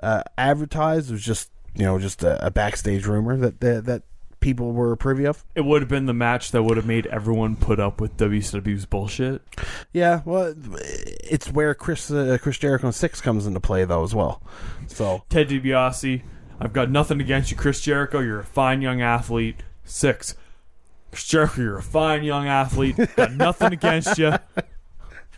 uh, 0.01 0.23
advertised. 0.37 1.09
It 1.09 1.13
was 1.13 1.23
just 1.23 1.51
you 1.75 1.85
know 1.85 1.99
just 1.99 2.23
a, 2.23 2.45
a 2.45 2.51
backstage 2.51 3.05
rumor 3.05 3.37
that 3.37 3.59
that, 3.61 3.85
that 3.85 4.03
people 4.43 4.73
were 4.73 4.95
privy 4.97 5.25
of. 5.25 5.43
It 5.55 5.61
would 5.61 5.81
have 5.81 5.89
been 5.89 6.05
the 6.05 6.13
match 6.13 6.51
that 6.51 6.63
would 6.63 6.75
have 6.75 6.85
made 6.85 7.07
everyone 7.07 7.55
put 7.55 7.79
up 7.79 8.01
with 8.01 8.17
WCW's 8.17 8.85
bullshit. 8.85 9.41
Yeah, 9.93 10.21
well, 10.25 10.53
it's 11.23 11.49
where 11.49 11.73
Chris 11.73 12.11
uh, 12.11 12.37
Chris 12.41 12.57
Jericho 12.57 12.91
Syxx 12.91 13.21
comes 13.21 13.47
into 13.47 13.61
play 13.61 13.85
though 13.85 14.03
as 14.03 14.13
well. 14.13 14.43
So 14.87 15.23
Ted 15.29 15.47
DiBiase, 15.47 16.21
I've 16.59 16.73
got 16.73 16.91
nothing 16.91 17.21
against 17.21 17.51
you, 17.51 17.57
Chris 17.57 17.79
Jericho. 17.81 18.19
You're 18.19 18.41
a 18.41 18.45
fine 18.45 18.81
young 18.81 19.01
athlete. 19.01 19.63
Syxx. 19.85 20.35
Chris 21.11 21.25
Jericho, 21.25 21.61
you're 21.61 21.77
a 21.77 21.83
fine 21.83 22.23
young 22.23 22.47
athlete. 22.47 22.97
Got 23.15 23.31
nothing 23.33 23.73
against 23.73 24.17
you. 24.19 24.33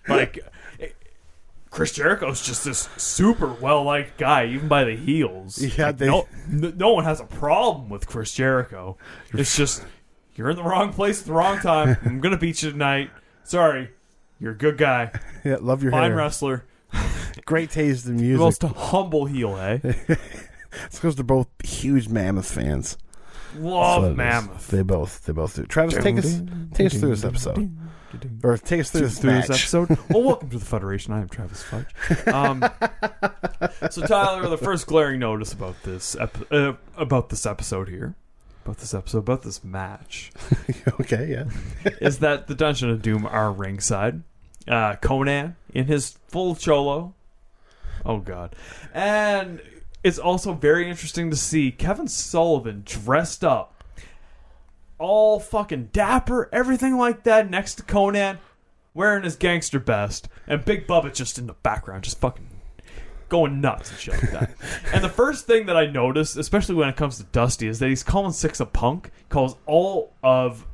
Like, 0.07 0.37
Chris 1.75 1.91
Jericho's 1.91 2.41
just 2.41 2.63
this 2.63 2.87
super 2.95 3.47
well 3.53 3.83
liked 3.83 4.17
guy, 4.17 4.45
even 4.47 4.69
by 4.69 4.85
the 4.85 4.95
heels. 4.95 5.61
Yeah, 5.61 5.87
Like, 5.87 5.97
they- 5.97 6.07
no, 6.07 6.25
no 6.49 6.93
one 6.93 7.03
has 7.03 7.19
a 7.19 7.25
problem 7.25 7.89
with 7.89 8.07
Chris 8.07 8.33
Jericho. 8.33 8.95
It's 9.33 9.57
just 9.57 9.83
you're 10.35 10.49
in 10.49 10.55
the 10.55 10.63
wrong 10.63 10.93
place 10.93 11.19
at 11.19 11.27
the 11.27 11.33
wrong 11.33 11.59
time. 11.59 11.97
I'm 12.05 12.21
gonna 12.21 12.37
beat 12.37 12.63
you 12.63 12.71
tonight. 12.71 13.09
Sorry, 13.43 13.89
you're 14.39 14.53
a 14.53 14.57
good 14.57 14.77
guy, 14.77 15.11
yeah, 15.43 15.57
love 15.59 15.83
your 15.83 15.91
fine 15.91 16.11
hair. 16.11 16.15
wrestler, 16.15 16.63
Great 17.45 17.71
taste 17.71 18.05
in 18.05 18.15
music. 18.15 18.39
most 18.39 18.63
humble 18.63 19.25
heel, 19.25 19.57
eh? 19.57 19.79
it's 19.83 20.95
because 20.95 21.15
they're 21.15 21.23
both 21.25 21.47
huge 21.61 22.07
Mammoth 22.07 22.49
fans. 22.49 22.97
Love 23.57 24.11
is. 24.11 24.15
Mammoth. 24.17 24.67
They 24.69 24.81
both 24.81 25.25
they 25.25 25.33
both 25.33 25.55
do. 25.57 25.63
Travis, 25.65 25.95
take 26.01 26.17
us 26.17 26.41
take 26.73 26.87
us 26.87 26.99
through 26.99 27.09
this 27.09 27.23
episode, 27.25 27.69
or 28.43 28.57
take 28.57 28.81
us 28.81 28.89
through 28.91 29.01
this 29.01 29.19
through 29.19 29.31
match. 29.31 29.47
this 29.47 29.73
episode. 29.73 29.97
well, 30.09 30.23
welcome 30.23 30.49
to 30.49 30.57
the 30.57 30.65
Federation. 30.65 31.13
I 31.13 31.21
am 31.21 31.29
Travis 31.29 31.63
Fudge. 31.63 31.87
Um, 32.27 32.61
so, 33.91 34.05
Tyler, 34.05 34.47
the 34.49 34.57
first 34.57 34.87
glaring 34.87 35.19
notice 35.19 35.53
about 35.53 35.75
this 35.83 36.15
ep- 36.19 36.51
uh, 36.51 36.73
about 36.97 37.29
this 37.29 37.45
episode 37.45 37.89
here, 37.89 38.15
about 38.65 38.77
this 38.77 38.93
episode, 38.93 39.19
about 39.19 39.43
this 39.43 39.63
match, 39.63 40.31
okay, 41.01 41.27
yeah. 41.29 41.91
is 42.01 42.19
that 42.19 42.47
the 42.47 42.55
Dungeon 42.55 42.89
of 42.89 43.01
Doom 43.01 43.25
are 43.25 43.51
ringside. 43.51 44.23
Uh, 44.67 44.95
Konnan 44.95 45.55
in 45.73 45.85
his 45.85 46.17
full 46.27 46.55
cholo. 46.55 47.13
Oh 48.05 48.17
God, 48.17 48.55
and 48.93 49.61
it's 50.03 50.19
also 50.19 50.53
very 50.53 50.89
interesting 50.89 51.29
to 51.31 51.35
see 51.35 51.71
Kevin 51.71 52.07
Sullivan 52.07 52.83
dressed 52.85 53.43
up, 53.43 53.74
all 54.97 55.39
fucking 55.39 55.89
dapper, 55.91 56.49
everything 56.51 56.97
like 56.97 57.23
that, 57.23 57.49
next 57.49 57.75
to 57.75 57.83
Konnan, 57.83 58.37
wearing 58.93 59.23
his 59.23 59.35
gangster 59.35 59.79
best, 59.79 60.27
and 60.47 60.63
Big 60.65 60.87
Bubba 60.87 61.13
just 61.13 61.37
in 61.37 61.47
the 61.47 61.53
background, 61.53 62.03
just 62.03 62.19
fucking 62.19 62.47
going 63.29 63.59
nuts 63.61 63.89
and 63.91 63.99
shit 63.99 64.21
like 64.21 64.31
that. 64.31 64.55
and 64.93 65.03
the 65.03 65.09
first 65.09 65.47
thing 65.47 65.65
that 65.65 65.77
I 65.77 65.87
noticed, 65.87 66.37
especially 66.37 66.75
when 66.75 66.89
it 66.89 66.95
comes 66.95 67.17
to 67.17 67.23
Dusty, 67.23 67.67
is 67.67 67.79
that 67.79 67.89
he's 67.89 68.03
calling 68.03 68.31
Syxx 68.31 68.59
a 68.59 68.65
punk, 68.65 69.11
calls 69.29 69.57
all 69.65 70.13
of 70.23 70.65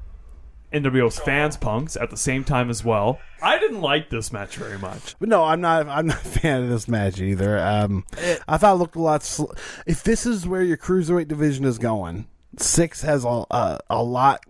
NWO's 0.74 1.20
fans 1.20 1.58
punks 1.58 1.98
at 1.98 2.10
the 2.10 2.18
same 2.18 2.44
time 2.44 2.70
as 2.70 2.84
well. 2.84 3.20
I 3.42 3.60
didn't 3.60 3.82
like 3.82 4.10
this 4.10 4.32
match 4.32 4.56
very 4.56 4.78
much. 4.78 5.16
But 5.20 5.30
no, 5.30 5.44
I'm 5.44 5.60
not. 5.60 5.88
I'm 5.88 6.08
not 6.08 6.22
a 6.22 6.30
fan 6.30 6.64
of 6.64 6.70
this 6.70 6.88
match 6.88 7.20
either. 7.20 7.60
Um, 7.60 8.06
I 8.48 8.58
thought 8.58 8.76
it 8.76 8.80
looked 8.80 8.96
a 8.96 9.02
lot. 9.02 9.24
Sl- 9.24 9.52
if 9.86 10.04
this 10.04 10.26
is 10.26 10.48
where 10.48 10.64
your 10.64 10.78
cruiserweight 10.78 11.28
division 11.28 11.66
is 11.66 11.78
going, 11.78 12.28
six 12.58 13.02
has 13.02 13.24
a, 13.26 13.44
a 13.52 13.80
a 13.90 14.04
lot 14.04 14.42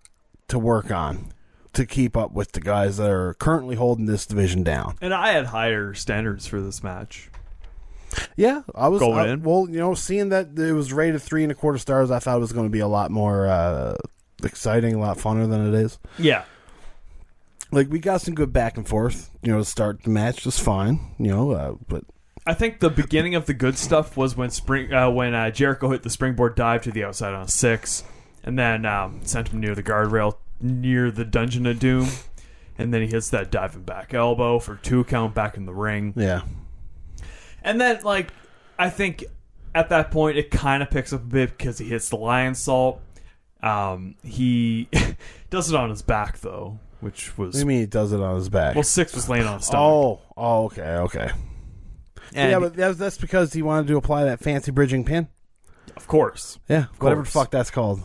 to 0.48 0.60
work 0.60 0.92
on 0.92 1.32
to 1.74 1.86
keep 1.86 2.18
up 2.18 2.34
with 2.34 2.52
the 2.52 2.60
guys 2.60 2.98
that 2.98 3.10
are 3.10 3.34
currently 3.36 3.76
holding 3.76 4.06
this 4.06 4.26
division 4.26 4.64
down. 4.64 4.96
And 5.02 5.14
I 5.14 5.30
had 5.32 5.46
higher 5.48 5.94
standards 5.94 6.46
for 6.48 6.60
this 6.62 6.84
match. 6.84 7.30
Yeah, 8.36 8.64
I 8.76 8.90
was 8.90 9.00
Going 9.00 9.20
I- 9.20 9.30
in. 9.30 9.44
Well, 9.44 9.68
you 9.70 9.78
know, 9.80 9.94
seeing 9.94 10.30
that 10.30 10.58
it 10.60 10.74
was 10.74 10.92
rated 10.92 11.22
three 11.22 11.44
and 11.44 11.52
a 11.52 11.56
quarter 11.56 11.78
stars, 11.78 12.12
I 12.12 12.20
thought 12.20 12.36
it 12.38 12.42
was 12.42 12.52
going 12.52 12.68
to 12.68 12.72
be 12.72 12.80
a 12.82 12.88
lot 12.88 13.10
more 13.10 13.48
uh, 13.48 13.96
exciting, 14.44 14.96
a 14.96 15.00
lot 15.00 15.18
funner 15.18 15.50
than 15.50 15.66
it 15.66 15.74
is. 15.74 15.98
Yeah. 16.20 16.44
Like 17.72 17.90
we 17.90 18.00
got 18.00 18.20
some 18.20 18.36
good 18.36 18.52
back 18.52 18.76
and 18.76 18.86
forth. 18.86 19.30
You 19.42 19.54
know, 19.54 19.60
to 19.60 19.66
start 19.66 20.04
the 20.04 20.10
match 20.10 20.44
just 20.44 20.62
fine. 20.62 21.00
You 21.18 21.28
know, 21.28 21.52
uh, 21.52 21.76
but 21.88 22.04
I 22.46 22.54
think 22.54 22.80
the 22.80 22.90
beginning 22.90 23.36
of 23.36 23.46
the 23.46 23.54
good 23.54 23.78
stuff 23.78 24.18
was 24.18 24.36
when 24.36 24.50
spring 24.50 24.94
uh, 24.94 25.10
when 25.10 25.34
uh, 25.36 25.52
Jericho 25.52 25.90
hit 25.90 26.04
the 26.04 26.10
springboard 26.10 26.56
dive 26.56 26.82
to 26.84 26.92
the 26.92 27.04
outside 27.04 27.34
on 27.34 27.44
a 27.44 27.46
Syxx, 27.48 28.04
and 28.44 28.58
then 28.58 28.86
um, 28.86 29.20
sent 29.24 29.50
him 29.50 29.60
near 29.60 29.76
the 29.76 29.84
guardrail 29.84 30.38
near 30.60 31.12
the 31.12 31.26
Dungeon 31.26 31.66
of 31.66 31.80
Doom. 31.80 32.08
And 32.78 32.94
then 32.94 33.02
he 33.02 33.08
hits 33.08 33.30
that 33.30 33.52
diving 33.52 33.84
back 33.84 34.14
elbow 34.14 34.58
for 34.58 34.76
two 34.78 35.04
count 35.04 35.36
back 35.36 35.56
in 35.56 35.66
the 35.66 35.74
ring. 35.74 36.14
Yeah. 36.16 36.42
And 37.64 37.80
then, 37.80 38.02
like, 38.04 38.34
I 38.80 38.90
think 38.90 39.24
at 39.76 39.90
that 39.90 40.10
point 40.10 40.38
it 40.38 40.50
kind 40.50 40.82
of 40.82 40.90
picks 40.90 41.14
up 41.14 41.22
a 41.22 41.26
bit 41.26 41.58
because 41.58 41.78
he 41.78 41.90
hits 41.90 42.10
the 42.10 42.18
Lionsault. 42.18 43.00
Um, 43.62 44.16
he 44.24 44.90
does 45.52 45.70
it 45.70 45.76
on 45.76 45.92
his 45.92 46.02
back 46.02 46.40
though, 46.40 46.80
which 47.02 47.38
What 47.38 47.48
was 47.48 47.56
do 47.56 47.60
you 47.60 47.66
mean 47.68 47.80
he 47.82 47.86
does 47.86 48.12
it 48.12 48.20
on 48.20 48.36
his 48.36 48.50
back? 48.50 48.74
well, 48.74 48.84
Syxx 48.84 49.14
was 49.14 49.30
laying 49.30 49.46
on 49.46 49.60
his 49.60 49.68
stomach. 49.68 49.84
oh, 49.84 50.22
oh, 50.36 50.66
okay, 50.66 50.82
okay. 50.82 51.30
And 52.36 52.52
yeah, 52.52 52.60
but 52.60 52.76
that's, 52.76 52.98
that's 52.98 53.18
because 53.18 53.54
he 53.54 53.62
wanted 53.62 53.88
to 53.88 53.98
apply 53.98 54.24
that 54.26 54.40
fancy 54.40 54.72
bridging 54.72 55.04
pin. 55.06 55.28
of 55.98 56.08
course, 56.08 56.60
Yeah, 56.70 56.86
whatever 57.00 57.22
the 57.22 57.26
course. 57.26 57.34
fuck 57.34 57.52
that's 57.52 57.72
called. 57.72 58.02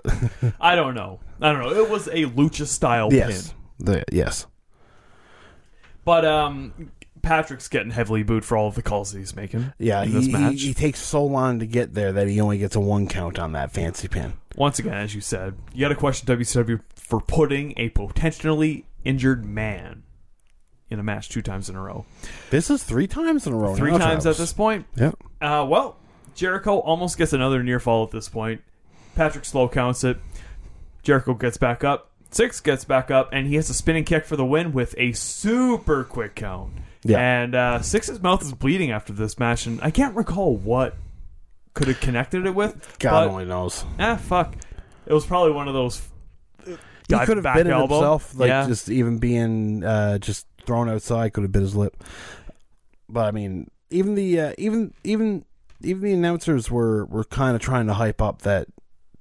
I 0.60 0.74
don't 0.74 0.94
know. 0.94 1.20
I 1.40 1.52
don't 1.52 1.62
know. 1.62 1.72
It 1.74 1.88
was 1.90 2.08
a 2.08 2.24
lucha 2.24 2.66
style 2.66 3.08
Yes, 3.12 3.52
pin, 3.52 3.56
the, 3.86 4.04
yes. 4.12 4.46
but 6.04 6.24
um, 6.24 6.90
Patrick's 7.22 7.68
getting 7.68 7.90
heavily 7.90 8.22
booed 8.22 8.44
for 8.44 8.56
all 8.56 8.68
of 8.68 8.74
the 8.74 8.82
calls 8.82 9.12
that 9.12 9.18
he's 9.18 9.36
making. 9.36 9.72
Yeah, 9.78 10.02
in 10.02 10.08
he, 10.08 10.14
this 10.14 10.26
he- 10.26 10.32
match. 10.32 10.60
He, 10.62 10.74
takes 10.74 11.00
so 11.00 11.24
long 11.24 11.58
to 11.60 11.66
get 11.66 11.94
there 11.94 12.12
that 12.12 12.28
he 12.28 12.40
only 12.40 12.58
gets 12.58 12.74
a 12.76 12.80
one 12.80 13.06
count 13.08 13.38
on 13.38 13.52
that 13.52 13.70
fancy 13.72 14.08
pin. 14.08 14.34
Once 14.56 14.78
again, 14.78 14.94
as 14.94 15.14
you 15.14 15.20
said, 15.20 15.54
you 15.72 15.80
got 15.80 15.88
to 15.90 15.94
question 15.94 16.26
WCW 16.26 16.80
for 16.96 17.20
putting 17.20 17.74
a 17.76 17.88
potentially 17.90 18.84
injured 19.04 19.44
man 19.44 20.02
in 20.90 20.98
a 20.98 21.02
match 21.02 21.28
two 21.28 21.42
times 21.42 21.68
in 21.68 21.76
a 21.76 21.82
row. 21.82 22.04
This 22.50 22.70
is 22.70 22.82
three 22.82 23.06
times 23.06 23.46
in 23.46 23.52
a 23.52 23.56
row. 23.56 23.74
Three 23.74 23.92
now, 23.92 23.98
times 23.98 24.26
at 24.26 24.36
this 24.36 24.52
point. 24.52 24.86
Yep. 24.96 25.16
Uh, 25.40 25.66
well, 25.68 25.96
Jericho 26.34 26.78
almost 26.78 27.18
gets 27.18 27.32
another 27.32 27.62
near 27.62 27.80
fall 27.80 28.04
at 28.04 28.10
this 28.10 28.28
point. 28.28 28.62
Patrick 29.14 29.44
slow 29.44 29.68
counts 29.68 30.04
it. 30.04 30.18
Jericho 31.02 31.34
gets 31.34 31.56
back 31.56 31.84
up. 31.84 32.12
Syxx 32.30 32.62
gets 32.62 32.84
back 32.84 33.10
up, 33.10 33.30
and 33.32 33.46
he 33.46 33.54
has 33.54 33.70
a 33.70 33.74
spinning 33.74 34.04
kick 34.04 34.26
for 34.26 34.36
the 34.36 34.44
win 34.44 34.72
with 34.72 34.94
a 34.98 35.12
super 35.12 36.04
quick 36.04 36.34
count. 36.34 36.74
Yeah. 37.02 37.18
And 37.18 37.54
uh, 37.54 37.78
Syxx's 37.80 38.20
mouth 38.20 38.42
is 38.42 38.52
bleeding 38.52 38.90
after 38.90 39.12
this 39.12 39.38
match, 39.38 39.66
and 39.66 39.80
I 39.82 39.90
can't 39.90 40.14
recall 40.14 40.54
what 40.56 40.96
could 41.74 41.88
have 41.88 42.00
connected 42.00 42.44
it 42.44 42.54
with. 42.54 42.98
God 42.98 43.26
but, 43.26 43.30
only 43.30 43.44
knows. 43.44 43.84
Ah, 43.98 44.16
fuck. 44.16 44.54
It 45.06 45.12
was 45.14 45.24
probably 45.24 45.52
one 45.52 45.68
of 45.68 45.74
those. 45.74 46.02
He 46.66 47.18
could 47.24 47.38
have 47.38 47.44
back 47.44 47.56
bit 47.56 47.66
it 47.66 47.72
elbow. 47.72 47.94
himself, 47.94 48.34
like 48.34 48.48
yeah. 48.48 48.66
just 48.66 48.90
even 48.90 49.18
being 49.18 49.82
uh, 49.82 50.18
just 50.18 50.46
thrown 50.68 50.88
outside. 50.88 51.32
Could 51.32 51.42
have 51.42 51.52
bit 51.52 51.62
his 51.62 51.74
lip. 51.74 52.04
But 53.08 53.24
I 53.24 53.30
mean, 53.32 53.70
even 53.90 54.14
the 54.14 54.40
uh, 54.40 54.52
even 54.58 54.94
even 55.02 55.44
even 55.82 56.02
the 56.02 56.12
announcers 56.12 56.70
were 56.70 57.06
were 57.06 57.24
kind 57.24 57.56
of 57.56 57.62
trying 57.62 57.86
to 57.86 57.94
hype 57.94 58.20
up 58.20 58.42
that 58.42 58.68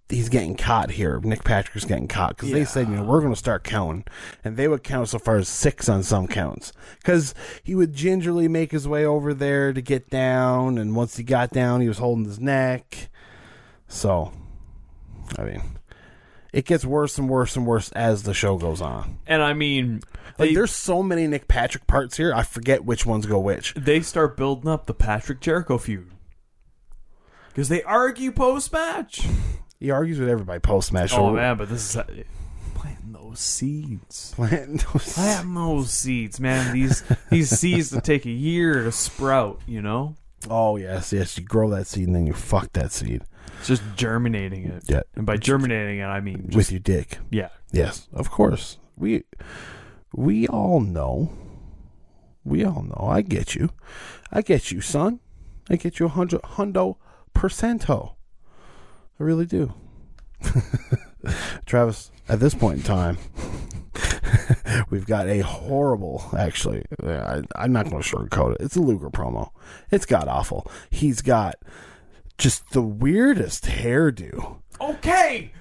he's 0.10 0.30
getting 0.30 0.56
caught 0.56 0.92
here. 0.92 1.20
Nick 1.22 1.44
Patrick's 1.44 1.86
getting 1.86 2.08
caught 2.08 2.36
because 2.36 2.52
they 2.52 2.66
said, 2.66 2.90
you 2.90 2.96
know, 2.96 3.04
we're 3.04 3.22
going 3.22 3.34
to 3.34 3.40
start 3.40 3.64
counting, 3.64 4.04
and 4.44 4.58
they 4.58 4.68
would 4.68 4.84
count 4.84 5.10
so 5.10 5.20
far 5.20 5.38
as 5.38 5.48
six 5.48 5.88
on 5.88 6.04
some 6.04 6.28
counts 6.28 6.74
because 6.98 7.34
he 7.64 7.76
would 7.76 7.94
gingerly 7.94 8.48
make 8.48 8.72
his 8.72 8.88
way 8.88 9.06
over 9.06 9.34
there 9.34 9.72
to 9.72 9.82
get 9.82 10.10
down, 10.10 10.78
and 10.78 10.96
once 10.96 11.16
he 11.18 11.24
got 11.24 11.52
down, 11.52 11.82
he 11.82 11.88
was 11.88 11.98
holding 11.98 12.26
his 12.26 12.40
neck. 12.40 13.10
So, 13.88 14.34
I 15.38 15.44
mean, 15.44 15.62
it 16.58 16.66
gets 16.66 16.84
worse 16.84 17.18
and 17.20 17.30
worse 17.30 17.56
and 17.56 17.68
worse 17.68 17.92
as 17.92 18.24
the 18.24 18.34
show 18.34 18.58
goes 18.58 18.82
on. 18.82 19.20
and 19.28 19.42
I 19.44 19.54
mean, 19.54 20.02
Like, 20.40 20.50
they, 20.50 20.54
there's 20.56 20.72
so 20.74 21.04
many 21.04 21.28
Nick 21.28 21.48
Patrick 21.48 21.86
parts 21.86 22.18
here, 22.18 22.34
I 22.34 22.42
forget 22.44 22.84
which 22.84 23.06
ones 23.06 23.26
go 23.28 23.38
which. 23.40 23.74
they 23.76 24.02
start 24.02 24.36
building 24.38 24.70
up 24.70 24.86
the 24.88 24.94
Patrick 24.94 25.40
Jericho 25.40 25.78
feud 25.78 26.10
because 27.50 27.70
they 27.70 27.84
argue 27.84 28.32
post 28.32 28.72
match. 28.74 29.26
He 29.80 29.92
argues 29.92 30.20
with 30.20 30.30
everybody 30.30 30.60
post 30.60 30.92
match. 30.94 31.14
Oh 31.14 31.32
man, 31.34 31.58
but 31.58 31.70
this 31.70 31.96
is 31.96 32.02
planting 32.74 33.12
those 33.14 33.40
seeds. 33.40 34.34
Planting 34.36 34.78
those- 34.94 35.14
Planting 35.14 35.54
those 35.54 35.92
seeds, 35.92 36.40
man. 36.40 36.74
These 36.74 37.04
these 37.30 37.50
seeds 37.50 37.92
that 37.92 38.04
take 38.04 38.26
a 38.26 38.32
year 38.32 38.84
to 38.84 38.92
sprout. 38.92 39.62
You 39.68 39.82
know, 39.84 40.16
Oh 40.50 40.78
yes, 40.78 41.14
yes. 41.14 41.38
You 41.38 41.44
grow 41.46 41.70
that 41.72 41.86
seed 41.88 42.08
and 42.08 42.16
then 42.16 42.26
you 42.26 42.34
fuck 42.34 42.74
that 42.74 42.92
seed 42.92 43.24
it's 43.60 43.68
just 43.68 43.84
germinating 43.96 44.66
it. 44.66 44.84
Yeah. 44.88 45.02
and 45.16 45.26
by 45.26 45.38
germinating 45.38 46.00
it, 46.00 46.06
I 46.06 46.20
mean 46.22 46.46
just, 46.46 46.56
with 46.56 46.72
your 46.72 46.80
dick. 46.80 47.20
yeah. 47.32 47.50
Yes, 47.72 48.08
of 48.14 48.32
course. 48.32 48.78
We 48.96 49.24
we 50.14 50.48
all 50.48 50.80
know. 50.80 51.34
We 52.44 52.64
all 52.64 52.84
know. 52.84 53.08
I 53.10 53.22
get 53.22 53.56
you. 53.56 53.70
I 54.32 54.42
get 54.42 54.72
you, 54.72 54.82
son. 54.82 55.20
I 55.70 55.76
get 55.76 56.00
you 56.00 56.06
a 56.06 56.10
hundred 56.10 56.42
hundo 56.42 56.96
percento. 57.36 58.16
I 59.20 59.24
really 59.24 59.46
do. 59.46 59.74
Travis, 61.66 62.12
at 62.30 62.40
this 62.40 62.54
point 62.54 62.78
in 62.78 62.84
time, 62.84 63.18
we've 64.90 65.06
got 65.06 65.28
a 65.28 65.40
horrible, 65.40 66.24
actually, 66.38 66.84
I, 67.04 67.42
I'm 67.56 67.74
not 67.74 67.90
going 67.90 68.02
to 68.02 68.16
sugarcoat 68.16 68.54
it. 68.54 68.62
It's 68.62 68.76
a 68.76 68.82
Luger 68.82 69.10
promo. 69.10 69.50
It's 69.92 70.06
got 70.06 70.28
awful. 70.28 70.70
He's 70.90 71.22
got 71.22 71.56
just 72.38 72.72
the 72.72 72.82
weirdest 72.82 73.66
hairdo. 73.66 74.58
Okay, 74.80 75.52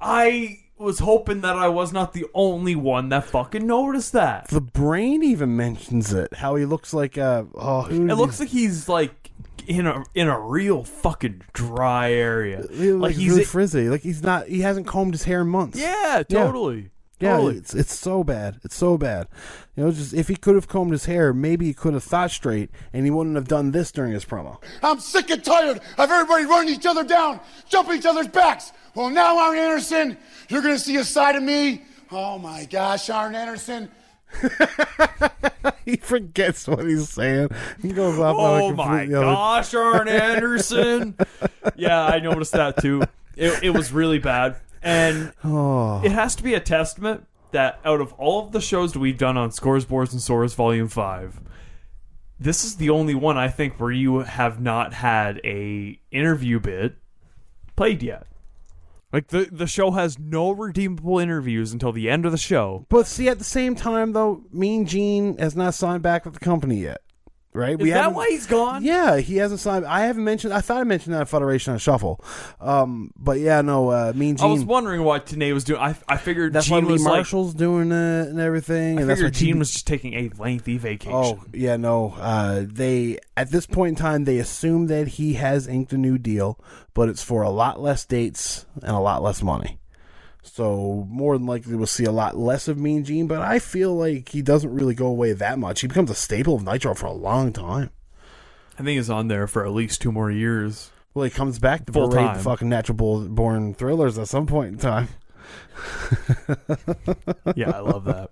I 0.00 0.58
was 0.78 0.98
hoping 0.98 1.42
that 1.42 1.56
I 1.56 1.68
was 1.68 1.92
not 1.92 2.12
the 2.12 2.26
only 2.34 2.74
one 2.74 3.08
that 3.10 3.24
fucking 3.24 3.66
noticed 3.66 4.12
that. 4.12 4.48
The 4.48 4.60
brain 4.60 5.22
even 5.22 5.56
mentions 5.56 6.12
it. 6.12 6.34
How 6.34 6.56
he 6.56 6.64
looks 6.64 6.92
like 6.92 7.16
a. 7.16 7.46
Oh, 7.54 7.82
who 7.82 8.08
It 8.08 8.14
looks 8.14 8.40
like 8.40 8.48
he's 8.48 8.88
like 8.88 9.30
in 9.66 9.86
a 9.86 10.02
in 10.14 10.28
a 10.28 10.38
real 10.38 10.84
fucking 10.84 11.42
dry 11.52 12.12
area. 12.12 12.62
looks 12.62 13.02
Like 13.02 13.14
he's 13.14 13.30
really 13.30 13.44
frizzy. 13.44 13.88
Like 13.88 14.02
he's 14.02 14.22
not. 14.22 14.48
He 14.48 14.60
hasn't 14.60 14.86
combed 14.86 15.14
his 15.14 15.24
hair 15.24 15.42
in 15.42 15.48
months. 15.48 15.78
yeah, 15.78 16.22
totally. 16.28 16.90
Yeah, 17.22 17.36
totally. 17.36 17.56
it's 17.56 17.74
it's 17.74 17.94
so 17.94 18.24
bad. 18.24 18.60
It's 18.64 18.74
so 18.74 18.98
bad. 18.98 19.28
You 19.76 19.84
know, 19.84 19.92
just 19.92 20.12
if 20.12 20.28
he 20.28 20.36
could 20.36 20.54
have 20.56 20.68
combed 20.68 20.92
his 20.92 21.04
hair, 21.06 21.32
maybe 21.32 21.66
he 21.66 21.72
could 21.74 21.94
have 21.94 22.04
thought 22.04 22.30
straight, 22.30 22.70
and 22.92 23.04
he 23.04 23.10
wouldn't 23.10 23.36
have 23.36 23.48
done 23.48 23.70
this 23.70 23.90
during 23.92 24.12
his 24.12 24.24
promo. 24.24 24.58
I'm 24.82 25.00
sick 25.00 25.30
and 25.30 25.42
tired 25.42 25.78
of 25.78 26.10
everybody 26.10 26.44
running 26.44 26.74
each 26.74 26.84
other 26.86 27.04
down, 27.04 27.40
jumping 27.68 27.96
each 27.98 28.06
other's 28.06 28.28
backs. 28.28 28.72
Well, 28.94 29.08
now, 29.08 29.38
Arn 29.38 29.56
Anderson, 29.56 30.18
you're 30.50 30.60
going 30.62 30.74
to 30.74 30.80
see 30.80 30.96
a 30.96 31.04
side 31.04 31.36
of 31.36 31.42
me. 31.42 31.82
Oh 32.10 32.38
my 32.38 32.66
gosh, 32.66 33.08
Arn 33.08 33.34
Anderson. 33.34 33.90
he 35.84 35.96
forgets 35.96 36.66
what 36.68 36.86
he's 36.86 37.08
saying. 37.08 37.48
He 37.80 37.92
goes 37.92 38.18
off 38.18 38.36
on 38.36 38.60
a 38.60 38.64
Oh 38.64 38.72
my 38.72 39.04
other- 39.04 39.10
gosh, 39.20 39.74
Arn 39.74 40.08
Anderson. 40.08 41.16
yeah, 41.76 42.04
I 42.04 42.18
noticed 42.20 42.52
that 42.52 42.76
too. 42.82 43.02
It, 43.36 43.62
it 43.62 43.70
was 43.70 43.92
really 43.92 44.18
bad. 44.18 44.56
And 44.82 45.32
Oh. 45.44 46.00
it 46.04 46.12
has 46.12 46.34
to 46.36 46.42
be 46.42 46.54
a 46.54 46.60
testament 46.60 47.26
that 47.52 47.78
out 47.84 48.00
of 48.00 48.12
all 48.14 48.46
of 48.46 48.52
the 48.52 48.60
shows 48.60 48.92
that 48.92 48.98
we've 48.98 49.18
done 49.18 49.36
on 49.36 49.52
Scores, 49.52 49.84
Boards, 49.84 50.12
and 50.12 50.20
Sores 50.22 50.54
Volume 50.54 50.88
5, 50.88 51.40
this 52.40 52.64
is 52.64 52.76
the 52.76 52.90
only 52.90 53.14
one 53.14 53.36
I 53.36 53.48
think 53.48 53.78
where 53.78 53.90
you 53.92 54.18
have 54.20 54.60
not 54.60 54.94
had 54.94 55.40
a 55.44 56.00
interview 56.10 56.58
bit 56.58 56.96
played 57.76 58.02
yet. 58.02 58.26
Like 59.12 59.28
the 59.28 59.46
the 59.52 59.66
show 59.66 59.90
has 59.90 60.18
no 60.18 60.50
redeemable 60.50 61.18
interviews 61.18 61.72
until 61.72 61.92
the 61.92 62.08
end 62.08 62.24
of 62.24 62.32
the 62.32 62.38
show. 62.38 62.86
But 62.88 63.06
see, 63.06 63.28
at 63.28 63.38
the 63.38 63.44
same 63.44 63.74
time, 63.74 64.12
though, 64.14 64.42
Mean 64.50 64.86
Gene 64.86 65.36
has 65.36 65.54
not 65.54 65.74
signed 65.74 66.02
back 66.02 66.24
with 66.24 66.32
the 66.34 66.40
company 66.40 66.76
yet. 66.80 67.02
Right? 67.54 67.78
Is 67.78 67.86
that 67.88 67.94
haven't- 67.94 68.14
why 68.14 68.28
he's 68.30 68.46
gone? 68.46 68.82
Yeah, 68.82 69.18
he 69.18 69.36
hasn't 69.36 69.60
signed. 69.60 69.84
I 69.84 70.06
haven't 70.06 70.24
mentioned. 70.24 70.54
I 70.54 70.62
thought 70.62 70.80
I 70.80 70.84
mentioned 70.84 71.14
that 71.14 71.22
at 71.22 71.28
Federation 71.28 71.74
on 71.74 71.78
Shuffle. 71.78 72.24
Um, 72.60 73.10
but 73.14 73.40
yeah, 73.40 73.60
no. 73.60 73.90
Uh, 73.90 74.12
mean 74.14 74.36
I 74.40 74.46
was 74.46 74.64
wondering 74.64 75.04
what 75.04 75.26
Tenay 75.26 75.52
was 75.52 75.64
doing. 75.64 75.78
I, 75.80 75.94
I 76.08 76.16
figured 76.16 76.54
That's 76.54 76.66
Gene 76.66 76.84
why 76.84 76.88
Lee 76.88 76.92
was 76.92 77.04
like 77.04 77.12
Marshall's 77.12 77.52
doing 77.52 77.92
it 77.92 78.28
and 78.28 78.40
everything. 78.40 78.96
I 78.96 79.02
and 79.02 79.10
that's 79.10 79.20
figured 79.20 79.34
Gene 79.34 79.48
Gene 79.48 79.58
was 79.58 79.70
just 79.70 79.86
taking 79.86 80.14
a 80.14 80.30
lengthy 80.38 80.78
vacation. 80.78 81.12
Oh 81.12 81.42
yeah, 81.52 81.76
no. 81.76 82.14
Uh, 82.18 82.64
they 82.66 83.18
at 83.36 83.50
this 83.50 83.66
point 83.66 83.90
in 83.90 83.96
time 83.96 84.24
they 84.24 84.38
assume 84.38 84.86
that 84.86 85.08
he 85.08 85.34
has 85.34 85.66
inked 85.66 85.92
a 85.92 85.98
new 85.98 86.16
deal, 86.16 86.58
but 86.94 87.10
it's 87.10 87.22
for 87.22 87.42
a 87.42 87.50
lot 87.50 87.80
less 87.80 88.06
dates 88.06 88.64
and 88.82 88.92
a 88.96 89.00
lot 89.00 89.22
less 89.22 89.42
money. 89.42 89.78
So 90.42 91.06
more 91.08 91.38
than 91.38 91.46
likely 91.46 91.76
we'll 91.76 91.86
see 91.86 92.04
a 92.04 92.12
lot 92.12 92.36
less 92.36 92.66
of 92.68 92.76
Mean 92.78 93.04
Gene, 93.04 93.26
but 93.26 93.40
I 93.40 93.58
feel 93.58 93.94
like 93.94 94.30
he 94.30 94.42
doesn't 94.42 94.74
really 94.74 94.94
go 94.94 95.06
away 95.06 95.32
that 95.32 95.58
much. 95.58 95.80
He 95.82 95.86
becomes 95.86 96.10
a 96.10 96.14
staple 96.14 96.56
of 96.56 96.64
Nitro 96.64 96.94
for 96.94 97.06
a 97.06 97.12
long 97.12 97.52
time. 97.52 97.90
I 98.74 98.82
think 98.82 98.96
he's 98.96 99.08
on 99.10 99.28
there 99.28 99.46
for 99.46 99.64
at 99.64 99.72
least 99.72 100.02
two 100.02 100.10
more 100.12 100.30
years. 100.30 100.90
Well, 101.14 101.24
he 101.24 101.30
comes 101.30 101.58
back 101.58 101.86
to 101.86 101.92
Full 101.92 102.10
time. 102.10 102.36
the 102.36 102.42
fucking 102.42 102.68
natural 102.68 103.28
born 103.28 103.74
thrillers 103.74 104.18
at 104.18 104.28
some 104.28 104.46
point 104.46 104.72
in 104.72 104.78
time. 104.78 105.08
Yeah, 107.54 107.70
I 107.70 107.80
love 107.80 108.04
that. 108.04 108.30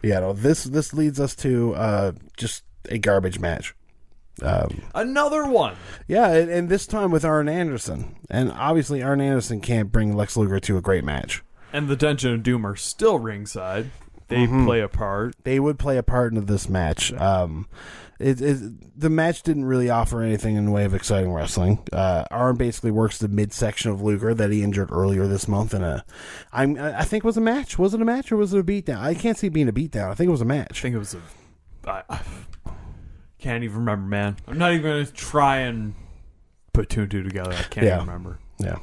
But 0.00 0.08
yeah, 0.10 0.20
no, 0.20 0.32
this 0.32 0.64
this 0.64 0.92
leads 0.92 1.20
us 1.20 1.34
to 1.36 1.74
uh, 1.74 2.12
just 2.36 2.64
a 2.88 2.98
garbage 2.98 3.38
match. 3.38 3.74
Um, 4.40 4.82
Another 4.94 5.44
one. 5.46 5.76
Yeah, 6.08 6.30
and, 6.32 6.50
and 6.50 6.68
this 6.68 6.86
time 6.86 7.10
with 7.10 7.24
Arn 7.24 7.48
Anderson. 7.48 8.16
And 8.30 8.50
obviously, 8.52 9.02
Arn 9.02 9.20
Anderson 9.20 9.60
can't 9.60 9.92
bring 9.92 10.16
Lex 10.16 10.36
Luger 10.36 10.58
to 10.60 10.76
a 10.78 10.80
great 10.80 11.04
match. 11.04 11.42
And 11.72 11.88
the 11.88 11.96
Dungeon 11.96 12.34
of 12.34 12.42
Doom 12.42 12.66
are 12.66 12.76
still 12.76 13.18
ringside. 13.18 13.90
They 14.28 14.46
Mhm. 14.46 14.64
play 14.64 14.80
a 14.80 14.88
part. 14.88 15.34
They 15.44 15.60
would 15.60 15.78
play 15.78 15.98
a 15.98 16.02
part 16.02 16.32
in 16.32 16.46
this 16.46 16.68
match. 16.68 17.12
Um, 17.12 17.66
it, 18.18 18.40
it, 18.40 18.98
the 18.98 19.10
match 19.10 19.42
didn't 19.42 19.64
really 19.66 19.90
offer 19.90 20.22
anything 20.22 20.56
in 20.56 20.64
the 20.64 20.70
way 20.70 20.84
of 20.84 20.94
exciting 20.94 21.32
wrestling. 21.32 21.80
Uh, 21.92 22.24
Arn 22.30 22.56
basically 22.56 22.92
works 22.92 23.18
the 23.18 23.28
midsection 23.28 23.90
of 23.90 24.00
Luger 24.00 24.32
that 24.32 24.50
he 24.50 24.62
injured 24.62 24.90
earlier 24.92 25.26
this 25.26 25.48
month 25.48 25.74
in 25.74 25.82
a, 25.82 26.04
I'm, 26.52 26.78
I 26.78 27.02
think 27.04 27.24
it 27.24 27.26
was 27.26 27.36
a 27.36 27.40
match. 27.42 27.78
Was 27.78 27.92
it 27.94 28.00
a 28.00 28.04
match 28.04 28.30
or 28.32 28.36
was 28.36 28.54
it 28.54 28.60
a 28.60 28.64
beatdown? 28.64 28.98
I 28.98 29.14
can't 29.14 29.36
see 29.36 29.48
it 29.48 29.52
being 29.52 29.68
a 29.68 29.72
beatdown. 29.72 30.08
I 30.10 30.14
think 30.14 30.28
it 30.28 30.32
was 30.32 30.40
a 30.40 30.44
match. 30.46 30.78
I 30.78 30.82
think 30.82 30.94
it 30.94 30.98
was 30.98 31.14
a. 31.14 31.90
I, 31.90 32.02
I 32.08 32.20
can't 33.42 33.64
even 33.64 33.78
remember, 33.78 34.06
man. 34.08 34.36
I'm 34.46 34.58
not 34.58 34.72
even 34.72 34.82
gonna 34.82 35.06
try 35.06 35.58
and 35.58 35.94
put 36.72 36.88
two 36.88 37.02
and 37.02 37.10
two 37.10 37.22
together. 37.22 37.52
I 37.52 37.62
can't 37.64 37.86
Yeah. 37.86 37.96
even 37.96 38.06
remember. 38.06 38.38
Yeah. 38.58 38.76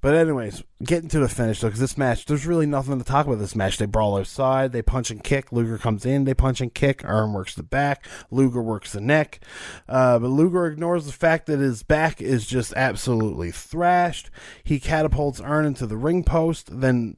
But 0.00 0.14
anyways, 0.14 0.62
getting 0.84 1.08
to 1.08 1.18
the 1.18 1.28
finish 1.28 1.60
though, 1.60 1.66
because 1.66 1.80
this 1.80 1.98
match, 1.98 2.26
there's 2.26 2.46
really 2.46 2.66
nothing 2.66 2.96
to 2.98 3.04
talk 3.04 3.26
about. 3.26 3.40
This 3.40 3.56
match, 3.56 3.78
they 3.78 3.86
brawl 3.86 4.16
outside, 4.16 4.70
they 4.70 4.82
punch 4.82 5.10
and 5.10 5.24
kick. 5.24 5.50
Luger 5.50 5.76
comes 5.76 6.06
in, 6.06 6.22
they 6.24 6.34
punch 6.34 6.60
and 6.60 6.72
kick. 6.72 7.04
Arn 7.04 7.32
works 7.32 7.56
the 7.56 7.64
back, 7.64 8.06
Luger 8.30 8.62
works 8.62 8.92
the 8.92 9.00
neck. 9.00 9.40
Uh, 9.88 10.20
but 10.20 10.28
Luger 10.28 10.66
ignores 10.66 11.06
the 11.06 11.12
fact 11.12 11.46
that 11.46 11.58
his 11.58 11.82
back 11.82 12.22
is 12.22 12.46
just 12.46 12.72
absolutely 12.76 13.50
thrashed. 13.50 14.30
He 14.62 14.78
catapults 14.78 15.40
Arn 15.40 15.66
into 15.66 15.88
the 15.88 15.96
ring 15.96 16.22
post, 16.22 16.80
then 16.80 17.16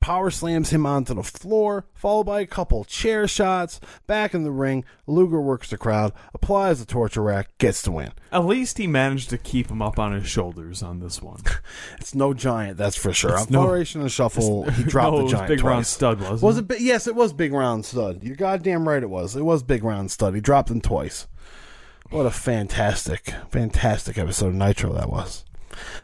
power 0.00 0.30
slams 0.30 0.70
him 0.70 0.86
onto 0.86 1.12
the 1.14 1.22
floor, 1.22 1.84
followed 1.94 2.24
by 2.24 2.40
a 2.40 2.46
couple 2.46 2.84
chair 2.84 3.26
shots. 3.28 3.80
Back 4.06 4.32
in 4.34 4.42
the 4.44 4.50
ring, 4.50 4.84
Luger 5.06 5.40
works 5.40 5.70
the 5.70 5.76
crowd, 5.78 6.12
applies 6.32 6.80
the 6.80 6.86
torture 6.86 7.22
rack, 7.22 7.56
gets 7.58 7.82
the 7.82 7.90
win. 7.90 8.12
At 8.32 8.44
least 8.46 8.78
he 8.78 8.86
managed 8.86 9.30
to 9.30 9.38
keep 9.38 9.70
him 9.70 9.82
up 9.82 9.98
on 9.98 10.12
his 10.12 10.26
shoulders 10.28 10.82
on 10.82 11.00
this 11.00 11.20
one. 11.22 11.40
It's 12.00 12.14
no 12.14 12.32
giant, 12.32 12.78
that's 12.78 12.96
for 12.96 13.12
sure. 13.12 13.32
It's 13.32 13.46
On 13.46 13.52
no- 13.52 13.62
Federation 13.66 14.00
and 14.00 14.10
Shuffle, 14.10 14.70
he 14.70 14.82
dropped 14.84 15.12
no, 15.12 15.18
the 15.18 15.20
oh, 15.20 15.24
was 15.24 15.32
giant 15.32 15.48
Big 15.48 15.58
twice. 15.58 15.70
Round 15.70 15.86
Stud, 15.86 16.20
wasn't 16.20 16.42
Was 16.42 16.56
it? 16.56 16.60
it? 16.60 16.68
Bi- 16.68 16.76
Yes, 16.80 17.06
it 17.06 17.14
was 17.14 17.32
Big 17.32 17.52
Round 17.52 17.84
Stud. 17.84 18.22
You're 18.22 18.36
goddamn 18.36 18.88
right. 18.88 19.02
It 19.02 19.10
was. 19.10 19.36
It 19.36 19.42
was 19.44 19.62
Big 19.62 19.84
Round 19.84 20.10
Stud. 20.10 20.34
He 20.34 20.40
dropped 20.40 20.70
him 20.70 20.80
twice. 20.80 21.26
What 22.10 22.24
a 22.24 22.30
fantastic, 22.30 23.32
fantastic 23.50 24.16
episode 24.16 24.48
of 24.48 24.54
Nitro 24.54 24.94
that 24.94 25.10
was. 25.10 25.44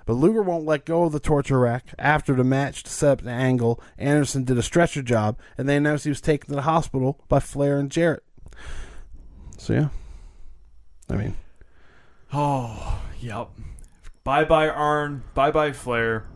But 0.06 0.14
Luger 0.14 0.42
won't 0.42 0.64
let 0.64 0.84
go 0.84 1.05
of 1.05 1.12
the 1.12 1.20
torture 1.20 1.60
rack. 1.60 1.94
After 1.98 2.34
the 2.34 2.44
match, 2.44 2.82
to 2.84 2.90
set 2.90 3.10
up 3.10 3.20
the 3.22 3.30
angle, 3.30 3.80
Anderson 3.98 4.44
did 4.44 4.59
a 4.59 4.62
stretcher 4.62 5.02
job, 5.02 5.38
and 5.56 5.68
they 5.68 5.76
announced 5.76 6.05
he 6.05 6.10
was 6.10 6.20
taken 6.20 6.48
to 6.51 6.55
the 6.56 6.62
hospital 6.62 7.20
by 7.28 7.40
Flair 7.40 7.78
and 7.78 7.90
Jarrett. 7.90 8.22
So 9.59 9.72
yeah, 9.72 9.88
I 11.09 11.16
mean, 11.16 11.36
Oh, 12.36 13.01
yep. 13.20 13.48
Bye 14.24 14.44
bye 14.44 14.68
Arn. 14.68 15.22
Bye 15.34 15.52
bye 15.52 15.72
Flair. 15.72 16.26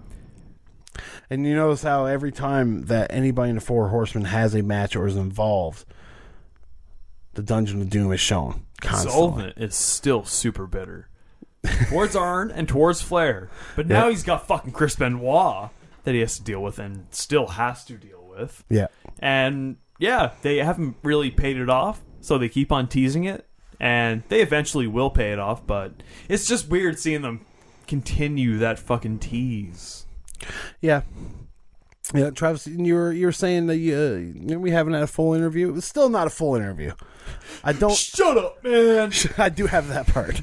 And 1.28 1.44
you 1.44 1.54
notice 1.56 1.82
how 1.82 2.06
every 2.06 2.30
time 2.32 2.86
that 2.86 3.12
anybody 3.12 3.50
in 3.50 3.56
the 3.56 3.60
Four 3.60 3.88
Horsemen 3.88 4.26
has 4.26 4.54
a 4.54 4.62
match 4.62 4.94
or 4.94 5.06
is 5.06 5.16
involved, 5.16 5.84
the 7.34 7.42
Dungeon 7.42 7.82
of 7.82 7.90
Doom 7.90 8.12
is 8.12 8.20
shown 8.20 8.64
constantly. 8.80 9.12
Sullivan 9.12 9.52
is 9.56 9.74
still 9.74 10.24
super 10.24 10.66
bitter 10.66 11.08
towards 11.88 12.16
Arn 12.16 12.50
and 12.50 12.68
towards 12.68 13.00
Flair, 13.00 13.50
but 13.76 13.86
now 13.86 14.08
he's 14.08 14.22
got 14.22 14.46
fucking 14.46 14.72
Chris 14.72 14.96
Benoit 14.96 15.70
that 16.04 16.14
he 16.14 16.20
has 16.20 16.38
to 16.38 16.44
deal 16.44 16.62
with 16.62 16.78
and 16.78 17.06
still 17.10 17.48
has 17.48 17.84
to 17.86 17.94
deal 17.94 18.24
with. 18.28 18.64
Yeah. 18.68 18.86
And 19.18 19.76
yeah, 19.98 20.32
they 20.42 20.58
haven't 20.58 20.96
really 21.02 21.30
paid 21.30 21.56
it 21.56 21.68
off, 21.68 22.00
so 22.20 22.38
they 22.38 22.48
keep 22.48 22.70
on 22.70 22.88
teasing 22.88 23.24
it, 23.24 23.46
and 23.80 24.22
they 24.28 24.40
eventually 24.40 24.86
will 24.86 25.10
pay 25.10 25.32
it 25.32 25.38
off. 25.38 25.66
But 25.66 26.02
it's 26.28 26.46
just 26.46 26.68
weird 26.68 26.98
seeing 26.98 27.22
them 27.22 27.44
continue 27.86 28.58
that 28.58 28.78
fucking 28.78 29.18
tease. 29.18 30.06
Yeah. 30.80 31.02
Yeah, 32.14 32.30
Travis, 32.30 32.66
you 32.66 32.94
were 32.94 33.12
you 33.12 33.26
were 33.26 33.32
saying 33.32 33.66
that 33.66 33.76
you, 33.76 33.94
uh, 33.94 34.16
you 34.16 34.46
know, 34.46 34.58
we 34.58 34.70
haven't 34.70 34.94
had 34.94 35.02
a 35.02 35.06
full 35.08 35.34
interview. 35.34 35.76
It's 35.76 35.86
still 35.86 36.08
not 36.08 36.26
a 36.26 36.30
full 36.30 36.54
interview. 36.54 36.92
I 37.64 37.72
don't. 37.72 37.94
Shut 37.94 38.36
up, 38.36 38.62
man. 38.64 39.12
I 39.38 39.48
do 39.48 39.66
have 39.66 39.88
that 39.88 40.06
part. 40.06 40.40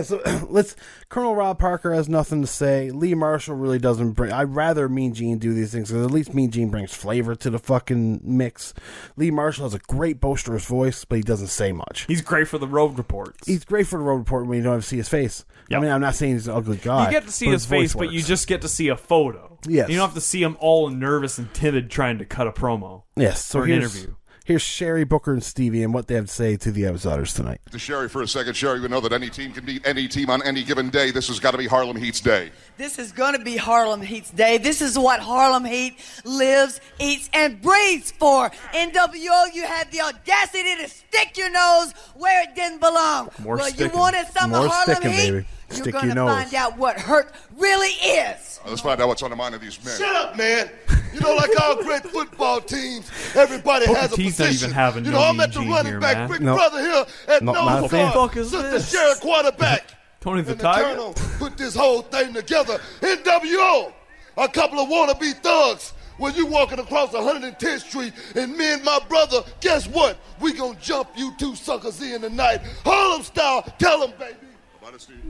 so 0.04 0.20
let's. 0.48 0.76
Colonel 1.08 1.36
Rob 1.36 1.58
Parker 1.58 1.94
has 1.94 2.08
nothing 2.08 2.40
to 2.40 2.46
say. 2.46 2.90
Lee 2.90 3.14
Marshall 3.14 3.54
really 3.54 3.78
doesn't 3.78 4.12
bring. 4.12 4.32
I'd 4.32 4.54
rather 4.54 4.88
Mean 4.88 5.14
Gene 5.14 5.38
do 5.38 5.54
these 5.54 5.72
things 5.72 5.90
because 5.90 6.04
at 6.04 6.10
least 6.10 6.34
Mean 6.34 6.50
Gene 6.50 6.70
brings 6.70 6.92
flavor 6.92 7.36
to 7.36 7.50
the 7.50 7.58
fucking 7.58 8.20
mix. 8.24 8.74
Lee 9.16 9.30
Marshall 9.30 9.64
has 9.64 9.74
a 9.74 9.78
great 9.78 10.20
boisterous 10.20 10.64
voice, 10.64 11.04
but 11.04 11.16
he 11.16 11.22
doesn't 11.22 11.48
say 11.48 11.72
much. 11.72 12.06
He's 12.06 12.22
great 12.22 12.48
for 12.48 12.58
the 12.58 12.66
road 12.66 12.98
reports. 12.98 13.46
He's 13.46 13.64
great 13.64 13.86
for 13.86 13.98
the 13.98 14.04
road 14.04 14.16
report 14.16 14.46
when 14.46 14.58
you 14.58 14.64
don't 14.64 14.74
have 14.74 14.82
to 14.82 14.88
see 14.88 14.96
his 14.96 15.08
face. 15.08 15.44
I 15.72 15.78
mean, 15.78 15.90
I'm 15.90 16.00
not 16.00 16.14
saying 16.14 16.32
he's 16.34 16.48
an 16.48 16.54
ugly 16.54 16.76
guy. 16.76 17.06
You 17.06 17.10
get 17.12 17.24
to 17.24 17.32
see 17.32 17.46
but 17.46 17.52
his 17.52 17.66
face, 17.66 17.92
voice 17.92 18.06
but 18.06 18.12
you 18.12 18.22
just 18.22 18.46
get 18.46 18.62
to 18.62 18.68
see 18.68 18.88
a 18.88 18.96
photo. 18.96 19.58
Yes. 19.66 19.88
You 19.88 19.96
don't 19.96 20.06
have 20.06 20.14
to 20.14 20.20
see 20.20 20.42
him 20.42 20.56
all 20.60 20.90
nervous 20.90 21.38
and 21.38 21.52
timid 21.54 21.90
trying 21.90 22.18
to 22.18 22.24
cut 22.24 22.46
a 22.46 22.52
promo. 22.52 23.04
yes. 23.16 23.44
So 23.44 23.60
or 23.60 23.64
an 23.64 23.70
interview. 23.70 24.14
Here's 24.46 24.60
Sherri 24.60 25.04
Booker 25.04 25.32
and 25.32 25.42
Stevie 25.42 25.82
and 25.82 25.94
what 25.94 26.06
they 26.06 26.16
have 26.16 26.26
to 26.26 26.30
say 26.30 26.58
to 26.58 26.70
the 26.70 26.86
Outsiders 26.86 27.32
tonight. 27.32 27.62
To 27.70 27.78
Sherri 27.78 28.10
for 28.10 28.20
a 28.20 28.28
second. 28.28 28.54
Sherri, 28.54 28.78
we 28.78 28.88
know 28.88 29.00
that 29.00 29.14
any 29.14 29.30
team 29.30 29.52
can 29.54 29.64
beat 29.64 29.86
any 29.86 30.06
team 30.06 30.28
on 30.28 30.42
any 30.42 30.62
given 30.62 30.90
day. 30.90 31.10
This 31.10 31.28
has 31.28 31.40
got 31.40 31.52
to 31.52 31.56
be 31.56 31.66
Harlem 31.66 31.96
Heat's 31.96 32.20
day. 32.20 32.50
This 32.76 32.98
is 32.98 33.10
going 33.10 33.38
to 33.38 33.42
be 33.42 33.56
Harlem 33.56 34.02
Heat's 34.02 34.30
day. 34.30 34.58
This 34.58 34.82
is 34.82 34.98
what 34.98 35.20
Harlem 35.20 35.64
Heat 35.64 35.96
lives, 36.26 36.78
eats, 37.00 37.30
and 37.32 37.62
breathes 37.62 38.12
for. 38.12 38.50
NWO, 38.74 39.54
you 39.54 39.64
had 39.64 39.90
the 39.90 40.02
audacity 40.02 40.76
to 40.76 40.88
stick 40.90 41.38
your 41.38 41.50
nose 41.50 41.94
where 42.14 42.42
it 42.42 42.54
didn't 42.54 42.80
belong. 42.80 43.30
More 43.38 43.56
well, 43.56 43.64
sticking. 43.68 43.92
you 43.94 43.98
wanted 43.98 44.26
some 44.26 44.50
More 44.50 44.66
of 44.66 44.70
Harlem 44.70 44.96
sticking, 44.96 45.12
Heat? 45.12 45.30
baby. 45.30 45.46
You're 45.70 45.78
Stick 45.78 45.92
going 45.94 46.06
your 46.06 46.14
to 46.14 46.20
nose. 46.24 46.42
find 46.42 46.54
out 46.54 46.76
what 46.78 46.98
hurt 47.00 47.32
really 47.56 47.88
is. 47.88 48.60
Let's 48.66 48.80
find 48.80 49.00
out 49.00 49.08
what's 49.08 49.22
on 49.22 49.30
the 49.30 49.36
mind 49.36 49.54
of 49.54 49.60
these 49.60 49.82
men. 49.84 49.96
Shut 49.98 50.14
up, 50.16 50.36
man. 50.36 50.70
You 51.12 51.20
know, 51.20 51.34
like 51.34 51.50
all 51.62 51.82
great 51.82 52.02
football 52.02 52.60
teams, 52.60 53.10
everybody 53.34 53.86
Booker 53.86 53.98
has 54.00 54.12
a 54.12 54.16
T's 54.16 54.38
not 54.38 54.46
position. 54.46 54.66
even 54.70 54.74
having 54.74 55.04
you 55.04 55.10
no 55.12 55.18
know, 55.18 55.24
I'm 55.24 55.40
at 55.40 55.52
the 55.52 55.60
running 55.60 55.92
here, 55.92 56.00
back, 56.00 56.16
man. 56.16 56.28
big 56.30 56.40
No. 56.40 56.54
brother 56.56 56.80
here 56.80 57.04
at 57.28 57.42
No, 57.42 57.52
nose 57.52 57.64
not 57.66 57.84
a 57.84 57.88
guard, 57.88 58.12
Fuck 58.14 58.36
is 58.36 58.50
Sister 58.50 58.70
this? 58.70 58.90
Sherri 58.90 59.14
quarterback. 59.20 59.84
Tony 60.20 60.42
the 60.42 60.52
and 60.52 60.60
Tiger? 60.60 60.84
Colonel 60.84 61.14
put 61.38 61.56
this 61.56 61.74
whole 61.74 62.02
thing 62.02 62.32
together. 62.32 62.78
NWO, 63.00 63.92
a 64.38 64.48
couple 64.48 64.80
of 64.80 64.88
wannabe 64.88 65.34
thugs. 65.42 65.92
When 66.16 66.32
you 66.34 66.46
walking 66.46 66.78
across 66.78 67.10
110th 67.10 67.80
Street 67.80 68.12
and 68.36 68.56
me 68.56 68.72
and 68.74 68.84
my 68.84 69.00
brother, 69.08 69.42
guess 69.60 69.86
what? 69.88 70.16
We 70.40 70.52
gonna 70.52 70.78
jump 70.80 71.10
you 71.16 71.34
two 71.38 71.56
suckers 71.56 72.00
in 72.00 72.20
tonight. 72.22 72.60
Harlem 72.84 73.22
style, 73.22 73.62
tell 73.78 74.00
them, 74.00 74.12
baby. 74.18 74.36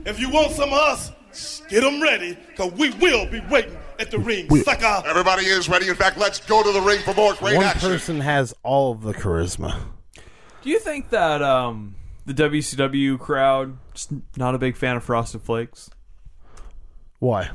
If 0.05 0.19
you 0.19 0.29
want 0.29 0.51
some 0.51 0.69
of 0.69 0.79
us, 0.79 1.61
get 1.69 1.81
them 1.81 2.01
ready, 2.01 2.37
because 2.49 2.71
we 2.73 2.91
will 2.91 3.25
be 3.25 3.41
waiting 3.49 3.77
at 3.99 4.11
the 4.11 4.19
ring, 4.19 4.47
We- 4.49 4.61
sucker. 4.63 5.03
Everybody 5.07 5.45
is 5.45 5.69
ready. 5.69 5.87
In 5.87 5.95
fact, 5.95 6.17
let's 6.17 6.39
go 6.39 6.61
to 6.63 6.71
the 6.71 6.81
ring 6.81 6.99
for 6.99 7.13
more 7.13 7.33
great 7.35 7.55
One 7.57 7.65
action. 7.65 7.89
person 7.89 8.19
has 8.21 8.53
all 8.63 8.91
of 8.91 9.01
the 9.01 9.13
charisma. 9.13 9.79
Do 10.61 10.69
you 10.69 10.79
think 10.79 11.09
that 11.09 11.41
um, 11.41 11.95
the 12.25 12.33
WCW 12.33 13.19
crowd 13.19 13.77
is 13.95 14.07
not 14.35 14.55
a 14.55 14.57
big 14.57 14.75
fan 14.75 14.97
of 14.97 15.03
Frosted 15.03 15.41
Flakes? 15.41 15.89
Why? 17.19 17.51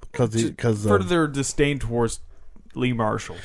Because 0.00 0.30
because 0.44 0.84
For 0.84 0.98
their 1.02 1.26
disdain 1.26 1.78
towards 1.78 2.20
Lee 2.74 2.92
Marshall. 2.92 3.36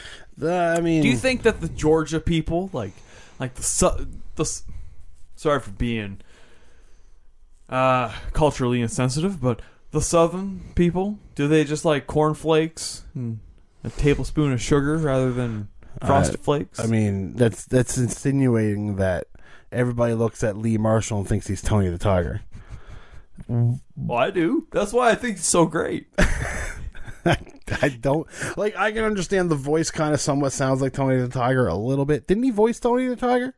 I 0.42 0.80
mean, 0.82 1.02
Do 1.02 1.08
you 1.10 1.18
think 1.18 1.42
that 1.44 1.62
the 1.62 1.70
Georgia 1.70 2.20
people, 2.20 2.70
like, 2.74 2.92
like 3.40 3.56
the 3.56 4.08
the, 4.36 4.62
sorry 5.36 5.60
for 5.60 5.72
being 5.72 6.20
uh, 7.70 8.14
culturally 8.34 8.82
insensitive, 8.82 9.42
but 9.42 9.62
the 9.92 10.02
Southern 10.02 10.62
people, 10.76 11.20
do 11.36 11.48
they 11.48 11.64
just 11.64 11.86
like 11.86 12.08
cornflakes 12.08 13.04
and 13.16 13.40
a 13.84 13.90
tablespoon 13.90 14.52
of 14.54 14.62
sugar 14.62 14.98
rather 14.98 15.32
than 15.32 15.70
frosted 16.06 16.40
Uh, 16.40 16.44
flakes? 16.44 16.80
I 16.80 16.86
mean, 16.88 17.34
that's 17.36 17.66
that's 17.66 17.98
insinuating 17.98 18.98
that 18.98 19.28
everybody 19.72 20.14
looks 20.14 20.44
at 20.44 20.58
Lee 20.58 20.78
Marshall 20.78 21.20
and 21.20 21.28
thinks 21.28 21.48
he's 21.48 21.62
Tony 21.62 21.90
the 21.90 21.98
Tiger. 21.98 22.42
well, 23.48 23.80
I 24.12 24.30
do. 24.32 24.68
That's 24.72 24.94
why 24.94 25.10
I 25.12 25.16
think 25.16 25.38
it's 25.38 25.48
so 25.48 25.66
great. 25.66 26.08
I 27.82 27.90
don't 27.90 28.26
like. 28.56 28.76
I 28.78 28.92
can 28.94 29.04
understand 29.04 29.52
the 29.52 29.56
voice 29.56 29.92
kind 29.92 30.14
of 30.14 30.22
somewhat 30.22 30.54
sounds 30.54 30.82
like 30.82 30.94
Tony 30.94 31.20
the 31.20 31.28
Tiger 31.28 31.68
a 31.68 31.76
little 31.76 32.06
bit. 32.06 32.26
Didn't 32.26 32.44
he 32.44 32.52
voice 32.52 32.80
Tony 32.80 33.08
the 33.08 33.18
Tiger? 33.18 33.54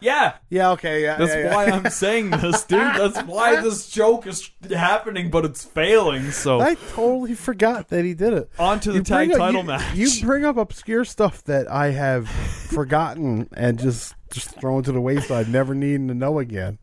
Yeah. 0.00 0.34
Yeah. 0.48 0.70
Okay. 0.72 1.02
Yeah. 1.02 1.16
That's 1.16 1.32
yeah, 1.32 1.38
yeah. 1.44 1.54
why 1.54 1.64
I'm 1.66 1.90
saying 1.90 2.30
this, 2.30 2.62
dude. 2.64 2.78
That's 2.80 3.20
why 3.24 3.60
this 3.62 3.88
joke 3.90 4.26
is 4.26 4.50
happening, 4.70 5.30
but 5.30 5.44
it's 5.44 5.64
failing. 5.64 6.30
So 6.30 6.60
I 6.60 6.74
totally 6.92 7.34
forgot 7.34 7.88
that 7.88 8.04
he 8.04 8.14
did 8.14 8.32
it. 8.32 8.50
On 8.58 8.78
to 8.80 8.92
the 8.92 8.98
You 8.98 9.04
tag 9.04 9.32
up- 9.32 9.38
title 9.38 9.60
you- 9.62 9.66
match. 9.66 9.94
You 9.96 10.08
bring 10.24 10.44
up 10.44 10.56
obscure 10.56 11.04
stuff 11.04 11.42
that 11.44 11.70
I 11.70 11.90
have 11.90 12.28
forgotten 12.72 13.48
and 13.54 13.78
just 13.78 14.14
just 14.30 14.50
thrown 14.60 14.82
to 14.84 14.92
the 14.92 15.00
wayside, 15.00 15.48
never 15.48 15.74
needing 15.74 16.08
to 16.08 16.14
know 16.14 16.38
again. 16.38 16.78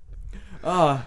Uh 0.63 1.01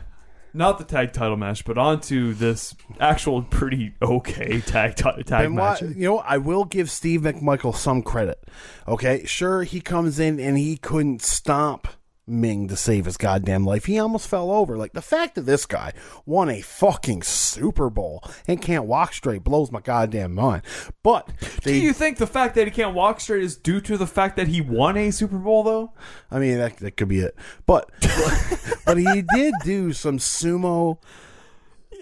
not 0.54 0.78
the 0.78 0.84
tag 0.84 1.12
title 1.12 1.36
match, 1.36 1.64
but 1.66 1.76
on 1.76 2.00
to 2.00 2.32
this 2.32 2.74
actual 2.98 3.42
pretty 3.42 3.92
okay 4.00 4.60
tag 4.62 4.96
ti- 4.96 5.22
tag 5.24 5.44
And 5.44 5.54
match. 5.54 5.82
you 5.82 6.08
know, 6.08 6.18
I 6.18 6.38
will 6.38 6.64
give 6.64 6.90
Steve 6.90 7.20
McMichael 7.20 7.76
some 7.76 8.02
credit. 8.02 8.42
Okay, 8.88 9.24
sure, 9.26 9.62
he 9.62 9.80
comes 9.82 10.18
in 10.18 10.40
and 10.40 10.56
he 10.56 10.78
couldn't 10.78 11.22
stomp 11.22 11.86
Meng 12.28 12.68
to 12.68 12.76
save 12.76 13.04
his 13.06 13.16
goddamn 13.16 13.64
life. 13.64 13.86
He 13.86 13.98
almost 13.98 14.28
fell 14.28 14.50
over. 14.50 14.76
Like 14.76 14.92
the 14.92 15.02
fact 15.02 15.34
that 15.34 15.42
this 15.42 15.66
guy 15.66 15.92
won 16.26 16.48
a 16.48 16.60
fucking 16.60 17.22
Super 17.22 17.90
Bowl 17.90 18.22
and 18.46 18.60
can't 18.60 18.84
walk 18.84 19.12
straight 19.12 19.44
blows 19.44 19.72
my 19.72 19.80
goddamn 19.80 20.34
mind. 20.34 20.62
But 21.02 21.30
Do 21.62 21.74
you 21.74 21.92
think 21.92 22.18
the 22.18 22.26
fact 22.26 22.54
that 22.56 22.66
he 22.66 22.70
can't 22.70 22.94
walk 22.94 23.20
straight 23.20 23.42
is 23.42 23.56
due 23.56 23.80
to 23.82 23.96
the 23.96 24.06
fact 24.06 24.36
that 24.36 24.48
he 24.48 24.60
won 24.60 24.96
a 24.96 25.10
Super 25.10 25.38
Bowl, 25.38 25.62
though? 25.62 25.92
I 26.30 26.38
mean, 26.38 26.58
that, 26.58 26.76
that 26.78 26.96
could 26.96 27.08
be 27.08 27.20
it. 27.20 27.34
But 27.66 27.90
but 28.86 28.98
he 28.98 29.22
did 29.34 29.54
do 29.64 29.92
some 29.92 30.18
sumo 30.18 30.98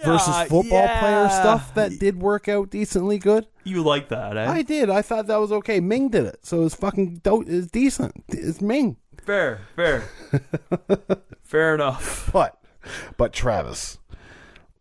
versus 0.04 0.28
Yeah, 0.28 0.44
football 0.44 0.88
player 0.98 1.28
stuff 1.30 1.74
that 1.74 1.98
did 1.98 2.20
work 2.20 2.48
out 2.48 2.70
decently 2.70 3.18
good. 3.18 3.46
You 3.64 3.82
like 3.82 4.08
that, 4.10 4.36
eh? 4.36 4.48
I 4.48 4.62
did. 4.62 4.90
I 4.90 5.02
thought 5.02 5.26
that 5.26 5.38
was 5.38 5.50
okay. 5.50 5.80
Meng 5.80 6.08
did 6.10 6.24
it, 6.26 6.38
so 6.42 6.64
it's 6.64 6.74
fucking 6.74 7.16
do- 7.24 7.44
it's 7.46 7.66
decent. 7.68 8.24
It's 8.28 8.60
Meng. 8.60 8.96
Fair, 9.26 9.60
fair. 9.74 10.00
fair 11.42 11.74
enough. 11.74 12.30
But 12.32 12.58
but 13.16 13.32
Travis, 13.32 13.98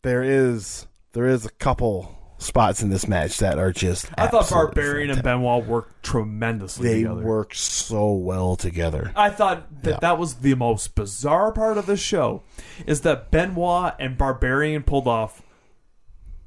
there 0.04 0.24
is 0.24 0.88
there 1.14 1.26
is 1.26 1.46
a 1.46 1.50
couple 1.52 2.12
spots 2.38 2.84
in 2.84 2.90
this 2.90 3.08
match 3.08 3.38
that 3.40 3.58
are 3.58 3.72
just. 3.72 4.08
I 4.18 4.28
thought 4.28 4.50
Barbarian 4.50 5.10
and 5.10 5.24
Benoit 5.24 5.66
worked 5.66 6.04
tremendously 6.04 6.88
They 6.88 7.04
together. 7.04 7.24
work 7.24 7.56
so 7.56 8.14
well 8.14 8.56
together. 8.56 9.12
I 9.16 9.30
thought 9.32 9.82
that 9.84 9.90
Yeah. 9.90 10.00
that 10.02 10.20
was 10.20 10.36
the 10.36 10.54
most 10.56 10.94
bizarre 10.96 11.52
part 11.52 11.78
of 11.80 11.86
the 11.88 11.98
show, 11.98 12.44
is 12.86 13.02
that 13.02 13.32
Benoit 13.32 13.94
and 14.00 14.18
Barbarian 14.18 14.84
pulled 14.84 15.08
off 15.08 15.42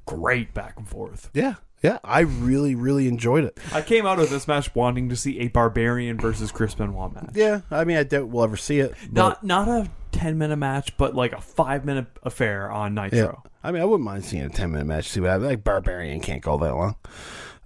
great 0.07 0.55
back 0.55 0.75
and 0.77 0.87
forth. 0.89 1.31
Yeah, 1.35 1.55
yeah. 1.83 1.99
I 2.05 2.21
really 2.21 2.75
really 2.75 3.09
enjoyed 3.09 3.45
it. 3.45 3.59
I 3.73 3.83
came 3.83 4.07
out 4.07 4.19
of 4.19 4.31
this 4.31 4.49
match 4.49 4.75
wanting 4.75 5.09
to 5.09 5.17
see 5.17 5.41
a 5.41 5.49
Barbarian 5.49 6.19
versus 6.19 6.53
Chris 6.53 6.75
Benoit 6.75 7.13
match. 7.15 7.31
Yeah, 7.35 7.61
I 7.71 7.85
mean, 7.85 7.97
I 7.97 8.03
doubt 8.05 8.29
we'll 8.29 8.45
ever 8.45 8.57
see 8.57 8.81
it. 8.81 8.95
Not 9.11 9.45
not 9.45 9.69
a 9.69 9.91
ten 10.13 10.39
minute 10.39 10.57
match, 10.57 10.97
but 10.97 11.15
like 11.15 11.33
a 11.33 11.41
five 11.41 11.85
minute 11.85 12.07
affair 12.23 12.71
on 12.71 12.95
Nitro. 12.95 13.19
Yeah. 13.45 13.51
I 13.63 13.73
mean, 13.73 13.83
I 13.83 13.85
wouldn't 13.85 14.05
mind 14.05 14.25
seeing 14.25 14.45
a 14.45 14.49
10 14.49 14.71
minute 14.71 14.87
match. 14.87 15.09
See 15.09 15.21
what 15.21 15.31
happens. 15.31 15.49
Like, 15.49 15.65
Barbarian 15.65 16.21
can't 16.21 16.43
go 16.43 16.57
that 16.59 16.75
long. 16.75 16.95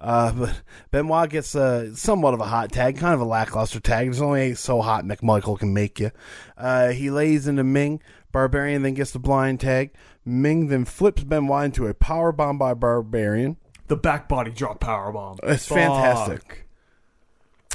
Uh, 0.01 0.33
but 0.33 0.63
Benoit 0.91 1.31
gets 1.31 1.55
uh, 1.55 1.95
somewhat 1.95 2.35
of 2.35 2.41
a 2.41 2.47
hot 2.47 2.73
tag, 2.73 2.99
kind 2.99 3.15
of 3.15 3.21
a 3.21 3.25
lackluster 3.25 3.79
tag. 3.79 4.09
It's 4.09 4.21
only 4.21 4.55
so 4.55 4.81
hot 4.83 5.05
McMichael 5.05 5.59
can 5.59 5.73
make 5.73 6.01
you. 6.01 6.11
Uh, 6.57 6.89
he 6.89 7.11
lays 7.11 7.47
into 7.47 7.63
Meng. 7.63 8.01
Barbarian 8.33 8.83
then 8.83 8.95
gets 8.95 9.13
the 9.13 9.19
blind 9.19 9.61
tag. 9.61 9.93
Meng 10.25 10.69
then 10.69 10.85
flips 10.85 11.23
Benoit 11.23 11.67
into 11.67 11.87
a 11.87 11.95
power 11.95 12.33
bomb 12.33 12.59
by 12.59 12.75
Barbarian. 12.75 13.59
The 13.93 13.97
back 13.97 14.27
body 14.27 14.51
drop 14.51 14.81
power 14.81 15.13
bomb. 15.13 15.37
It's 15.43 15.67
fantastic. 15.67 16.67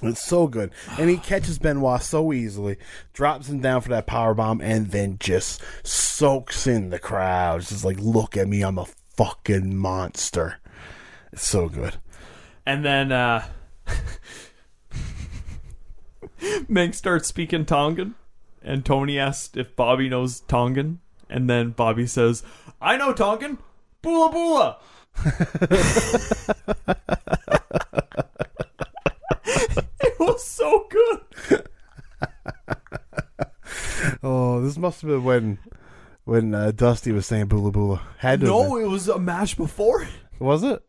It's 0.01 0.19
so 0.19 0.47
good. 0.47 0.71
And 0.97 1.11
he 1.11 1.17
catches 1.17 1.59
Benoit 1.59 2.01
so 2.01 2.33
easily, 2.33 2.77
drops 3.13 3.49
him 3.49 3.59
down 3.59 3.81
for 3.81 3.89
that 3.89 4.07
power 4.07 4.33
bomb, 4.33 4.59
and 4.59 4.89
then 4.89 5.17
just 5.19 5.61
soaks 5.83 6.65
in 6.65 6.89
the 6.89 6.97
crowd. 6.97 7.59
It's 7.59 7.69
just 7.69 7.85
like, 7.85 7.99
look 7.99 8.35
at 8.35 8.47
me, 8.47 8.63
I'm 8.63 8.79
a 8.79 8.87
fucking 9.15 9.77
monster. 9.77 10.57
It's 11.31 11.45
so 11.45 11.69
good. 11.69 11.97
And 12.65 12.83
then 12.83 13.11
uh 13.11 13.45
Meng 16.67 16.93
starts 16.93 17.27
speaking 17.27 17.65
Tongan, 17.65 18.15
and 18.63 18.83
Tony 18.83 19.19
asks 19.19 19.55
if 19.55 19.75
Bobby 19.75 20.09
knows 20.09 20.39
Tongan, 20.39 20.99
and 21.29 21.47
then 21.47 21.69
Bobby 21.69 22.07
says, 22.07 22.41
"I 22.81 22.97
know 22.97 23.13
Tongan, 23.13 23.59
bula 24.01 24.31
bula." 24.31 24.77
It 29.99 30.19
was 30.19 30.43
so 30.45 30.87
good. 30.89 31.63
Oh, 34.23 34.61
this 34.61 34.77
must 34.77 35.01
have 35.01 35.09
been 35.09 35.23
when 35.23 35.57
when 36.25 36.53
uh, 36.53 36.71
Dusty 36.71 37.11
was 37.11 37.25
saying 37.25 37.47
bula 37.47 37.71
bula. 37.71 38.01
Had 38.17 38.41
to 38.41 38.45
No, 38.47 38.77
it 38.77 38.87
was 38.87 39.07
a 39.07 39.19
match 39.19 39.57
before. 39.57 40.07
was 40.39 40.63
it? 40.63 40.81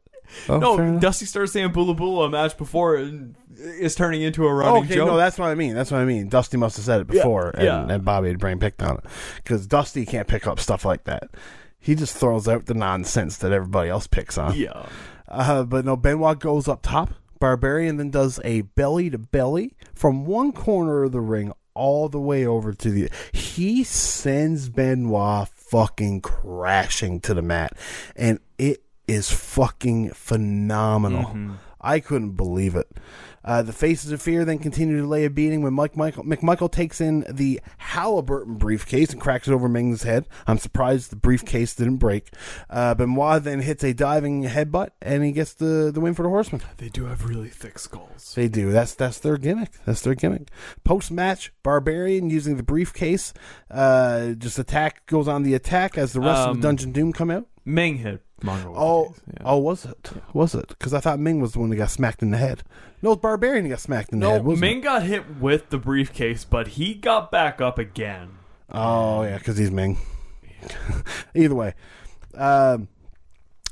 Oh, 0.49 0.59
no. 0.59 0.99
Dusty 0.99 1.25
started 1.25 1.49
saying 1.49 1.73
bula 1.73 1.95
bula 1.95 2.27
a 2.27 2.31
match 2.31 2.57
before, 2.59 2.97
and 2.97 3.35
it's 3.57 3.95
turning 3.95 4.21
into 4.23 4.47
a 4.47 4.53
running 4.53 4.85
okay, 4.85 4.97
joke. 4.97 5.09
no, 5.09 5.17
that's 5.17 5.39
what 5.39 5.47
I 5.49 5.55
mean. 5.55 5.75
That's 5.75 5.91
what 5.91 6.01
I 6.01 6.05
mean. 6.05 6.29
Dusty 6.29 6.57
must 6.59 6.77
have 6.77 6.85
said 6.85 7.01
it 7.01 7.07
Yeah, 7.11 7.23
before, 7.23 7.51
and, 7.51 7.63
yeah. 7.65 7.87
and 7.89 8.05
Bobby 8.05 8.29
had 8.29 8.39
brain 8.39 8.59
picked 8.59 8.83
on 8.83 8.99
it 8.99 9.05
because 9.37 9.67
Dusty 9.67 10.05
can't 10.05 10.29
pick 10.29 10.47
up 10.47 10.61
stuff 10.61 10.85
like 10.85 11.05
that. 11.05 11.31
He 11.81 11.95
just 11.95 12.17
throws 12.17 12.49
out 12.49 12.67
the 12.67 12.75
nonsense 12.75 13.37
that 13.39 13.53
everybody 13.53 13.89
else 13.91 14.07
picks 14.07 14.37
on. 14.39 14.55
yeah. 14.57 14.87
Uh, 15.27 15.63
but 15.63 15.85
no, 15.85 15.95
Benoit 15.97 16.39
goes 16.39 16.69
up 16.69 16.81
top. 16.83 17.11
Barbarian 17.39 17.99
then 17.99 18.11
does 18.11 18.41
a 18.45 18.63
belly 18.63 19.11
to 19.11 19.19
belly 19.19 19.77
from 19.95 20.25
one 20.25 20.53
corner 20.53 21.05
of 21.05 21.13
the 21.13 21.21
ring 21.21 21.53
all 21.75 22.09
the 22.09 22.19
way 22.19 22.45
over 22.47 22.73
to 22.73 22.91
the. 22.91 23.11
He 23.33 23.85
sends 23.85 24.69
Benoit 24.71 25.47
fucking 25.49 26.23
crashing 26.23 27.21
to 27.21 27.35
the 27.35 27.43
mat, 27.43 27.75
and 28.17 28.41
it 28.57 28.83
is 29.07 29.31
fucking 29.31 30.11
phenomenal. 30.11 31.59
I 31.81 32.01
couldn't 32.01 32.33
believe 32.33 32.75
it. 32.75 32.89
Uh, 33.45 33.63
the 33.63 33.73
Faces 33.73 34.13
of 34.13 34.21
Fear 34.21 34.45
then 34.45 34.59
continue 34.59 35.01
to 35.01 35.07
lay 35.07 35.25
a 35.25 35.31
beating 35.31 35.63
when 35.63 35.73
Mike 35.75 35.97
Michael 35.97 36.25
McMichael 36.25 36.71
takes 36.71 37.01
in 37.01 37.25
the 37.31 37.61
Halliburton 37.79 38.57
briefcase 38.57 39.11
and 39.11 39.21
cracks 39.21 39.49
it 39.49 39.53
over 39.53 39.69
Meng's 39.69 40.03
head. 40.03 40.29
I'm 40.47 40.59
surprised 40.59 41.11
the 41.11 41.17
briefcase 41.17 41.75
didn't 41.75 41.97
break. 41.97 42.31
Uh, 42.69 42.95
Benoit 42.95 43.43
then 43.45 43.61
hits 43.61 43.83
a 43.85 43.95
diving 43.95 44.45
headbutt 44.45 44.91
and 45.01 45.25
he 45.25 45.33
gets 45.33 45.55
the, 45.55 45.91
the 45.93 46.01
win 46.01 46.15
for 46.15 46.23
the 46.23 46.29
Horseman. 46.29 46.63
They 46.77 46.89
do 46.89 47.07
have 47.07 47.25
really 47.25 47.49
thick 47.49 47.79
skulls. 47.79 48.35
They 48.35 48.49
do. 48.49 48.71
That's 48.73 48.95
that's 48.95 49.19
their 49.19 49.37
gimmick. 49.37 49.71
That's 49.85 50.03
their 50.03 50.15
gimmick. 50.15 50.49
Post 50.85 51.11
match, 51.11 51.53
Barbarian 51.63 52.31
using 52.31 52.57
the 52.57 52.63
briefcase, 52.63 53.33
uh, 53.71 54.31
just 54.33 54.59
attack 54.59 55.07
goes 55.07 55.29
on 55.29 55.43
the 55.43 55.55
attack 55.55 55.97
as 55.97 56.13
the 56.13 56.21
rest 56.21 56.41
of 56.41 56.49
Um, 56.49 56.57
the 56.61 56.63
Dungeon 56.63 56.93
Doom 56.93 57.13
come 57.13 57.31
out. 57.31 57.47
Meng 57.69 57.99
hit. 57.99 58.23
Oh, 58.47 59.15
oh, 59.45 59.59
was 59.59 59.85
it? 59.85 60.11
Was 60.33 60.55
it? 60.55 60.69
Because 60.69 60.95
I 60.95 61.01
thought 61.01 61.19
Meng 61.19 61.41
was 61.41 61.53
the 61.53 61.59
one 61.59 61.71
that 61.71 61.77
got 61.77 61.91
smacked 61.91 62.23
in 62.23 62.31
the 62.31 62.37
head. 62.39 62.63
No, 63.03 63.13
it's 63.13 63.21
Barbarian 63.21 63.65
who 63.65 63.71
got 63.71 63.81
smacked 63.81 64.13
in 64.13 64.21
the 64.21 64.27
No, 64.27 64.33
head. 64.35 64.45
Wasn't 64.45 64.61
Meng 64.61 64.79
it? 64.79 64.83
got 64.85 65.03
hit 65.03 65.39
with 65.39 65.71
the 65.71 65.79
briefcase, 65.79 66.45
but 66.45 66.69
he 66.69 66.95
got 66.95 67.31
back 67.31 67.61
up 67.61 67.79
again. 67.79 68.31
Oh 68.71 69.23
yeah, 69.23 69.39
because 69.39 69.59
he's 69.59 69.71
Meng. 69.71 69.99
Either 71.35 71.55
way, 71.55 71.75
um, 72.35 72.89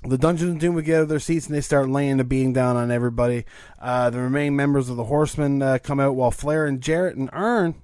the 0.05 0.19
Dungeon 0.19 0.51
of 0.51 0.59
Doom 0.59 0.75
would 0.75 0.85
get 0.85 0.97
out 0.97 1.03
of 1.03 1.09
their 1.09 1.21
seats 1.21 1.47
and 1.47 1.55
they 1.57 1.61
start 1.61 1.89
laying 1.89 2.17
the 2.17 2.25
beating 2.25 2.53
down 2.53 2.77
on 2.77 2.91
everybody. 2.91 3.45
Uh, 3.81 4.11
the 4.11 4.21
remaining 4.21 4.57
members 4.57 4.89
of 4.89 4.97
the 4.97 5.05
Horsemen 5.05 5.63
uh, 5.63 5.79
come 5.83 6.01
out 6.01 6.17
while 6.17 6.31
Flair 6.31 6.67
and 6.67 6.81
Jarrett 6.81 7.17
and 7.17 7.31
Arn 7.33 7.75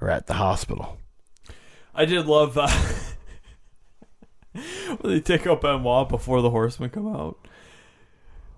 are 0.00 0.08
at 0.10 0.26
the 0.26 0.34
hospital. 0.34 0.98
I 1.94 2.04
did 2.06 2.26
love 2.26 2.56
uh, 2.58 2.68
they 5.02 5.20
take 5.20 5.46
up 5.46 5.62
Benoit 5.62 6.08
before 6.08 6.42
the 6.42 6.50
horsemen 6.50 6.90
come 6.90 7.14
out. 7.14 7.38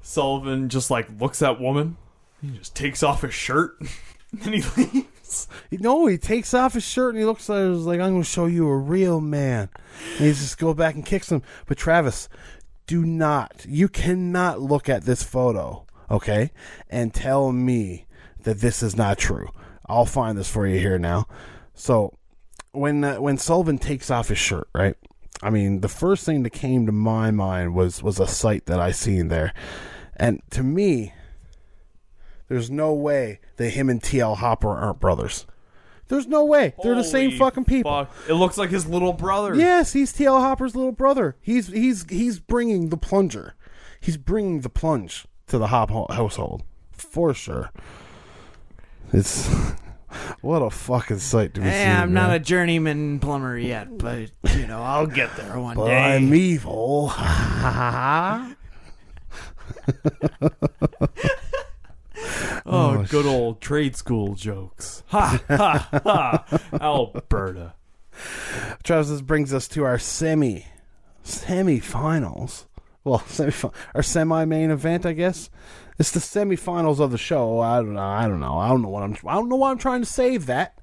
Sullivan 0.02 0.68
just 0.68 0.90
like 0.90 1.08
looks 1.20 1.42
at 1.42 1.60
woman. 1.60 1.96
He 2.42 2.50
just 2.50 2.76
takes 2.76 3.02
off 3.02 3.22
his 3.22 3.34
shirt 3.34 3.76
and 4.44 4.54
he 4.54 4.62
leaves. 4.76 5.48
You 5.70 5.78
No, 5.78 6.06
he 6.06 6.18
takes 6.18 6.52
off 6.52 6.74
his 6.74 6.84
shirt 6.84 7.14
and 7.14 7.18
he 7.18 7.24
looks 7.24 7.48
at 7.48 7.56
like, 7.56 8.00
I'm 8.00 8.10
going 8.10 8.22
to 8.22 8.28
show 8.28 8.46
you 8.46 8.68
a 8.68 8.76
real 8.76 9.20
man. 9.20 9.70
And 10.18 10.26
he 10.26 10.32
just 10.32 10.58
goes 10.58 10.76
back 10.76 10.94
and 10.94 11.06
kicks 11.06 11.32
him. 11.32 11.42
But 11.66 11.78
Travis, 11.78 12.28
do 12.86 13.04
not, 13.04 13.64
you 13.66 13.88
cannot 13.88 14.60
look 14.60 14.88
at 14.88 15.04
this 15.04 15.22
photo, 15.22 15.86
okay, 16.10 16.50
and 16.90 17.14
tell 17.14 17.50
me 17.52 18.06
that 18.42 18.60
this 18.60 18.82
is 18.82 18.94
not 18.94 19.18
true. 19.18 19.48
I'll 19.86 20.06
find 20.06 20.36
this 20.36 20.50
for 20.50 20.66
you 20.66 20.78
here 20.78 20.98
now. 20.98 21.26
So, 21.74 22.14
when 22.72 23.04
uh, 23.04 23.20
when 23.20 23.38
Sullivan 23.38 23.78
takes 23.78 24.10
off 24.10 24.28
his 24.28 24.38
shirt, 24.38 24.68
right? 24.74 24.96
I 25.44 25.50
mean, 25.50 25.80
the 25.82 25.88
first 25.88 26.24
thing 26.24 26.42
that 26.44 26.50
came 26.50 26.86
to 26.86 26.92
my 26.92 27.30
mind 27.30 27.74
was 27.74 28.02
was 28.02 28.18
a 28.18 28.26
sight 28.26 28.64
that 28.64 28.80
I 28.80 28.92
seen 28.92 29.28
there, 29.28 29.52
and 30.16 30.40
to 30.52 30.62
me, 30.62 31.12
there's 32.48 32.70
no 32.70 32.94
way 32.94 33.40
that 33.56 33.70
him 33.70 33.90
and 33.90 34.02
TL 34.02 34.38
Hopper 34.38 34.70
aren't 34.70 35.00
brothers. 35.00 35.46
There's 36.08 36.26
no 36.26 36.46
way. 36.46 36.74
They're 36.82 36.94
the 36.94 37.04
same 37.04 37.32
fucking 37.32 37.66
people. 37.66 37.90
fuck. 37.90 38.14
It 38.26 38.34
looks 38.34 38.56
like 38.56 38.70
his 38.70 38.86
little 38.86 39.12
brother. 39.12 39.54
Yes, 39.54 39.92
he's 39.92 40.14
TL 40.14 40.40
Hopper's 40.40 40.74
little 40.74 40.92
brother. 40.92 41.36
He's 41.42 41.66
he's 41.68 42.08
he's 42.08 42.38
bringing 42.38 42.88
the 42.88 42.96
plunger. 42.96 43.54
He's 44.00 44.16
bringing 44.16 44.62
the 44.62 44.70
plunge 44.70 45.26
to 45.48 45.58
the 45.58 45.66
Hop 45.66 45.90
household 46.10 46.62
for 46.90 47.34
sure. 47.34 47.70
It's 49.12 49.50
what 50.40 50.60
a 50.62 50.70
fucking 50.70 51.18
sight 51.18 51.54
to 51.54 51.60
be 51.60 51.66
Hey, 51.66 51.84
seen. 51.84 51.96
I'm 51.96 52.12
not 52.12 52.34
a 52.34 52.38
journeyman 52.38 53.18
plumber 53.20 53.58
yet, 53.58 53.98
but 53.98 54.30
you 54.56 54.66
know 54.66 54.82
I'll 54.82 55.06
get 55.06 55.34
there 55.36 55.58
one 55.58 55.76
But 55.76 55.86
day. 55.86 56.16
I'm 56.16 56.32
evil. 56.34 57.12
Oh, 62.66 62.98
Oh, 63.00 63.06
good 63.10 63.26
old 63.26 63.60
trade 63.60 63.94
school 63.96 64.34
jokes. 64.34 65.02
Ha 65.08 65.40
ha 65.48 65.88
ha. 66.04 66.60
Alberta. 66.80 67.74
Travis, 68.82 69.08
this 69.10 69.20
brings 69.20 69.52
us 69.52 69.68
to 69.68 69.84
our 69.84 69.98
semi 69.98 70.64
semi-finals. 71.22 72.66
Well, 73.02 73.18
semi 73.26 73.52
our 73.94 74.02
semi-main 74.02 74.70
event, 74.70 75.04
I 75.04 75.12
guess. 75.12 75.50
It's 75.98 76.10
the 76.10 76.20
semi-finals 76.20 77.00
of 77.00 77.10
the 77.12 77.18
show. 77.18 77.60
I 77.60 77.76
don't 77.76 77.94
know. 77.94 78.00
I 78.02 78.26
don't 78.26 78.40
know. 78.40 78.58
I 78.58 78.68
don't 78.68 78.82
know 78.82 78.88
what 78.88 79.02
I'm. 79.04 79.16
I 79.26 79.34
don't 79.34 79.48
know 79.48 79.56
why 79.56 79.70
I'm 79.70 79.78
trying 79.78 80.00
to 80.00 80.06
save 80.06 80.46
that. 80.46 80.80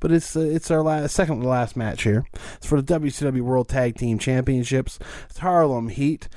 but 0.00 0.12
it's 0.12 0.36
uh, 0.36 0.40
it's 0.40 0.70
our 0.70 0.82
last, 0.82 1.14
second 1.14 1.40
to 1.40 1.48
last 1.48 1.76
match 1.76 2.02
here. 2.02 2.24
It's 2.56 2.66
for 2.66 2.80
the 2.80 3.00
WCW 3.00 3.40
World 3.40 3.68
Tag 3.68 3.96
Team 3.96 4.18
Championships. 4.18 4.98
It's 5.28 5.38
Harlem 5.38 5.88
Heat 5.88 6.28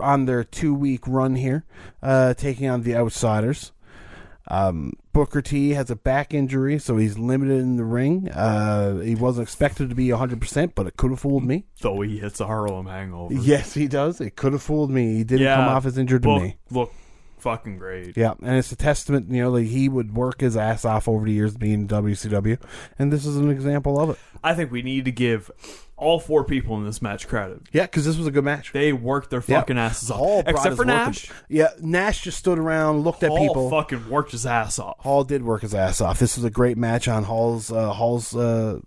on 0.00 0.26
their 0.26 0.44
two 0.44 0.74
week 0.74 1.06
run 1.06 1.36
here, 1.36 1.64
uh, 2.02 2.34
taking 2.34 2.68
on 2.68 2.82
the 2.82 2.94
Outsiders. 2.96 3.72
Um, 4.48 4.94
Booker 5.12 5.42
T 5.42 5.70
has 5.70 5.90
a 5.90 5.96
back 5.96 6.34
injury, 6.34 6.78
so 6.80 6.96
he's 6.96 7.16
limited 7.16 7.60
in 7.60 7.76
the 7.76 7.84
ring. 7.84 8.28
Uh, 8.30 8.98
he 8.98 9.14
wasn't 9.14 9.46
expected 9.46 9.88
to 9.90 9.94
be 9.94 10.08
100%, 10.08 10.72
but 10.74 10.88
it 10.88 10.96
could 10.96 11.10
have 11.12 11.20
fooled 11.20 11.44
me. 11.44 11.66
Though 11.82 12.00
he 12.00 12.18
hits 12.18 12.40
a 12.40 12.46
Harlem 12.46 12.86
hangover. 12.86 13.32
Yes, 13.32 13.74
he 13.74 13.86
does. 13.86 14.20
It 14.20 14.34
could 14.34 14.52
have 14.52 14.62
fooled 14.62 14.90
me. 14.90 15.18
He 15.18 15.24
didn't 15.24 15.42
Yeah, 15.44 15.54
come 15.56 15.68
off 15.68 15.86
as 15.86 15.96
injured 15.98 16.22
to 16.24 16.32
look, 16.32 16.42
me. 16.42 16.56
Look, 16.70 16.92
fucking 17.40 17.78
great. 17.78 18.16
Yeah, 18.16 18.34
and 18.42 18.56
it's 18.56 18.70
a 18.72 18.76
testament, 18.76 19.30
you 19.30 19.42
know, 19.42 19.52
that 19.52 19.64
he 19.64 19.88
would 19.88 20.14
work 20.14 20.40
his 20.40 20.56
ass 20.56 20.84
off 20.84 21.08
over 21.08 21.24
the 21.26 21.32
years 21.32 21.56
being 21.56 21.72
in 21.82 21.88
WCW, 21.88 22.58
and 22.98 23.12
this 23.12 23.26
is 23.26 23.36
an 23.36 23.50
example 23.50 23.98
of 24.00 24.10
it. 24.10 24.18
I 24.44 24.54
think 24.54 24.70
we 24.70 24.82
need 24.82 25.04
to 25.06 25.12
give 25.12 25.50
all 25.96 26.18
four 26.18 26.44
people 26.44 26.76
in 26.78 26.84
this 26.86 27.02
match 27.02 27.28
credit. 27.28 27.60
Yeah, 27.72 27.82
because 27.82 28.06
this 28.06 28.16
was 28.16 28.26
a 28.26 28.30
good 28.30 28.44
match. 28.44 28.72
They 28.72 28.92
worked 28.92 29.28
their 29.30 29.42
Yeah. 29.46 29.58
fucking 29.60 29.76
asses 29.76 30.10
off, 30.10 30.16
Hall 30.18 30.42
except 30.46 30.76
for 30.76 30.84
Nash. 30.86 31.30
Yeah, 31.48 31.68
Nash 31.80 32.22
just 32.22 32.38
stood 32.38 32.58
around, 32.58 33.00
looked 33.00 33.22
at 33.22 33.30
people. 33.36 33.68
fucking 33.68 34.08
worked 34.08 34.32
his 34.32 34.46
ass 34.46 34.78
off. 34.78 34.96
Hall 35.00 35.24
did 35.24 35.42
work 35.42 35.60
his 35.62 35.74
ass 35.74 36.00
off. 36.00 36.18
This 36.18 36.36
was 36.36 36.44
a 36.44 36.50
great 36.50 36.78
match 36.78 37.06
on 37.08 37.24
Hall's 37.24 37.70
uh, 37.70 37.92
Hall's 37.92 38.34
uh, 38.34 38.80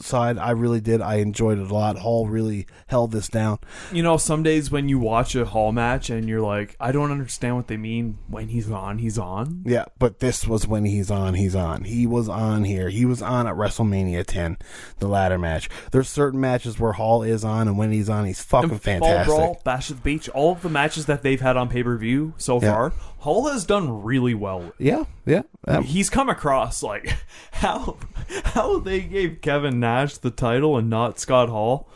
side. 0.00 0.38
I 0.38 0.50
really 0.52 0.80
did. 0.80 1.00
I 1.00 1.16
enjoyed 1.16 1.58
it 1.58 1.70
a 1.70 1.74
lot. 1.74 1.98
Hall 1.98 2.26
really 2.26 2.66
held 2.86 3.12
this 3.12 3.28
down. 3.28 3.58
You 3.92 4.02
know, 4.02 4.16
some 4.16 4.42
days 4.42 4.70
when 4.70 4.88
you 4.88 4.98
watch 4.98 5.34
a 5.34 5.44
Hall 5.44 5.72
match 5.72 6.10
and 6.10 6.28
you're 6.28 6.40
like, 6.40 6.76
I 6.80 6.92
don't 6.92 7.10
understand 7.10 7.56
what 7.56 7.66
they 7.68 7.76
mean 7.76 8.18
when 8.28 8.48
he's 8.48 8.70
on, 8.70 8.98
he's 8.98 9.18
on. 9.18 9.62
Yeah, 9.66 9.84
but 9.98 10.20
this 10.20 10.46
was 10.46 10.66
when 10.66 10.84
he's 10.84 11.10
on. 11.10 11.34
He's 11.34 11.54
on. 11.54 11.84
He 11.84 12.06
was 12.06 12.28
on 12.28 12.64
here. 12.64 12.88
He 12.88 13.04
was 13.04 13.22
on 13.22 13.46
at 13.46 13.54
WrestleMania 13.54 14.24
10, 14.26 14.56
the 14.98 15.08
ladder 15.08 15.38
match. 15.38 15.68
There's 15.92 16.08
certain 16.08 16.40
matches 16.40 16.78
where 16.78 16.92
Hall 16.92 17.22
is 17.22 17.44
on, 17.44 17.68
and 17.68 17.76
when 17.78 17.92
he's 17.92 18.08
on, 18.08 18.24
he's 18.24 18.40
fucking 18.42 18.70
And 18.70 18.82
fantastic. 18.82 19.26
Fall 19.26 19.36
Brawl, 19.38 19.60
Bash 19.64 19.90
at 19.90 19.96
the 19.98 20.02
Beach, 20.02 20.28
all 20.30 20.52
of 20.52 20.62
the 20.62 20.68
matches 20.68 21.06
that 21.06 21.22
they've 21.22 21.40
had 21.40 21.56
on 21.56 21.68
pay 21.68 21.82
per 21.82 21.96
view 21.96 22.34
so 22.36 22.60
Yeah. 22.60 22.72
far, 22.72 22.92
Hall 23.20 23.48
has 23.48 23.64
done 23.64 24.02
really 24.02 24.34
well. 24.34 24.72
Yeah, 24.78 25.04
yeah. 25.26 25.42
Um, 25.68 25.84
He's 25.84 26.08
come 26.10 26.28
across 26.28 26.82
like 26.82 27.16
how 27.52 27.96
how 28.44 28.78
they 28.78 29.00
gave 29.00 29.40
Kevin 29.42 29.78
Nash 29.80 30.16
the 30.18 30.30
title 30.30 30.76
and 30.76 30.88
not 30.90 31.18
Scott 31.18 31.48
Hall. 31.48 31.88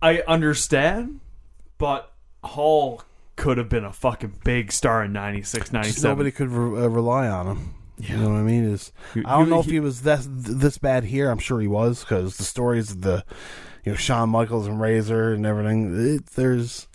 I 0.00 0.20
understand, 0.26 1.20
but 1.78 2.12
Hall 2.42 3.02
could 3.36 3.58
have 3.58 3.68
been 3.68 3.84
a 3.84 3.92
fucking 3.92 4.34
big 4.44 4.72
star 4.72 5.04
in 5.04 5.12
96, 5.12 5.60
just 5.64 5.72
97. 5.72 6.10
nobody 6.10 6.30
could 6.30 6.50
re- 6.50 6.84
uh, 6.84 6.88
rely 6.88 7.28
on 7.28 7.46
him. 7.46 7.74
You 7.98 8.16
know 8.16 8.30
what 8.30 8.36
I 8.36 8.42
mean? 8.42 8.64
Is 8.64 8.92
I 9.24 9.38
don't 9.38 9.48
know 9.48 9.60
if 9.60 9.66
he- 9.66 9.72
he 9.72 9.80
was 9.80 10.02
this 10.02 10.26
this 10.30 10.78
bad 10.78 11.04
here. 11.04 11.30
I'm 11.30 11.38
sure 11.38 11.60
he 11.60 11.68
was 11.68 12.00
because 12.00 12.36
the 12.36 12.44
stories 12.44 12.90
of 12.92 13.02
the 13.02 13.24
you 13.84 13.92
know 13.92 13.96
Shawn 13.96 14.28
Michaels 14.30 14.66
and 14.66 14.80
Razor 14.80 15.32
and 15.34 15.46
everything. 15.46 16.16
It, 16.16 16.26
there's 16.34 16.88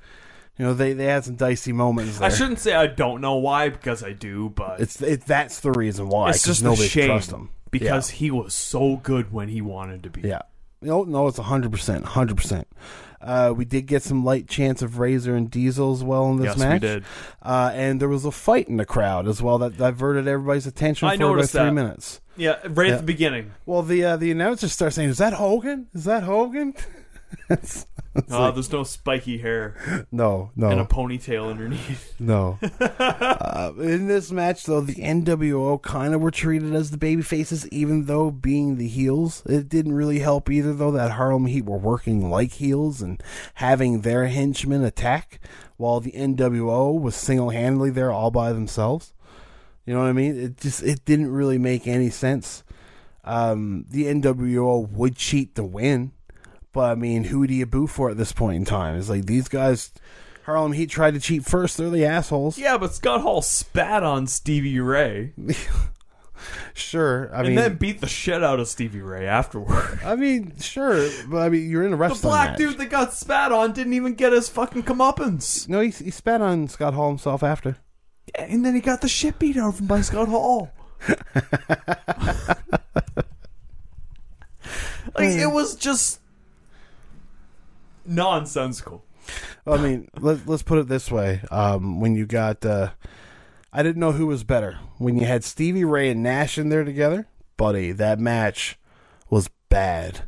you 0.57 0.65
know 0.65 0.73
they 0.73 0.93
they 0.93 1.05
had 1.05 1.23
some 1.25 1.35
dicey 1.35 1.71
moments. 1.73 2.19
There. 2.19 2.27
I 2.27 2.31
shouldn't 2.33 2.59
say 2.59 2.73
I 2.73 2.87
don't 2.87 3.21
know 3.21 3.35
why 3.35 3.69
because 3.69 4.03
I 4.03 4.13
do, 4.13 4.49
but 4.49 4.79
It's 4.79 5.01
it, 5.01 5.25
that's 5.25 5.59
the 5.61 5.71
reason 5.71 6.09
why. 6.09 6.29
it's 6.31 6.43
just 6.43 6.63
nobody 6.63 6.87
shame 6.87 7.07
trusts 7.07 7.31
him 7.31 7.49
because 7.71 8.11
Yeah. 8.11 8.17
he 8.17 8.31
was 8.31 8.53
so 8.53 8.97
good 8.97 9.31
when 9.31 9.49
he 9.49 9.61
wanted 9.61 10.03
to 10.03 10.09
be. 10.09 10.21
Yeah. 10.21 10.41
No, 10.81 11.03
no, 11.03 11.27
it's 11.27 11.37
hundred 11.37 11.71
percent, 11.71 12.05
hundred 12.05 12.37
percent. 12.37 12.67
Uh, 13.19 13.51
we 13.55 13.65
did 13.65 13.87
get 13.87 14.03
some 14.03 14.23
light 14.23 14.47
chance 14.47 14.83
of 14.83 14.99
Razor 14.99 15.35
and 15.35 15.49
Diesel 15.49 15.91
as 15.91 16.03
well 16.03 16.29
in 16.29 16.37
this 16.37 16.45
Yes, 16.49 16.57
we 16.57 16.63
match. 16.65 16.81
did. 16.81 17.03
Uh, 17.41 17.71
and 17.73 17.99
there 17.99 18.07
was 18.07 18.25
a 18.25 18.31
fight 18.31 18.67
in 18.69 18.77
the 18.77 18.85
crowd 18.85 19.27
as 19.27 19.41
well 19.41 19.57
that 19.57 19.75
diverted 19.75 20.27
everybody's 20.27 20.67
attention 20.67 21.07
I 21.07 21.17
for 21.17 21.33
about 21.33 21.49
three 21.49 21.61
that. 21.61 21.73
minutes. 21.73 22.21
Yeah, 22.35 22.57
right 22.67 22.87
Yeah. 22.87 22.93
at 22.93 22.97
the 22.99 23.05
beginning. 23.07 23.53
Well, 23.65 23.81
the 23.81 24.03
uh, 24.05 24.17
the 24.17 24.29
announcer 24.29 24.67
starts 24.69 24.95
saying, 24.97 25.09
"Is 25.09 25.17
that 25.17 25.33
Hogan? 25.33 25.87
Is 25.95 26.03
that 26.05 26.21
Hogan?" 26.23 26.75
It's- 27.49 27.85
it's 28.15 28.33
Oh, 28.33 28.39
like, 28.45 28.55
there's 28.55 28.71
no 28.71 28.83
spiky 28.83 29.37
hair 29.37 30.07
no, 30.11 30.49
no, 30.55 30.69
and 30.69 30.79
a 30.79 30.85
ponytail 30.85 31.51
underneath. 31.51 32.15
no. 32.19 32.57
uh, 32.79 33.73
in 33.77 34.07
this 34.07 34.31
match, 34.31 34.63
though, 34.63 34.81
the 34.81 34.95
NWO 34.95 35.79
kind 35.83 36.15
of 36.15 36.21
were 36.21 36.31
treated 36.31 36.73
as 36.73 36.89
the 36.89 36.97
baby 36.97 37.21
faces, 37.21 37.67
even 37.69 38.05
though 38.05 38.31
being 38.31 38.77
the 38.77 38.87
heels. 38.87 39.43
It 39.45 39.69
didn't 39.69 39.93
really 39.93 40.17
help 40.17 40.49
either, 40.49 40.73
though, 40.73 40.89
that 40.93 41.11
Harlem 41.11 41.45
Heat 41.45 41.65
were 41.65 41.77
working 41.77 42.31
like 42.31 42.53
heels 42.53 43.03
and 43.03 43.21
having 43.55 44.01
their 44.01 44.25
henchmen 44.25 44.83
attack, 44.83 45.39
while 45.75 45.99
the 45.99 46.13
NWO 46.13 46.99
was 46.99 47.15
single 47.15 47.51
handedly 47.51 47.91
there 47.91 48.11
all 48.11 48.31
by 48.31 48.51
themselves. 48.51 49.13
You 49.85 49.93
know 49.93 49.99
what 49.99 50.09
I 50.09 50.13
mean? 50.13 50.39
It 50.39 50.57
just 50.57 50.81
it 50.81 51.05
didn't 51.05 51.31
really 51.31 51.59
make 51.59 51.85
any 51.85 52.09
sense. 52.09 52.63
Um, 53.23 53.85
the 53.89 54.05
NWO 54.05 54.89
would 54.89 55.15
cheat 55.17 55.53
to 55.53 55.63
win, 55.63 56.13
but 56.77 56.91
I 56.91 56.93
mean, 56.93 57.23
who 57.23 57.47
do 57.47 57.55
you 57.55 57.65
boo 57.65 57.87
for 57.87 58.11
at 58.11 58.17
this 58.17 58.31
point 58.31 58.57
in 58.57 58.63
time? 58.63 58.99
It's 58.99 59.09
like 59.09 59.25
these 59.25 59.47
guys. 59.47 59.91
Harlem 60.45 60.73
Heat 60.73 60.91
tried 60.91 61.15
to 61.15 61.19
cheat 61.19 61.43
first. 61.43 61.75
They're 61.75 61.89
the 61.89 62.05
assholes. 62.05 62.55
Yeah, 62.55 62.77
but 62.77 62.93
Scott 62.93 63.21
Hall 63.21 63.41
spat 63.41 64.03
on 64.03 64.27
Stevie 64.27 64.79
Ray 64.79 65.33
Sure. 66.75 67.31
I 67.33 67.39
and 67.39 67.47
mean, 67.47 67.55
then 67.55 67.77
beat 67.77 67.99
the 67.99 68.07
shit 68.07 68.43
out 68.43 68.59
of 68.59 68.67
Stevie 68.67 69.01
Ray 69.01 69.25
afterward. 69.25 69.99
I 70.05 70.15
mean, 70.15 70.55
sure, 70.59 71.09
but 71.27 71.37
I 71.39 71.49
mean, 71.49 71.67
you're 71.67 71.83
in 71.83 71.93
a 71.93 71.95
restaurant. 71.95 72.21
The 72.21 72.27
black 72.27 72.49
match. 72.51 72.57
dude 72.59 72.77
that 72.77 72.91
got 72.91 73.11
spat 73.11 73.51
on 73.51 73.73
didn't 73.73 73.93
even 73.93 74.13
get 74.13 74.31
his 74.31 74.47
fucking 74.47 74.83
comeuppance. 74.83 75.67
No, 75.67 75.79
he, 75.79 75.89
he 75.89 76.11
spat 76.11 76.41
on 76.41 76.67
Scott 76.67 76.93
Hall 76.93 77.09
himself 77.09 77.41
after. 77.41 77.77
And 78.35 78.63
then 78.63 78.75
he 78.75 78.81
got 78.81 79.01
the 79.01 79.09
shit 79.09 79.39
beat 79.39 79.57
out 79.57 79.69
of 79.69 79.79
him 79.79 79.87
by 79.87 80.01
Scott 80.01 80.27
Hall. 80.27 80.69
like, 85.17 85.31
it 85.31 85.51
was 85.51 85.75
just 85.75 86.19
nonsensical. 88.07 89.03
I 89.65 89.77
mean, 89.77 90.07
let, 90.19 90.47
let's 90.47 90.63
put 90.63 90.79
it 90.79 90.87
this 90.87 91.11
way: 91.11 91.41
um, 91.51 91.99
when 91.99 92.15
you 92.15 92.25
got, 92.25 92.65
uh, 92.65 92.91
I 93.73 93.83
didn't 93.83 93.99
know 93.99 94.13
who 94.13 94.27
was 94.27 94.43
better 94.43 94.79
when 94.97 95.17
you 95.17 95.25
had 95.25 95.43
Stevie 95.43 95.83
Ray 95.83 96.09
and 96.09 96.23
Nash 96.23 96.57
in 96.57 96.69
there 96.69 96.83
together, 96.83 97.27
buddy. 97.57 97.91
That 97.91 98.19
match 98.19 98.79
was 99.29 99.49
bad. 99.69 100.21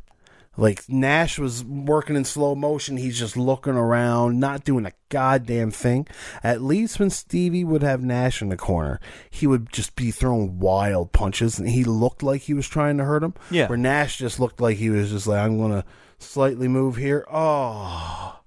Like 0.57 0.89
Nash 0.89 1.39
was 1.39 1.63
working 1.63 2.17
in 2.17 2.25
slow 2.25 2.53
motion. 2.53 2.97
He's 2.97 3.17
just 3.17 3.37
looking 3.37 3.75
around, 3.75 4.41
not 4.41 4.65
doing 4.65 4.85
a 4.85 4.91
goddamn 5.07 5.71
thing. 5.71 6.05
At 6.43 6.61
least 6.61 6.99
when 6.99 7.09
Stevie 7.09 7.63
would 7.63 7.81
have 7.81 8.03
Nash 8.03 8.41
in 8.41 8.49
the 8.49 8.57
corner, 8.57 8.99
he 9.29 9.47
would 9.47 9.71
just 9.71 9.95
be 9.95 10.11
throwing 10.11 10.59
wild 10.59 11.13
punches, 11.13 11.59
and 11.59 11.69
he 11.69 11.85
looked 11.85 12.21
like 12.21 12.41
he 12.41 12.53
was 12.53 12.67
trying 12.67 12.97
to 12.97 13.05
hurt 13.05 13.23
him. 13.23 13.35
Yeah. 13.49 13.67
Where 13.67 13.77
Nash 13.77 14.17
just 14.17 14.37
looked 14.37 14.59
like 14.59 14.77
he 14.77 14.89
was 14.89 15.11
just 15.11 15.27
like, 15.27 15.39
I'm 15.39 15.57
gonna 15.57 15.85
slightly 16.19 16.67
move 16.67 16.95
here. 16.95 17.25
Oh, 17.31 18.39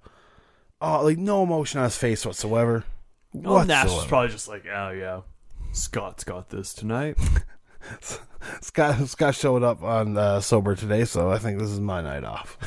oh, 0.81 1.05
like 1.05 1.19
no 1.19 1.43
emotion 1.43 1.79
on 1.79 1.85
his 1.85 1.97
face 1.97 2.25
whatsoever. 2.25 2.85
Oh, 3.45 3.63
Nash 3.63 3.87
was 3.87 4.07
probably 4.07 4.29
just 4.29 4.49
like, 4.49 4.65
oh, 4.67 4.91
yeah, 4.91 5.23
Scott's 5.73 6.25
got 6.25 6.51
this 6.51 6.75
tonight. 6.75 7.19
Scott 8.61 9.09
Scott 9.09 9.35
showed 9.35 9.63
up 9.63 9.83
on 9.83 10.17
uh, 10.17 10.41
sober 10.41 10.75
today, 10.75 11.05
so 11.05 11.31
I 11.31 11.39
think 11.39 11.59
this 11.59 11.71
is 11.71 11.81
my 11.81 12.01
night 12.01 12.25
off. 12.25 12.59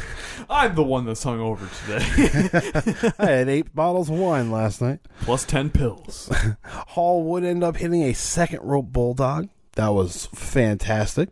I'm 0.49 0.75
the 0.75 0.83
one 0.83 1.05
that's 1.05 1.23
hung 1.23 1.39
over 1.39 1.67
today. 1.85 3.11
I 3.19 3.25
had 3.25 3.49
eight 3.49 3.75
bottles 3.75 4.09
of 4.09 4.17
wine 4.17 4.51
last 4.51 4.81
night. 4.81 4.99
Plus 5.21 5.43
10 5.45 5.69
pills. 5.71 6.31
Hall 6.63 7.23
would 7.23 7.43
end 7.43 7.63
up 7.63 7.77
hitting 7.77 8.03
a 8.03 8.13
second 8.13 8.61
rope 8.63 8.91
bulldog. 8.91 9.49
That 9.73 9.89
was 9.89 10.27
fantastic. 10.27 11.29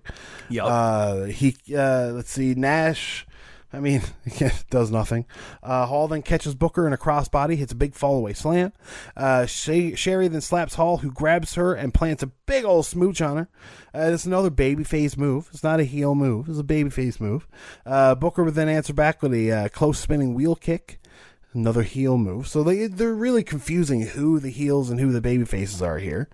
Yup. 0.50 0.68
Uh, 0.70 1.24
he 1.26 1.56
uh, 1.76 2.12
let's 2.14 2.32
see 2.32 2.54
Nash. 2.56 3.26
I 3.74 3.80
mean, 3.80 4.04
it 4.26 4.66
does 4.70 4.91
nothing. 4.91 5.26
Uh, 5.64 5.88
Hall 5.88 6.08
then 6.08 6.22
catches 6.22 6.54
Booker 6.54 6.86
in 6.86 6.94
a 6.94 6.98
crossbody, 6.98 7.56
hits 7.56 7.72
a 7.72 7.76
big 7.76 7.94
fallaway 7.94 8.36
slam. 8.36 8.72
Uh, 9.18 9.48
Shay- 9.48 9.95
Sherri 9.95 10.28
then 10.28 10.41
slaps 10.41 10.76
Hall, 10.76 10.98
who 10.98 11.12
grabs 11.12 11.56
her 11.56 11.74
and 11.74 11.94
plants 11.94 12.22
a 12.22 12.28
big 12.28 12.64
old 12.66 12.86
smooch 12.86 13.20
on 13.22 13.38
her. 13.38 13.50
Uh, 13.95 14.12
it's 14.14 14.26
another 14.26 14.52
babyface 14.52 15.18
move. 15.18 15.50
It's 15.52 15.64
not 15.64 15.80
a 15.80 15.84
heel 15.84 16.14
move. 16.14 16.48
It's 16.48 16.60
a 16.60 16.64
babyface 16.64 17.20
move. 17.20 17.48
Uh, 17.86 18.14
Booker 18.16 18.44
would 18.44 18.54
then 18.56 18.70
answer 18.70 18.94
back 18.94 19.22
with 19.22 19.34
a 19.34 19.52
uh, 19.52 19.68
close 19.70 20.00
spinning 20.00 20.34
wheel 20.36 20.56
kick. 20.56 21.00
Another 21.54 21.84
heel 21.84 22.18
move. 22.18 22.48
So 22.48 22.64
they 22.64 22.88
they're 22.88 23.14
really 23.14 23.44
confusing 23.44 24.02
who 24.02 24.40
the 24.40 24.50
heels 24.50 24.90
and 24.90 25.00
who 25.00 25.12
the 25.12 25.22
baby 25.22 25.46
faces 25.46 25.82
are 25.82 26.00
here. 26.00 26.28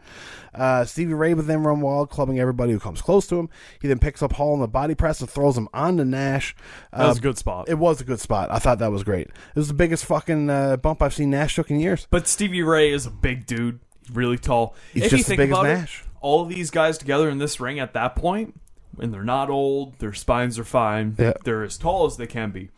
Uh, 0.56 0.84
Stevie 0.86 1.14
Ray 1.14 1.34
would 1.34 1.46
then 1.46 1.62
run 1.64 1.82
wild, 1.82 2.10
clubbing 2.10 2.40
everybody 2.40 2.72
who 2.72 2.80
comes 2.80 3.02
close 3.02 3.28
to 3.28 3.36
him. 3.38 3.50
He 3.82 3.88
then 3.88 4.00
picks 4.00 4.24
up 4.24 4.34
Hall 4.34 4.54
in 4.56 4.62
the 4.62 4.68
body 4.68 4.96
press 4.96 5.20
and 5.22 5.30
throws 5.30 5.58
him 5.58 5.68
onto 5.74 6.04
Nash. 6.06 6.56
That 6.92 7.08
was 7.08 7.18
Uh, 7.18 7.20
a 7.20 7.22
good 7.22 7.38
spot. 7.38 7.70
It 7.70 7.78
was 7.78 8.02
a 8.02 8.04
good 8.04 8.20
spot. 8.20 8.50
I 8.50 8.58
thought 8.60 8.80
that 8.80 8.92
was 8.92 9.04
great. 9.04 9.28
It 9.28 9.56
was 9.56 9.68
the 9.68 9.74
biggest 9.76 10.06
fucking 10.06 10.50
uh, 10.50 10.78
bump 10.78 11.02
I've 11.02 11.14
seen 11.14 11.30
Nash 11.30 11.56
took 11.56 11.70
in 11.70 11.80
years. 11.80 12.08
But 12.10 12.28
Stevie 12.28 12.64
Ray 12.64 12.92
is 12.92 13.06
a 13.06 13.12
big 13.12 13.46
dude, 13.46 13.80
really 14.12 14.38
tall. 14.38 14.74
He's 14.94 15.04
if 15.04 15.10
just 15.12 15.20
you 15.20 15.24
think 15.26 15.38
big 15.38 15.52
as 15.52 15.58
about 15.58 15.64
Nash. 15.68 16.02
it, 16.02 16.08
all 16.22 16.46
these 16.46 16.72
guys 16.72 16.98
together 16.98 17.30
in 17.30 17.38
this 17.38 17.60
ring 17.60 17.80
at 17.80 17.94
that 17.94 18.16
point, 18.16 18.60
and 18.98 19.14
they're 19.14 19.24
not 19.24 19.50
old, 19.52 20.00
their 20.00 20.14
spines 20.14 20.58
are 20.58 20.64
fine, 20.64 21.16
Yeah. 21.20 21.34
they're 21.44 21.64
as 21.64 21.78
tall 21.78 22.06
as 22.08 22.18
they 22.18 22.26
can 22.28 22.50
be. 22.52 22.70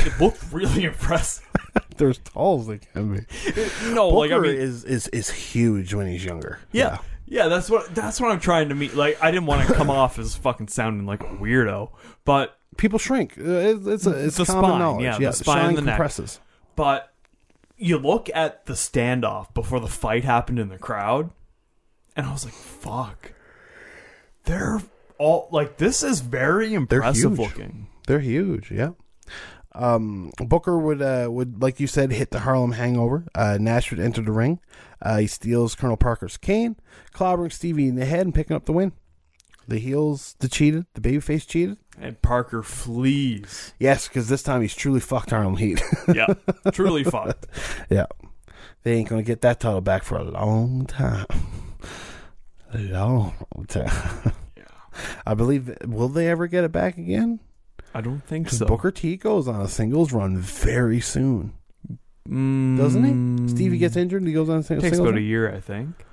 It 0.00 0.20
looked 0.20 0.42
really 0.52 0.84
impressive. 0.84 1.44
They're 1.96 2.10
as 2.10 2.18
tall 2.18 2.60
as 2.60 2.66
they 2.68 2.78
can 2.78 3.14
be. 3.14 3.26
No, 3.92 4.08
like 4.08 4.30
I 4.30 4.36
Booker 4.36 4.48
mean, 4.48 4.56
is, 4.56 4.84
is 4.84 5.08
is 5.08 5.30
huge 5.30 5.94
when 5.94 6.06
he's 6.06 6.24
younger. 6.24 6.58
yeah. 6.72 6.98
Yeah, 7.30 7.48
that's 7.48 7.68
what 7.68 7.94
that's 7.94 8.20
what 8.22 8.30
I'm 8.30 8.40
trying 8.40 8.70
to 8.70 8.74
meet. 8.74 8.94
Like, 8.94 9.22
I 9.22 9.30
didn't 9.30 9.44
want 9.46 9.68
to 9.68 9.74
come 9.74 9.90
off 9.90 10.18
as 10.18 10.34
fucking 10.34 10.68
sounding 10.68 11.04
like 11.06 11.22
a 11.22 11.26
weirdo, 11.26 11.90
but 12.24 12.58
People 12.78 12.98
shrink. 12.98 13.36
Uh, 13.36 13.42
It's, 13.42 13.86
it's, 13.86 14.06
a, 14.06 14.24
it's 14.24 14.36
the 14.38 14.44
common 14.46 14.64
spine, 14.70 14.78
knowledge. 14.78 15.02
yeah, 15.02 15.18
Yeah, 15.18 15.28
the 15.30 15.32
spine 15.36 15.66
and 15.66 15.76
the 15.76 15.82
neck. 15.82 15.96
compresses. 15.96 16.40
But 16.74 17.12
you 17.76 17.98
look 17.98 18.30
at 18.34 18.64
the 18.64 18.72
standoff 18.72 19.52
before 19.52 19.78
the 19.80 19.88
fight 19.88 20.24
happened 20.24 20.58
in 20.58 20.68
the 20.70 20.78
crowd, 20.78 21.28
and 22.16 22.24
I 22.24 22.32
was 22.32 22.44
like, 22.46 22.54
"Fuck, 22.54 23.32
they're 24.44 24.80
all 25.18 25.48
like 25.50 25.76
this 25.76 26.02
is 26.02 26.20
very 26.20 26.68
They're 26.68 26.78
impressive 26.78 27.32
huge. 27.32 27.38
looking." 27.38 27.86
They're 28.06 28.20
huge. 28.20 28.70
Yeah. 28.70 28.90
Um, 29.78 30.32
Booker 30.38 30.76
would 30.76 31.00
uh, 31.00 31.28
would 31.30 31.62
like 31.62 31.78
you 31.78 31.86
said 31.86 32.10
hit 32.10 32.32
the 32.32 32.40
Harlem 32.40 32.72
Hangover. 32.72 33.26
Uh, 33.34 33.58
Nash 33.60 33.90
would 33.90 34.00
enter 34.00 34.20
the 34.22 34.32
ring. 34.32 34.58
Uh, 35.00 35.18
he 35.18 35.26
steals 35.28 35.74
Colonel 35.76 35.96
Parker's 35.96 36.36
cane, 36.36 36.76
clobbering 37.14 37.52
Stevie 37.52 37.86
in 37.86 37.94
the 37.94 38.04
head 38.04 38.22
and 38.26 38.34
picking 38.34 38.56
up 38.56 38.64
the 38.66 38.72
win. 38.72 38.92
The 39.68 39.78
heels, 39.78 40.34
the 40.40 40.48
cheated, 40.48 40.86
the 40.94 41.00
babyface 41.00 41.46
cheated. 41.46 41.76
And 42.00 42.20
Parker 42.22 42.62
flees. 42.62 43.72
Yes, 43.78 44.08
because 44.08 44.28
this 44.28 44.42
time 44.42 44.62
he's 44.62 44.74
truly 44.74 44.98
fucked 45.00 45.30
Harlem 45.30 45.56
Heat. 45.56 45.80
Yeah, 46.12 46.26
truly 46.72 47.04
fucked. 47.04 47.46
yeah, 47.90 48.06
they 48.82 48.94
ain't 48.94 49.08
gonna 49.08 49.22
get 49.22 49.42
that 49.42 49.60
title 49.60 49.80
back 49.80 50.02
for 50.02 50.16
a 50.16 50.24
long 50.24 50.86
time. 50.86 51.26
A 52.74 52.78
long 52.78 53.32
time. 53.68 54.32
Yeah, 54.56 54.64
I 55.26 55.32
believe. 55.34 55.74
Will 55.86 56.08
they 56.08 56.28
ever 56.28 56.46
get 56.48 56.64
it 56.64 56.72
back 56.72 56.98
again? 56.98 57.40
I 57.94 58.00
don't 58.00 58.20
think 58.24 58.46
Because 58.46 58.58
so. 58.58 58.66
Booker 58.66 58.90
T 58.90 59.16
goes 59.16 59.48
on 59.48 59.60
a 59.60 59.68
singles 59.68 60.12
run 60.12 60.36
very 60.38 61.00
soon, 61.00 61.52
Mm, 62.28 62.76
doesn't 62.76 63.04
he? 63.46 63.48
Stevie 63.48 63.78
gets 63.78 63.96
injured 63.96 64.20
and 64.20 64.28
he 64.28 64.34
goes 64.34 64.48
on 64.50 64.58
a 64.58 64.62
sing- 64.62 64.76
takes 64.80 64.90
singles 64.96 65.08
about 65.08 65.14
a 65.14 65.20
run. 65.20 65.24
year, 65.24 65.54
I 65.54 65.60
think. 65.60 66.04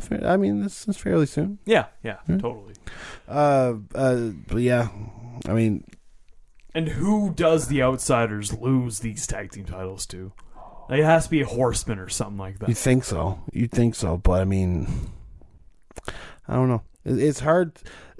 Fair- 0.00 0.26
I 0.26 0.38
mean, 0.38 0.62
this 0.62 0.88
is 0.88 0.96
fairly 0.96 1.26
soon. 1.26 1.58
Yeah, 1.66 1.86
yeah, 2.02 2.16
totally. 2.26 2.72
Uh, 3.28 3.74
uh, 3.94 4.30
but 4.48 4.62
yeah, 4.62 4.88
I 5.46 5.52
mean, 5.52 5.84
And 6.74 6.88
who 6.88 7.30
does 7.34 7.68
the 7.68 7.82
outsiders 7.82 8.52
lose 8.58 9.00
these 9.00 9.26
tag 9.26 9.52
team 9.52 9.64
titles 9.66 10.06
to? 10.06 10.32
Like, 10.88 11.00
it 11.00 11.04
has 11.04 11.24
to 11.24 11.30
be 11.30 11.42
a 11.42 11.46
horseman 11.46 11.98
or 11.98 12.08
something 12.08 12.38
like 12.38 12.58
that. 12.60 12.68
you 12.70 12.74
think 12.74 13.04
so, 13.04 13.40
you 13.52 13.68
think 13.68 13.94
so, 13.94 14.16
but 14.16 14.40
I 14.40 14.44
mean, 14.44 14.86
I 16.48 16.54
don't 16.54 16.68
know. 16.68 16.82
It- 17.04 17.18
It's 17.18 17.40
hard 17.40 17.72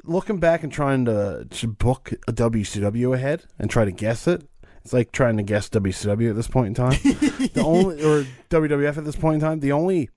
looking 0.04 0.38
back 0.38 0.62
and 0.62 0.72
trying 0.72 1.04
to, 1.06 1.46
to 1.48 1.66
book 1.66 2.12
a 2.28 2.32
WCW 2.32 3.14
ahead 3.14 3.44
and 3.58 3.70
try 3.70 3.84
to 3.84 3.90
guess 3.92 4.26
it. 4.26 4.46
It's 4.84 4.92
like 4.92 5.12
trying 5.12 5.38
to 5.38 5.42
guess 5.42 5.68
WCW 5.70 6.30
at 6.30 6.36
this 6.36 6.48
point 6.48 6.68
in 6.68 6.74
time. 6.74 6.98
the 7.02 7.62
only 7.64 8.02
or 8.02 8.26
WWF 8.50 8.98
at 8.98 9.04
this 9.04 9.16
point 9.16 9.36
in 9.36 9.40
time. 9.40 9.60
The 9.60 9.72
only, 9.72 10.10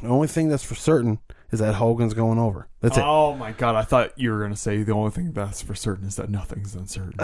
the 0.00 0.08
only 0.08 0.28
thing 0.28 0.48
that's 0.48 0.64
for 0.64 0.74
certain 0.74 1.18
is 1.50 1.60
that 1.60 1.74
Hogan's 1.74 2.14
going 2.14 2.38
over. 2.38 2.68
That's 2.80 2.96
it. 2.96 3.04
oh 3.04 3.36
my 3.36 3.52
god! 3.52 3.74
I 3.76 3.82
thought 3.82 4.18
you 4.18 4.32
were 4.32 4.40
gonna 4.40 4.56
say 4.56 4.82
the 4.82 4.92
only 4.92 5.10
thing 5.10 5.32
that's 5.32 5.62
for 5.62 5.74
certain 5.74 6.06
is 6.06 6.16
that 6.16 6.30
nothing's 6.30 6.74
uncertain. 6.74 7.14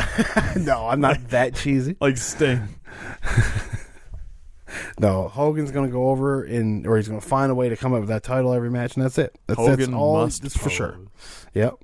no, 0.64 0.88
I'm 0.88 1.00
not 1.00 1.28
that 1.30 1.54
cheesy. 1.54 1.96
like 2.00 2.18
Sting. 2.18 2.68
No, 4.98 5.28
Hogan's 5.28 5.70
going 5.70 5.86
to 5.86 5.92
go 5.92 6.08
over 6.08 6.44
in, 6.44 6.86
or 6.86 6.96
he's 6.96 7.08
going 7.08 7.20
to 7.20 7.26
find 7.26 7.50
a 7.50 7.54
way 7.54 7.68
to 7.68 7.76
come 7.76 7.92
up 7.92 8.00
with 8.00 8.08
that 8.08 8.22
title 8.22 8.52
every 8.52 8.70
match, 8.70 8.94
and 8.94 9.04
that's 9.04 9.18
it. 9.18 9.36
That's, 9.46 9.64
that's 9.64 9.88
all. 9.88 10.22
must 10.22 10.42
That's 10.42 10.56
for 10.56 10.70
sure. 10.70 10.98
Pose. 11.54 11.62
Yep. 11.62 11.74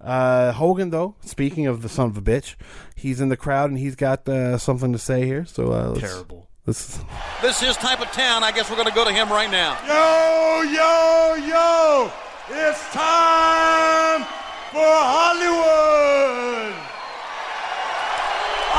Uh, 0.00 0.52
Hogan, 0.52 0.90
though, 0.90 1.16
speaking 1.24 1.66
of 1.66 1.82
the 1.82 1.88
son 1.88 2.06
of 2.10 2.16
a 2.16 2.22
bitch, 2.22 2.54
he's 2.94 3.20
in 3.20 3.28
the 3.30 3.36
crowd 3.36 3.70
and 3.70 3.78
he's 3.78 3.96
got 3.96 4.28
uh, 4.28 4.56
something 4.58 4.92
to 4.92 4.98
say 4.98 5.24
here. 5.26 5.44
So 5.44 5.72
uh, 5.72 5.88
let's, 5.88 6.00
Terrible. 6.00 6.48
Let's, 6.66 7.00
This 7.42 7.62
is 7.62 7.76
type 7.76 8.00
of 8.00 8.06
town. 8.12 8.44
I 8.44 8.52
guess 8.52 8.70
we're 8.70 8.76
going 8.76 8.88
to 8.88 8.94
go 8.94 9.04
to 9.04 9.12
him 9.12 9.28
right 9.30 9.50
now. 9.50 9.76
Yo, 9.86 10.62
yo, 10.70 11.34
yo! 11.48 12.12
It's 12.50 12.80
time 12.92 14.22
for 14.70 14.78
Hollywood! 14.78 16.74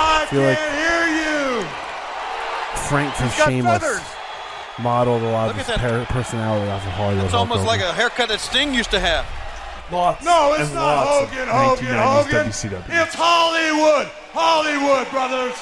I 0.01 0.25
Feel 0.29 0.41
can't 0.41 0.59
like- 0.59 0.79
hear 0.79 1.05
you! 1.19 1.67
Frank 2.87 3.13
from 3.15 3.29
Shameless 3.29 3.81
feathers. 3.81 4.01
modeled 4.81 5.21
a 5.21 5.29
lot 5.31 5.47
Look 5.49 5.57
of 5.59 5.67
his 5.67 5.77
per- 5.77 6.05
personality 6.05 6.71
off 6.71 6.83
of 6.85 6.91
Hollywood. 6.93 7.25
It's 7.25 7.33
almost 7.33 7.65
like 7.65 7.81
a 7.81 7.93
haircut 7.93 8.29
that 8.29 8.39
Sting 8.39 8.73
used 8.73 8.89
to 8.91 8.99
have. 8.99 9.25
Lots. 9.91 10.23
No, 10.23 10.53
it's 10.53 10.65
and 10.65 10.73
not 10.75 11.07
Hogan, 11.07 11.47
Hogan, 11.47 11.85
Hogan. 11.97 12.45
WCW. 12.47 12.83
It's 12.89 13.15
Hollywood! 13.17 14.07
Hollywood, 14.33 15.09
brothers! 15.09 15.55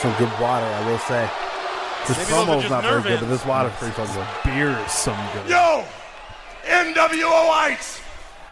Some 0.00 0.14
good 0.16 0.32
water, 0.40 0.64
I 0.64 0.86
will 0.88 0.98
say. 1.00 1.28
This 2.08 2.16
Maybe 2.16 2.30
those 2.30 2.32
are 2.32 2.44
promo's 2.44 2.62
just 2.62 2.70
not 2.70 2.82
very 2.82 2.94
nerve 2.94 3.04
good, 3.04 3.20
but 3.20 3.26
this 3.28 3.40
ends. 3.40 3.46
water's 3.48 3.72
pretty 3.74 3.94
fucking 3.94 4.14
good. 4.14 4.26
Beer 4.44 4.70
is 4.86 4.92
some 4.92 5.18
good. 5.34 5.50
Yo! 5.50 5.84
NWOites! 6.64 8.00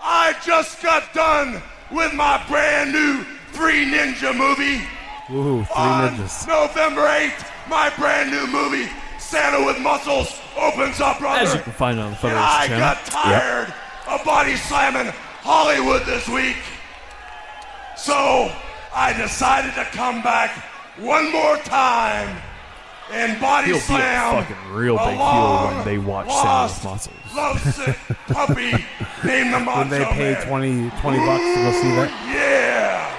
I 0.03 0.35
just 0.45 0.83
got 0.83 1.13
done 1.15 1.63
with 1.91 2.13
my 2.13 2.45
brand 2.49 2.93
new 2.93 3.25
Three 3.53 3.87
Ninja 3.87 4.37
movie. 4.37 4.85
Woohoo, 5.29 5.67
three 5.67 5.75
On 5.75 6.15
ninjas. 6.15 6.47
November 6.47 7.03
8th, 7.03 7.47
my 7.69 7.91
brand 7.99 8.31
new 8.31 8.47
movie, 8.47 8.89
Santa 9.19 9.65
with 9.65 9.79
Muscles, 9.81 10.39
opens 10.59 11.01
up, 11.01 11.19
brother. 11.19 11.41
As 11.41 11.55
you 11.55 11.61
can 11.61 11.73
find 11.73 11.99
on 11.99 12.07
the 12.07 12.11
and 12.11 12.19
Federation 12.19 12.43
I 12.45 12.67
channel. 12.67 12.81
got 12.81 13.05
tired 13.07 13.75
of 14.09 14.25
body 14.25 14.57
slamming 14.57 15.13
Hollywood 15.43 16.05
this 16.07 16.29
week. 16.29 16.57
So 17.97 18.51
I 18.95 19.13
decided 19.17 19.75
to 19.75 19.85
come 19.85 20.23
back 20.23 20.51
one 20.99 21.31
more 21.33 21.57
time 21.59 22.37
and 23.11 23.41
body 23.41 23.67
He'll 23.69 23.77
be 23.77 23.79
a 23.79 23.83
slam 23.83 24.45
fucking 24.45 24.73
real 24.73 24.97
big 24.97 25.07
a 25.07 25.11
heel 25.11 25.19
long 25.19 25.77
when 25.77 25.85
they 25.85 25.99
watch 25.99 26.27
lost, 26.27 26.83
Santa 26.83 27.09
with 27.11 27.25
Muscles. 27.25 27.35
lovesick 27.37 27.97
puppy 28.27 28.71
named 29.27 29.55
the 29.55 29.61
Macho 29.61 29.79
When 29.81 29.89
they 29.91 30.05
pay 30.05 30.33
Man. 30.35 30.47
20, 30.47 30.91
20 31.01 31.19
bucks 31.19 31.43
to 31.45 31.55
go 31.55 31.73
see 31.73 31.91
that. 31.97 32.11
Yeah. 32.35 33.17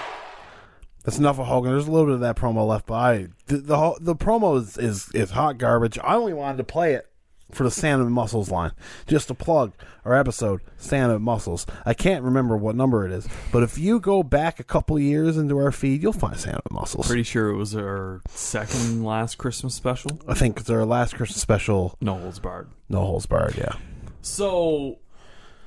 That's 1.04 1.18
enough 1.18 1.40
of 1.40 1.48
Hogan. 1.48 1.72
There's 1.72 1.88
a 1.88 1.92
little 1.92 2.06
bit 2.08 2.16
of 2.16 2.20
that 2.22 2.36
promo 2.36 2.68
left, 2.68 2.86
but 2.86 2.94
I, 2.96 3.28
the 3.48 3.58
the, 3.58 3.96
the 4.00 4.16
promo 4.16 4.58
is, 4.60 4.78
is 4.78 5.10
is 5.16 5.32
hot 5.32 5.58
garbage. 5.58 5.98
I 6.04 6.14
only 6.16 6.34
wanted 6.34 6.58
to 6.58 6.64
play 6.66 6.94
it 6.94 7.09
for 7.52 7.64
the 7.64 7.72
Santa 7.72 8.06
Muscles 8.06 8.52
line, 8.52 8.72
just 9.08 9.28
to 9.30 9.34
plug 9.34 9.74
our 10.06 10.14
episode 10.14 10.62
Santa 10.78 11.18
Muscles. 11.20 11.66
I 11.86 11.94
can't 11.94 12.24
remember 12.24 12.56
what 12.56 12.76
number 12.76 13.06
it 13.06 13.12
is, 13.12 13.28
but 13.52 13.64
if 13.64 13.78
you 13.78 14.00
go 14.00 14.22
back 14.24 14.60
a 14.60 14.64
couple 14.64 15.00
years 15.00 15.38
into 15.38 15.58
our 15.58 15.72
feed, 15.72 16.02
you'll 16.04 16.14
find 16.14 16.38
Santa 16.38 16.62
Muscles. 16.72 17.08
Pretty 17.08 17.24
sure 17.24 17.50
it 17.50 17.56
was 17.58 17.76
our 17.76 18.22
second 18.30 19.04
last 19.04 19.38
Christmas 19.38 19.74
special. 19.74 20.20
I 20.28 20.34
think 20.36 20.60
it's 20.60 20.70
our 20.70 20.86
last 20.86 21.16
Christmas 21.16 21.42
special. 21.42 21.96
No 22.02 22.16
holds 22.16 22.40
barred. 22.40 22.70
No 22.88 23.00
holes 23.00 23.26
barred. 23.26 23.56
Yeah. 23.58 23.74
So 24.22 25.00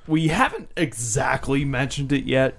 we 0.07 0.29
haven't 0.29 0.71
exactly 0.77 1.65
mentioned 1.65 2.13
it 2.13 2.25
yet, 2.25 2.59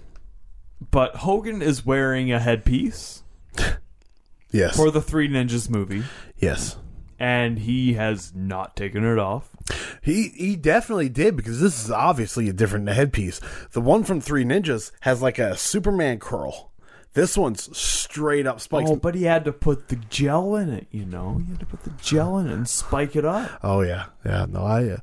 but 0.91 1.15
Hogan 1.17 1.61
is 1.61 1.85
wearing 1.85 2.31
a 2.31 2.39
headpiece 2.39 3.23
Yes. 4.51 4.75
for 4.75 4.91
the 4.91 5.01
Three 5.01 5.27
Ninjas 5.29 5.69
movie, 5.69 6.03
yes. 6.37 6.77
And 7.23 7.59
he 7.59 7.93
has 7.93 8.35
not 8.35 8.75
taken 8.75 9.05
it 9.05 9.17
off. 9.17 9.49
He 10.01 10.27
he 10.35 10.57
definitely 10.57 11.07
did 11.07 11.37
because 11.37 11.61
this 11.61 11.85
is 11.85 11.89
obviously 11.89 12.49
a 12.49 12.53
different 12.53 12.89
headpiece. 12.89 13.39
The 13.71 13.79
one 13.79 14.03
from 14.03 14.19
Three 14.19 14.43
Ninjas 14.43 14.91
has 15.01 15.21
like 15.21 15.39
a 15.39 15.55
Superman 15.55 16.19
curl. 16.19 16.71
This 17.13 17.37
one's 17.37 17.77
straight 17.77 18.45
up 18.45 18.59
spikes. 18.59 18.89
Oh, 18.89 18.97
but 18.97 19.15
he 19.15 19.23
had 19.23 19.45
to 19.45 19.53
put 19.53 19.87
the 19.87 19.95
gel 19.95 20.57
in 20.57 20.69
it. 20.69 20.87
You 20.91 21.05
know, 21.05 21.41
he 21.45 21.51
had 21.51 21.61
to 21.61 21.65
put 21.65 21.83
the 21.83 21.91
gel 21.91 22.39
in 22.39 22.49
it 22.49 22.53
and 22.53 22.67
spike 22.67 23.15
it 23.15 23.23
up. 23.23 23.57
Oh 23.63 23.79
yeah, 23.79 24.07
yeah. 24.25 24.45
No, 24.49 24.59
I, 24.63 24.89
uh, 24.89 24.97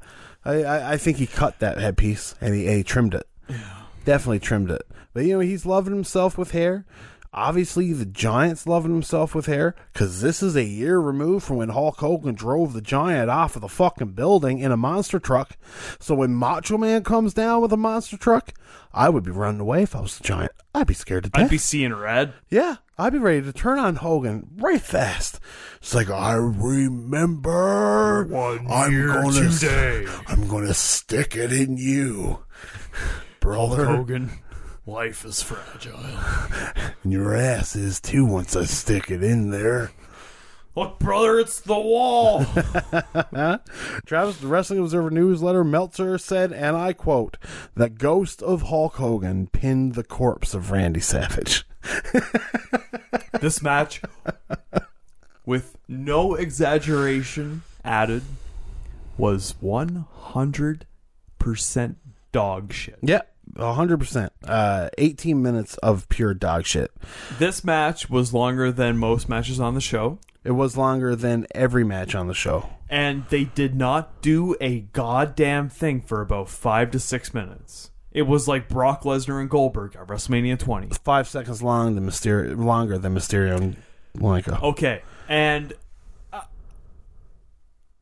I, 0.44 0.92
I, 0.92 0.96
think 0.98 1.16
he 1.16 1.26
cut 1.26 1.58
that 1.60 1.78
headpiece 1.78 2.34
and 2.42 2.54
he, 2.54 2.66
and 2.66 2.76
he 2.76 2.82
trimmed 2.82 3.14
it. 3.14 3.26
Yeah. 3.48 3.84
Definitely 4.04 4.40
trimmed 4.40 4.70
it. 4.70 4.82
But 5.14 5.24
you 5.24 5.34
know, 5.34 5.40
he's 5.40 5.64
loving 5.64 5.94
himself 5.94 6.36
with 6.36 6.50
hair. 6.50 6.84
Obviously, 7.32 7.92
the 7.92 8.06
Giant's 8.06 8.66
loving 8.66 8.90
himself 8.92 9.36
with 9.36 9.46
hair 9.46 9.76
because 9.92 10.20
this 10.20 10.42
is 10.42 10.56
a 10.56 10.64
year 10.64 10.98
removed 10.98 11.44
from 11.44 11.58
when 11.58 11.68
Hulk 11.68 11.98
Hogan 11.98 12.34
drove 12.34 12.72
the 12.72 12.80
Giant 12.80 13.30
off 13.30 13.54
of 13.54 13.62
the 13.62 13.68
fucking 13.68 14.12
building 14.14 14.58
in 14.58 14.72
a 14.72 14.76
monster 14.76 15.20
truck. 15.20 15.56
So 16.00 16.16
when 16.16 16.34
Macho 16.34 16.76
Man 16.76 17.04
comes 17.04 17.32
down 17.32 17.62
with 17.62 17.72
a 17.72 17.76
monster 17.76 18.16
truck, 18.16 18.52
I 18.92 19.08
would 19.10 19.22
be 19.22 19.30
running 19.30 19.60
away 19.60 19.84
if 19.84 19.94
I 19.94 20.00
was 20.00 20.18
the 20.18 20.24
Giant. 20.24 20.50
I'd 20.74 20.88
be 20.88 20.94
scared 20.94 21.22
to 21.22 21.30
death. 21.30 21.44
I'd 21.44 21.50
be 21.50 21.58
seeing 21.58 21.92
red. 21.94 22.34
Yeah, 22.48 22.76
I'd 22.98 23.12
be 23.12 23.18
ready 23.20 23.42
to 23.42 23.52
turn 23.52 23.78
on 23.78 23.96
Hogan 23.96 24.48
right 24.56 24.80
fast. 24.80 25.38
It's 25.76 25.94
like 25.94 26.10
I 26.10 26.34
remember 26.34 28.24
One 28.24 28.66
I'm 28.68 28.92
year 28.92 29.08
gonna 29.08 29.50
today. 29.50 30.06
I'm 30.26 30.48
gonna 30.48 30.74
stick 30.74 31.36
it 31.36 31.52
in 31.52 31.76
you, 31.76 32.40
brother. 33.40 33.86
Hogan, 33.86 34.30
life 34.90 35.24
is 35.24 35.42
fragile. 35.42 36.00
And 37.02 37.12
your 37.14 37.34
ass 37.34 37.74
is 37.76 37.98
too 37.98 38.26
once 38.26 38.54
I 38.54 38.64
stick 38.64 39.10
it 39.10 39.24
in 39.24 39.48
there. 39.50 39.90
Look, 40.76 40.98
brother, 40.98 41.38
it's 41.38 41.58
the 41.60 41.78
wall. 41.78 42.44
Travis, 44.04 44.36
the 44.36 44.46
Wrestling 44.46 44.80
Observer 44.80 45.10
newsletter, 45.10 45.64
Meltzer 45.64 46.18
said, 46.18 46.52
and 46.52 46.76
I 46.76 46.92
quote, 46.92 47.38
"The 47.74 47.88
ghost 47.88 48.42
of 48.42 48.62
Hulk 48.62 48.96
Hogan 48.96 49.46
pinned 49.46 49.94
the 49.94 50.04
corpse 50.04 50.52
of 50.52 50.70
Randy 50.70 51.00
Savage." 51.00 51.64
this 53.40 53.62
match, 53.62 54.02
with 55.46 55.78
no 55.88 56.34
exaggeration 56.34 57.62
added, 57.82 58.24
was 59.16 59.54
100% 59.62 60.84
dog 62.32 62.72
shit. 62.74 62.98
Yeah, 63.00 63.22
hundred 63.58 63.98
percent. 63.98 64.32
Uh, 64.46 64.88
eighteen 64.98 65.42
minutes 65.42 65.76
of 65.78 66.08
pure 66.08 66.34
dog 66.34 66.66
shit. 66.66 66.90
This 67.38 67.64
match 67.64 68.08
was 68.10 68.32
longer 68.34 68.70
than 68.72 68.96
most 68.98 69.28
matches 69.28 69.58
on 69.60 69.74
the 69.74 69.80
show, 69.80 70.18
It 70.44 70.52
was 70.52 70.76
longer 70.76 71.14
than 71.16 71.46
every 71.54 71.84
match 71.84 72.14
on 72.14 72.26
the 72.28 72.34
show. 72.34 72.68
and 72.88 73.24
they 73.28 73.44
did 73.44 73.74
not 73.74 74.20
do 74.22 74.56
a 74.60 74.80
goddamn 74.92 75.68
thing 75.68 76.00
for 76.00 76.20
about 76.20 76.48
five 76.48 76.90
to 76.92 76.98
six 76.98 77.32
minutes. 77.34 77.90
It 78.12 78.22
was 78.22 78.48
like 78.48 78.68
Brock 78.68 79.02
Lesnar 79.04 79.40
and 79.40 79.48
Goldberg 79.48 79.94
at 79.94 80.08
WrestleMania 80.08 80.58
20. 80.58 80.88
Five 81.04 81.28
seconds 81.28 81.62
long 81.62 81.94
than 81.94 82.04
Mysterio, 82.04 82.58
longer 82.58 82.98
than 82.98 83.14
Mysterio 83.14 83.56
and 83.56 83.76
Malenko. 84.16 84.60
Okay, 84.62 85.02
and 85.28 85.72
uh, 86.32 86.40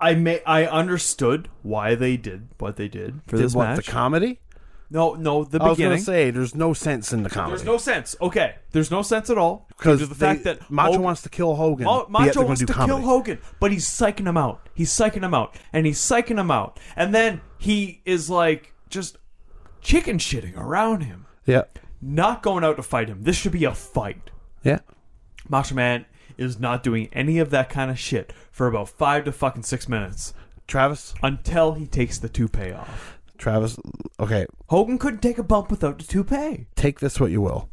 I 0.00 0.14
may 0.14 0.42
I 0.44 0.64
understood 0.64 1.48
why 1.62 1.94
they 1.94 2.16
did 2.16 2.48
what 2.58 2.76
they 2.76 2.88
did 2.88 3.20
for 3.26 3.36
Did 3.36 3.44
this 3.44 3.54
what, 3.54 3.64
match. 3.64 3.84
the 3.84 3.92
comedy? 3.92 4.40
No, 4.90 5.14
no, 5.14 5.44
the 5.44 5.58
beginning. 5.58 5.62
I 5.66 5.68
was 5.68 5.76
beginning. 5.76 5.96
gonna 5.98 6.04
say 6.04 6.30
there's 6.30 6.54
no 6.54 6.72
sense 6.72 7.12
in 7.12 7.22
the 7.22 7.30
comedy. 7.30 7.56
There's 7.56 7.66
no 7.66 7.76
sense. 7.78 8.16
Okay, 8.20 8.54
there's 8.72 8.90
no 8.90 9.02
sense 9.02 9.28
at 9.30 9.36
all 9.38 9.66
because 9.68 10.00
to 10.00 10.06
the 10.06 10.14
fact 10.14 10.44
that 10.44 10.70
Macho 10.70 10.88
Hogan- 10.92 11.02
wants 11.02 11.22
to 11.22 11.28
kill 11.28 11.54
Hogan. 11.56 11.86
Yet 11.86 12.08
Macho 12.10 12.24
they're 12.24 12.34
gonna 12.34 12.46
wants 12.46 12.60
do 12.60 12.66
to 12.66 12.72
comedy. 12.72 12.92
kill 12.98 13.06
Hogan, 13.08 13.38
but 13.60 13.70
he's 13.72 13.86
psyching 13.86 14.26
him 14.26 14.36
out. 14.36 14.68
He's 14.74 14.90
psyching 14.90 15.22
him 15.22 15.34
out, 15.34 15.56
and 15.72 15.84
he's 15.86 15.98
psyching 15.98 16.38
him 16.38 16.50
out, 16.50 16.78
and 16.96 17.14
then 17.14 17.40
he 17.58 18.00
is 18.04 18.30
like 18.30 18.72
just 18.88 19.18
chicken 19.82 20.18
shitting 20.18 20.56
around 20.56 21.02
him, 21.02 21.26
Yeah, 21.44 21.64
not 22.00 22.42
going 22.42 22.64
out 22.64 22.76
to 22.76 22.82
fight 22.82 23.08
him. 23.08 23.22
This 23.24 23.36
should 23.36 23.52
be 23.52 23.64
a 23.64 23.74
fight. 23.74 24.30
yeah. 24.62 24.78
Macho 25.48 25.74
Man 25.74 26.04
is 26.36 26.58
not 26.60 26.82
doing 26.82 27.08
any 27.12 27.38
of 27.38 27.50
that 27.50 27.68
kind 27.70 27.90
of 27.90 27.98
shit 27.98 28.32
for 28.50 28.66
about 28.66 28.88
five 28.88 29.24
to 29.24 29.32
fucking 29.32 29.62
six 29.64 29.88
minutes 29.88 30.32
Travis, 30.66 31.14
until 31.22 31.72
he 31.74 31.86
takes 31.86 32.18
the 32.18 32.28
toupee 32.28 32.72
off. 32.72 33.17
Travis. 33.38 33.78
Okay, 34.20 34.46
Hogan 34.68 34.98
couldn't 34.98 35.20
take 35.22 35.38
a 35.38 35.42
bump 35.42 35.70
without 35.70 35.98
the 35.98 36.04
toupee. 36.04 36.66
take 36.76 37.00
this 37.00 37.18
what 37.20 37.30
you 37.30 37.40
will. 37.40 37.70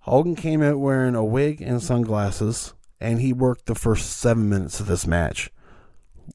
Hogan 0.00 0.36
came 0.36 0.62
out 0.62 0.78
wearing 0.78 1.14
a 1.14 1.24
wig 1.24 1.60
and 1.60 1.82
sunglasses, 1.82 2.72
and 3.00 3.20
he 3.20 3.32
worked 3.32 3.66
the 3.66 3.74
first 3.74 4.10
seven 4.18 4.48
minutes 4.48 4.80
of 4.80 4.86
this 4.86 5.06
match 5.06 5.50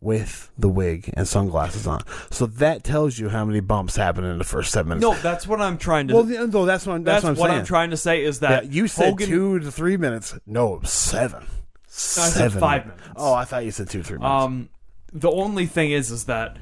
with 0.02 0.52
the 0.58 0.70
wig 0.70 1.10
and 1.16 1.28
sunglasses 1.28 1.88
on. 1.88 2.02
So 2.32 2.46
that 2.46 2.84
tells 2.84 3.18
you 3.20 3.30
how 3.30 3.46
many 3.46 3.60
bumps 3.62 3.96
happened 3.96 4.28
in 4.28 4.38
the 4.38 4.44
first 4.44 4.72
seven 4.72 4.90
minutes. 4.90 5.04
No, 5.04 5.14
that's 5.22 5.48
what 5.48 5.62
I'm 5.62 5.78
trying 5.78 6.08
to. 6.10 6.16
well, 6.16 6.30
yeah, 6.30 6.46
no, 6.46 6.66
that's 6.66 6.86
what 6.86 6.96
I'm, 6.96 7.04
that's, 7.04 7.24
that's 7.24 7.38
what 7.40 7.46
I'm 7.46 7.52
saying. 7.52 7.60
I'm 7.62 7.66
trying 7.66 7.90
to 7.92 7.98
say 7.98 8.24
is 8.24 8.42
Yeah, 8.42 8.50
that 8.50 8.72
you 8.72 8.88
said 8.88 9.10
Hogan, 9.12 9.28
two 9.28 9.60
to 9.60 9.72
three 9.72 9.98
minutes. 9.98 10.36
No, 10.46 10.80
was 10.82 10.92
seven. 10.92 11.46
said 11.88 12.52
five 12.54 12.86
minutes. 12.88 13.04
Oh, 13.16 13.34
I 13.34 13.46
thought 13.46 13.66
you 13.66 13.72
said 13.72 13.90
two, 13.90 14.04
three 14.04 14.18
minutes. 14.18 14.44
Um, 14.44 14.70
the 15.12 15.32
only 15.32 15.68
thing 15.68 15.92
is, 15.92 16.12
is 16.12 16.26
that 16.26 16.58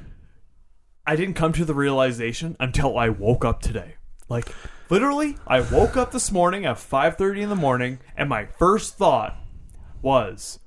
I 1.06 1.16
didn't 1.16 1.34
come 1.34 1.52
to 1.54 1.64
the 1.64 1.74
realization 1.74 2.56
until 2.60 2.96
I 2.98 3.08
woke 3.08 3.44
up 3.44 3.60
today. 3.60 3.96
Like 4.28 4.54
literally, 4.88 5.36
I 5.46 5.60
woke 5.60 5.96
up 5.96 6.12
this 6.12 6.30
morning 6.30 6.64
at 6.64 6.78
five 6.78 7.16
thirty 7.16 7.42
in 7.42 7.48
the 7.48 7.56
morning, 7.56 7.98
and 8.16 8.28
my 8.28 8.46
first 8.46 8.96
thought 8.96 9.36
was. 10.00 10.58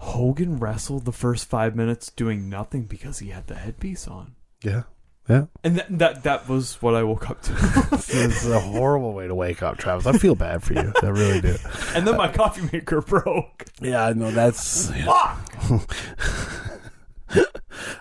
Hogan 0.00 0.58
wrestled 0.58 1.04
the 1.04 1.12
first 1.12 1.48
five 1.50 1.74
minutes 1.74 2.10
doing 2.10 2.48
nothing 2.48 2.84
because 2.84 3.18
he 3.18 3.30
had 3.30 3.48
the 3.48 3.56
headpiece 3.56 4.06
on, 4.06 4.36
yeah, 4.62 4.84
yeah. 5.28 5.46
and 5.64 5.76
that 5.76 5.98
that, 5.98 6.22
that 6.22 6.48
was 6.48 6.80
what 6.80 6.94
I 6.94 7.02
woke 7.02 7.28
up 7.28 7.42
to. 7.42 7.52
This 8.08 8.44
is 8.44 8.50
a 8.50 8.60
horrible 8.60 9.12
way 9.12 9.26
to 9.26 9.34
wake 9.34 9.62
up, 9.62 9.76
Travis. 9.76 10.06
I 10.06 10.12
feel 10.16 10.34
bad 10.34 10.62
for 10.62 10.72
you. 10.72 10.92
I 11.02 11.06
really 11.08 11.40
do. 11.40 11.56
and 11.94 12.06
then 12.06 12.16
my 12.16 12.28
coffee 12.28 12.68
maker 12.72 13.00
broke. 13.02 13.64
Yeah, 13.80 14.04
I 14.04 14.12
know 14.12 14.30
that's. 14.30 14.90
Fuck! 14.90 15.40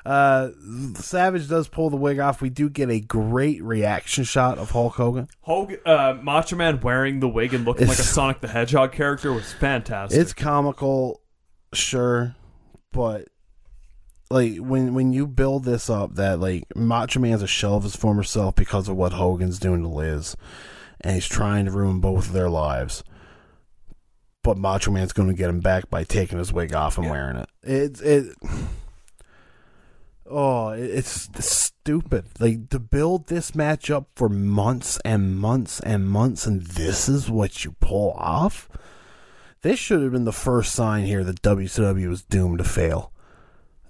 Uh, 0.06 0.52
Savage 0.95 1.49
does 1.49 1.68
pull 1.68 1.90
the 1.90 1.98
wig 1.98 2.18
off. 2.18 2.41
We 2.41 2.49
do 2.49 2.70
get 2.70 2.90
a 2.90 2.99
great 2.99 3.62
reaction 3.62 4.24
shot 4.24 4.58
of 4.58 4.72
Hulk 4.72 4.95
Hogan. 4.95 5.28
Hogan, 5.41 5.80
uh, 5.86 6.18
Macho 6.22 6.56
Man 6.56 6.80
wearing 6.80 7.20
the 7.20 7.28
wig 7.28 7.54
and 7.54 7.66
looking 7.66 7.88
like 7.88 7.99
a 7.99 8.04
Sonic 8.04 8.40
the 8.40 8.48
Hedgehog 8.48 8.94
character 8.94 9.34
was 9.34 9.52
fantastic. 9.54 10.20
It's 10.20 10.34
comical, 10.34 11.22
sure, 11.74 12.36
but 12.94 13.28
like 14.30 14.58
when 14.58 14.94
when 14.94 15.12
you 15.14 15.28
build 15.28 15.66
this 15.66 15.90
up, 15.90 16.16
that 16.16 16.40
like 16.40 16.64
Macho 16.76 17.20
Man's 17.20 17.44
a 17.44 17.48
shell 17.48 17.76
of 17.76 17.84
his 17.84 17.95
former 17.95 18.24
self 18.24 18.56
because 18.56 18.88
of 18.88 18.95
what 18.95 19.14
Hogan's 19.14 19.60
doing 19.60 19.82
to 19.84 19.90
Liz, 19.90 20.36
and 21.02 21.16
he's 21.16 21.28
trying 21.28 21.66
to 21.66 21.72
ruin 21.72 21.99
both 21.99 22.28
of 22.28 22.34
their 22.34 22.49
lives. 22.49 23.04
But 24.44 24.58
Macho 24.58 24.91
Man's 24.91 25.12
going 25.12 25.28
to 25.28 25.36
get 25.36 25.49
him 25.49 25.60
back 25.60 25.90
by 25.90 26.06
taking 26.06 26.38
his 26.38 26.54
wig 26.54 26.74
off 26.74 26.98
and 26.98 27.10
wearing 27.10 27.38
it. 27.38 27.49
It's 27.64 27.99
it. 28.02 28.34
Oh, 30.30 30.70
it's 30.70 31.30
stupid. 31.45 32.26
Like 32.40 32.70
to 32.70 32.80
build 32.80 33.28
this 33.28 33.56
match 33.56 33.90
up 33.90 34.10
for 34.16 34.28
months 34.30 34.99
and 35.06 35.38
months 35.38 35.80
and 35.80 36.10
months, 36.10 36.45
and 36.45 36.62
this 36.64 37.08
is 37.08 37.30
what 37.30 37.64
you 37.64 37.76
pull 37.80 38.12
off. 38.14 38.70
This 39.62 39.80
should 39.80 40.02
have 40.04 40.12
been 40.12 40.26
the 40.26 40.32
first 40.32 40.74
sign 40.74 41.06
here 41.06 41.24
that 41.24 41.41
WCW 41.41 42.10
was 42.10 42.24
doomed 42.24 42.58
to 42.60 42.64
fail. 42.64 43.12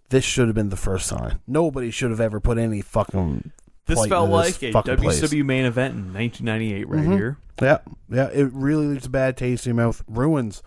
This 0.09 0.23
should 0.23 0.47
have 0.47 0.55
been 0.55 0.69
the 0.69 0.77
first 0.77 1.07
sign. 1.07 1.39
Nobody 1.47 1.91
should 1.91 2.11
have 2.11 2.21
ever 2.21 2.39
put 2.39 2.57
any 2.57 2.81
fucking. 2.81 3.51
This 3.85 4.05
felt 4.05 4.29
like 4.29 4.61
a 4.63 4.71
fucking 4.71 4.97
place. 4.97 5.21
WCW 5.21 5.43
main 5.45 5.65
event 5.65 5.95
in 5.95 6.13
1998 6.13 6.87
right 6.89 7.05
Mhm. 7.05 7.13
here. 7.13 7.37
Yeah, 7.61 7.77
yeah. 8.09 8.27
It 8.27 8.49
really 8.53 8.85
leaves 8.87 9.05
a 9.05 9.09
bad 9.09 9.37
taste 9.37 9.65
in 9.65 9.75
your 9.75 9.85
mouth. 9.85 10.03
Ruins, 10.07 10.61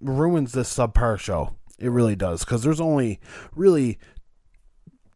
ruins 0.00 0.52
this 0.52 0.74
subpar 0.74 1.18
show. 1.18 1.54
It 1.78 1.90
really 1.90 2.14
does 2.16 2.44
because 2.44 2.62
there's 2.62 2.80
only 2.80 3.20
really 3.54 3.98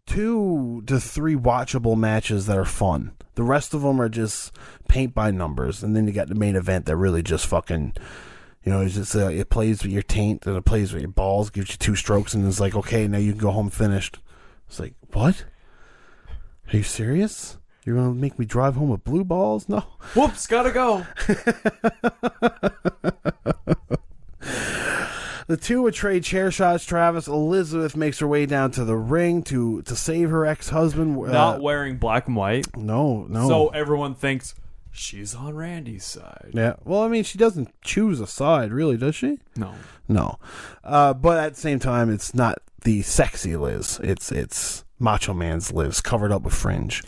two 0.07 0.83
to 0.87 1.01
three 1.01 1.35
watchable 1.35 1.97
matches 1.97 2.47
that 2.47 2.57
are 2.57 2.65
fun. 2.65 3.13
The 3.35 3.43
rest 3.43 3.75
of 3.75 3.83
them 3.83 4.01
are 4.01 4.09
just 4.09 4.53
paint 4.89 5.15
by 5.15 5.31
numbers, 5.31 5.83
and 5.83 5.95
then 5.95 6.07
you 6.07 6.13
got 6.13 6.29
the 6.29 6.35
main 6.35 6.57
event 6.57 6.87
that 6.87 6.97
really 6.97 7.23
just 7.23 7.47
fucking. 7.47 7.95
You 8.63 8.73
know, 8.73 8.81
it's 8.81 8.95
just 8.95 9.15
uh, 9.15 9.29
it 9.29 9.49
plays 9.49 9.83
with 9.85 9.93
your 9.93 10.03
taint 10.03 10.45
and 10.45 10.57
it 10.57 10.65
plays 10.65 10.93
with 10.93 11.03
your 11.03 11.11
balls, 11.11 11.51
gives 11.51 11.71
you 11.71 11.77
two 11.77 11.95
strokes, 11.95 12.35
and 12.35 12.47
it's 12.47 12.59
like, 12.59 12.75
okay, 12.75 13.07
now 13.07 13.19
you 13.19 13.33
can 13.33 13.41
go 13.41 13.53
home 13.53 13.71
finished. 13.71 14.19
It's 14.67 14.81
like, 14.81 14.95
what? 15.13 15.45
Are 16.73 16.77
you 16.77 16.83
serious? 16.83 17.59
You're 17.85 17.95
gonna 17.95 18.15
make 18.15 18.41
me 18.41 18.45
drive 18.45 18.75
home 18.75 18.89
with 18.89 19.05
blue 19.05 19.23
balls? 19.23 19.69
No. 19.69 19.85
Whoops, 20.15 20.49
gotta 20.49 20.73
go. 20.73 21.07
The 25.49 25.57
two 25.57 25.83
would 25.83 25.95
trade 25.95 26.25
chair 26.25 26.51
shots. 26.51 26.85
Travis 26.85 27.29
Elizabeth 27.29 27.97
makes 27.97 28.19
her 28.19 28.27
way 28.27 28.47
down 28.47 28.73
to 28.73 28.85
the 28.85 28.97
ring 28.97 29.43
to 29.45 29.83
to 29.83 29.95
save 29.95 30.31
her 30.31 30.45
ex 30.45 30.71
husband. 30.71 31.17
Not 31.17 31.61
wearing 31.61 31.99
black 31.99 32.27
and 32.27 32.35
white. 32.37 32.77
no, 32.77 33.27
no. 33.29 33.49
So 33.49 33.69
everyone 33.69 34.15
thinks 34.17 34.55
she's 34.91 35.35
on 35.35 35.55
Randy's 35.55 36.05
side. 36.05 36.51
yeah. 36.53 36.75
Well, 36.85 37.03
I 37.03 37.09
mean, 37.09 37.23
she 37.23 37.39
doesn't 37.39 37.69
choose 37.83 38.19
a 38.21 38.27
side, 38.27 38.73
really, 38.73 38.97
does 38.97 39.15
she? 39.15 39.39
No. 39.57 39.75
No. 40.09 40.39
Uh, 40.83 41.15
but 41.15 41.39
at 41.39 41.55
the 41.55 41.61
same 41.61 41.79
time, 41.79 42.11
it's 42.11 42.35
not 42.35 42.59
the 42.83 43.03
sexy 43.03 43.57
Liz. 43.57 44.01
It's 44.03 44.33
it's 44.33 44.85
Macho 44.99 45.33
Man's 45.35 45.73
Liz, 45.73 46.01
covered 46.01 46.33
up 46.33 46.43
with 46.43 46.55
fringe. 46.55 47.03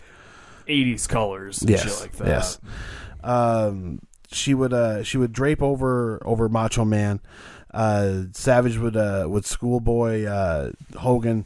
80s 0.69 1.09
colors 1.09 1.63
and 1.63 1.71
yes, 1.71 1.83
shit 1.83 2.01
like 2.01 2.17
that. 2.19 2.27
Yes. 2.29 2.61
Um, 3.25 4.01
she 4.31 4.53
would 4.55 4.73
uh 4.75 5.03
she 5.03 5.17
would 5.17 5.33
drape 5.33 5.63
over 5.63 6.21
over 6.27 6.49
Macho 6.49 6.85
Man. 6.85 7.21
Uh, 7.73 8.23
Savage 8.33 8.79
would 8.79 8.97
uh 8.97 9.27
would 9.29 9.45
schoolboy 9.45 10.25
uh 10.25 10.73
Hogan. 10.97 11.45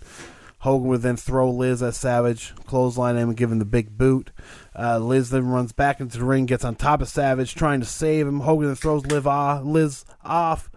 Hogan 0.59 0.89
would 0.91 1.03
then 1.03 1.17
throw 1.17 1.51
Liz 1.51 1.83
at 1.83 1.97
Savage, 1.97 2.55
clothesline 2.67 3.17
him, 3.17 3.31
and 3.31 3.37
give 3.37 3.51
him 3.51 3.59
the 3.59 3.65
big 3.65 3.99
boot. 3.99 4.31
Uh, 4.79 4.99
Liz 4.99 5.31
then 5.31 5.49
runs 5.49 5.73
back 5.73 5.99
into 5.99 6.19
the 6.19 6.25
ring, 6.25 6.47
gets 6.47 6.65
on 6.65 6.77
top 6.77 7.03
of 7.03 7.09
Savage, 7.09 7.57
trying 7.57 7.81
to 7.81 7.87
save 7.87 8.29
him. 8.29 8.41
Hogan 8.41 8.69
then 8.69 8.77
throws 8.77 9.05
Liv 9.07 9.27
off, 9.27 9.65
Liz 9.65 10.05
off, 10.25 10.71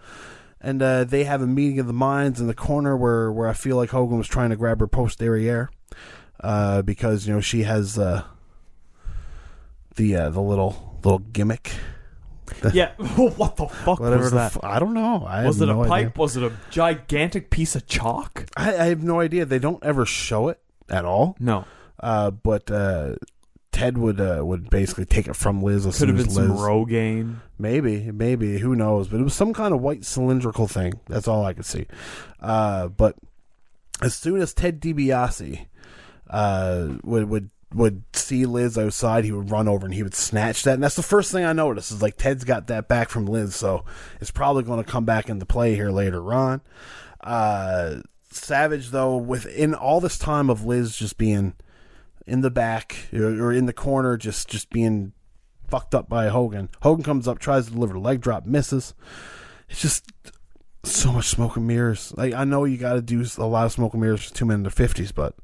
and 0.60 0.82
uh, 0.82 1.04
they 1.04 1.26
have 1.26 1.44
a 1.44 1.48
meeting 1.48 1.78
of 1.78 1.86
the 1.86 1.94
minds 1.94 2.42
in 2.42 2.48
the 2.48 2.56
corner 2.56 2.98
where, 2.98 3.32
where 3.32 3.48
I 3.48 3.54
feel 3.54 3.76
like 3.76 3.92
Hogan 3.92 4.18
was 4.18 4.28
trying 4.28 4.50
to 4.50 4.56
grab 4.56 4.80
her 4.80 4.88
posterior 4.88 5.70
uh, 6.40 6.82
because 6.82 7.28
you 7.28 7.34
know 7.34 7.42
she 7.42 7.64
has 7.64 8.00
uh, 8.00 8.24
the 9.96 10.16
uh, 10.16 10.30
the 10.30 10.42
little 10.42 11.00
little 11.04 11.20
gimmick. 11.20 11.74
Yeah. 12.74 12.92
what 12.98 13.56
the 13.56 13.68
fuck 13.68 14.00
Whatever 14.00 14.24
was 14.24 14.32
the 14.32 14.38
that? 14.38 14.56
f- 14.56 14.64
I 14.64 14.80
don't 14.80 14.94
know. 14.94 15.26
I 15.28 15.46
was 15.46 15.60
have 15.60 15.70
it 15.70 15.72
no 15.72 15.80
a 15.84 15.84
idea. 15.92 16.10
pipe? 16.10 16.18
Was 16.18 16.38
it 16.38 16.44
a 16.44 16.52
gigantic 16.70 17.50
piece 17.50 17.76
of 17.76 17.88
chalk? 17.88 18.46
I, 18.58 18.70
I 18.76 18.86
have 18.86 19.04
no 19.04 19.20
idea. 19.20 19.46
They 19.46 19.60
don't 19.60 19.84
ever 19.84 20.06
show 20.06 20.50
it 20.50 20.60
at 20.90 21.06
all. 21.06 21.36
No. 21.40 21.66
Uh, 22.00 22.32
but 22.32 22.70
uh, 22.70 23.16
Ted 23.72 23.98
would 23.98 24.20
uh, 24.22 24.42
would 24.44 24.70
basically 24.70 25.06
take 25.06 25.28
it 25.28 25.36
from 25.36 25.62
Liz. 25.64 25.86
As 25.86 25.98
Could 25.98 26.10
have 26.10 26.18
soon 26.18 26.24
been 26.26 26.30
as 26.30 26.36
some 26.36 26.50
Liz, 26.52 26.60
Rogaine. 26.60 27.36
Maybe, 27.58 28.12
maybe 28.12 28.58
who 28.60 28.76
knows? 28.76 29.08
But 29.08 29.20
it 29.20 29.24
was 29.24 29.34
some 29.34 29.54
kind 29.54 29.74
of 29.74 29.82
white 29.82 30.06
cylindrical 30.06 30.68
thing. 30.68 31.00
That's 31.08 31.28
all 31.28 31.46
I 31.46 31.54
could 31.54 31.66
see. 31.66 31.88
Uh, 32.40 32.90
but 32.90 33.16
as 34.02 34.14
soon 34.14 34.42
as 34.42 34.54
Ted 34.54 34.82
DiBiase 34.82 35.66
uh, 36.30 36.90
would 37.04 37.30
would 37.30 37.50
would 37.76 38.04
see 38.14 38.46
Liz 38.46 38.78
outside, 38.78 39.26
he 39.26 39.32
would 39.32 39.52
run 39.52 39.68
over 39.68 39.86
and 39.86 39.94
he 39.94 40.04
would 40.04 40.16
snatch 40.16 40.64
that. 40.64 40.76
And 40.76 40.84
that's 40.84 40.96
the 40.96 41.04
first 41.04 41.32
thing 41.32 41.44
I 41.44 41.54
noticed 41.54 41.92
is 41.92 42.02
like 42.02 42.18
Ted's 42.18 42.46
got 42.46 42.68
that 42.68 42.88
back 42.88 43.10
from 43.10 43.26
Liz, 43.26 43.56
so 43.56 43.84
it's 44.22 44.32
probably 44.32 44.64
going 44.64 44.84
to 44.84 44.90
come 44.90 45.06
back 45.06 45.30
into 45.30 45.46
play 45.46 45.76
here 45.76 45.92
later 45.92 46.34
on. 46.34 46.62
Uh, 47.22 47.98
Savage 48.32 48.90
though, 48.90 49.18
within 49.18 49.74
all 49.74 50.00
this 50.00 50.18
time 50.18 50.50
of 50.50 50.66
Liz 50.66 50.96
just 50.96 51.18
being 51.18 51.54
in 52.26 52.42
the 52.42 52.52
back 52.52 53.08
or, 53.14 53.52
in 53.52 53.66
the 53.66 53.74
corner, 53.74 54.18
just 54.18 54.50
just 54.50 54.70
being 54.70 55.14
fucked 55.70 55.96
up 55.96 56.10
by 56.10 56.28
Hogan. 56.28 56.70
Hogan 56.82 57.04
comes 57.04 57.28
up, 57.28 57.40
tries 57.40 57.68
to 57.68 57.74
deliver 57.74 57.96
a 57.96 58.00
leg 58.00 58.22
drop, 58.22 58.46
misses. 58.46 58.94
It's 59.70 59.82
just 59.82 60.12
so 60.84 61.12
much 61.12 61.30
smoke 61.30 61.56
and 61.56 61.68
mirrors. 61.68 62.14
Like 62.18 62.34
I 62.34 62.44
know 62.44 62.66
you 62.66 62.78
got 62.78 62.94
to 62.94 63.02
do 63.02 63.26
a 63.38 63.46
lot 63.46 63.66
of 63.66 63.72
smoke 63.72 63.94
and 63.94 64.02
mirrors 64.02 64.26
for 64.26 64.34
two 64.34 64.46
men 64.46 64.56
in 64.56 64.64
their 64.64 64.72
fifties, 64.72 65.12
but 65.12 65.36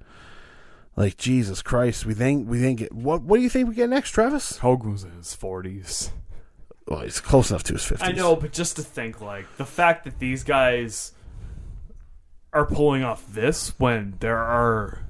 like 0.96 1.18
Jesus 1.18 1.62
Christ, 1.62 2.06
we 2.06 2.14
think 2.14 2.50
we 2.50 2.60
think 2.60 2.82
it, 2.82 2.94
what 2.94 3.22
what 3.22 3.38
do 3.38 3.44
you 3.44 3.50
think 3.50 3.70
we 3.70 3.76
get 3.76 3.90
next, 3.90 4.12
Travis? 4.12 4.58
Hogan 4.58 4.92
was 4.92 5.04
in 5.04 5.12
his 5.12 5.34
forties. 5.34 6.12
Well, 6.88 7.02
he's 7.02 7.20
close 7.22 7.50
enough 7.52 7.64
to 7.64 7.74
his 7.74 7.86
fifties. 7.86 8.10
I 8.10 8.12
know, 8.12 8.36
but 8.36 8.52
just 8.52 8.76
to 8.76 8.82
think, 8.84 9.22
like 9.22 9.46
the 9.58 9.66
fact 9.66 10.04
that 10.06 10.20
these 10.20 10.44
guys 10.44 11.14
are 12.54 12.66
pulling 12.66 13.04
off 13.04 13.26
this 13.32 13.74
when 13.80 14.16
there 14.20 14.38
are 14.40 15.06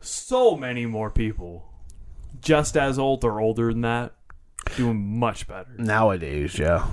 so 0.00 0.56
many 0.56 0.86
more 0.86 1.10
people 1.10 1.66
just 2.40 2.76
as 2.76 2.98
old 2.98 3.24
or 3.24 3.40
older 3.40 3.72
than 3.72 3.82
that 3.82 4.14
doing 4.76 5.18
much 5.18 5.46
better. 5.46 5.70
nowadays. 5.78 6.58
Yeah, 6.58 6.86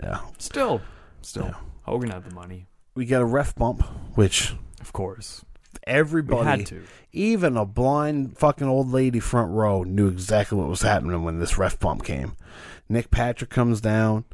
yeah. 0.00 0.20
Still, 0.38 0.80
still, 1.22 1.52
Hogan 1.82 2.10
had 2.10 2.24
the 2.24 2.34
money, 2.34 2.66
We 2.94 3.04
got 3.06 3.22
a 3.22 3.26
ref 3.26 3.54
bump, 3.56 3.82
which 4.16 4.54
of 4.80 4.92
course. 4.92 5.44
Everybody, 5.86 6.40
We 6.40 6.46
had 6.46 6.66
to. 6.66 6.82
even 7.12 7.56
a 7.56 7.64
blind 7.64 8.38
fucking 8.38 8.66
old 8.68 8.90
lady 8.90 9.20
front 9.20 9.52
row, 9.52 9.82
knew 9.84 10.08
exactly 10.08 10.58
what 10.58 10.68
was 10.68 10.82
happening 10.82 11.22
when 11.22 11.38
this 11.38 11.58
ref 11.58 11.78
bump 11.78 12.04
came. 12.04 12.32
Nick 12.88 13.10
Patrick 13.10 13.50
comes 13.50 13.80
down. 13.80 14.24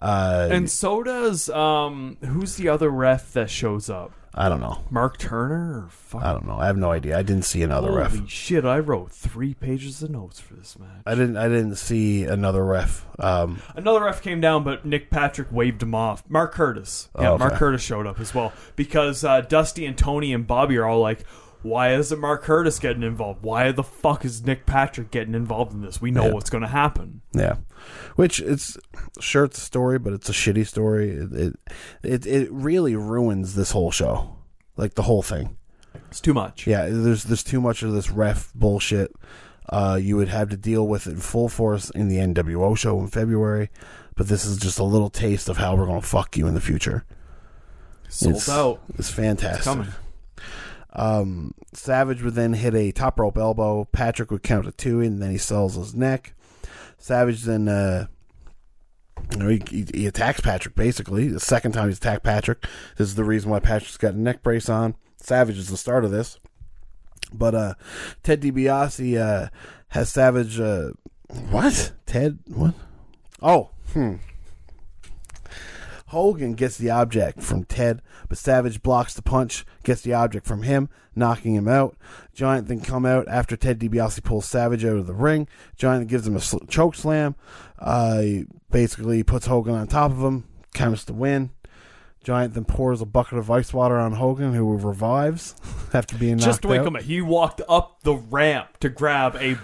Uh, 0.00 0.48
And 0.50 0.68
so 0.70 1.02
does 1.02 1.48
um 1.50 2.16
who's 2.24 2.56
the 2.56 2.68
other 2.68 2.90
ref 2.90 3.32
that 3.34 3.48
shows 3.50 3.88
up? 3.88 4.12
I 4.34 4.48
don't 4.48 4.60
know. 4.60 4.82
Mark 4.90 5.18
Turner 5.18 5.84
or 5.84 5.88
fuck 5.90 6.22
I 6.22 6.32
don't 6.32 6.46
know. 6.46 6.56
I 6.56 6.66
have 6.66 6.76
no 6.78 6.90
idea. 6.90 7.18
I 7.18 7.22
didn't 7.22 7.44
see 7.44 7.62
another 7.62 7.88
Holy 7.88 8.00
ref. 8.00 8.28
shit, 8.30 8.64
I 8.64 8.78
wrote 8.78 9.12
three 9.12 9.52
pages 9.52 10.02
of 10.02 10.10
notes 10.10 10.40
for 10.40 10.54
this 10.54 10.78
match. 10.78 10.88
I 11.04 11.14
didn't. 11.14 11.36
I 11.36 11.48
didn't 11.48 11.76
see 11.76 12.24
another 12.24 12.64
ref. 12.64 13.06
Um, 13.18 13.60
Another 13.76 14.02
ref 14.04 14.22
came 14.22 14.40
down, 14.40 14.64
but 14.64 14.86
Nick 14.86 15.10
Patrick 15.10 15.48
waved 15.52 15.82
him 15.82 15.94
off. 15.94 16.22
Mark 16.30 16.52
Curtis. 16.54 17.08
Yeah, 17.18 17.30
Oh, 17.30 17.34
okay. 17.34 17.44
Mark 17.44 17.54
Curtis 17.54 17.82
showed 17.82 18.06
up 18.06 18.18
as 18.20 18.34
well. 18.34 18.52
Because 18.74 19.22
uh, 19.22 19.42
Dusty 19.42 19.84
and 19.84 19.96
Tony 19.98 20.32
and 20.32 20.46
Bobby 20.46 20.76
are 20.78 20.86
all 20.86 21.00
like, 21.00 21.24
why 21.62 21.94
isn't 21.94 22.20
Mark 22.20 22.42
Curtis 22.42 22.78
getting 22.78 23.02
involved? 23.02 23.42
Why 23.42 23.72
the 23.72 23.82
fuck 23.82 24.24
is 24.24 24.44
Nick 24.44 24.66
Patrick 24.66 25.10
getting 25.10 25.34
involved 25.34 25.72
in 25.72 25.82
this? 25.82 26.00
We 26.00 26.10
know 26.10 26.26
Yeah. 26.26 26.32
what's 26.32 26.50
going 26.50 26.62
to 26.62 26.68
happen. 26.68 27.22
Yeah, 27.32 27.56
which 28.16 28.40
it's 28.40 28.76
sure 29.20 29.44
it's 29.44 29.58
a 29.58 29.62
story, 29.62 29.98
but 29.98 30.12
it's 30.12 30.28
a 30.28 30.32
shitty 30.32 30.66
story. 30.66 31.10
It 31.10 31.32
it 31.32 31.56
it, 32.02 32.26
it 32.26 32.52
really 32.52 32.96
ruins 32.96 33.54
this 33.54 33.70
whole 33.72 33.90
show, 33.90 34.36
like 34.76 34.94
the 34.94 35.02
whole 35.02 35.22
thing. 35.22 35.56
It's 36.10 36.20
too 36.20 36.34
much. 36.34 36.66
Yeah, 36.66 36.86
there's 36.88 37.24
there's 37.24 37.44
too 37.44 37.60
much 37.60 37.82
of 37.82 37.92
this 37.92 38.10
ref 38.10 38.52
bullshit. 38.54 39.12
Uh, 39.68 39.98
you 40.00 40.16
would 40.16 40.28
have 40.28 40.50
to 40.50 40.56
deal 40.56 40.86
with 40.86 41.06
it 41.06 41.12
in 41.12 41.20
full 41.20 41.48
force 41.48 41.88
in 41.90 42.08
the 42.08 42.16
NWO 42.16 42.76
show 42.76 42.98
in 43.00 43.06
February, 43.06 43.70
but 44.16 44.26
this 44.28 44.44
is 44.44 44.58
just 44.58 44.78
a 44.78 44.84
little 44.84 45.08
taste 45.08 45.48
of 45.48 45.56
how 45.58 45.76
we're 45.76 45.86
gonna 45.86 46.02
fuck 46.02 46.36
you 46.36 46.46
in 46.46 46.54
the 46.54 46.60
future. 46.60 47.04
Sold 48.08 48.34
it's, 48.34 48.48
out. 48.48 48.80
It's 48.98 49.10
fantastic. 49.10 49.58
It's 49.58 49.64
coming. 49.64 49.88
Um, 50.94 51.54
Savage 51.72 52.22
would 52.22 52.34
then 52.34 52.52
hit 52.52 52.74
a 52.74 52.92
top 52.92 53.18
rope 53.18 53.38
elbow. 53.38 53.86
Patrick 53.92 54.30
would 54.30 54.42
count 54.42 54.66
to 54.66 54.72
two, 54.72 55.00
and 55.00 55.22
then 55.22 55.30
he 55.30 55.38
sells 55.38 55.74
his 55.74 55.94
neck. 55.94 56.34
Savage 56.98 57.42
then, 57.42 57.68
uh, 57.68 58.06
you 59.32 59.38
know, 59.38 59.48
he, 59.48 59.62
he, 59.70 59.86
he 59.94 60.06
attacks 60.06 60.40
Patrick 60.40 60.74
basically. 60.74 61.28
The 61.28 61.40
second 61.40 61.72
time 61.72 61.88
he's 61.88 61.98
attacked 61.98 62.24
Patrick. 62.24 62.64
This 62.96 63.08
is 63.08 63.14
the 63.14 63.24
reason 63.24 63.50
why 63.50 63.60
Patrick's 63.60 63.96
got 63.96 64.14
a 64.14 64.18
neck 64.18 64.42
brace 64.42 64.68
on. 64.68 64.94
Savage 65.16 65.58
is 65.58 65.68
the 65.68 65.76
start 65.76 66.04
of 66.04 66.10
this. 66.10 66.38
But 67.32 67.54
uh, 67.54 67.74
Ted 68.22 68.42
DiBiase 68.42 69.18
uh, 69.20 69.48
has 69.88 70.10
Savage. 70.10 70.60
Uh, 70.60 70.90
what? 71.50 71.92
Ted? 72.06 72.38
What? 72.46 72.74
Oh, 73.40 73.70
hmm. 73.92 74.16
Hogan 76.12 76.52
gets 76.52 76.76
the 76.76 76.90
object 76.90 77.40
from 77.42 77.64
Ted, 77.64 78.02
but 78.28 78.36
Savage 78.36 78.82
blocks 78.82 79.14
the 79.14 79.22
punch, 79.22 79.64
gets 79.82 80.02
the 80.02 80.12
object 80.12 80.46
from 80.46 80.62
him, 80.62 80.90
knocking 81.16 81.54
him 81.54 81.66
out. 81.66 81.96
Giant 82.34 82.68
then 82.68 82.82
come 82.82 83.06
out 83.06 83.26
after 83.28 83.56
Ted 83.56 83.78
DiBiase 83.78 84.22
pulls 84.22 84.44
Savage 84.44 84.84
out 84.84 84.98
of 84.98 85.06
the 85.06 85.14
ring. 85.14 85.48
Giant 85.74 86.08
gives 86.08 86.26
him 86.26 86.36
a 86.36 86.40
sl- 86.40 86.66
choke 86.68 86.94
slam. 86.96 87.34
Uh, 87.78 88.22
basically 88.70 89.22
puts 89.22 89.46
Hogan 89.46 89.74
on 89.74 89.86
top 89.86 90.10
of 90.10 90.18
him, 90.18 90.44
counts 90.74 91.04
the 91.04 91.14
win. 91.14 91.48
Giant 92.22 92.52
then 92.52 92.66
pours 92.66 93.00
a 93.00 93.06
bucket 93.06 93.38
of 93.38 93.50
ice 93.50 93.72
water 93.72 93.98
on 93.98 94.12
Hogan, 94.12 94.52
who 94.52 94.76
revives 94.76 95.56
after 95.94 96.18
being 96.18 96.36
knocked 96.36 96.44
Just 96.44 96.64
wait 96.66 96.80
out. 96.80 96.88
a 96.88 96.90
minute. 96.90 97.06
He 97.06 97.22
walked 97.22 97.62
up 97.70 98.02
the 98.02 98.14
ramp 98.16 98.76
to 98.80 98.90
grab 98.90 99.34
a 99.36 99.56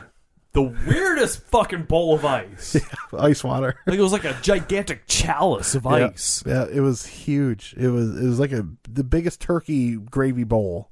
the 0.63 0.77
weirdest 0.87 1.43
fucking 1.49 1.85
bowl 1.85 2.15
of 2.15 2.25
ice. 2.25 2.77
ice 3.19 3.43
water. 3.45 3.79
Like 3.87 3.99
it 3.99 4.03
was 4.03 4.13
like 4.13 4.25
a 4.25 4.37
gigantic 4.43 5.03
chalice 5.07 5.75
of 5.75 5.85
Yeah. 5.85 5.91
ice. 6.13 6.43
Yeah, 6.47 6.67
it 6.71 6.81
was 6.81 7.07
huge. 7.07 7.75
It 7.77 7.89
was 7.89 8.21
it 8.21 8.27
was 8.27 8.39
like 8.41 8.53
a 8.53 8.67
the 8.91 9.05
biggest 9.05 9.41
turkey 9.41 9.97
gravy 9.97 10.45
bowl 10.45 10.91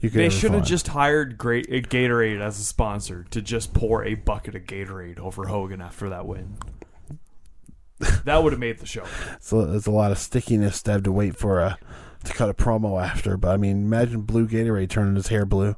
you 0.00 0.10
could 0.10 0.20
They 0.20 0.26
ever 0.26 0.34
should 0.34 0.50
have 0.52 0.60
find. 0.60 0.66
just 0.66 0.88
hired 0.88 1.38
Great 1.38 1.66
uh, 1.68 1.76
Gatorade 1.88 2.40
as 2.40 2.58
a 2.58 2.62
sponsor 2.64 3.24
to 3.30 3.40
just 3.40 3.72
pour 3.74 4.04
a 4.04 4.14
bucket 4.14 4.54
of 4.54 4.62
Gatorade 4.64 5.18
over 5.18 5.46
Hogan 5.46 5.80
after 5.80 6.08
that 6.10 6.26
win. 6.26 6.56
that 8.24 8.42
would 8.42 8.52
have 8.52 8.60
made 8.60 8.78
the 8.78 8.86
show. 8.86 9.04
So 9.40 9.64
there's 9.66 9.86
a 9.86 9.90
lot 9.90 10.10
of 10.12 10.18
stickiness 10.18 10.82
to 10.82 10.92
have 10.92 11.02
to 11.04 11.12
wait 11.12 11.36
for 11.36 11.60
a 11.60 11.78
to 12.24 12.32
cut 12.32 12.48
a 12.48 12.54
promo 12.54 13.02
after. 13.02 13.36
But 13.36 13.50
I 13.52 13.56
mean, 13.56 13.84
imagine 13.84 14.22
blue 14.22 14.48
Gatorade 14.48 14.88
turning 14.90 15.14
his 15.14 15.28
hair 15.28 15.44
blue. 15.46 15.76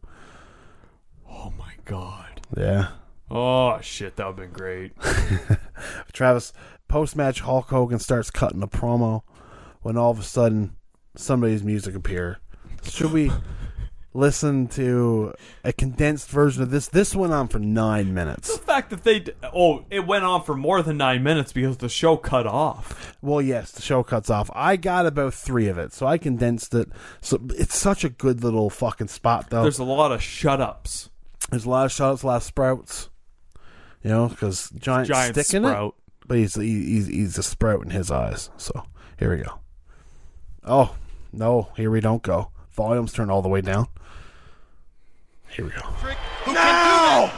Oh 1.28 1.52
my 1.58 1.72
god. 1.84 2.40
Yeah, 2.56 2.88
Oh 3.30 3.80
shit, 3.80 4.16
that 4.16 4.26
would 4.26 4.38
have 4.38 4.52
been 4.52 4.52
great. 4.52 4.92
Travis. 6.12 6.52
Post 6.88 7.16
match, 7.16 7.40
Hulk 7.40 7.66
Hogan 7.68 7.98
starts 7.98 8.30
cutting 8.30 8.62
a 8.62 8.68
promo 8.68 9.22
when 9.82 9.96
all 9.96 10.12
of 10.12 10.20
a 10.20 10.22
sudden 10.22 10.76
somebody's 11.16 11.64
music 11.64 11.96
appear. 11.96 12.38
Should 12.84 13.12
we 13.12 13.32
listen 14.14 14.68
to 14.68 15.34
a 15.64 15.72
condensed 15.72 16.30
version 16.30 16.62
of 16.62 16.70
this? 16.70 16.86
This 16.86 17.16
went 17.16 17.32
on 17.32 17.48
for 17.48 17.58
nine 17.58 18.14
minutes. 18.14 18.56
the 18.56 18.62
fact 18.64 18.90
that 18.90 19.02
they 19.02 19.18
d- 19.18 19.32
oh, 19.52 19.84
it 19.90 20.06
went 20.06 20.24
on 20.24 20.44
for 20.44 20.54
more 20.56 20.80
than 20.80 20.96
nine 20.96 21.24
minutes 21.24 21.52
because 21.52 21.78
the 21.78 21.88
show 21.88 22.16
cut 22.16 22.46
off. 22.46 23.16
Well, 23.20 23.42
yes, 23.42 23.72
the 23.72 23.82
show 23.82 24.04
cuts 24.04 24.30
off. 24.30 24.48
I 24.54 24.76
got 24.76 25.06
about 25.06 25.34
three 25.34 25.66
of 25.66 25.76
it, 25.78 25.92
so 25.92 26.06
I 26.06 26.18
condensed 26.18 26.72
it. 26.72 26.88
So 27.20 27.40
it's 27.50 27.76
such 27.76 28.04
a 28.04 28.08
good 28.08 28.44
little 28.44 28.70
fucking 28.70 29.08
spot, 29.08 29.50
though. 29.50 29.62
There's 29.62 29.80
a 29.80 29.84
lot 29.84 30.12
of 30.12 30.22
shut 30.22 30.60
ups. 30.60 31.10
There's 31.50 31.64
a 31.64 31.70
lot 31.70 31.86
of 31.86 31.92
shots, 31.92 32.22
a 32.22 32.26
lot 32.28 32.36
of 32.36 32.42
sprouts. 32.44 33.08
You 34.06 34.12
know, 34.12 34.28
because 34.28 34.70
giant, 34.78 35.08
Giant 35.08 35.34
stick 35.34 35.52
in 35.52 35.64
sprout. 35.64 35.96
it, 35.98 36.28
but 36.28 36.38
he's 36.38 36.54
he, 36.54 36.84
he's 36.84 37.08
he's 37.08 37.38
a 37.38 37.42
sprout 37.42 37.82
in 37.82 37.90
his 37.90 38.08
eyes. 38.08 38.50
So 38.56 38.84
here 39.18 39.36
we 39.36 39.42
go. 39.42 39.58
Oh 40.62 40.94
no, 41.32 41.70
here 41.76 41.90
we 41.90 42.00
don't 42.00 42.22
go. 42.22 42.52
Volumes 42.70 43.12
turn 43.12 43.30
all 43.30 43.42
the 43.42 43.48
way 43.48 43.62
down. 43.62 43.88
Here 45.48 45.64
we 45.64 45.72
go. 45.72 45.80
Who 45.80 46.52
Now! 46.52 47.32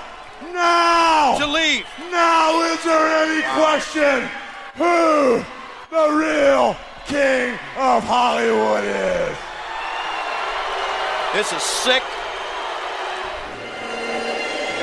Now! 0.52 1.38
to 1.38 1.46
leave? 1.46 1.86
Now 2.10 2.60
is 2.60 2.84
there 2.84 3.16
any 3.24 3.42
question 3.56 4.28
who 4.76 5.42
the 5.90 6.12
real 6.18 6.76
king 7.06 7.54
of 7.78 8.04
Hollywood 8.04 8.84
is? 8.84 9.38
This 11.32 11.50
is 11.50 11.62
sick. 11.62 12.02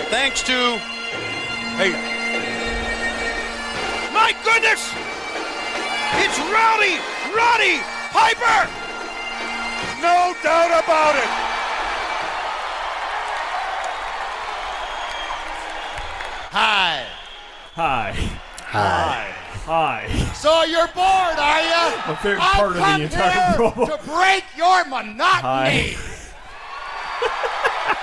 Thanks 0.09 0.41
to. 0.41 0.94
Hey. 1.77 1.91
My 4.13 4.31
goodness! 4.43 4.93
It's 6.23 6.39
Rowdy! 6.47 6.95
Roddy 7.35 7.79
Piper! 8.11 8.69
No 10.01 10.33
doubt 10.41 10.71
about 10.83 11.15
it. 11.15 11.29
Hi. 16.51 17.05
Hi. 17.75 18.11
Hi. 18.71 19.31
Hi. 19.65 20.07
So 20.33 20.63
you're 20.63 20.87
bored, 20.87 21.37
are 21.37 21.61
you? 21.61 21.97
My 22.07 22.15
favorite 22.21 22.41
I've 22.41 22.53
part 22.55 22.69
of 22.69 22.75
the 22.75 22.81
come 22.81 23.01
entire 23.01 23.31
here 23.31 23.57
promo. 23.71 23.85
to 23.97 24.09
break 24.09 24.45
your 24.55 24.85
monotony. 24.85 25.95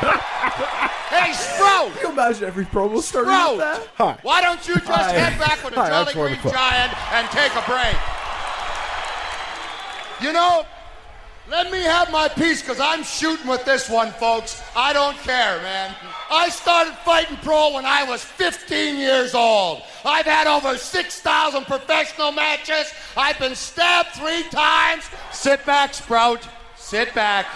hey, 1.11 1.33
Sprout! 1.33 1.93
Can 1.95 2.03
you 2.03 2.13
imagine 2.13 2.45
every 2.45 2.65
promo 2.65 3.01
starting 3.01 3.31
Sprout! 3.33 3.53
with 3.53 3.61
that? 3.61 3.89
Hi. 3.97 4.19
Why 4.23 4.41
don't 4.43 4.67
you 4.67 4.75
just 4.75 4.87
Hi. 4.89 5.13
head 5.13 5.39
back 5.39 5.63
with 5.65 5.77
a 5.77 5.81
Hi, 5.81 5.89
Jolly 5.91 6.13
Green 6.13 6.25
wonderful. 6.25 6.51
Giant 6.51 7.13
and 7.13 7.29
take 7.31 7.53
a 7.55 7.63
break? 7.71 7.97
You 10.21 10.33
know, 10.33 10.65
let 11.51 11.71
me 11.71 11.81
have 11.83 12.11
my 12.11 12.29
piece 12.29 12.63
because 12.63 12.81
I'm 12.81 13.03
shooting 13.03 13.47
with 13.47 13.65
this 13.65 13.89
one, 13.89 14.11
folks. 14.13 14.63
I 14.77 14.93
don't 14.93 15.17
care, 15.19 15.59
man. 15.63 15.95
I 16.31 16.49
started 16.49 16.95
fighting 17.05 17.37
pro 17.39 17.75
when 17.75 17.85
I 17.85 18.05
was 18.05 18.25
15 18.25 18.97
years 18.97 19.35
old. 19.35 19.83
I've 20.05 20.25
had 20.27 20.47
over 20.47 20.77
6,000 20.79 21.65
professional 21.65 22.33
matches. 22.33 22.93
I've 23.17 23.39
been 23.39 23.55
stabbed 23.55 24.11
three 24.11 24.45
times. 24.51 25.05
Sit 25.33 25.65
back, 25.67 25.95
Sprout. 25.95 26.47
Sit 26.77 27.15
back. 27.15 27.47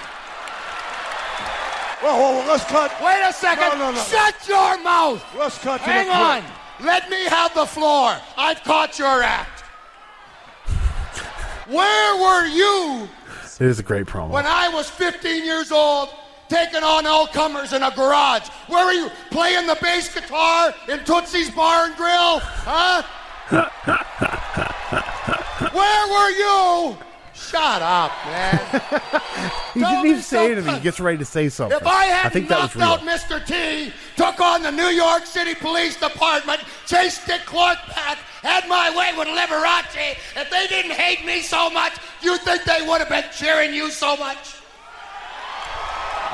Whoa, 2.06 2.14
whoa, 2.14 2.38
whoa, 2.40 2.46
let's 2.46 2.62
cut. 2.66 2.92
Wait 3.02 3.20
a 3.28 3.32
second. 3.32 3.80
No, 3.80 3.90
no, 3.90 3.92
no. 3.96 3.98
Shut 4.04 4.36
your 4.46 4.80
mouth. 4.80 5.24
Let's 5.36 5.58
cut 5.58 5.78
to 5.78 5.84
Hang 5.90 6.06
the 6.06 6.14
on. 6.14 6.42
quick. 6.42 6.52
Let 6.86 7.10
me 7.10 7.24
have 7.24 7.52
the 7.52 7.66
floor. 7.66 8.16
I've 8.38 8.62
caught 8.62 8.96
your 8.96 9.24
act. 9.24 9.64
Where 11.66 12.16
were 12.22 12.46
you 12.46 13.08
It 13.58 13.66
is 13.66 13.80
a 13.80 13.82
great 13.82 14.06
promo. 14.06 14.28
when 14.28 14.46
I 14.46 14.68
was 14.68 14.88
15 14.88 15.44
years 15.44 15.72
old, 15.72 16.10
taking 16.48 16.84
on 16.84 17.08
all 17.08 17.26
comers 17.26 17.72
in 17.72 17.82
a 17.82 17.90
garage? 17.90 18.46
Where 18.68 18.86
were 18.86 18.92
you 18.92 19.10
playing 19.32 19.66
the 19.66 19.76
bass 19.82 20.14
guitar 20.14 20.72
in 20.88 21.00
Tootsie's 21.00 21.50
Bar 21.50 21.86
and 21.86 21.96
Grill? 21.96 22.38
Huh? 22.38 23.02
Where 25.72 26.08
were 26.08 26.30
you? 26.30 26.96
Shut 27.36 27.82
up, 27.82 28.12
man. 28.24 28.58
he 29.74 29.80
Tell 29.80 29.90
didn't 29.90 30.06
even 30.06 30.22
say 30.22 30.52
anything. 30.52 30.74
He 30.74 30.80
gets 30.80 30.98
ready 30.98 31.18
to 31.18 31.24
say 31.24 31.50
something. 31.50 31.76
If 31.76 31.86
I 31.86 32.06
hadn't 32.06 32.32
think 32.32 32.48
that 32.48 32.62
was 32.62 32.76
knocked 32.76 33.02
real. 33.04 33.10
out 33.10 33.18
Mr. 33.18 33.44
T, 33.44 33.92
took 34.16 34.40
on 34.40 34.62
the 34.62 34.72
New 34.72 34.88
York 34.88 35.26
City 35.26 35.54
Police 35.54 36.00
Department, 36.00 36.60
chased 36.86 37.26
Dick 37.26 37.42
Clark 37.44 37.78
back, 37.88 38.16
had 38.42 38.66
my 38.68 38.88
way 38.96 39.12
with 39.18 39.28
Liberace, 39.28 40.16
if 40.34 40.50
they 40.50 40.66
didn't 40.68 40.92
hate 40.92 41.26
me 41.26 41.42
so 41.42 41.68
much, 41.68 41.92
you 42.22 42.38
think 42.38 42.64
they 42.64 42.80
would 42.86 43.00
have 43.00 43.10
been 43.10 43.24
cheering 43.36 43.74
you 43.74 43.90
so 43.90 44.16
much? 44.16 44.56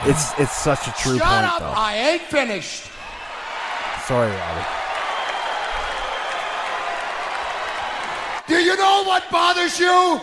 It's 0.05 0.39
it's 0.39 0.57
such 0.57 0.87
a 0.87 0.93
true 0.93 1.19
Shut 1.19 1.29
point, 1.29 1.47
up, 1.47 1.59
though. 1.61 1.75
I 1.77 1.95
ain't 1.95 2.23
finished. 2.23 2.91
Sorry, 4.07 4.31
Robbie. 4.31 4.67
Do 8.49 8.55
you 8.55 8.77
know 8.77 9.05
what 9.05 9.29
bothers 9.31 9.79
you? 9.79 10.21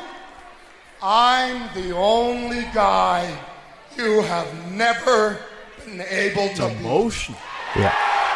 I'm 1.01 1.73
the 1.73 1.95
only 1.95 2.63
guy 2.73 3.37
you 3.95 4.21
have 4.23 4.71
never 4.71 5.37
been 5.85 6.01
able 6.01 6.49
to 6.55 6.67
Emotion. 6.67 7.35
Yeah. 7.75 7.95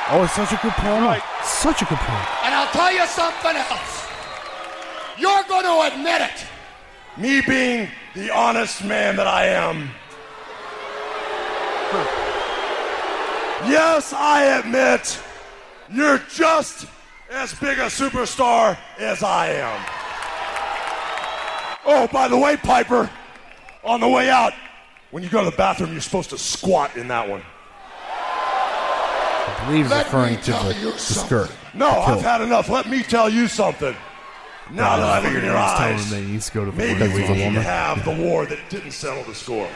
Oh, 0.09 0.23
it's 0.23 0.33
such 0.33 0.53
a 0.53 0.59
good 0.61 0.71
promo. 0.73 1.21
Such 1.43 1.81
a 1.81 1.85
good 1.85 1.97
promo. 1.97 2.45
And 2.45 2.53
I'll 2.55 2.71
tell 2.71 2.91
you 2.91 3.05
something 3.05 3.55
else. 3.55 4.07
You're 5.17 5.43
going 5.49 5.63
to 5.63 5.93
admit 5.93 6.21
it. 6.21 6.45
Me 7.17 7.41
being 7.41 7.89
the 8.15 8.31
honest 8.31 8.83
man 8.83 9.17
that 9.17 9.27
I 9.27 9.47
am. 9.47 9.89
Yes, 13.69 14.13
I 14.13 14.59
admit 14.59 15.21
you're 15.89 16.21
just 16.33 16.87
as 17.29 17.53
big 17.53 17.77
a 17.77 17.85
superstar 17.85 18.77
as 18.99 19.21
I 19.21 19.49
am. 19.49 20.02
Oh, 21.85 22.07
by 22.07 22.27
the 22.27 22.37
way, 22.37 22.55
Piper, 22.57 23.09
on 23.83 23.99
the 23.99 24.07
way 24.07 24.29
out, 24.29 24.53
when 25.11 25.23
you 25.23 25.29
go 25.29 25.43
to 25.43 25.49
the 25.49 25.55
bathroom, 25.57 25.91
you're 25.91 26.01
supposed 26.01 26.29
to 26.31 26.37
squat 26.37 26.95
in 26.95 27.07
that 27.09 27.27
one. 27.27 27.41
I 28.05 29.65
believe 29.67 29.85
he's 29.87 29.95
referring 29.95 30.39
to 30.41 30.51
the, 30.51 30.91
the 30.93 30.97
skirt. 30.97 31.51
No, 31.73 31.89
The 31.91 31.97
I've 32.13 32.21
had 32.21 32.41
enough. 32.41 32.69
Let 32.69 32.87
me 32.89 33.03
tell 33.03 33.29
you 33.29 33.47
something. 33.47 33.95
Now 34.71 34.97
that 34.97 35.05
I 35.05 35.17
look 35.19 35.27
in 35.37 35.43
your 35.45 35.57
He's 35.57 35.71
telling 35.71 35.93
eyes, 35.95 36.03
him 36.05 36.09
that 36.19 36.25
he 36.25 36.31
needs 36.31 36.45
to 36.47 36.53
go 36.53 36.65
to 36.65 36.71
the 36.71 36.77
maybe 36.77 36.93
Because 36.93 37.13
we 37.13 37.21
he's 37.21 37.29
a 37.29 37.33
need 37.33 37.39
to 37.39 37.45
woman. 37.47 37.61
have 37.63 38.05
the 38.05 38.15
war 38.15 38.45
that 38.45 38.59
didn't 38.69 38.91
settle 38.91 39.23
the 39.25 39.35
score. 39.35 39.67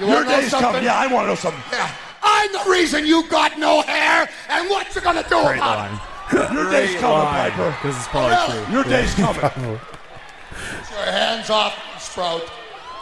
You 0.00 0.06
Your 0.06 0.24
day's 0.24 0.50
coming. 0.50 0.82
Yeah, 0.82 0.94
I 0.98 1.06
want 1.06 1.24
to 1.24 1.28
know 1.28 1.34
something. 1.34 1.62
Yeah. 1.70 1.90
I'm 2.22 2.50
the 2.52 2.70
reason 2.70 3.04
you 3.06 3.28
got 3.28 3.58
no 3.58 3.82
hair, 3.82 4.28
and 4.48 4.68
what 4.70 4.94
you 4.94 5.00
gonna 5.02 5.22
do 5.24 5.42
Great 5.44 5.56
about 5.58 5.90
line. 5.90 6.52
Your 6.54 6.70
day's 6.70 6.98
coming, 7.00 7.26
Piper. 7.26 7.70
Because 7.82 7.96
it's 7.96 8.08
probably 8.08 8.30
Really? 8.54 8.64
true. 8.64 8.74
Your 8.74 8.84
day's 8.84 9.14
coming. 9.14 9.80
It? 10.60 10.90
Your 10.90 11.12
hands 11.12 11.50
off, 11.50 11.74
Sprout. 12.00 12.42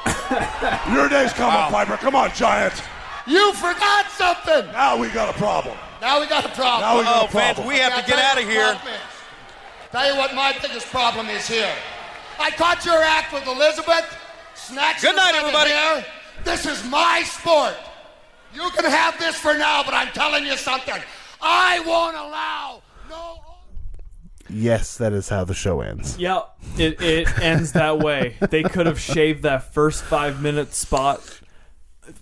Your 0.93 1.09
day's 1.09 1.33
coming, 1.33 1.71
Piper. 1.73 1.97
Come 1.97 2.15
on, 2.15 2.31
Giant. 2.35 2.83
You 3.27 3.53
forgot 3.55 4.07
something. 4.11 4.67
Now 4.73 4.97
we 4.97 5.09
got 5.09 5.29
a 5.35 5.39
problem. 5.39 5.77
Now 6.01 6.21
we 6.21 6.27
got 6.29 6.45
a 6.45 6.49
problem. 6.51 6.81
Now 6.81 6.99
we 6.99 7.05
got 7.05 7.23
Oh, 7.23 7.27
a 7.27 7.29
fans, 7.29 7.55
problem. 7.57 7.67
we 7.67 7.79
have 7.79 7.93
I'll 7.93 8.03
to 8.03 8.07
get 8.09 8.19
out 8.19 8.39
of 8.43 8.49
here. 8.49 8.73
the 8.73 8.79
problem 8.79 8.95
is. 8.95 9.01
Tell 9.91 10.13
you 10.13 10.17
what 10.19 10.35
my 10.35 10.53
biggest 10.63 10.87
problem 10.89 11.27
is 11.29 11.47
here. 11.49 11.73
I 12.39 12.51
caught 12.53 12.85
your 12.85 13.03
act 13.03 13.33
with 13.33 13.47
Elizabeth. 13.47 14.07
Snatched 14.55 15.03
Good 15.03 15.17
night, 15.17 15.35
everybody. 15.35 15.71
hair. 15.71 16.05
This 16.45 16.67
is 16.67 16.85
my 16.89 17.23
sport. 17.25 17.75
You 18.55 18.71
can 18.71 18.85
have 18.85 19.19
this 19.19 19.37
for 19.37 19.55
now, 19.55 19.83
but 19.85 19.93
I'm 19.95 20.09
telling 20.09 20.45
you 20.47 20.57
something. 20.57 20.95
I 21.43 21.81
won't 21.81 22.17
allow 22.17 22.83
no. 23.11 23.41
Yes, 24.51 24.97
that 24.99 25.13
is 25.13 25.29
how 25.29 25.45
the 25.45 25.55
show 25.55 25.81
ends. 25.81 26.19
Yeah, 26.19 26.41
it, 26.77 27.01
it 27.03 27.39
ends 27.41 27.73
that 27.73 27.99
way. 27.99 28.37
They 28.51 28.63
could 28.63 28.87
have 28.87 28.99
shaved 29.01 29.43
that 29.43 29.73
first 29.75 30.03
five 30.05 30.41
minute 30.43 30.73
spot, 30.75 31.21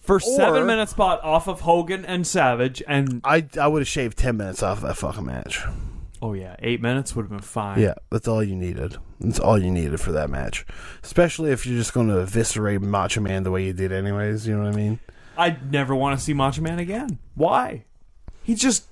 first 0.02 0.26
Or- 0.28 0.36
seven 0.36 0.66
minute 0.66 0.88
spot 0.88 1.22
off 1.22 1.46
of 1.48 1.60
Hogan 1.60 2.04
and 2.04 2.26
Savage, 2.26 2.82
and 2.88 3.20
I 3.24 3.46
I 3.60 3.68
would 3.68 3.80
have 3.82 3.88
shaved 3.88 4.18
ten 4.18 4.36
minutes 4.36 4.62
off 4.62 4.80
that 4.82 4.96
fucking 4.96 5.24
match. 5.24 5.62
oh 6.22 6.32
yeah, 6.32 6.56
eight 6.60 6.80
minutes 6.82 7.14
would 7.14 7.22
have 7.22 7.30
been 7.30 7.40
fine. 7.40 7.80
Yeah, 7.80 7.94
that's 8.10 8.26
all 8.28 8.42
you 8.42 8.56
needed. 8.56 8.96
That's 9.20 9.38
all 9.38 9.58
you 9.58 9.70
needed 9.70 10.00
for 10.00 10.12
that 10.12 10.28
match. 10.28 10.66
Especially 11.02 11.50
if 11.50 11.66
you're 11.66 11.78
just 11.78 11.94
going 11.94 12.08
to 12.08 12.18
eviscerate 12.18 12.82
Macho 12.82 13.20
Man 13.20 13.44
the 13.44 13.50
way 13.50 13.64
you 13.64 13.72
did, 13.72 13.90
anyways. 13.92 14.46
You 14.46 14.56
know 14.56 14.64
what 14.64 14.74
I 14.74 14.76
mean? 14.76 14.98
I'd 15.38 15.70
never 15.72 15.94
want 15.94 16.18
to 16.18 16.24
see 16.24 16.34
Macho 16.34 16.60
Man 16.62 16.78
again. 16.78 17.18
Why? 17.34 17.84
He 18.42 18.54
just 18.54 18.86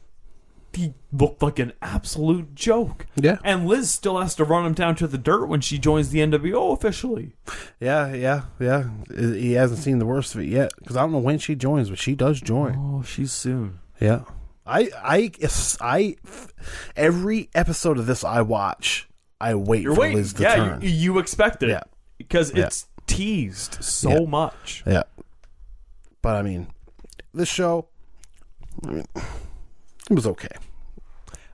he 0.76 0.94
looked 1.12 1.42
like 1.42 1.58
an 1.58 1.72
absolute 1.82 2.54
joke. 2.54 3.06
Yeah. 3.16 3.38
And 3.44 3.66
Liz 3.66 3.90
still 3.90 4.20
has 4.20 4.34
to 4.36 4.44
run 4.44 4.64
him 4.66 4.72
down 4.74 4.94
to 4.96 5.06
the 5.06 5.18
dirt 5.18 5.46
when 5.46 5.60
she 5.60 5.78
joins 5.78 6.10
the 6.10 6.20
NWO 6.20 6.72
officially. 6.72 7.34
Yeah, 7.80 8.12
yeah, 8.14 8.42
yeah. 8.58 8.88
He 9.16 9.52
hasn't 9.52 9.80
seen 9.80 9.98
the 9.98 10.06
worst 10.06 10.34
of 10.34 10.40
it 10.40 10.46
yet 10.48 10.72
because 10.78 10.96
I 10.96 11.02
don't 11.02 11.12
know 11.12 11.18
when 11.18 11.38
she 11.38 11.54
joins, 11.54 11.90
but 11.90 11.98
she 11.98 12.14
does 12.14 12.40
join. 12.40 12.76
Oh, 12.78 13.02
she's 13.02 13.32
soon. 13.32 13.80
Yeah. 14.00 14.22
I, 14.66 14.90
I, 14.96 15.30
I, 15.80 16.16
every 16.96 17.50
episode 17.54 17.98
of 17.98 18.06
this 18.06 18.24
I 18.24 18.40
watch, 18.42 19.08
I 19.40 19.54
wait 19.54 19.82
You're 19.82 19.94
for 19.94 20.00
waiting. 20.02 20.16
Liz 20.18 20.32
to 20.34 20.42
yeah, 20.42 20.54
turn. 20.56 20.80
you, 20.80 20.88
you 20.88 21.18
expected 21.18 21.68
Yeah. 21.68 21.78
it 21.78 21.88
because 22.18 22.52
Yeah. 22.54 22.66
it's 22.66 22.86
teased 23.06 23.82
so 23.84 24.10
Yeah. 24.22 24.28
much. 24.28 24.82
Yeah. 24.86 25.02
But 26.22 26.36
I 26.36 26.42
mean, 26.42 26.68
this 27.34 27.48
show, 27.50 27.88
I 28.86 28.90
mean, 28.90 29.04
it 30.10 30.14
was 30.14 30.26
okay. 30.26 30.48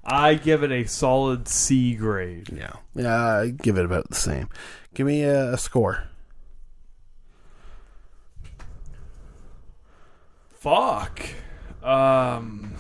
I 0.05 0.35
give 0.35 0.63
it 0.63 0.73
a 0.73 0.85
solid 0.87 1.47
C 1.47 1.95
grade. 1.95 2.49
Yeah. 2.53 2.73
Yeah, 2.95 3.25
I 3.25 3.51
give 3.51 3.79
it 3.79 3.85
about 3.85 4.09
the 4.09 4.17
same. 4.17 4.49
Give 4.95 5.07
me 5.07 5.23
a, 5.23 5.53
a 5.53 5.59
score. 5.59 6.05
Fuck. 10.49 11.23
Um. 11.83 12.75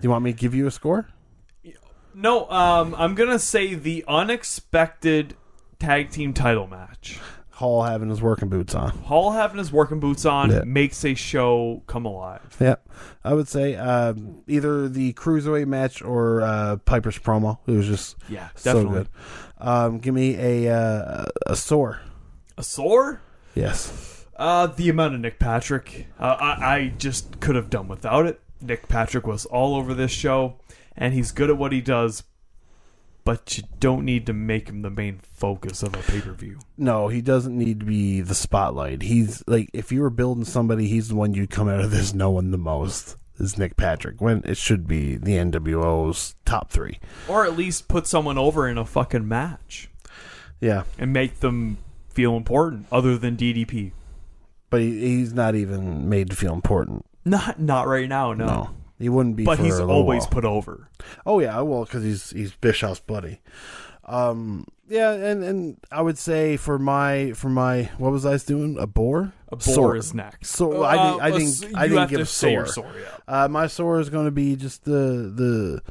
Do 0.00 0.06
you 0.06 0.10
want 0.10 0.24
me 0.24 0.32
to 0.32 0.38
give 0.38 0.54
you 0.54 0.66
a 0.66 0.70
score? 0.70 1.08
No. 2.14 2.48
Um. 2.50 2.94
I'm 2.96 3.14
gonna 3.14 3.38
say 3.38 3.74
the 3.74 4.04
unexpected 4.06 5.34
tag 5.78 6.10
team 6.10 6.34
title 6.34 6.66
match. 6.66 7.18
Hall 7.60 7.82
having 7.82 8.08
his 8.08 8.22
working 8.22 8.48
boots 8.48 8.74
on. 8.74 8.88
Hall 8.90 9.32
having 9.32 9.58
his 9.58 9.70
working 9.70 10.00
boots 10.00 10.24
on 10.24 10.50
Yeah. 10.50 10.62
makes 10.64 11.04
a 11.04 11.12
show 11.14 11.82
come 11.86 12.06
alive. 12.06 12.56
Yeah, 12.58 12.76
I 13.22 13.34
would 13.34 13.48
say 13.48 13.76
um, 13.76 14.42
either 14.48 14.88
the 14.88 15.12
cruiserweight 15.12 15.66
match 15.66 16.00
or 16.00 16.40
uh, 16.40 16.76
Piper's 16.78 17.18
promo. 17.18 17.58
It 17.66 17.72
was 17.72 17.86
just 17.86 18.16
Yeah, 18.30 18.48
so 18.54 18.86
good. 18.88 19.08
Um, 19.58 19.98
give 19.98 20.14
me 20.14 20.36
a 20.38 20.74
uh, 20.74 21.24
a 21.46 21.54
sore. 21.54 22.00
A 22.56 22.62
sore? 22.62 23.20
Yes. 23.54 24.24
Uh, 24.36 24.66
the 24.68 24.88
amount 24.88 25.14
of 25.14 25.20
Nick 25.20 25.38
Patrick. 25.38 26.06
Uh, 26.18 26.36
I, 26.40 26.74
I 26.76 26.92
just 26.96 27.40
could 27.40 27.56
have 27.56 27.68
done 27.68 27.88
without 27.88 28.24
it. 28.24 28.40
Nick 28.62 28.88
Patrick 28.88 29.26
was 29.26 29.44
all 29.44 29.74
over 29.74 29.92
this 29.92 30.10
show, 30.10 30.56
and 30.96 31.12
he's 31.12 31.30
good 31.30 31.50
at 31.50 31.58
what 31.58 31.72
he 31.72 31.82
does, 31.82 32.22
but 33.24 33.56
you 33.58 33.64
don't 33.78 34.04
need 34.04 34.26
to 34.26 34.32
make 34.32 34.68
him 34.68 34.82
the 34.82 34.90
main 34.90 35.20
focus 35.32 35.82
of 35.82 35.94
a 35.94 35.98
pay 35.98 36.20
per 36.20 36.32
view. 36.32 36.58
No, 36.76 37.08
he 37.08 37.20
doesn't 37.20 37.56
need 37.56 37.80
to 37.80 37.86
be 37.86 38.20
the 38.20 38.34
spotlight. 38.34 39.02
He's 39.02 39.42
like 39.46 39.68
if 39.72 39.92
you 39.92 40.00
were 40.02 40.10
building 40.10 40.44
somebody, 40.44 40.86
he's 40.88 41.08
the 41.08 41.14
one 41.16 41.34
you'd 41.34 41.50
come 41.50 41.68
out 41.68 41.80
of 41.80 41.90
this 41.90 42.12
knowing 42.14 42.50
the 42.50 42.58
most. 42.58 43.16
Is 43.38 43.56
Nick 43.56 43.78
Patrick 43.78 44.20
when 44.20 44.42
it 44.44 44.58
should 44.58 44.86
be 44.86 45.16
the 45.16 45.38
NWO's 45.38 46.34
top 46.44 46.70
three? 46.70 46.98
Or 47.26 47.46
at 47.46 47.56
least 47.56 47.88
put 47.88 48.06
someone 48.06 48.36
over 48.36 48.68
in 48.68 48.76
a 48.76 48.84
fucking 48.84 49.26
match 49.26 49.88
Yeah, 50.60 50.82
and 50.98 51.10
make 51.10 51.40
them 51.40 51.78
feel 52.10 52.36
important, 52.36 52.84
other 52.92 53.16
than 53.16 53.38
DDP. 53.38 53.92
but 54.68 54.82
he, 54.82 55.00
he's 55.00 55.32
not 55.32 55.54
even 55.54 56.06
made 56.06 56.28
to 56.28 56.36
feel 56.36 56.52
important. 56.52 57.06
Not 57.24 57.58
not 57.58 57.86
right 57.86 58.08
now, 58.10 58.34
no. 58.34 58.46
No, 58.46 58.70
he 59.00 59.08
wouldn't 59.08 59.34
be. 59.36 59.44
But 59.44 59.58
he's 59.58 59.80
always 59.80 60.22
while. 60.22 60.30
put 60.30 60.44
over. 60.44 60.88
Oh 61.26 61.40
yeah, 61.40 61.60
well, 61.62 61.84
because 61.84 62.04
he's 62.04 62.30
he's 62.30 62.52
Bischoff's 62.52 63.00
buddy. 63.00 63.40
Um, 64.04 64.66
yeah, 64.88 65.12
and 65.12 65.42
and 65.44 65.76
I 65.92 66.02
would 66.02 66.18
say 66.18 66.56
for 66.56 66.78
my 66.78 67.32
for 67.32 67.48
my 67.48 67.90
what 67.98 68.10
was 68.12 68.26
I 68.26 68.36
doing? 68.38 68.76
A 68.78 68.86
bore. 68.86 69.32
A 69.48 69.56
bore 69.56 69.74
Sore. 69.74 69.96
is 69.96 70.14
next. 70.14 70.48
So 70.50 70.82
Uh, 70.82 71.18
I 71.20 71.30
didn't. 71.30 71.42
I 71.42 71.46
s- 71.46 71.64
I 71.74 71.88
didn't 71.88 72.10
give 72.10 72.20
a 72.20 72.26
sore. 72.26 72.66
sore, 72.66 72.92
yeah. 73.00 73.44
Uh, 73.44 73.48
my 73.48 73.66
sore 73.68 74.00
is 74.00 74.10
going 74.10 74.24
to 74.26 74.30
be 74.32 74.56
just 74.56 74.84
the 74.84 75.32
the 75.34 75.82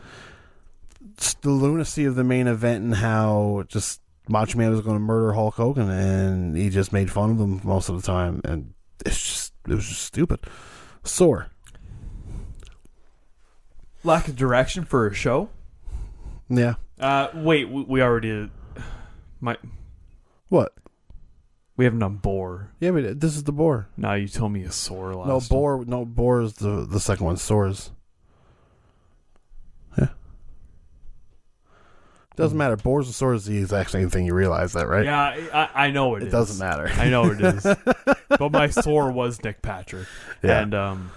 the 1.41 1.49
lunacy 1.49 2.05
of 2.05 2.15
the 2.15 2.23
main 2.23 2.47
event 2.47 2.83
and 2.83 2.95
how 2.95 3.63
just 3.67 4.01
Macho 4.27 4.57
Man 4.57 4.71
was 4.71 4.81
going 4.81 4.95
to 4.95 4.99
murder 5.01 5.33
Hulk 5.33 5.55
Hogan, 5.55 5.89
and 5.89 6.55
he 6.55 6.69
just 6.69 6.93
made 6.93 7.09
fun 7.11 7.31
of 7.31 7.39
him 7.39 7.61
most 7.63 7.89
of 7.89 7.95
the 7.95 8.05
time, 8.05 8.41
and 8.43 8.73
it's 9.05 9.17
just 9.21 9.53
it 9.67 9.73
was 9.75 9.87
just 9.87 10.01
stupid, 10.03 10.39
sore. 11.03 11.47
Lack 14.03 14.27
of 14.27 14.35
direction 14.35 14.85
for 14.85 15.07
a 15.07 15.13
show. 15.13 15.49
Yeah. 16.49 16.75
Uh, 16.99 17.29
wait, 17.33 17.69
we, 17.69 17.83
we 17.83 18.01
already 18.01 18.49
my 19.39 19.57
What? 20.49 20.73
we 21.79 21.85
haven't 21.85 21.99
done 21.99 22.17
bore. 22.17 22.71
Yeah, 22.81 22.91
but 22.91 23.21
this 23.21 23.37
is 23.37 23.45
the 23.45 23.53
boar. 23.53 23.87
No, 23.95 24.13
you 24.13 24.27
told 24.27 24.51
me 24.51 24.63
a 24.63 24.71
sore 24.71 25.15
last. 25.15 25.27
No 25.29 25.39
time. 25.39 25.47
boar. 25.47 25.85
No 25.85 26.03
boar 26.03 26.41
is 26.41 26.55
the 26.55 26.85
the 26.85 26.99
second 26.99 27.25
one. 27.25 27.37
Sores. 27.37 27.91
Yeah. 29.97 30.09
Doesn't 32.35 32.57
matter. 32.57 32.75
Boars 32.75 33.05
and 33.05 33.15
sores 33.15 33.43
is 33.43 33.47
the 33.47 33.57
exact 33.59 33.91
same 33.91 34.09
thing. 34.09 34.25
You 34.25 34.33
realize 34.33 34.73
that, 34.73 34.89
right? 34.89 35.05
Yeah, 35.05 35.69
I, 35.73 35.85
I 35.85 35.91
know 35.91 36.15
it. 36.15 36.23
It 36.23 36.27
is. 36.27 36.27
It 36.27 36.31
doesn't 36.31 36.59
matter. 36.59 36.89
I 36.95 37.09
know 37.09 37.31
it 37.31 37.39
is. 37.39 37.63
but 38.27 38.51
my 38.51 38.69
sore 38.69 39.09
was 39.09 39.41
Nick 39.41 39.61
Patrick. 39.61 40.07
Yeah. 40.43 40.59
And 40.61 40.73
um. 40.75 41.11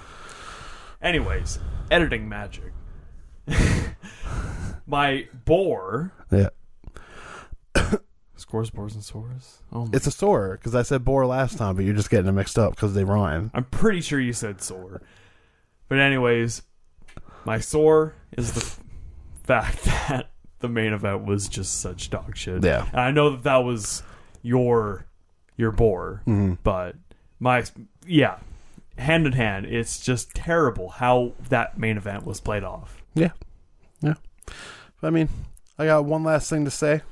Anyways, 1.00 1.58
editing 1.90 2.28
magic. 2.28 2.71
my 4.86 5.26
bore 5.44 6.12
Yeah. 6.30 6.48
scores, 8.36 8.70
bores, 8.70 8.94
and 8.94 9.04
sores. 9.04 9.62
Oh, 9.72 9.86
my. 9.86 9.90
It's 9.94 10.06
a 10.06 10.10
sore 10.10 10.56
because 10.58 10.74
I 10.74 10.82
said 10.82 11.04
boar 11.04 11.26
last 11.26 11.56
time, 11.58 11.76
but 11.76 11.84
you're 11.84 11.94
just 11.94 12.10
getting 12.10 12.26
them 12.26 12.34
mixed 12.34 12.58
up 12.58 12.74
because 12.74 12.94
they 12.94 13.04
rhyme. 13.04 13.50
I'm 13.54 13.64
pretty 13.64 14.00
sure 14.00 14.20
you 14.20 14.32
said 14.32 14.60
sore. 14.60 15.00
But 15.88 15.98
anyways, 15.98 16.62
my 17.44 17.58
sore 17.60 18.14
is 18.36 18.52
the 18.52 18.60
f- 18.62 18.80
fact 19.44 19.84
that 19.84 20.30
the 20.60 20.68
main 20.68 20.92
event 20.92 21.24
was 21.24 21.48
just 21.48 21.80
such 21.80 22.10
dog 22.10 22.36
shit. 22.36 22.64
Yeah. 22.64 22.86
And 22.92 23.00
I 23.00 23.10
know 23.10 23.30
that 23.30 23.42
that 23.44 23.58
was 23.58 24.02
your 24.42 25.06
your 25.56 25.70
bore, 25.70 26.22
Mhm. 26.26 26.58
but 26.62 26.96
my 27.38 27.62
yeah, 28.06 28.38
hand 28.98 29.26
in 29.26 29.32
hand, 29.32 29.66
it's 29.66 30.00
just 30.00 30.34
terrible 30.34 30.88
how 30.88 31.32
that 31.50 31.78
main 31.78 31.96
event 31.96 32.24
was 32.26 32.40
played 32.40 32.64
off. 32.64 33.01
Yeah. 33.14 33.30
Yeah. 34.00 34.14
I 35.02 35.10
mean, 35.10 35.28
I 35.78 35.86
got 35.86 36.04
one 36.04 36.22
last 36.24 36.48
thing 36.50 36.64
to 36.64 36.70
say. 36.70 37.02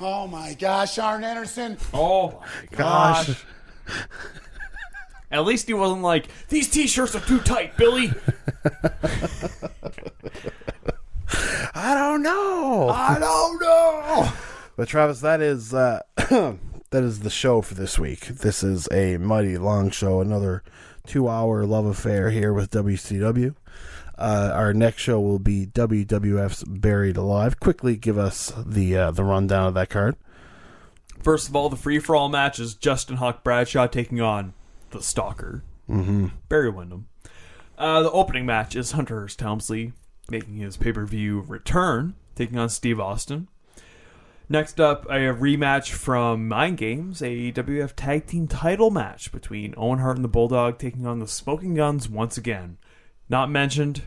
Oh 0.00 0.26
my 0.26 0.54
gosh, 0.54 0.98
Arn 0.98 1.24
Anderson. 1.24 1.78
Oh 1.94 2.40
my 2.40 2.76
Gosh. 2.76 3.26
gosh. 3.28 3.44
At 5.30 5.44
least 5.44 5.66
he 5.66 5.74
wasn't 5.74 6.02
like, 6.02 6.28
these 6.48 6.68
t 6.68 6.86
shirts 6.86 7.14
are 7.14 7.20
too 7.20 7.40
tight, 7.40 7.76
Billy. 7.76 8.12
I 11.74 11.94
don't 11.94 12.22
know. 12.22 12.88
I 12.88 13.18
don't 13.18 13.60
know. 13.60 14.32
But 14.76 14.88
Travis, 14.88 15.20
that 15.20 15.40
is 15.40 15.74
uh, 15.74 16.02
that 16.16 17.02
is 17.02 17.20
the 17.20 17.30
show 17.30 17.60
for 17.62 17.74
this 17.74 17.98
week. 17.98 18.26
This 18.26 18.62
is 18.62 18.88
a 18.92 19.16
mighty 19.18 19.58
long 19.58 19.90
show, 19.90 20.20
another 20.20 20.62
two-hour 21.06 21.64
love 21.66 21.86
affair 21.86 22.30
here 22.30 22.52
with 22.52 22.70
WCW. 22.70 23.54
Uh, 24.18 24.50
our 24.54 24.72
next 24.72 25.02
show 25.02 25.20
will 25.20 25.38
be 25.38 25.66
WWF's 25.66 26.64
Buried 26.64 27.16
Alive. 27.16 27.60
Quickly 27.60 27.96
give 27.96 28.16
us 28.18 28.52
the 28.64 28.96
uh, 28.96 29.10
the 29.10 29.24
rundown 29.24 29.66
of 29.68 29.74
that 29.74 29.90
card. 29.90 30.16
First 31.22 31.48
of 31.48 31.56
all, 31.56 31.68
the 31.68 31.76
free 31.76 31.98
for 31.98 32.14
all 32.16 32.28
match 32.28 32.58
is 32.58 32.74
Justin 32.74 33.16
Hawk 33.16 33.42
Bradshaw 33.44 33.86
taking 33.86 34.20
on 34.20 34.54
the 34.90 35.02
Stalker, 35.02 35.62
Mm-hmm. 35.90 36.28
Barry 36.48 36.70
Windham. 36.70 37.08
Uh, 37.78 38.02
the 38.02 38.10
opening 38.10 38.46
match 38.46 38.74
is 38.74 38.92
Hunter 38.92 39.20
Hearst 39.20 39.40
Helmsley 39.40 39.92
making 40.30 40.56
his 40.56 40.76
pay 40.76 40.92
per 40.92 41.04
view 41.04 41.40
return, 41.40 42.14
taking 42.34 42.58
on 42.58 42.68
Steve 42.68 42.98
Austin. 42.98 43.48
Next 44.48 44.80
up, 44.80 45.04
a 45.06 45.32
rematch 45.34 45.90
from 45.90 46.46
Mind 46.48 46.78
Games, 46.78 47.20
a 47.20 47.50
WF 47.52 47.92
Tag 47.96 48.26
Team 48.26 48.46
title 48.46 48.90
match 48.90 49.32
between 49.32 49.74
Owen 49.76 49.98
Hart 49.98 50.16
and 50.16 50.24
the 50.24 50.28
Bulldog 50.28 50.78
taking 50.78 51.04
on 51.06 51.18
the 51.18 51.26
Smoking 51.26 51.74
Guns 51.74 52.08
once 52.08 52.38
again. 52.38 52.78
Not 53.28 53.50
mentioned, 53.50 54.02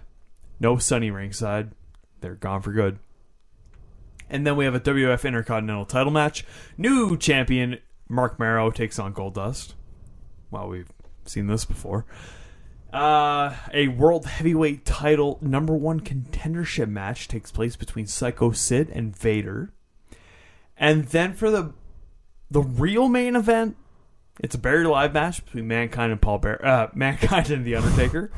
no 0.60 0.78
Sunny 0.78 1.12
ringside. 1.12 1.72
They're 2.22 2.36
gone 2.36 2.62
for 2.62 2.72
good. 2.72 3.00
And 4.30 4.46
then 4.46 4.56
we 4.56 4.66
have 4.66 4.76
a 4.76 4.80
WF 4.80 5.26
Intercontinental 5.26 5.86
title 5.86 6.12
match. 6.12 6.46
New 6.78 7.18
champion 7.18 7.80
Marc 8.08 8.40
Mero 8.40 8.70
takes 8.70 9.00
on 9.00 9.14
Goldust. 9.14 9.74
Well, 10.52 10.68
we've 10.68 10.92
seen 11.26 11.48
this 11.48 11.66
before. 11.66 12.06
Uh, 12.92 13.56
a 13.72 13.88
world 13.90 14.26
heavyweight 14.26 14.84
title 14.84 15.38
number 15.42 15.76
one 15.76 16.00
contendership 16.00 16.90
match 16.90 17.28
takes 17.28 17.52
place 17.52 17.76
between 17.76 18.08
Psycho 18.08 18.52
Sid 18.52 18.90
and 18.90 19.16
Vader. 19.16 19.72
And 20.76 21.06
then 21.06 21.34
for 21.34 21.52
the 21.52 21.74
the 22.50 22.62
real 22.62 23.08
main 23.08 23.36
event, 23.36 23.78
it's 24.40 24.56
a 24.56 24.58
buried 24.58 24.88
alive 24.88 25.14
match 25.14 25.46
between 25.46 25.68
Mankind 25.68 26.12
and 26.12 26.20
Paul 26.20 26.40
Bear, 26.40 26.66
uh, 26.66 26.88
Mankind 26.96 27.52
and 27.52 27.64
the 27.64 27.76
Undertaker. 27.76 28.32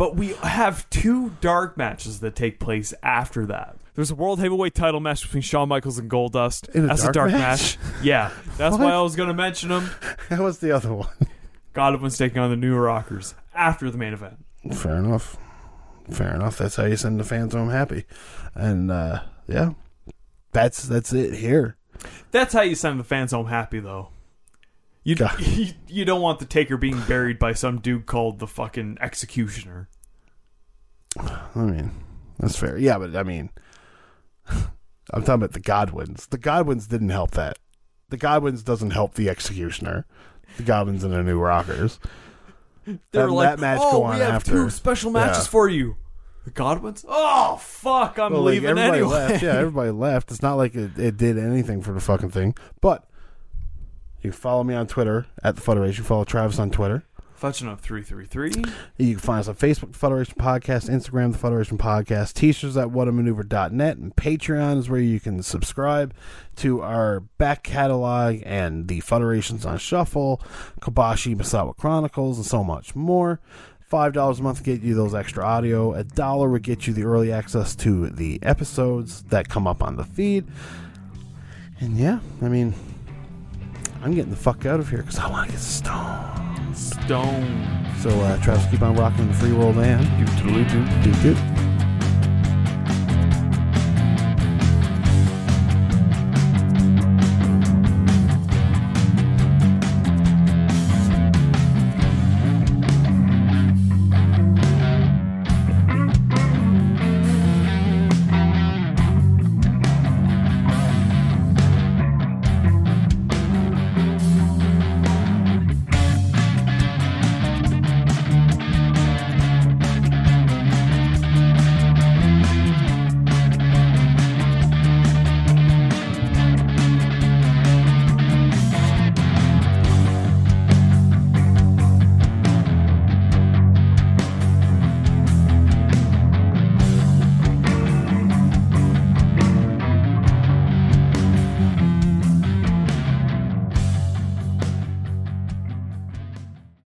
But 0.00 0.16
we 0.16 0.28
have 0.42 0.88
two 0.88 1.32
dark 1.42 1.76
matches 1.76 2.20
that 2.20 2.34
take 2.34 2.58
place 2.58 2.94
after 3.02 3.44
that. 3.44 3.76
There's 3.94 4.10
a 4.10 4.14
world 4.14 4.40
heavyweight 4.40 4.74
title 4.74 4.98
match 4.98 5.20
between 5.20 5.42
Shawn 5.42 5.68
Michaels 5.68 5.98
and 5.98 6.10
Goldust. 6.10 6.70
In 6.70 6.84
a 6.84 6.86
That's 6.86 7.02
dark 7.02 7.10
a 7.10 7.18
dark 7.18 7.32
match? 7.32 7.76
match. 7.78 8.02
Yeah, 8.02 8.30
that's 8.56 8.78
why 8.78 8.92
I 8.92 9.02
was 9.02 9.14
going 9.14 9.28
to 9.28 9.34
mention 9.34 9.68
them. 9.68 9.90
That 10.30 10.40
was 10.40 10.60
the 10.60 10.72
other 10.74 10.94
one. 10.94 11.10
Godwin's 11.74 12.16
taking 12.16 12.38
on 12.38 12.48
the 12.48 12.56
New 12.56 12.78
Rockers 12.78 13.34
after 13.54 13.90
the 13.90 13.98
main 13.98 14.14
event. 14.14 14.42
Fair 14.72 14.96
enough. 14.96 15.36
Fair 16.10 16.34
enough. 16.34 16.56
That's 16.56 16.76
how 16.76 16.86
you 16.86 16.96
send 16.96 17.20
the 17.20 17.24
fans 17.24 17.52
home 17.52 17.68
happy. 17.68 18.06
And 18.54 18.90
uh, 18.90 19.20
yeah, 19.48 19.72
that's 20.52 20.82
that's 20.84 21.12
it 21.12 21.34
here. 21.34 21.76
That's 22.30 22.54
how 22.54 22.62
you 22.62 22.74
send 22.74 22.98
the 23.00 23.04
fans 23.04 23.32
home 23.32 23.48
happy, 23.48 23.80
though. 23.80 24.08
You, 25.02 25.16
you 25.38 25.72
you 25.88 26.04
don't 26.04 26.20
want 26.20 26.38
the 26.40 26.44
Taker 26.44 26.76
being 26.76 27.00
buried 27.02 27.38
by 27.38 27.52
some 27.54 27.78
dude 27.80 28.06
called 28.06 28.38
the 28.38 28.46
fucking 28.46 28.98
Executioner. 29.00 29.88
I 31.18 31.58
mean, 31.58 31.90
that's 32.38 32.56
fair. 32.56 32.76
Yeah, 32.78 32.98
but 32.98 33.16
I 33.16 33.22
mean, 33.22 33.50
I'm 34.48 35.22
talking 35.22 35.34
about 35.34 35.52
the 35.52 35.60
Godwins. 35.60 36.26
The 36.26 36.38
Godwins 36.38 36.86
didn't 36.86 37.08
help 37.10 37.32
that. 37.32 37.58
The 38.10 38.16
Godwins 38.16 38.62
doesn't 38.62 38.90
help 38.90 39.14
the 39.14 39.28
Executioner. 39.28 40.06
The 40.56 40.62
Godwins 40.64 41.04
and 41.04 41.12
the 41.12 41.22
New 41.22 41.38
Rockers. 41.38 41.98
They 42.86 42.98
That- 43.12 43.30
like, 43.30 43.48
that 43.50 43.60
match 43.60 43.80
"Oh, 43.82 43.92
go 43.92 43.98
we 44.00 44.04
on 44.14 44.18
have 44.20 44.34
after. 44.34 44.50
two 44.52 44.70
special 44.70 45.10
matches 45.10 45.44
Yeah. 45.44 45.50
for 45.50 45.68
you." 45.68 45.96
The 46.44 46.50
Godwins. 46.50 47.04
Oh 47.08 47.56
fuck! 47.60 48.18
I'm 48.18 48.32
Well, 48.32 48.42
like, 48.42 48.52
leaving 48.52 48.70
everybody 48.70 48.98
anyway. 49.00 49.12
left. 49.12 49.42
Yeah, 49.42 49.52
everybody 49.58 49.90
left. 49.90 50.30
It's 50.30 50.42
not 50.42 50.54
like 50.54 50.74
it, 50.74 50.98
it 50.98 51.16
did 51.16 51.38
anything 51.38 51.82
for 51.82 51.92
the 51.92 52.00
fucking 52.00 52.30
thing. 52.30 52.54
But 52.80 53.04
you 54.22 54.30
can 54.30 54.38
follow 54.38 54.64
me 54.64 54.74
on 54.74 54.86
Twitter 54.86 55.26
at 55.42 55.56
the 55.56 55.62
Federation. 55.62 56.04
Follow 56.04 56.24
Travis 56.24 56.58
on 56.58 56.70
Twitter. 56.70 57.04
Fetching 57.34 57.68
up 57.68 57.80
three 57.80 58.02
three 58.02 58.26
three. 58.26 58.52
You 58.98 59.14
can 59.14 59.18
find 59.18 59.40
us 59.40 59.48
on 59.48 59.54
Facebook, 59.54 59.96
Federation 59.96 60.34
Podcast, 60.38 60.90
Instagram, 60.90 61.32
the 61.32 61.38
Federation 61.38 61.78
Podcast, 61.78 62.34
t-shirts 62.34 62.76
at 62.76 62.88
whatamaneuver.net, 62.88 63.96
and 63.96 64.14
Patreon 64.14 64.76
is 64.76 64.90
where 64.90 65.00
you 65.00 65.20
can 65.20 65.42
subscribe 65.42 66.12
to 66.56 66.82
our 66.82 67.20
back 67.20 67.62
catalog 67.62 68.42
and 68.44 68.88
the 68.88 69.00
Federations 69.00 69.64
on 69.64 69.78
Shuffle, 69.78 70.42
Kobashi 70.82 71.34
Misawa 71.34 71.74
Chronicles, 71.74 72.36
and 72.36 72.44
so 72.44 72.62
much 72.62 72.94
more. 72.94 73.40
Five 73.88 74.12
dollars 74.12 74.40
a 74.40 74.42
month 74.42 74.62
get 74.62 74.82
you 74.82 74.94
those 74.94 75.14
extra 75.14 75.42
audio. 75.42 75.94
A 75.94 76.04
dollar 76.04 76.50
would 76.50 76.62
get 76.62 76.86
you 76.86 76.92
the 76.92 77.04
early 77.04 77.32
access 77.32 77.74
to 77.76 78.10
the 78.10 78.38
episodes 78.42 79.22
that 79.24 79.48
come 79.48 79.66
up 79.66 79.82
on 79.82 79.96
the 79.96 80.04
feed. 80.04 80.46
And 81.80 81.96
yeah, 81.96 82.20
I 82.42 82.50
mean, 82.50 82.74
I'm 84.02 84.14
getting 84.14 84.30
the 84.30 84.36
fuck 84.36 84.64
out 84.64 84.80
of 84.80 84.88
here 84.88 85.02
because 85.02 85.18
I 85.18 85.28
want 85.28 85.46
to 85.46 85.52
get 85.52 85.60
stoned. 85.60 86.76
Stone. 86.76 87.86
So, 88.00 88.08
uh, 88.08 88.42
Travis, 88.42 88.64
keep 88.70 88.80
on 88.80 88.94
rocking 88.96 89.28
the 89.28 89.34
free 89.34 89.52
world 89.52 89.76
and 89.76 90.02
do 90.42 90.64
do 90.64 91.12
do 91.12 91.34
do. 91.34 91.69